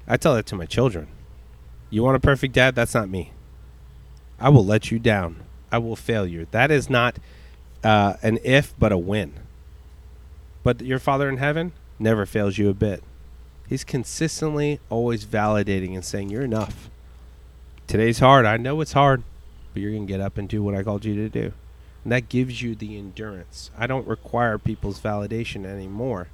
i 0.07 0.16
tell 0.16 0.35
that 0.35 0.47
to 0.47 0.55
my 0.55 0.66
children 0.66 1.09
you 1.91 2.03
want 2.03 2.16
a 2.16 2.20
perfect 2.20 2.55
dad 2.55 2.74
that's 2.74 2.95
not 2.95 3.09
me 3.09 3.32
i 4.38 4.49
will 4.49 4.64
let 4.64 4.91
you 4.91 4.99
down 4.99 5.36
i 5.70 5.78
will 5.78 5.97
fail 5.97 6.26
you 6.26 6.47
that 6.51 6.70
is 6.70 6.88
not 6.88 7.18
uh, 7.82 8.14
an 8.22 8.38
if 8.45 8.74
but 8.78 8.93
a 8.93 8.99
win 8.99 9.32
but 10.62 10.82
your 10.82 10.99
Father 10.99 11.28
in 11.28 11.38
heaven 11.38 11.72
never 11.99 12.26
fails 12.26 12.59
you 12.59 12.68
a 12.68 12.74
bit. 12.74 13.03
He's 13.66 13.84
consistently 13.84 14.80
always 14.88 15.24
validating 15.24 15.95
and 15.95 16.05
saying, 16.05 16.30
You're 16.30 16.43
enough. 16.43 16.91
Today's 17.86 18.18
hard. 18.18 18.47
I 18.47 18.57
know 18.57 18.80
it's 18.80 18.93
hard, 18.93 19.22
but 19.72 19.82
you're 19.82 19.93
going 19.93 20.07
to 20.07 20.12
get 20.12 20.20
up 20.20 20.38
and 20.38 20.49
do 20.49 20.62
what 20.62 20.74
I 20.74 20.82
called 20.82 21.05
you 21.05 21.14
to 21.16 21.28
do. 21.28 21.53
And 22.05 22.12
that 22.12 22.28
gives 22.28 22.62
you 22.62 22.74
the 22.74 22.97
endurance. 22.97 23.70
I 23.76 23.86
don't 23.86 24.07
require 24.07 24.59
people's 24.59 25.01
validation 25.01 25.66
anymore 25.66 26.28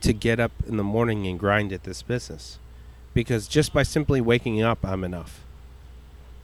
to 0.00 0.12
get 0.12 0.40
up 0.40 0.52
in 0.66 0.76
the 0.76 0.84
morning 0.84 1.26
and 1.26 1.38
grind 1.38 1.72
at 1.72 1.82
this 1.82 2.02
business. 2.02 2.58
Because 3.12 3.48
just 3.48 3.72
by 3.72 3.82
simply 3.82 4.20
waking 4.20 4.62
up, 4.62 4.78
I'm 4.84 5.04
enough. 5.04 5.40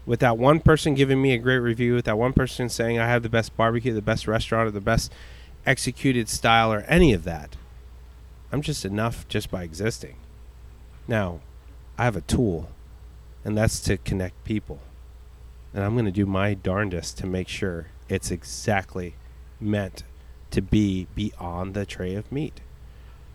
With 0.04 0.20
that 0.20 0.38
one 0.38 0.60
person 0.60 0.94
giving 0.94 1.20
me 1.20 1.32
a 1.32 1.38
great 1.38 1.58
review, 1.58 1.94
with 1.94 2.04
that 2.04 2.18
one 2.18 2.32
person 2.32 2.68
saying 2.68 2.98
I 2.98 3.08
have 3.08 3.22
the 3.22 3.28
best 3.28 3.56
barbecue, 3.56 3.92
the 3.92 4.02
best 4.02 4.26
restaurant, 4.28 4.68
or 4.68 4.70
the 4.70 4.80
best 4.80 5.12
executed 5.64 6.28
style 6.28 6.72
or 6.72 6.80
any 6.82 7.12
of 7.12 7.24
that. 7.24 7.56
I'm 8.52 8.62
just 8.62 8.84
enough 8.84 9.26
just 9.28 9.50
by 9.50 9.64
existing. 9.64 10.16
Now, 11.08 11.40
I 11.98 12.04
have 12.04 12.16
a 12.16 12.20
tool, 12.20 12.68
and 13.44 13.56
that's 13.56 13.80
to 13.80 13.96
connect 13.96 14.44
people. 14.44 14.80
and 15.74 15.84
I'm 15.84 15.92
going 15.92 16.06
to 16.06 16.10
do 16.10 16.24
my 16.24 16.54
darndest 16.54 17.18
to 17.18 17.26
make 17.26 17.48
sure 17.48 17.88
it's 18.08 18.30
exactly 18.30 19.14
meant 19.60 20.04
to 20.50 20.62
be 20.62 21.06
beyond 21.14 21.74
the 21.74 21.84
tray 21.84 22.14
of 22.14 22.32
meat. 22.32 22.60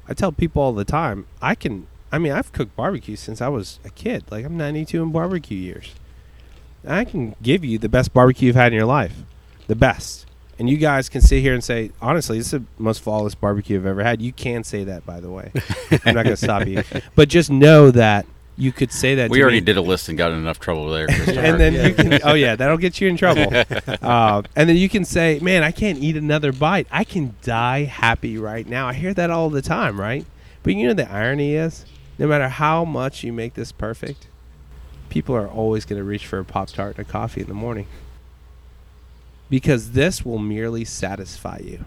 I 0.08 0.14
tell 0.16 0.32
people 0.32 0.62
all 0.64 0.74
the 0.74 0.84
time, 0.86 1.28
I 1.42 1.54
can 1.54 1.86
I 2.12 2.18
mean, 2.18 2.32
I've 2.32 2.52
cooked 2.52 2.76
barbecue 2.76 3.16
since 3.16 3.42
I 3.42 3.48
was 3.48 3.80
a 3.86 3.90
kid. 3.90 4.26
Like 4.30 4.46
I'm 4.46 4.58
92 4.58 5.02
in 5.02 5.12
barbecue 5.12 5.58
years. 5.58 5.94
I 6.86 7.06
can 7.06 7.36
give 7.42 7.64
you 7.64 7.78
the 7.78 7.90
best 7.90 8.14
barbecue 8.14 8.48
you've 8.48 8.56
had 8.56 8.74
in 8.74 8.78
your 8.78 8.86
life. 8.88 9.16
The 9.68 9.76
best. 9.76 10.26
And 10.60 10.70
you 10.70 10.78
guys 10.78 11.10
can 11.10 11.22
sit 11.22 11.42
here 11.42 11.54
and 11.54 11.64
say, 11.64 11.92
honestly, 12.02 12.38
this 12.38 12.48
is 12.48 12.60
the 12.60 12.66
most 12.78 13.02
flawless 13.02 13.34
barbecue 13.34 13.78
I've 13.78 13.86
ever 13.86 14.04
had. 14.04 14.22
You 14.22 14.32
can 14.32 14.64
say 14.64 14.84
that, 14.84 15.06
by 15.06 15.20
the 15.20 15.32
way. 15.32 15.52
I'm 16.06 16.14
not 16.14 16.24
going 16.24 16.36
to 16.36 16.38
stop 16.38 16.68
you. 16.68 16.84
But 17.16 17.30
just 17.30 17.50
know 17.50 17.90
that 17.92 18.26
you 18.58 18.72
could 18.72 18.92
say 18.92 19.16
that. 19.16 19.32
We 19.32 19.38
to 19.38 19.44
already 19.44 19.58
me. 19.58 19.66
did 19.66 19.78
a 19.78 19.82
list 19.82 20.10
and 20.10 20.18
got 20.18 20.32
in 20.32 20.38
enough 20.38 20.60
trouble 20.60 20.90
there. 20.90 21.08
Christopher. 21.08 21.40
and 21.40 21.60
then 21.60 21.74
you 21.74 21.94
can 21.96 22.20
oh 22.24 22.34
yeah 22.34 22.56
that'll 22.56 22.78
get 22.78 23.02
you 23.02 23.08
in 23.08 23.18
trouble 23.18 23.48
uh, 24.02 24.42
and 24.56 24.70
then 24.70 24.76
you 24.76 24.88
can 24.90 25.04
say 25.06 25.40
man 25.40 25.64
i 25.64 25.72
can't 25.72 25.98
eat 26.00 26.16
another 26.16 26.52
bite 26.52 26.86
i 26.92 27.04
can 27.04 27.36
die 27.42 27.86
happy 27.86 28.38
right 28.38 28.68
now 28.68 28.88
i 28.88 28.94
hear 28.94 29.14
that 29.14 29.30
all 29.30 29.50
the 29.50 29.62
time 29.62 30.00
right 30.00 30.26
but 30.64 30.76
you 30.76 30.86
know 30.86 30.94
the 30.94 31.10
irony 31.12 31.56
is 31.56 31.86
no 32.18 32.28
matter 32.28 32.48
how 32.50 32.84
much 32.86 33.24
you 33.24 33.34
make 33.34 33.54
this 33.56 33.72
perfect 33.72 34.28
people 35.10 35.36
are 35.36 35.48
always 35.48 35.84
going 35.86 36.00
to 36.00 36.04
reach 36.04 36.26
for 36.26 36.40
a 36.40 36.46
pop 36.46 36.70
tart 36.70 36.98
and 36.98 37.08
a 37.08 37.10
coffee 37.12 37.42
in 37.42 37.48
the 37.48 37.54
morning 37.54 37.88
because 39.50 39.92
this 39.92 40.24
will 40.26 40.38
merely 40.40 40.86
satisfy 40.86 41.60
you 41.64 41.86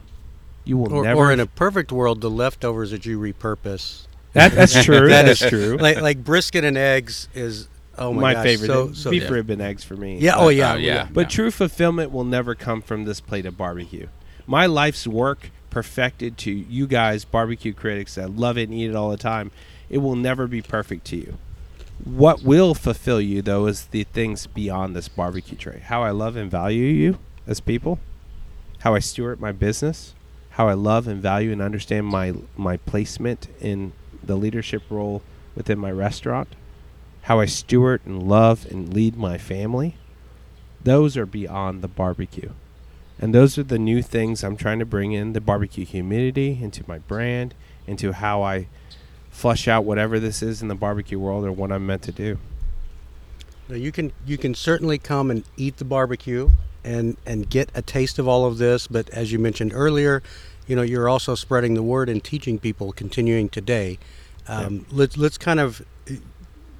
you 0.64 0.76
will 0.78 0.92
Or, 0.92 1.04
never 1.04 1.18
or 1.20 1.32
in 1.32 1.40
a 1.40 1.46
perfect 1.46 1.92
world, 1.92 2.20
the 2.22 2.30
leftovers 2.30 2.90
that 2.90 3.04
you 3.04 3.18
repurpose. 3.20 4.06
that, 4.32 4.52
that's 4.52 4.82
true 4.84 5.08
That 5.08 5.24
that 5.24 5.28
is 5.28 5.42
is 5.42 5.48
true 5.50 5.76
Like 5.80 6.00
like 6.00 6.24
brisket 6.24 6.64
and 6.64 6.76
eggs 6.78 7.28
is 7.34 7.68
oh 7.98 8.12
my, 8.12 8.20
my 8.22 8.32
gosh, 8.34 8.44
favorite 8.44 8.66
So, 8.68 8.92
so 8.92 9.10
beef 9.10 9.24
yeah. 9.24 9.28
rib 9.30 9.50
and 9.50 9.60
eggs 9.62 9.84
for 9.84 9.96
me 9.96 10.18
yeah. 10.18 10.36
Oh 10.36 10.48
yeah. 10.48 10.72
Uh, 10.72 10.76
yeah. 10.76 11.08
But 11.12 11.28
true 11.30 11.50
fulfillment 11.50 12.10
will 12.12 12.24
never 12.24 12.54
come 12.54 12.80
from 12.82 13.04
this 13.04 13.20
plate 13.20 13.46
of 13.46 13.56
barbecue. 13.58 14.08
My 14.46 14.66
life's 14.66 15.06
work 15.06 15.50
perfected 15.70 16.38
to 16.38 16.50
you 16.50 16.86
guys, 16.86 17.24
barbecue 17.24 17.72
critics 17.74 18.14
that 18.14 18.30
love 18.36 18.56
it 18.58 18.68
and 18.68 18.74
eat 18.78 18.90
it 18.90 18.96
all 18.96 19.10
the 19.10 19.16
time, 19.16 19.50
it 19.88 19.98
will 19.98 20.16
never 20.16 20.46
be 20.46 20.62
perfect 20.62 21.04
to 21.06 21.16
you. 21.16 21.38
What 22.02 22.42
will 22.42 22.74
fulfill 22.74 23.20
you, 23.20 23.42
though, 23.42 23.66
is 23.66 23.86
the 23.86 24.04
things 24.04 24.46
beyond 24.46 24.94
this 24.94 25.08
barbecue 25.08 25.56
tray. 25.56 25.80
How 25.80 26.02
I 26.02 26.10
love 26.10 26.36
and 26.36 26.50
value 26.50 26.86
you 26.86 27.18
as 27.46 27.60
people, 27.60 27.98
how 28.80 28.94
I 28.94 28.98
steward 28.98 29.40
my 29.40 29.52
business, 29.52 30.14
how 30.50 30.68
I 30.68 30.74
love 30.74 31.06
and 31.06 31.22
value 31.22 31.52
and 31.52 31.62
understand 31.62 32.06
my, 32.06 32.34
my 32.56 32.76
placement 32.78 33.48
in 33.60 33.92
the 34.22 34.36
leadership 34.36 34.82
role 34.90 35.22
within 35.54 35.78
my 35.78 35.92
restaurant, 35.92 36.48
how 37.22 37.40
I 37.40 37.46
steward 37.46 38.00
and 38.04 38.22
love 38.22 38.66
and 38.70 38.92
lead 38.92 39.16
my 39.16 39.38
family 39.38 39.96
those 40.84 41.16
are 41.16 41.26
beyond 41.26 41.82
the 41.82 41.88
barbecue. 41.88 42.50
And 43.18 43.34
those 43.34 43.56
are 43.58 43.62
the 43.62 43.78
new 43.78 44.02
things 44.02 44.44
I'm 44.44 44.56
trying 44.56 44.78
to 44.78 44.86
bring 44.86 45.12
in 45.12 45.32
the 45.32 45.40
barbecue 45.40 45.84
humidity 45.84 46.58
into 46.62 46.84
my 46.86 46.98
brand, 46.98 47.54
into 47.86 48.12
how 48.12 48.42
I 48.42 48.68
flush 49.34 49.66
out 49.66 49.84
whatever 49.84 50.20
this 50.20 50.42
is 50.42 50.62
in 50.62 50.68
the 50.68 50.74
barbecue 50.76 51.18
world 51.18 51.44
or 51.44 51.50
what 51.50 51.72
I'm 51.72 51.84
meant 51.84 52.02
to 52.02 52.12
do. 52.12 52.38
Now, 53.68 53.74
you 53.74 53.90
can 53.90 54.12
you 54.24 54.38
can 54.38 54.54
certainly 54.54 54.96
come 54.96 55.30
and 55.30 55.44
eat 55.56 55.78
the 55.78 55.84
barbecue 55.84 56.50
and 56.84 57.16
and 57.26 57.50
get 57.50 57.68
a 57.74 57.82
taste 57.82 58.18
of 58.18 58.28
all 58.28 58.46
of 58.46 58.58
this. 58.58 58.86
But 58.86 59.10
as 59.10 59.32
you 59.32 59.38
mentioned 59.38 59.72
earlier, 59.74 60.22
you 60.66 60.76
know 60.76 60.82
you're 60.82 61.08
also 61.08 61.34
spreading 61.34 61.74
the 61.74 61.82
word 61.82 62.08
and 62.08 62.22
teaching 62.22 62.58
people, 62.58 62.92
continuing 62.92 63.48
today. 63.48 63.98
Um, 64.46 64.86
Let's 64.92 65.16
let's 65.16 65.36
kind 65.36 65.58
of 65.58 65.84
uh, 66.08 66.14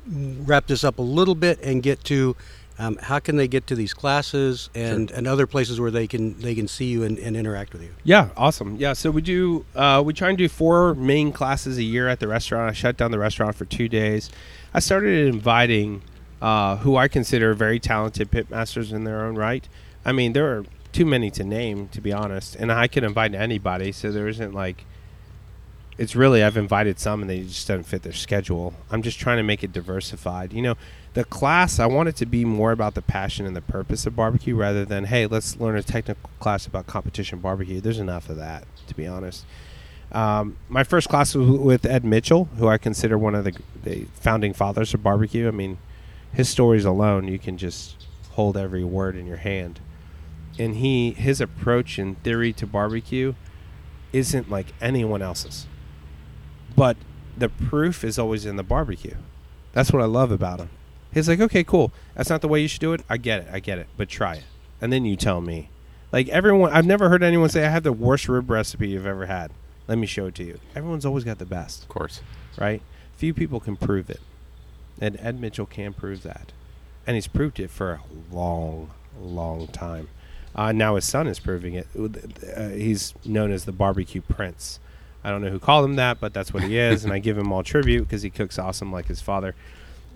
wrap 0.07 0.69
this 0.69 0.85
up 0.85 0.99
a 0.99 1.03
little 1.03 1.35
bit 1.35 1.61
and 1.63 1.83
get 1.83 2.05
to 2.05 2.37
um, 2.79 2.97
how 2.97 3.19
can 3.21 3.37
they 3.37 3.47
get 3.47 3.67
to 3.69 3.75
these 3.75 3.95
classes 3.95 4.69
and, 4.75 5.11
and 5.13 5.27
other 5.27 5.47
places 5.47 5.81
where 5.81 5.91
they 5.91 6.07
can 6.07 6.39
they 6.41 6.55
can 6.55 6.67
see 6.67 6.87
you 6.87 7.05
and, 7.05 7.19
and 7.19 7.37
interact 7.37 7.73
with 7.73 7.83
you. 7.83 7.95
Yeah, 8.03 8.31
awesome. 8.37 8.77
Yeah, 8.77 8.95
so 8.95 9.11
we 9.11 9.23
do 9.23 9.65
uh, 9.77 10.03
we 10.05 10.13
try 10.13 10.29
and 10.29 10.39
do 10.39 10.49
four 10.49 10.95
main 10.95 11.33
classes 11.33 11.79
a 11.79 11.83
year 11.83 12.09
at 12.09 12.21
the 12.21 12.29
restaurant. 12.29 12.71
I 12.71 12.73
shut 12.73 12.97
down 12.97 13.11
the 13.11 13.19
restaurant 13.19 13.55
for 13.55 13.65
two 13.65 13.89
days. 13.89 14.31
I 14.73 14.81
started 14.81 15.29
inviting 15.29 16.03
uh, 16.43 16.79
who 16.79 16.97
I 16.97 17.09
consider 17.09 17.55
very 17.55 17.79
talented 17.79 18.31
pit 18.31 18.51
masters 18.51 18.93
in 18.93 19.05
their 19.05 19.25
own 19.25 19.37
right. 19.37 19.67
I 20.05 20.13
mean, 20.13 20.33
there 20.33 20.57
are 20.57 20.65
too 20.93 21.07
many 21.07 21.31
to 21.33 21.45
name, 21.45 21.89
to 21.89 22.01
be 22.01 22.13
honest, 22.13 22.57
and 22.57 22.71
I 22.73 22.89
can 22.89 23.05
invite 23.05 23.35
anybody. 23.35 23.93
So 23.93 24.11
there 24.11 24.29
isn't 24.29 24.53
like 24.53 24.85
it's 25.97 26.17
really 26.17 26.43
I've 26.43 26.57
invited 26.57 26.99
some 26.99 27.21
and 27.21 27.31
they 27.31 27.43
just 27.43 27.69
don't 27.69 27.85
fit 27.85 28.03
their 28.03 28.13
schedule. 28.13 28.75
I'm 28.91 29.03
just 29.03 29.19
trying 29.19 29.37
to 29.37 29.43
make 29.43 29.63
it 29.63 29.73
diversified. 29.73 30.53
You 30.53 30.63
know, 30.63 30.75
the 31.15 31.25
class 31.25 31.79
I 31.79 31.87
want 31.87 32.09
it 32.09 32.17
to 32.17 32.27
be 32.27 32.45
more 32.45 32.73
about 32.73 32.95
the 32.95 33.03
passion 33.03 33.47
and 33.47 33.55
the 33.55 33.63
purpose 33.63 34.05
of 34.07 34.17
barbecue 34.17 34.57
rather 34.57 34.85
than 34.85 35.05
hey, 35.05 35.27
let's 35.27 35.59
learn 35.61 35.77
a 35.77 35.83
technical 35.83 36.31
class 36.41 36.67
about 36.67 36.87
competition 36.87 37.39
barbecue. 37.39 37.81
There's 37.81 38.01
enough 38.01 38.29
of 38.29 38.37
that, 38.37 38.65
to 38.89 38.95
be 38.95 39.07
honest. 39.07 39.45
Um, 40.13 40.59
my 40.69 40.85
first 40.85 41.09
class 41.09 41.35
was 41.35 41.49
with 41.59 41.87
Ed 41.87 42.05
Mitchell, 42.05 42.49
who 42.59 42.69
I 42.69 42.79
consider 42.79 43.17
one 43.17 43.35
of 43.35 43.45
the, 43.45 43.57
the 43.83 44.07
founding 44.15 44.53
fathers 44.53 44.95
of 44.95 45.03
barbecue. 45.03 45.49
I 45.49 45.51
mean, 45.51 45.79
his 46.33 46.49
stories 46.49 46.85
alone, 46.85 47.27
you 47.29 47.39
can 47.39 47.57
just 47.57 48.07
hold 48.33 48.57
every 48.57 48.85
word 48.85 49.17
in 49.17 49.27
your 49.27 49.39
hand. 49.39 49.81
And 50.59 50.77
he, 50.77 51.13
his 51.13 51.41
approach 51.41 51.99
and 51.99 52.21
theory 52.23 52.53
to 52.55 52.67
barbecue 52.67 53.35
isn't 54.13 54.51
like 54.51 54.67
anyone 54.81 55.23
else's. 55.23 55.67
But 56.77 56.97
the 57.37 57.49
proof 57.49 58.05
is 58.05 58.19
always 58.19 58.47
in 58.47 58.57
the 58.57 58.63
barbecue. 58.63 59.17
That's 59.73 59.93
what 59.93 60.03
I 60.03 60.07
love 60.07 60.31
about 60.31 60.61
him. 60.61 60.71
He's 61.13 61.29
like, 61.29 61.41
okay, 61.41 61.63
cool. 61.65 61.93
That's 62.15 62.31
not 62.31 62.41
the 62.41 62.49
way 62.49 62.61
you 62.61 62.69
should 62.69 62.81
do 62.81 62.93
it. 62.93 63.03
I 63.09 63.17
get 63.17 63.43
it. 63.43 63.49
I 63.53 63.61
get 63.61 63.79
it. 63.79 63.87
But 63.97 64.09
try 64.09 64.35
it. 64.37 64.45
And 64.81 64.93
then 64.93 65.05
you 65.05 65.17
tell 65.17 65.41
me. 65.41 65.69
Like 66.13 66.29
everyone, 66.29 66.73
I've 66.73 66.87
never 66.87 67.09
heard 67.09 67.23
anyone 67.23 67.49
say, 67.49 67.65
I 67.65 67.71
have 67.71 67.83
the 67.83 67.93
worst 67.93 68.29
rib 68.29 68.51
recipe 68.51 68.89
you've 68.89 69.07
ever 69.07 69.27
had. 69.27 69.51
Let 69.89 69.99
me 69.99 70.07
show 70.07 70.27
it 70.27 70.35
to 70.37 70.45
you. 70.45 70.59
Everyone's 70.75 71.05
always 71.05 71.25
got 71.25 71.39
the 71.39 71.47
best, 71.47 71.83
of 71.83 71.89
course. 71.89 72.21
right? 72.59 72.83
Few 73.17 73.35
people 73.35 73.61
can 73.61 73.77
prove 73.77 74.11
it. 74.11 74.21
And 75.01 75.19
Ed 75.21 75.41
Mitchell 75.41 75.67
can 75.67 75.93
prove 75.93 76.23
that. 76.23 76.53
And 77.07 77.17
he's 77.17 77.27
proved 77.27 77.61
it 77.61 77.71
for 77.71 77.93
a 77.93 78.35
long, 78.35 78.91
long 79.21 79.67
time. 79.69 80.09
Uh, 80.55 80.73
now 80.73 80.95
his 80.95 81.05
son 81.05 81.27
is 81.27 81.41
proving 81.41 81.75
it. 81.75 81.89
Uh, 81.97 82.69
he's 82.69 83.13
known 83.25 83.51
as 83.51 83.65
the 83.65 83.73
barbecue 83.73 84.21
prince. 84.21 84.79
I 85.25 85.31
don't 85.31 85.41
know 85.43 85.49
who 85.49 85.59
called 85.59 85.85
him 85.87 85.97
that, 85.97 86.21
but 86.21 86.35
that's 86.35 86.53
what 86.53 86.63
he 86.63 86.77
is, 86.77 87.03
and 87.05 87.13
I 87.13 87.19
give 87.19 87.39
him 87.39 87.51
all 87.51 87.63
tribute 87.63 88.03
because 88.03 88.23
he 88.23 88.31
cooks 88.31 88.59
awesome 88.59 88.93
like 88.93 89.07
his 89.07 89.23
father. 89.23 89.55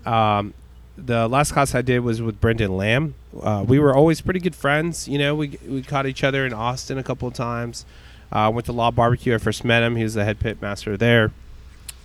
Um, 0.04 0.52
the 0.98 1.28
last 1.28 1.52
class 1.52 1.74
I 1.74 1.82
did 1.82 2.00
was 2.00 2.20
with 2.20 2.40
Brendan 2.40 2.76
Lamb. 2.76 3.14
Uh, 3.40 3.64
we 3.66 3.78
were 3.78 3.94
always 3.94 4.20
pretty 4.20 4.40
good 4.40 4.54
friends. 4.54 5.08
You 5.08 5.18
know, 5.18 5.34
we 5.34 5.58
we 5.66 5.82
caught 5.82 6.06
each 6.06 6.22
other 6.24 6.44
in 6.44 6.52
Austin 6.52 6.98
a 6.98 7.02
couple 7.02 7.26
of 7.28 7.34
times. 7.34 7.86
Uh, 8.30 8.50
went 8.52 8.66
to 8.66 8.72
La 8.72 8.90
Barbecue. 8.90 9.34
I 9.34 9.38
first 9.38 9.64
met 9.64 9.82
him. 9.82 9.96
He 9.96 10.02
was 10.02 10.14
the 10.14 10.24
head 10.24 10.38
pit 10.40 10.60
master 10.60 10.96
there. 10.96 11.32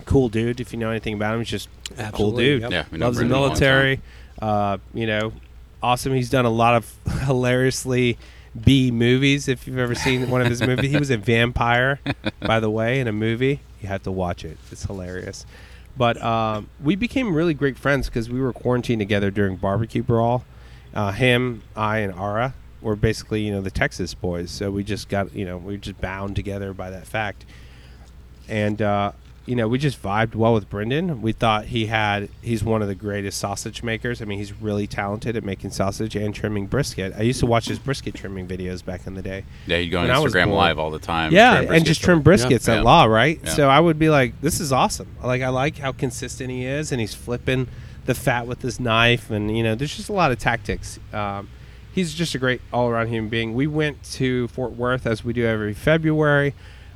Cool 0.06 0.28
dude. 0.28 0.60
If 0.60 0.72
you 0.72 0.78
know 0.78 0.90
anything 0.90 1.14
about 1.14 1.34
him, 1.34 1.40
he's 1.40 1.48
just 1.48 1.68
a 1.98 2.10
cool 2.12 2.32
dude. 2.32 2.62
yep. 2.62 2.70
Yeah, 2.70 2.84
Loves 2.98 3.18
the 3.18 3.22
Brendan 3.22 3.30
a 3.30 3.40
long 3.40 3.48
military. 3.48 4.00
Uh, 4.40 4.78
you 4.94 5.06
know, 5.06 5.32
awesome. 5.82 6.14
He's 6.14 6.30
done 6.30 6.44
a 6.44 6.50
lot 6.50 6.74
of 6.76 6.94
hilariously 7.26 8.16
B 8.62 8.90
movies. 8.90 9.48
If 9.48 9.66
you've 9.66 9.78
ever 9.78 9.94
seen 9.94 10.30
one 10.30 10.40
of 10.40 10.48
his 10.48 10.60
movies, 10.60 10.90
he 10.90 10.98
was 10.98 11.10
a 11.10 11.16
vampire, 11.16 12.00
by 12.40 12.60
the 12.60 12.70
way, 12.70 13.00
in 13.00 13.08
a 13.08 13.12
movie. 13.12 13.60
You 13.80 13.88
have 13.88 14.02
to 14.04 14.12
watch 14.12 14.44
it. 14.44 14.58
It's 14.70 14.84
hilarious. 14.84 15.44
But 15.96 16.20
um, 16.22 16.68
we 16.82 16.96
became 16.96 17.34
really 17.34 17.54
great 17.54 17.78
friends 17.78 18.08
because 18.08 18.28
we 18.28 18.40
were 18.40 18.52
quarantined 18.52 19.00
together 19.00 19.30
during 19.30 19.56
barbecue 19.56 20.02
brawl. 20.02 20.44
Uh, 20.92 21.12
him, 21.12 21.62
I, 21.76 21.98
and 21.98 22.12
Ara 22.14 22.54
were 22.80 22.96
basically 22.96 23.42
you 23.42 23.52
know 23.52 23.60
the 23.60 23.70
Texas 23.70 24.14
boys. 24.14 24.50
So 24.50 24.70
we 24.70 24.84
just 24.84 25.08
got 25.08 25.34
you 25.34 25.44
know 25.44 25.56
we 25.56 25.74
were 25.74 25.78
just 25.78 26.00
bound 26.00 26.36
together 26.36 26.72
by 26.72 26.90
that 26.90 27.06
fact. 27.06 27.44
And 28.48 28.80
uh, 28.82 29.12
you 29.46 29.54
know 29.54 29.68
we 29.68 29.78
just 29.78 30.00
vibed 30.02 30.34
well 30.34 30.54
with 30.54 30.68
Brendan. 30.70 31.20
We 31.20 31.32
thought 31.32 31.66
he 31.66 31.86
had 31.86 32.28
he's 32.40 32.64
one 32.64 32.80
of 32.82 32.88
the 32.88 32.94
greatest 32.94 33.38
sausage 33.38 33.82
makers. 33.82 34.22
I 34.22 34.24
mean 34.24 34.38
he's 34.38 34.52
really 34.52 34.86
talented 34.86 35.36
at 35.36 35.44
making 35.44 35.70
sausage 35.70 36.16
and 36.16 36.34
trimming 36.34 36.66
brisket. 36.66 37.12
I 37.16 37.22
used 37.22 37.40
to 37.40 37.46
watch 37.46 37.66
his 37.66 37.78
brisket 37.78 38.14
trimming 38.14 38.46
videos 38.46 38.84
back 38.84 39.06
in 39.06 39.14
the 39.14 39.22
day. 39.22 39.44
Yeah, 39.66 39.76
you 39.78 39.90
go 39.90 39.98
on 39.98 40.08
When 40.08 40.16
I 40.16 40.18
was 40.18 40.32
Instagram 40.34 40.52
Live 40.54 40.78
all 40.78 40.90
the 40.90 40.98
time. 40.98 41.32
Yeah, 41.32 41.60
trim 41.62 41.72
and 41.74 41.84
just 41.84 42.00
trim 42.02 42.22
briskets 42.22 42.68
Yeah. 42.68 42.76
at 42.78 42.84
La, 42.84 43.04
right? 43.04 43.38
Yeah. 43.44 43.50
So 43.50 43.68
I 43.68 43.80
would 43.80 43.98
be 43.98 44.08
like, 44.08 44.40
this 44.40 44.60
is 44.60 44.72
awesome. 44.72 45.08
Like 45.22 45.42
I 45.42 45.48
like 45.48 45.78
how 45.78 45.92
consistent 45.92 46.50
he 46.50 46.64
is, 46.64 46.90
and 46.92 47.00
he's 47.00 47.14
flipping 47.14 47.68
the 48.06 48.14
fat 48.14 48.46
with 48.46 48.62
his 48.62 48.78
knife, 48.80 49.30
and 49.30 49.56
you 49.56 49.62
know, 49.62 49.74
there's 49.74 49.96
just 49.96 50.08
a 50.08 50.12
lot 50.12 50.30
of 50.32 50.38
tactics. 50.38 50.98
Um, 51.12 51.48
he's 51.94 52.12
just 52.12 52.34
a 52.34 52.38
great 52.38 52.60
all-around 52.72 53.08
human 53.08 53.28
being. 53.30 53.54
We 53.54 53.66
went 53.66 54.02
to 54.14 54.48
Fort 54.48 54.72
Worth 54.72 55.06
as 55.06 55.24
we 55.24 55.32
do 55.32 55.46
every 55.46 55.74
February. 55.74 56.54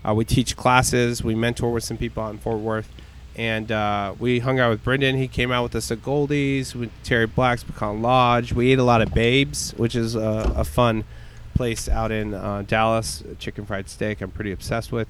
Uh, 0.08 0.14
we 0.14 0.24
teach 0.24 0.56
classes. 0.56 1.22
We 1.22 1.34
mentor 1.34 1.72
with 1.72 1.84
some 1.84 1.96
people 1.96 2.22
out 2.22 2.30
in 2.30 2.38
Fort 2.38 2.58
Worth. 2.58 2.88
And 3.36 3.70
uh, 3.70 4.14
we 4.18 4.40
hung 4.40 4.58
out 4.58 4.70
with 4.70 4.82
Brendan. 4.82 5.16
He 5.16 5.28
came 5.28 5.52
out 5.52 5.62
with 5.62 5.74
us 5.76 5.90
at 5.90 5.98
Goldee's, 5.98 6.74
with 6.74 6.90
Terry 7.04 7.26
Black's 7.26 7.62
Pecan 7.62 8.02
Lodge. 8.02 8.52
We 8.52 8.72
ate 8.72 8.78
a 8.78 8.84
lot 8.84 9.00
of 9.00 9.14
Babes, 9.14 9.72
which 9.76 9.94
is 9.94 10.16
a, 10.16 10.52
a 10.56 10.64
fun 10.64 11.04
place 11.54 11.88
out 11.88 12.10
in 12.10 12.34
uh, 12.34 12.62
Dallas. 12.66 13.22
Chicken 13.38 13.64
fried 13.64 13.88
steak, 13.88 14.20
I'm 14.20 14.30
pretty 14.30 14.50
obsessed 14.50 14.90
with. 14.90 15.08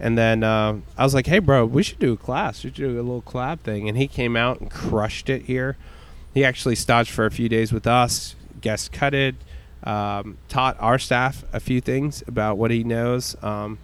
And 0.00 0.16
then 0.16 0.44
uh, 0.44 0.78
I 0.96 1.02
was 1.02 1.12
like, 1.12 1.26
"Hey, 1.26 1.40
bro, 1.40 1.66
we 1.66 1.82
should 1.82 1.98
do 1.98 2.12
a 2.12 2.16
class. 2.16 2.62
We 2.62 2.70
should 2.70 2.76
do 2.76 2.92
a 2.92 3.02
little 3.02 3.22
collab 3.22 3.60
thing." 3.60 3.88
And 3.88 3.98
he 3.98 4.06
came 4.06 4.36
out 4.36 4.60
and 4.60 4.70
crushed 4.70 5.28
it 5.28 5.42
here. 5.42 5.76
He 6.32 6.44
actually 6.44 6.76
stodged 6.76 7.10
for 7.10 7.26
a 7.26 7.30
few 7.30 7.48
days 7.48 7.72
with 7.72 7.86
us, 7.86 8.36
guest 8.60 8.92
cutted, 8.92 9.36
um, 9.82 10.38
taught 10.48 10.76
our 10.78 10.98
staff 10.98 11.44
a 11.52 11.58
few 11.58 11.80
things 11.80 12.22
about 12.28 12.58
what 12.58 12.70
he 12.70 12.84
knows. 12.84 13.36
Um, 13.42 13.78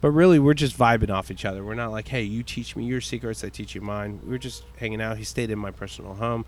but 0.00 0.10
really, 0.10 0.38
we're 0.38 0.54
just 0.54 0.76
vibing 0.76 1.10
off 1.10 1.30
each 1.30 1.44
other. 1.44 1.62
We're 1.64 1.74
not 1.74 1.90
like, 1.90 2.08
hey, 2.08 2.22
you 2.22 2.42
teach 2.42 2.74
me 2.76 2.84
your 2.84 3.00
secrets, 3.00 3.44
I 3.44 3.48
teach 3.48 3.74
you 3.74 3.80
mine. 3.80 4.20
We 4.24 4.34
are 4.34 4.38
just 4.38 4.64
hanging 4.76 5.00
out. 5.00 5.18
He 5.18 5.24
stayed 5.24 5.50
in 5.50 5.58
my 5.58 5.70
personal 5.70 6.14
home. 6.14 6.46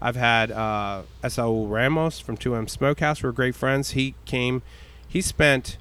I've 0.00 0.16
had 0.16 0.50
uh, 0.50 1.02
Saul 1.28 1.66
Ramos 1.66 2.20
from 2.20 2.36
2M 2.36 2.68
Smokehouse. 2.68 3.22
We're 3.22 3.32
great 3.32 3.54
friends. 3.54 3.90
He 3.90 4.14
came, 4.24 4.62
he 5.06 5.20
spent 5.20 5.78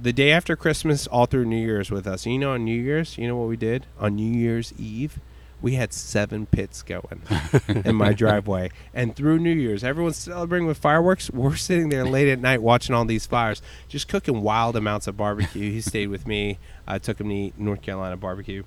the 0.00 0.12
day 0.12 0.30
after 0.30 0.56
Christmas 0.56 1.06
all 1.06 1.26
through 1.26 1.46
New 1.46 1.56
Year's 1.56 1.90
with 1.90 2.06
us. 2.06 2.24
You 2.24 2.38
know, 2.38 2.52
on 2.52 2.64
New 2.64 2.80
Year's, 2.80 3.18
you 3.18 3.26
know 3.26 3.36
what 3.36 3.48
we 3.48 3.56
did? 3.56 3.86
On 3.98 4.14
New 4.14 4.32
Year's 4.32 4.72
Eve, 4.78 5.18
we 5.60 5.74
had 5.74 5.92
seven 5.92 6.46
pits 6.46 6.82
going 6.82 7.22
in 7.68 7.96
my 7.96 8.12
driveway. 8.14 8.70
And 8.94 9.14
through 9.16 9.38
New 9.38 9.52
Year's, 9.52 9.82
everyone's 9.82 10.16
celebrating 10.16 10.66
with 10.66 10.78
fireworks. 10.78 11.30
We're 11.30 11.56
sitting 11.56 11.88
there 11.88 12.04
late 12.04 12.28
at 12.28 12.40
night 12.40 12.62
watching 12.62 12.94
all 12.94 13.04
these 13.04 13.26
fires, 13.26 13.60
just 13.88 14.08
cooking 14.08 14.42
wild 14.42 14.76
amounts 14.76 15.06
of 15.06 15.16
barbecue. 15.16 15.72
He 15.72 15.80
stayed 15.80 16.08
with 16.08 16.26
me. 16.26 16.58
I 16.86 16.98
took 16.98 17.20
him 17.20 17.28
to 17.28 17.34
eat 17.34 17.58
North 17.58 17.82
Carolina 17.82 18.16
barbecue. 18.16 18.62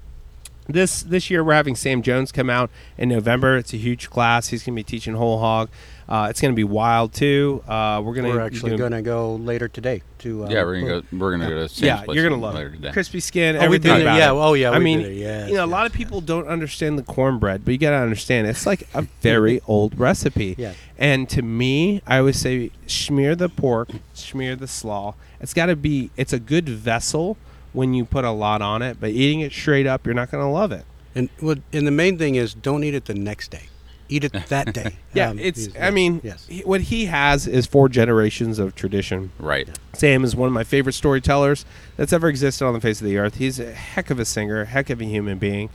This 0.68 1.02
this 1.02 1.30
year 1.30 1.44
we're 1.44 1.54
having 1.54 1.76
Sam 1.76 2.02
Jones 2.02 2.32
come 2.32 2.50
out 2.50 2.70
in 2.98 3.10
November. 3.10 3.58
It's 3.58 3.74
a 3.74 3.78
huge 3.78 4.10
class. 4.10 4.50
He's 4.50 4.64
going 4.64 4.76
to 4.76 4.80
be 4.80 4.84
teaching 4.84 5.16
whole 5.16 5.40
hog. 5.40 5.70
Uh, 6.12 6.28
it's 6.30 6.42
going 6.42 6.52
to 6.52 6.56
be 6.58 6.66
wild 6.66 7.14
too. 7.14 7.64
Uh, 7.66 8.02
we're 8.04 8.14
going 8.14 8.26
to 8.30 8.32
we're 8.36 8.42
actually 8.42 8.76
going 8.76 8.92
to 8.92 9.02
go 9.02 9.36
later 9.36 9.70
today 9.70 10.02
to 10.20 10.44
uh, 10.44 10.50
yeah 10.50 10.62
we're 10.66 10.74
going 10.82 10.86
to 10.86 11.02
go 11.08 11.18
we're 11.18 11.30
going 11.38 11.40
to 11.40 11.48
go 11.48 11.56
to 11.62 11.70
Sam's 11.70 11.82
yeah 11.82 12.04
place 12.04 12.16
you're 12.18 12.28
going 12.28 12.38
to 12.38 12.46
love 12.46 12.56
later 12.56 12.68
it 12.68 12.76
today. 12.76 12.92
crispy 12.92 13.22
skin 13.22 13.56
Oh, 13.56 13.60
everything 13.60 13.92
we 13.94 13.98
did 14.00 14.08
about 14.08 14.18
Yeah, 14.20 14.32
it. 14.32 14.34
oh, 14.36 14.54
yeah, 14.54 14.72
I 14.72 14.80
mean 14.80 15.00
did 15.00 15.12
it. 15.14 15.16
Yes, 15.16 15.48
you 15.50 15.56
know 15.56 15.64
a 15.64 15.68
yes, 15.68 15.72
lot 15.72 15.86
of 15.86 15.94
yes. 15.94 15.98
people 15.98 16.20
don't 16.20 16.48
understand 16.48 17.00
the 17.00 17.04
cornbread 17.04 17.64
but 17.64 17.72
you 17.72 17.78
got 17.78 17.92
to 17.92 17.96
understand 17.96 18.46
it's 18.46 18.66
like 18.66 18.84
a 18.94 19.02
very 19.22 19.62
old 19.68 19.98
recipe 19.98 20.56
Yeah. 20.58 20.74
and 20.98 21.30
to 21.30 21.42
me 21.42 22.02
I 22.06 22.18
always 22.18 22.38
say 22.38 22.72
smear 22.88 23.34
the 23.36 23.48
pork 23.48 23.90
smear 24.14 24.58
the 24.58 24.68
slaw 24.68 25.16
it's 25.40 25.54
got 25.54 25.68
to 25.68 25.78
be 25.78 26.12
it's 26.18 26.34
a 26.34 26.40
good 26.40 26.68
vessel 26.68 27.38
when 27.72 27.94
you 27.94 28.04
put 28.04 28.26
a 28.26 28.32
lot 28.32 28.62
on 28.62 28.82
it 28.82 28.98
but 29.00 29.12
eating 29.12 29.40
it 29.40 29.54
straight 29.54 29.88
up 29.88 30.06
you're 30.06 30.14
not 30.14 30.30
going 30.30 30.44
to 30.44 30.50
love 30.52 30.74
it 30.74 30.84
And 31.16 31.30
well, 31.42 31.56
and 31.72 31.88
the 31.88 31.92
main 31.92 32.18
thing 32.18 32.36
is 32.36 32.54
don't 32.54 32.84
eat 32.84 32.94
it 32.96 33.06
the 33.06 33.14
next 33.16 33.50
day. 33.52 33.64
Eat 34.12 34.24
it 34.26 34.34
that 34.34 34.74
day. 34.74 34.98
yeah 35.14 35.30
Um, 35.30 35.40
it's 35.40 35.58
is- 35.60 35.74
i 35.80 35.90
mean 35.90 36.22
yes. 36.24 36.46
he- 36.48 36.62
what 36.62 36.82
he 36.82 37.06
has 37.06 37.48
is 37.48 37.66
four 37.66 37.90
generations 37.90 38.60
of 38.60 38.76
tradition 38.76 39.32
right 39.40 39.68
Sam 39.94 40.24
is 40.24 40.36
one 40.36 40.48
of 40.48 40.54
my 40.54 40.64
favorite 40.64 40.94
storytellers 40.94 41.66
that's 41.98 42.14
ever 42.14 42.28
existed 42.28 42.66
on 42.66 42.74
the 42.74 42.80
face 42.82 43.02
of 43.02 43.06
the 43.08 43.18
earth. 43.18 43.36
He's 43.36 43.60
a 43.60 43.72
heck 43.74 44.10
of 44.10 44.20
a 44.20 44.26
singer, 44.26 44.62
a 44.62 44.66
heck 44.66 44.90
of 44.90 45.02
a 45.02 45.06
human 45.06 45.38
being. 45.38 45.70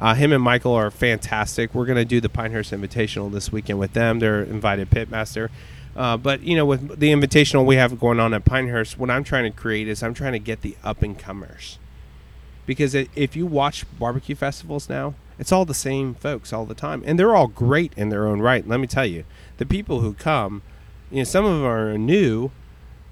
Uh, 0.00 0.14
him 0.14 0.32
and 0.32 0.42
Michael 0.42 0.72
are 0.72 0.90
fantastic. 0.90 1.74
We're 1.74 1.84
going 1.86 1.96
to 1.98 2.04
do 2.04 2.20
the 2.20 2.28
Pinehurst 2.28 2.72
Invitational 2.72 3.30
this 3.32 3.52
weekend 3.52 3.78
with 3.78 3.92
them. 3.92 4.20
They're 4.20 4.42
invited 4.42 4.90
pitmaster. 4.90 5.50
Uh, 5.96 6.16
but 6.16 6.42
you 6.42 6.56
know, 6.56 6.64
with 6.64 6.98
the 7.00 7.10
invitational 7.12 7.66
we 7.66 7.76
have 7.76 7.98
going 8.00 8.20
on 8.20 8.32
at 8.32 8.44
Pinehurst, 8.44 8.98
what 8.98 9.10
I'm 9.10 9.22
trying 9.24 9.44
to 9.44 9.56
create 9.56 9.86
is 9.88 10.02
I'm 10.02 10.14
trying 10.14 10.32
to 10.32 10.38
get 10.38 10.62
the 10.62 10.76
up 10.82 11.02
and 11.02 11.18
comers. 11.18 11.78
Because 12.68 12.94
if 12.94 13.34
you 13.34 13.46
watch 13.46 13.86
barbecue 13.98 14.34
festivals 14.34 14.90
now, 14.90 15.14
it's 15.38 15.52
all 15.52 15.64
the 15.64 15.72
same 15.72 16.14
folks 16.14 16.52
all 16.52 16.66
the 16.66 16.74
time, 16.74 17.02
and 17.06 17.18
they're 17.18 17.34
all 17.34 17.46
great 17.46 17.94
in 17.96 18.10
their 18.10 18.26
own 18.26 18.42
right. 18.42 18.68
Let 18.68 18.78
me 18.78 18.86
tell 18.86 19.06
you, 19.06 19.24
the 19.56 19.64
people 19.64 20.00
who 20.00 20.12
come, 20.12 20.60
you 21.10 21.16
know, 21.16 21.24
some 21.24 21.46
of 21.46 21.52
them 21.52 21.64
are 21.64 21.96
new, 21.96 22.50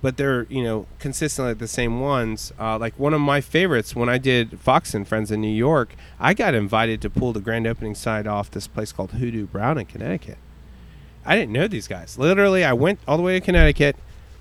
but 0.02 0.18
they're 0.18 0.42
you 0.50 0.62
know 0.62 0.86
consistently 0.98 1.54
the 1.54 1.66
same 1.66 2.00
ones. 2.00 2.52
Uh, 2.60 2.78
like 2.78 2.98
one 2.98 3.14
of 3.14 3.22
my 3.22 3.40
favorites 3.40 3.96
when 3.96 4.10
I 4.10 4.18
did 4.18 4.60
Fox 4.60 4.92
and 4.92 5.08
Friends 5.08 5.30
in 5.30 5.40
New 5.40 5.48
York, 5.48 5.94
I 6.20 6.34
got 6.34 6.52
invited 6.52 7.00
to 7.00 7.08
pull 7.08 7.32
the 7.32 7.40
grand 7.40 7.66
opening 7.66 7.94
side 7.94 8.26
off 8.26 8.50
this 8.50 8.66
place 8.66 8.92
called 8.92 9.12
Hoodoo 9.12 9.46
Brown 9.46 9.78
in 9.78 9.86
Connecticut. 9.86 10.36
I 11.24 11.34
didn't 11.34 11.54
know 11.54 11.66
these 11.66 11.88
guys. 11.88 12.18
Literally, 12.18 12.62
I 12.62 12.74
went 12.74 13.00
all 13.08 13.16
the 13.16 13.22
way 13.22 13.40
to 13.40 13.44
Connecticut, 13.44 13.96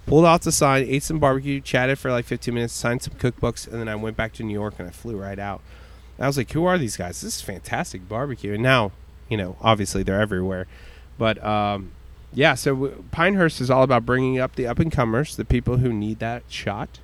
pulled 0.05 0.25
off 0.25 0.41
the 0.41 0.51
sign, 0.51 0.85
ate 0.87 1.03
some 1.03 1.19
barbecue, 1.19 1.59
chatted 1.61 1.97
for 1.99 2.11
like 2.11 2.25
15 2.25 2.53
minutes, 2.53 2.73
signed 2.73 3.01
some 3.01 3.15
cookbooks, 3.15 3.67
and 3.67 3.79
then 3.79 3.87
I 3.89 3.95
went 3.95 4.15
back 4.17 4.33
to 4.33 4.43
New 4.43 4.53
York 4.53 4.75
and 4.77 4.87
I 4.87 4.91
flew 4.91 5.17
right 5.17 5.39
out. 5.39 5.61
I 6.19 6.27
was 6.27 6.37
like, 6.37 6.51
"Who 6.51 6.63
are 6.65 6.77
these 6.77 6.95
guys? 6.95 7.21
This 7.21 7.37
is 7.37 7.41
fantastic 7.41 8.07
barbecue." 8.07 8.53
And 8.53 8.63
now, 8.63 8.91
you 9.27 9.35
know, 9.37 9.57
obviously 9.61 10.03
they're 10.03 10.21
everywhere, 10.21 10.65
but 11.17 11.43
um, 11.43 11.91
yeah. 12.33 12.53
So 12.53 12.73
w- 12.73 13.03
Pinehurst 13.11 13.59
is 13.59 13.69
all 13.69 13.83
about 13.83 14.05
bringing 14.05 14.39
up 14.39 14.55
the 14.55 14.65
up 14.67 14.79
and 14.79 14.91
comers, 14.91 15.35
the 15.35 15.43
people 15.45 15.77
who 15.77 15.91
need 15.91 16.19
that 16.19 16.43
shot. 16.47 16.99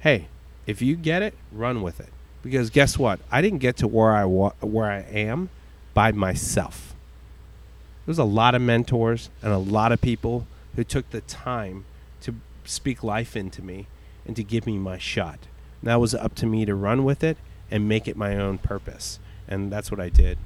Hey, 0.00 0.26
if 0.66 0.82
you 0.82 0.96
get 0.96 1.22
it, 1.22 1.34
run 1.52 1.80
with 1.82 2.00
it. 2.00 2.08
Because 2.42 2.70
guess 2.70 2.98
what? 2.98 3.20
I 3.30 3.40
didn't 3.40 3.58
get 3.58 3.76
to 3.78 3.88
where 3.88 4.12
I 4.12 4.24
wa- 4.24 4.54
where 4.60 4.90
I 4.90 5.00
am 5.00 5.50
by 5.94 6.10
myself. 6.10 6.94
There's 8.04 8.18
a 8.18 8.24
lot 8.24 8.54
of 8.54 8.62
mentors 8.62 9.30
and 9.42 9.52
a 9.52 9.58
lot 9.58 9.92
of 9.92 10.00
people 10.00 10.46
who 10.74 10.84
took 10.84 11.10
the 11.10 11.20
time 11.22 11.84
speak 12.66 13.02
life 13.02 13.36
into 13.36 13.62
me 13.62 13.86
and 14.26 14.36
to 14.36 14.42
give 14.42 14.66
me 14.66 14.78
my 14.78 14.98
shot. 14.98 15.38
And 15.80 15.90
that 15.90 16.00
was 16.00 16.14
up 16.14 16.34
to 16.36 16.46
me 16.46 16.64
to 16.64 16.74
run 16.74 17.04
with 17.04 17.22
it 17.22 17.36
and 17.70 17.88
make 17.88 18.06
it 18.08 18.16
my 18.16 18.36
own 18.36 18.58
purpose. 18.58 19.18
And 19.48 19.70
that's 19.70 19.90
what 19.90 20.00
I 20.00 20.08
did. 20.08 20.38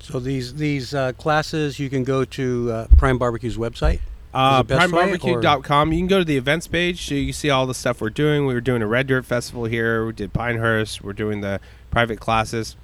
So 0.00 0.18
these 0.18 0.54
these 0.54 0.94
uh, 0.94 1.12
classes 1.12 1.78
you 1.78 1.90
can 1.90 2.04
go 2.04 2.24
to 2.24 2.72
uh, 2.72 2.86
Prime 2.96 3.18
Barbecue's 3.18 3.56
website. 3.56 4.00
Uh, 4.32 4.62
PrimeBarbecue.com. 4.62 5.92
You 5.92 5.98
can 5.98 6.06
go 6.06 6.20
to 6.20 6.24
the 6.24 6.36
events 6.36 6.68
page 6.68 7.08
so 7.08 7.14
you 7.16 7.26
can 7.26 7.32
see 7.32 7.50
all 7.50 7.66
the 7.66 7.74
stuff 7.74 8.00
we're 8.00 8.10
doing. 8.10 8.46
We 8.46 8.54
were 8.54 8.60
doing 8.60 8.80
a 8.80 8.86
Red 8.86 9.08
Dirt 9.08 9.24
Festival 9.24 9.64
here. 9.64 10.06
We 10.06 10.12
did 10.12 10.32
Pinehurst. 10.32 11.02
We're 11.02 11.14
doing 11.14 11.40
the 11.40 11.60
private 11.90 12.20
classes. 12.20 12.76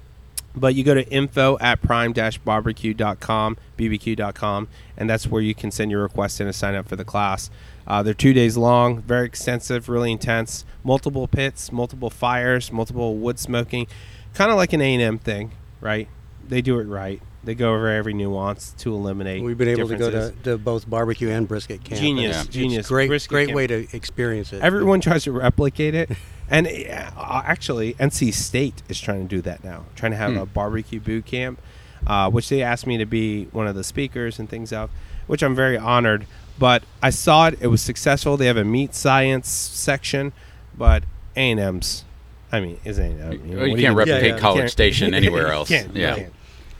But 0.57 0.73
you 0.73 0.83
go 0.83 0.95
to 0.95 1.07
info 1.09 1.57
at 1.59 1.81
prime-barbecue.com, 1.83 3.57
bbq.com, 3.77 4.67
and 4.97 5.09
that's 5.09 5.27
where 5.27 5.41
you 5.41 5.53
can 5.53 5.69
send 5.69 5.91
your 5.91 6.01
request 6.01 6.41
in 6.41 6.47
to 6.47 6.53
sign 6.53 6.73
up 6.73 6.87
for 6.87 6.95
the 6.95 7.05
class. 7.05 7.51
Uh, 7.85 8.01
they're 8.01 8.15
two 8.15 8.33
days 8.33 8.57
long, 8.57 9.01
very 9.03 9.27
extensive, 9.27 9.87
really 9.87 10.11
intense. 10.11 10.65
Multiple 10.83 11.27
pits, 11.27 11.71
multiple 11.71 12.09
fires, 12.09 12.71
multiple 12.71 13.15
wood 13.17 13.37
smoking. 13.37 13.87
Kind 14.33 14.49
of 14.49 14.57
like 14.57 14.73
an 14.73 14.81
A&M 14.81 15.19
thing, 15.19 15.51
right? 15.79 16.09
They 16.47 16.61
do 16.61 16.79
it 16.79 16.85
right. 16.85 17.21
They 17.47 17.55
go 17.55 17.73
over 17.73 17.87
every 17.87 18.13
nuance 18.13 18.73
to 18.79 18.93
eliminate 18.93 19.41
We've 19.41 19.57
been 19.57 19.69
able 19.69 19.87
to 19.87 19.95
go 19.95 20.11
to, 20.11 20.33
to 20.43 20.57
both 20.57 20.89
barbecue 20.89 21.29
and 21.29 21.47
brisket 21.47 21.81
camp. 21.81 22.01
Genius, 22.01 22.35
and 22.35 22.45
it's 22.45 22.53
genius. 22.53 22.87
Great, 22.89 23.07
Brisket 23.07 23.29
great 23.29 23.45
camp. 23.47 23.55
way 23.55 23.67
to 23.67 23.87
experience 23.95 24.51
it. 24.51 24.61
Everyone 24.61 24.99
tries 24.99 25.23
to 25.23 25.31
replicate 25.31 25.95
it, 25.95 26.11
and 26.49 26.67
uh, 26.67 27.41
actually, 27.45 27.93
NC 27.93 28.33
State 28.33 28.83
is 28.89 28.99
trying 28.99 29.21
to 29.29 29.33
do 29.33 29.41
that 29.43 29.63
now. 29.63 29.85
Trying 29.95 30.11
to 30.11 30.17
have 30.17 30.33
Hmm. 30.33 30.39
a 30.39 30.45
barbecue 30.45 30.99
boot 30.99 31.25
camp, 31.25 31.61
uh, 32.05 32.29
which 32.29 32.49
they 32.49 32.61
asked 32.61 32.85
me 32.85 32.97
to 32.97 33.05
be 33.05 33.45
one 33.53 33.65
of 33.65 33.75
the 33.75 33.83
speakers 33.85 34.39
and 34.39 34.49
things 34.49 34.73
of, 34.73 34.89
which 35.27 35.41
I'm 35.41 35.55
very 35.55 35.77
honored. 35.77 36.27
But 36.59 36.83
I 37.01 37.11
saw 37.11 37.47
it; 37.47 37.57
it 37.61 37.67
was 37.67 37.81
successful. 37.81 38.35
They 38.35 38.47
have 38.47 38.57
a 38.57 38.65
meat 38.65 38.93
science 38.93 39.47
section, 39.47 40.33
but 40.77 41.03
A 41.37 41.51
and 41.51 41.61
M's. 41.61 42.03
I 42.51 42.59
mean, 42.59 42.77
is 42.83 42.97
A 42.99 43.03
and 43.03 43.21
M? 43.21 43.31
you, 43.31 43.37
know, 43.37 43.45
you 43.45 43.57
what 43.57 43.67
can't 43.67 43.81
gonna 43.81 43.95
replicate 43.95 44.31
yeah. 44.33 44.37
College 44.39 44.59
Can't- 44.63 44.71
Station 44.71 45.13
anywhere 45.21 45.47
else 45.53 45.69
can't, 45.69 45.95
yeah 45.95 46.15
can't. 46.15 46.33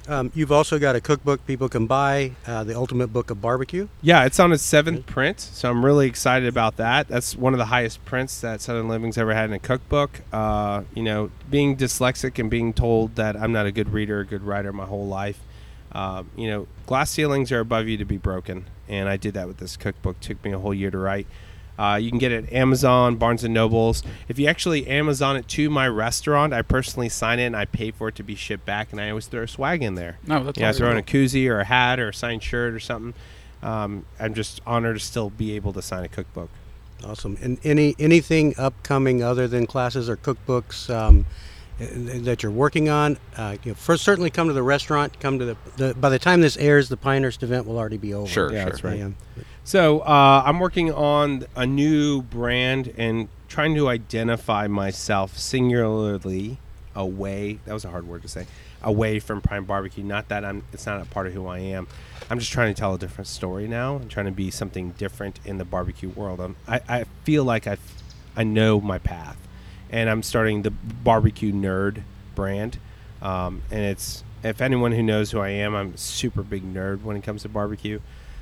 Um, 0.07 0.31
you've 0.33 0.51
also 0.51 0.79
got 0.79 0.95
a 0.95 1.01
cookbook 1.01 1.45
people 1.45 1.67
can 1.67 1.85
buy, 1.85 2.31
uh, 2.45 2.63
the 2.63 2.75
Ultimate 2.75 3.07
Book 3.07 3.29
of 3.29 3.41
Barbecue. 3.41 3.89
Yeah, 4.01 4.25
it's 4.25 4.39
on 4.39 4.53
its 4.53 4.63
seventh 4.63 5.05
print, 5.05 5.39
so 5.41 5.69
I'm 5.69 5.83
really 5.83 6.07
excited 6.07 6.47
about 6.47 6.77
that. 6.77 7.09
That's 7.09 7.35
one 7.35 7.53
of 7.53 7.57
the 7.57 7.65
highest 7.65 8.03
prints 8.05 8.39
that 8.41 8.61
Southern 8.61 8.87
Living's 8.87 9.17
ever 9.17 9.33
had 9.33 9.49
in 9.49 9.53
a 9.53 9.59
cookbook. 9.59 10.21
Uh, 10.31 10.83
you 10.95 11.03
know, 11.03 11.29
being 11.49 11.75
dyslexic 11.75 12.39
and 12.39 12.49
being 12.49 12.73
told 12.73 13.15
that 13.15 13.35
I'm 13.35 13.51
not 13.51 13.65
a 13.65 13.71
good 13.71 13.89
reader, 13.89 14.21
a 14.21 14.25
good 14.25 14.43
writer 14.43 14.71
my 14.71 14.85
whole 14.85 15.07
life. 15.07 15.39
Um, 15.91 16.29
you 16.35 16.47
know, 16.47 16.67
glass 16.85 17.11
ceilings 17.11 17.51
are 17.51 17.59
above 17.59 17.87
you 17.87 17.97
to 17.97 18.05
be 18.05 18.17
broken, 18.17 18.65
and 18.87 19.09
I 19.09 19.17
did 19.17 19.33
that 19.33 19.47
with 19.47 19.57
this 19.57 19.75
cookbook. 19.75 20.19
took 20.21 20.43
me 20.43 20.53
a 20.53 20.59
whole 20.59 20.73
year 20.73 20.91
to 20.91 20.97
write. 20.97 21.27
Uh, 21.78 21.95
you 22.01 22.09
can 22.09 22.17
get 22.19 22.32
it 22.32 22.45
at 22.45 22.53
Amazon, 22.53 23.15
Barnes 23.17 23.43
and 23.43 23.53
Nobles. 23.53 24.03
If 24.28 24.39
you 24.39 24.47
actually 24.47 24.88
Amazon 24.88 25.36
it 25.38 25.47
to 25.49 25.69
my 25.69 25.88
restaurant, 25.88 26.53
I 26.53 26.61
personally 26.63 27.09
sign 27.09 27.39
it 27.39 27.45
and 27.45 27.55
I 27.55 27.65
pay 27.65 27.91
for 27.91 28.07
it 28.07 28.15
to 28.15 28.23
be 28.23 28.36
shipped 28.36 28.65
back, 28.65 28.91
and 28.91 28.99
I 28.99 29.09
always 29.09 29.28
throw 29.28 29.43
a 29.43 29.47
swag 29.47 29.84
in 29.84 29.95
there. 29.95 30.17
no 30.25 30.43
that's 30.43 30.57
Yeah, 30.57 30.67
all 30.67 30.73
throw 30.73 30.91
in 30.91 30.97
a 30.97 31.03
koozie 31.03 31.47
or 31.49 31.59
a 31.59 31.65
hat 31.65 31.99
or 31.99 32.09
a 32.09 32.13
signed 32.13 32.41
shirt 32.43 32.73
or 32.73 32.80
something. 32.80 33.13
Um, 33.61 34.05
I'm 34.19 34.34
just 34.34 34.61
honored 34.65 34.97
to 34.97 35.03
still 35.03 35.30
be 35.30 35.55
able 35.55 35.73
to 35.73 35.82
sign 35.82 36.03
a 36.03 36.07
cookbook. 36.07 36.49
Awesome. 37.05 37.38
And 37.41 37.59
any 37.63 37.95
anything 37.99 38.55
upcoming 38.57 39.21
other 39.21 39.47
than 39.47 39.67
classes 39.67 40.09
or 40.09 40.17
cookbooks 40.17 40.89
um, 40.93 41.25
that 41.80 42.41
you're 42.41 42.51
working 42.51 42.89
on? 42.89 43.17
Uh, 43.36 43.57
you 43.63 43.71
know, 43.71 43.75
first, 43.75 44.03
certainly 44.03 44.30
come 44.32 44.47
to 44.47 44.53
the 44.53 44.63
restaurant. 44.63 45.19
Come 45.19 45.38
to 45.39 45.45
the, 45.45 45.57
the. 45.78 45.93
By 45.93 46.09
the 46.09 46.17
time 46.19 46.41
this 46.41 46.57
airs, 46.57 46.89
the 46.89 46.97
Pinehurst 46.97 47.43
event 47.43 47.67
will 47.67 47.78
already 47.78 47.97
be 47.97 48.13
over. 48.15 48.28
Sure, 48.28 48.51
Yeah, 48.51 48.63
sure. 48.63 48.69
that's 48.71 48.84
right. 48.84 48.97
Yeah. 48.97 49.09
So 49.68 49.99
uh, 49.99 50.43
I'm 50.45 50.59
working 50.59 50.93
on 50.93 51.43
a 51.53 51.65
new 51.65 52.22
brand 52.22 52.93
and 52.95 53.28
trying 53.49 53.76
to 53.76 53.89
identify 53.89 54.65
myself 54.68 55.38
singularly 55.38 56.57
away. 56.95 57.59
That 57.65 57.74
was 57.74 57.84
a 57.84 57.89
hard 57.89 58.07
word 58.07 58.22
to 58.22 58.30
say. 58.30 58.47
Away 58.82 59.20
from 59.20 59.41
Prime 59.41 59.65
Barbecue. 59.65 60.05
Not 60.05 60.30
that 60.30 60.45
I'm. 60.45 60.63
It's 60.72 60.86
not 60.86 61.01
a 61.01 61.05
part 61.07 61.28
of 61.28 61.34
who 61.34 61.47
I 61.47 61.59
am. 61.59 61.89
I'm 62.30 62.39
just 62.39 62.53
trying 62.53 62.74
to 62.74 62.80
tell 62.80 62.93
a 62.93 62.97
different 62.97 63.28
story 63.28 63.68
now. 63.68 63.97
I'm 63.97 64.07
trying 64.07 64.28
to 64.28 64.32
be 64.32 64.51
something 64.51 64.91
different 64.91 65.41
in 65.43 65.57
the 65.57 65.65
barbecue 65.65 66.11
world. 66.11 66.39
I'm, 66.39 66.55
I 66.65 66.80
I 66.88 67.03
feel 67.26 67.43
like 67.43 67.68
I 67.68 67.76
I 68.38 68.45
know 68.45 68.80
my 68.80 68.99
path, 68.99 69.36
and 69.89 70.09
I'm 70.09 70.24
starting 70.24 70.61
the 70.61 70.72
barbecue 70.72 71.51
nerd 71.51 72.03
brand. 72.36 72.80
Um, 73.22 73.63
and 73.70 73.82
it's 73.82 74.24
if 74.43 74.61
anyone 74.61 74.93
who 74.93 75.03
knows 75.03 75.32
who 75.32 75.39
I 75.39 75.49
am, 75.49 75.76
I'm 75.76 75.95
a 75.95 75.97
super 75.97 76.41
big 76.41 76.63
nerd 76.63 77.01
when 77.03 77.18
it 77.18 77.24
comes 77.24 77.41
to 77.41 77.49
barbecue. 77.49 77.99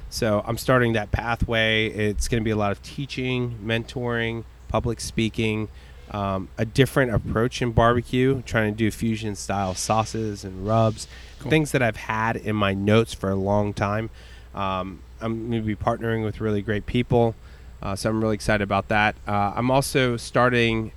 So 0.10 0.43
I'm 0.45 0.58
starting 0.58 0.93
that 0.93 1.12
pathway. 1.12 1.88
It's 1.88 2.28
going 2.28 2.41
to 2.41 2.45
be 2.45 2.51
a 2.51 2.56
lot 2.56 2.72
of 2.72 2.82
teaching, 2.82 3.60
mentoring, 3.64 4.43
public 4.68 4.99
speaking, 5.01 5.68
um, 6.12 6.49
a 6.58 6.66
different 6.66 7.14
approach 7.14 7.62
in 7.62 7.72
barbecue, 7.72 8.41
trying 8.43 8.74
to 8.74 8.78
do 8.78 8.91
fusion 8.91 9.36
style 9.36 9.76
sauces 9.76 10.43
and 10.43 10.66
rubs, 10.66 11.08
things 11.39 11.72
that 11.72 11.82
I've 11.82 11.97
had 11.97 12.38
in 12.38 12.56
my 12.56 12.74
notes 12.74 13.14
for 13.14 13.30
a 13.30 13.36
long 13.36 13.74
time. 13.74 14.10
Um, 14.53 15.01
I'm 15.20 15.49
going 15.49 15.62
to 15.62 15.66
be 15.66 15.76
partnering 15.76 16.24
with 16.24 16.39
really 16.39 16.62
great 16.62 16.86
people. 16.86 17.36
Uh, 17.82 17.95
so 17.95 18.10
I'm 18.10 18.22
really 18.22 18.36
excited 18.36 18.64
about 18.64 18.88
that. 18.88 19.16
Uh, 19.28 19.53
I'm 19.56 19.70
also 19.70 20.18
starting. 20.18 20.91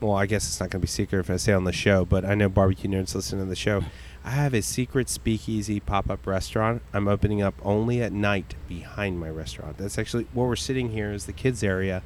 Well, 0.00 0.14
I 0.14 0.26
guess 0.26 0.46
it's 0.46 0.60
not 0.60 0.70
going 0.70 0.80
to 0.80 0.84
be 0.84 0.88
secret 0.88 1.20
if 1.20 1.30
I 1.30 1.36
say 1.36 1.52
on 1.52 1.64
the 1.64 1.72
show, 1.72 2.04
but 2.04 2.24
I 2.24 2.34
know 2.34 2.48
barbecue 2.48 2.90
nerds 2.90 3.14
listen 3.14 3.38
to 3.38 3.46
the 3.46 3.56
show. 3.56 3.82
I 4.26 4.30
have 4.30 4.54
a 4.54 4.60
secret 4.60 5.08
speakeasy 5.08 5.78
pop 5.78 6.10
up 6.10 6.26
restaurant. 6.26 6.82
I'm 6.92 7.06
opening 7.06 7.42
up 7.42 7.54
only 7.62 8.02
at 8.02 8.12
night 8.12 8.56
behind 8.66 9.20
my 9.20 9.30
restaurant. 9.30 9.78
That's 9.78 9.98
actually 9.98 10.26
where 10.32 10.48
we're 10.48 10.56
sitting 10.56 10.90
here 10.90 11.12
is 11.12 11.26
the 11.26 11.32
kids 11.32 11.62
area. 11.62 12.02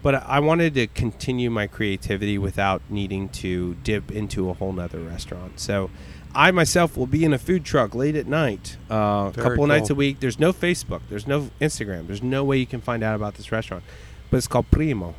But 0.00 0.14
I 0.14 0.38
wanted 0.38 0.74
to 0.74 0.86
continue 0.86 1.50
my 1.50 1.66
creativity 1.66 2.38
without 2.38 2.82
needing 2.88 3.28
to 3.30 3.74
dip 3.82 4.12
into 4.12 4.48
a 4.48 4.52
whole 4.52 4.72
nother 4.72 5.00
restaurant. 5.00 5.58
So 5.58 5.90
I 6.32 6.52
myself 6.52 6.96
will 6.96 7.08
be 7.08 7.24
in 7.24 7.32
a 7.32 7.38
food 7.38 7.64
truck 7.64 7.96
late 7.96 8.14
at 8.14 8.28
night, 8.28 8.76
uh, 8.88 8.94
a 8.94 9.30
Very 9.32 9.48
couple 9.48 9.64
of 9.64 9.68
nights 9.68 9.90
a 9.90 9.96
week. 9.96 10.20
There's 10.20 10.38
no 10.38 10.52
Facebook, 10.52 11.00
there's 11.10 11.26
no 11.26 11.50
Instagram, 11.60 12.06
there's 12.06 12.22
no 12.22 12.44
way 12.44 12.58
you 12.58 12.66
can 12.66 12.80
find 12.80 13.02
out 13.02 13.16
about 13.16 13.34
this 13.34 13.50
restaurant. 13.50 13.82
But 14.30 14.36
it's 14.36 14.46
called 14.46 14.70
Primo. 14.70 15.16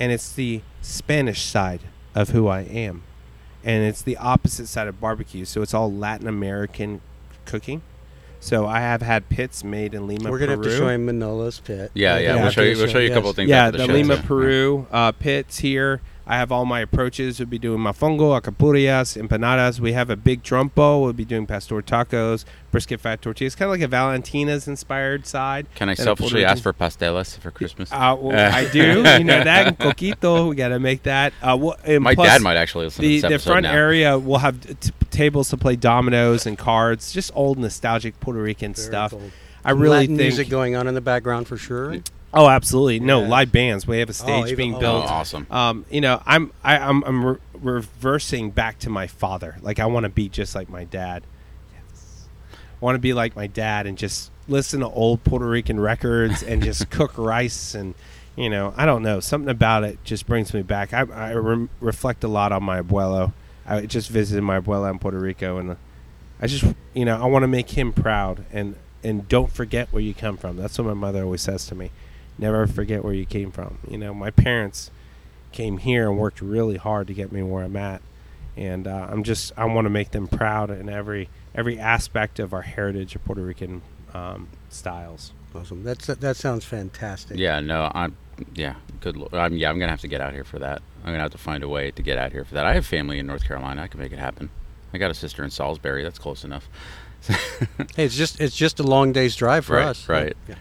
And 0.00 0.12
it's 0.12 0.32
the 0.32 0.62
Spanish 0.80 1.42
side 1.42 1.80
of 2.14 2.30
who 2.30 2.48
I 2.48 2.60
am. 2.60 3.02
And 3.64 3.84
it's 3.84 4.02
the 4.02 4.16
opposite 4.16 4.66
side 4.66 4.88
of 4.88 5.00
barbecue. 5.00 5.44
So 5.44 5.62
it's 5.62 5.74
all 5.74 5.92
Latin 5.92 6.26
American 6.26 7.00
cooking. 7.44 7.82
So 8.40 8.66
I 8.66 8.80
have 8.80 9.02
had 9.02 9.28
pits 9.28 9.62
made 9.62 9.94
in 9.94 10.08
Lima, 10.08 10.22
Peru. 10.22 10.32
We're 10.32 10.38
gonna 10.40 10.52
have 10.52 10.62
to 10.62 10.76
show 10.76 10.88
him 10.88 11.06
Manola's 11.06 11.60
pit. 11.60 11.92
Yeah, 11.94 12.18
yeah. 12.18 12.34
Yeah, 12.34 12.42
We'll 12.42 12.50
show 12.50 12.62
you. 12.62 12.76
We'll 12.76 12.88
show 12.88 12.98
you 12.98 13.12
a 13.12 13.14
couple 13.14 13.28
yes. 13.28 13.30
of 13.30 13.36
things. 13.36 13.50
Yeah, 13.50 13.66
after 13.66 13.78
the, 13.78 13.78
the, 13.78 13.86
show, 13.86 13.92
Lima, 13.92 14.16
too. 14.16 14.22
Peru 14.22 14.86
uh, 14.90 15.12
pits 15.12 15.58
here. 15.60 16.00
I 16.26 16.36
have 16.36 16.52
all 16.52 16.64
my 16.64 16.80
approaches. 16.80 17.38
We'll 17.40 17.48
be 17.48 17.58
doing 17.58 17.80
mofongo, 17.80 18.40
alcapurrias, 18.40 19.20
empanadas. 19.20 19.80
We 19.80 19.92
have 19.92 20.08
a 20.08 20.16
big 20.16 20.42
trompo. 20.44 21.02
We'll 21.02 21.12
be 21.12 21.24
doing 21.24 21.46
pastor 21.46 21.82
tacos, 21.82 22.44
brisket 22.70 23.00
fat 23.00 23.20
tortillas. 23.22 23.54
Kind 23.56 23.66
of 23.66 23.70
like 23.72 23.80
a 23.80 23.88
Valentina's 23.88 24.68
inspired 24.68 25.26
side. 25.26 25.66
Can 25.74 25.88
I 25.88 25.94
selfishly 25.94 26.44
ask 26.44 26.62
for 26.62 26.72
pastelas 26.72 27.36
for 27.38 27.50
Christmas? 27.50 27.90
Uh, 27.92 28.16
well, 28.18 28.54
I 28.54 28.68
do. 28.70 29.02
You 29.22 29.24
know 29.24 29.42
that 29.44 29.66
and 29.66 29.78
coquito. 29.78 30.48
We 30.48 30.56
got 30.56 30.68
to 30.68 30.78
make 30.78 31.02
that. 31.04 31.32
Uh, 31.42 31.56
well, 31.60 31.76
and 31.84 32.02
My 32.04 32.14
plus 32.14 32.28
dad 32.28 32.40
might 32.42 32.56
actually 32.56 32.86
listen 32.86 33.02
The, 33.02 33.20
to 33.22 33.28
this 33.28 33.44
the 33.44 33.50
front 33.50 33.64
now. 33.64 33.72
area 33.72 34.18
will 34.18 34.38
have 34.38 34.60
t- 34.80 34.90
tables 35.10 35.50
to 35.50 35.56
play 35.56 35.76
dominoes 35.76 36.46
and 36.46 36.56
cards. 36.56 37.12
Just 37.12 37.30
old 37.34 37.58
nostalgic 37.58 38.18
Puerto 38.20 38.40
Rican 38.40 38.74
Very 38.74 38.86
stuff. 38.86 39.10
cool. 39.10 39.30
I 39.64 39.72
really 39.72 39.90
Latin 39.98 40.16
think. 40.16 40.18
music 40.28 40.48
going 40.48 40.74
on 40.76 40.86
in 40.88 40.94
the 40.94 41.00
background 41.00 41.46
for 41.48 41.56
sure. 41.56 41.96
Oh, 42.34 42.48
absolutely. 42.48 43.00
No 43.00 43.20
Yeah. 43.22 43.28
live 43.28 43.52
bands. 43.52 43.86
We 43.86 43.98
have 43.98 44.08
a 44.08 44.14
stage 44.14 44.46
even- 44.46 44.56
being 44.56 44.74
oh, 44.74 44.78
Oh, 44.78 44.80
built. 44.80 45.04
awesome. 45.10 45.46
Um, 45.50 45.84
you 45.90 46.00
know, 46.00 46.22
I'm 46.24 46.50
I, 46.64 46.78
I'm 46.78 47.02
I'm 47.04 47.24
re- 47.24 47.36
reversing 47.54 48.50
back 48.50 48.78
to 48.80 48.90
my 48.90 49.06
father. 49.06 49.56
Like 49.60 49.78
I 49.78 49.86
want 49.86 50.04
to 50.04 50.08
be 50.10 50.28
just 50.28 50.54
like 50.54 50.68
my 50.70 50.84
dad. 50.84 51.24
Yes. 51.74 52.28
I 52.52 52.84
want 52.84 52.94
to 52.94 53.00
be 53.00 53.12
like 53.12 53.36
my 53.36 53.46
dad 53.46 53.86
and 53.86 53.98
just 53.98 54.30
listen 54.48 54.80
to 54.80 54.88
old 54.88 55.24
Puerto 55.24 55.46
Rican 55.46 55.78
records 55.78 56.42
and 56.42 56.62
just 56.62 56.90
cook 56.90 57.12
rice 57.18 57.74
and 57.74 57.94
you 58.34 58.48
know 58.48 58.72
I 58.78 58.86
don't 58.86 59.02
know 59.02 59.20
something 59.20 59.50
about 59.50 59.84
it 59.84 60.02
just 60.04 60.26
brings 60.26 60.54
me 60.54 60.62
back. 60.62 60.94
I, 60.94 61.00
I 61.12 61.32
re- 61.32 61.68
reflect 61.80 62.24
a 62.24 62.28
lot 62.28 62.50
on 62.50 62.62
my 62.64 62.80
abuelo. 62.80 63.32
I 63.66 63.82
just 63.86 64.08
visited 64.08 64.42
my 64.42 64.58
abuela 64.58 64.90
in 64.90 64.98
Puerto 64.98 65.18
Rico 65.18 65.58
and 65.58 65.70
uh, 65.72 65.74
I 66.40 66.46
just 66.46 66.64
you 66.94 67.04
know 67.04 67.22
I 67.22 67.26
want 67.26 67.42
to 67.42 67.48
make 67.48 67.70
him 67.72 67.92
proud 67.92 68.46
and 68.50 68.76
and 69.04 69.28
don't 69.28 69.52
forget 69.52 69.92
where 69.92 70.02
you 70.02 70.14
come 70.14 70.38
from. 70.38 70.56
That's 70.56 70.78
what 70.78 70.86
my 70.86 70.94
mother 70.94 71.24
always 71.24 71.42
says 71.42 71.66
to 71.66 71.74
me. 71.74 71.90
Never 72.42 72.66
forget 72.66 73.04
where 73.04 73.14
you 73.14 73.24
came 73.24 73.52
from. 73.52 73.78
You 73.88 73.98
know, 73.98 74.12
my 74.12 74.30
parents 74.30 74.90
came 75.52 75.78
here 75.78 76.08
and 76.10 76.18
worked 76.18 76.40
really 76.40 76.76
hard 76.76 77.06
to 77.06 77.14
get 77.14 77.30
me 77.30 77.42
where 77.42 77.62
I'm 77.62 77.76
at, 77.76 78.02
and 78.56 78.86
uh, 78.88 79.06
I'm 79.10 79.22
just 79.22 79.52
I 79.56 79.64
want 79.66 79.84
to 79.86 79.90
make 79.90 80.10
them 80.10 80.26
proud 80.26 80.70
in 80.70 80.88
every 80.88 81.28
every 81.54 81.78
aspect 81.78 82.40
of 82.40 82.52
our 82.52 82.62
heritage 82.62 83.14
of 83.14 83.24
Puerto 83.24 83.42
Rican 83.42 83.82
um, 84.12 84.48
styles. 84.70 85.32
Awesome. 85.54 85.84
That's 85.84 86.06
that 86.06 86.36
sounds 86.36 86.64
fantastic. 86.64 87.38
Yeah, 87.38 87.60
no, 87.60 87.90
I'm. 87.94 88.16
Yeah, 88.54 88.74
good. 89.00 89.16
Lo- 89.16 89.28
I'm, 89.32 89.56
yeah, 89.56 89.70
I'm 89.70 89.78
gonna 89.78 89.90
have 89.92 90.00
to 90.00 90.08
get 90.08 90.20
out 90.20 90.32
here 90.32 90.42
for 90.44 90.58
that. 90.58 90.82
I'm 91.04 91.10
gonna 91.12 91.20
have 91.22 91.30
to 91.32 91.38
find 91.38 91.62
a 91.62 91.68
way 91.68 91.90
to 91.92 92.02
get 92.02 92.18
out 92.18 92.32
here 92.32 92.44
for 92.44 92.54
that. 92.54 92.66
I 92.66 92.74
have 92.74 92.84
family 92.86 93.18
in 93.20 93.26
North 93.26 93.44
Carolina. 93.46 93.82
I 93.82 93.86
can 93.86 94.00
make 94.00 94.10
it 94.12 94.18
happen. 94.18 94.50
I 94.92 94.98
got 94.98 95.10
a 95.10 95.14
sister 95.14 95.44
in 95.44 95.50
Salisbury. 95.50 96.02
That's 96.02 96.18
close 96.18 96.42
enough. 96.44 96.68
Hey, 97.94 98.06
it's 98.06 98.16
just 98.16 98.40
it's 98.40 98.56
just 98.56 98.80
a 98.80 98.82
long 98.82 99.12
day's 99.12 99.36
drive 99.36 99.64
for 99.66 99.76
Right, 99.76 99.86
us. 99.86 100.08
right. 100.08 100.36
Yeah. 100.48 100.54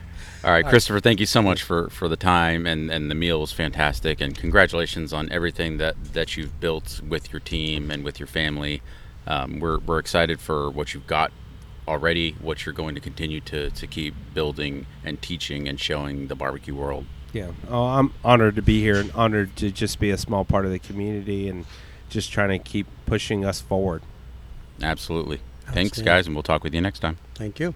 All 0.44 0.52
right, 0.52 0.66
Christopher, 0.66 1.00
thank 1.00 1.20
you 1.20 1.28
so 1.28 1.42
much 1.44 1.62
for, 1.62 1.90
for 1.92 2.08
the 2.08 2.16
time 2.16 2.66
and, 2.66 2.90
and 2.90 3.12
the 3.12 3.16
meal 3.16 3.42
was 3.42 3.52
fantastic 3.52 4.20
and 4.20 4.36
congratulations 4.36 5.14
on 5.14 5.32
everything 5.32 5.78
that, 5.78 6.14
that 6.14 6.36
you've 6.36 6.60
built 6.60 7.00
with 7.08 7.32
your 7.32 7.40
team 7.40 7.92
and 7.92 8.04
with 8.04 8.20
your 8.20 8.26
family. 8.26 8.82
Um, 9.28 9.60
we're, 9.60 9.78
we're 9.78 10.00
excited 10.00 10.40
for 10.40 10.72
what 10.72 10.96
you've 10.96 11.06
got 11.06 11.32
already, 11.88 12.32
what 12.42 12.66
you're 12.66 12.74
going 12.74 12.96
to 12.96 13.02
continue 13.02 13.40
to, 13.42 13.70
to 13.70 13.86
keep 13.86 14.16
building 14.34 14.88
and 15.04 15.22
teaching 15.22 15.68
and 15.68 15.80
showing 15.80 16.28
the 16.28 16.36
barbecue 16.36 16.74
world. 16.74 17.06
Yeah. 17.34 17.52
Oh, 17.70 17.86
I'm 17.86 18.14
honored 18.24 18.56
to 18.56 18.64
be 18.64 18.82
here 18.82 19.00
and 19.00 19.12
honored 19.12 19.56
to 19.58 19.72
just 19.72 20.00
be 20.00 20.10
a 20.10 20.18
small 20.18 20.44
part 20.44 20.66
of 20.66 20.72
the 20.72 20.80
community 20.80 21.50
and 21.50 21.66
just 22.10 22.32
trying 22.32 22.50
to 22.50 22.60
keep 22.60 22.88
pushing 23.06 23.46
us 23.46 23.62
forward. 23.62 24.02
Absolutely. 24.82 25.40
Thanks, 25.68 26.02
guys, 26.02 26.26
and 26.26 26.36
we'll 26.36 26.44
talk 26.44 26.64
with 26.64 26.74
you 26.74 26.82
next 26.82 27.00
time. 27.00 27.18
Thank 27.36 27.60
you. 27.60 27.76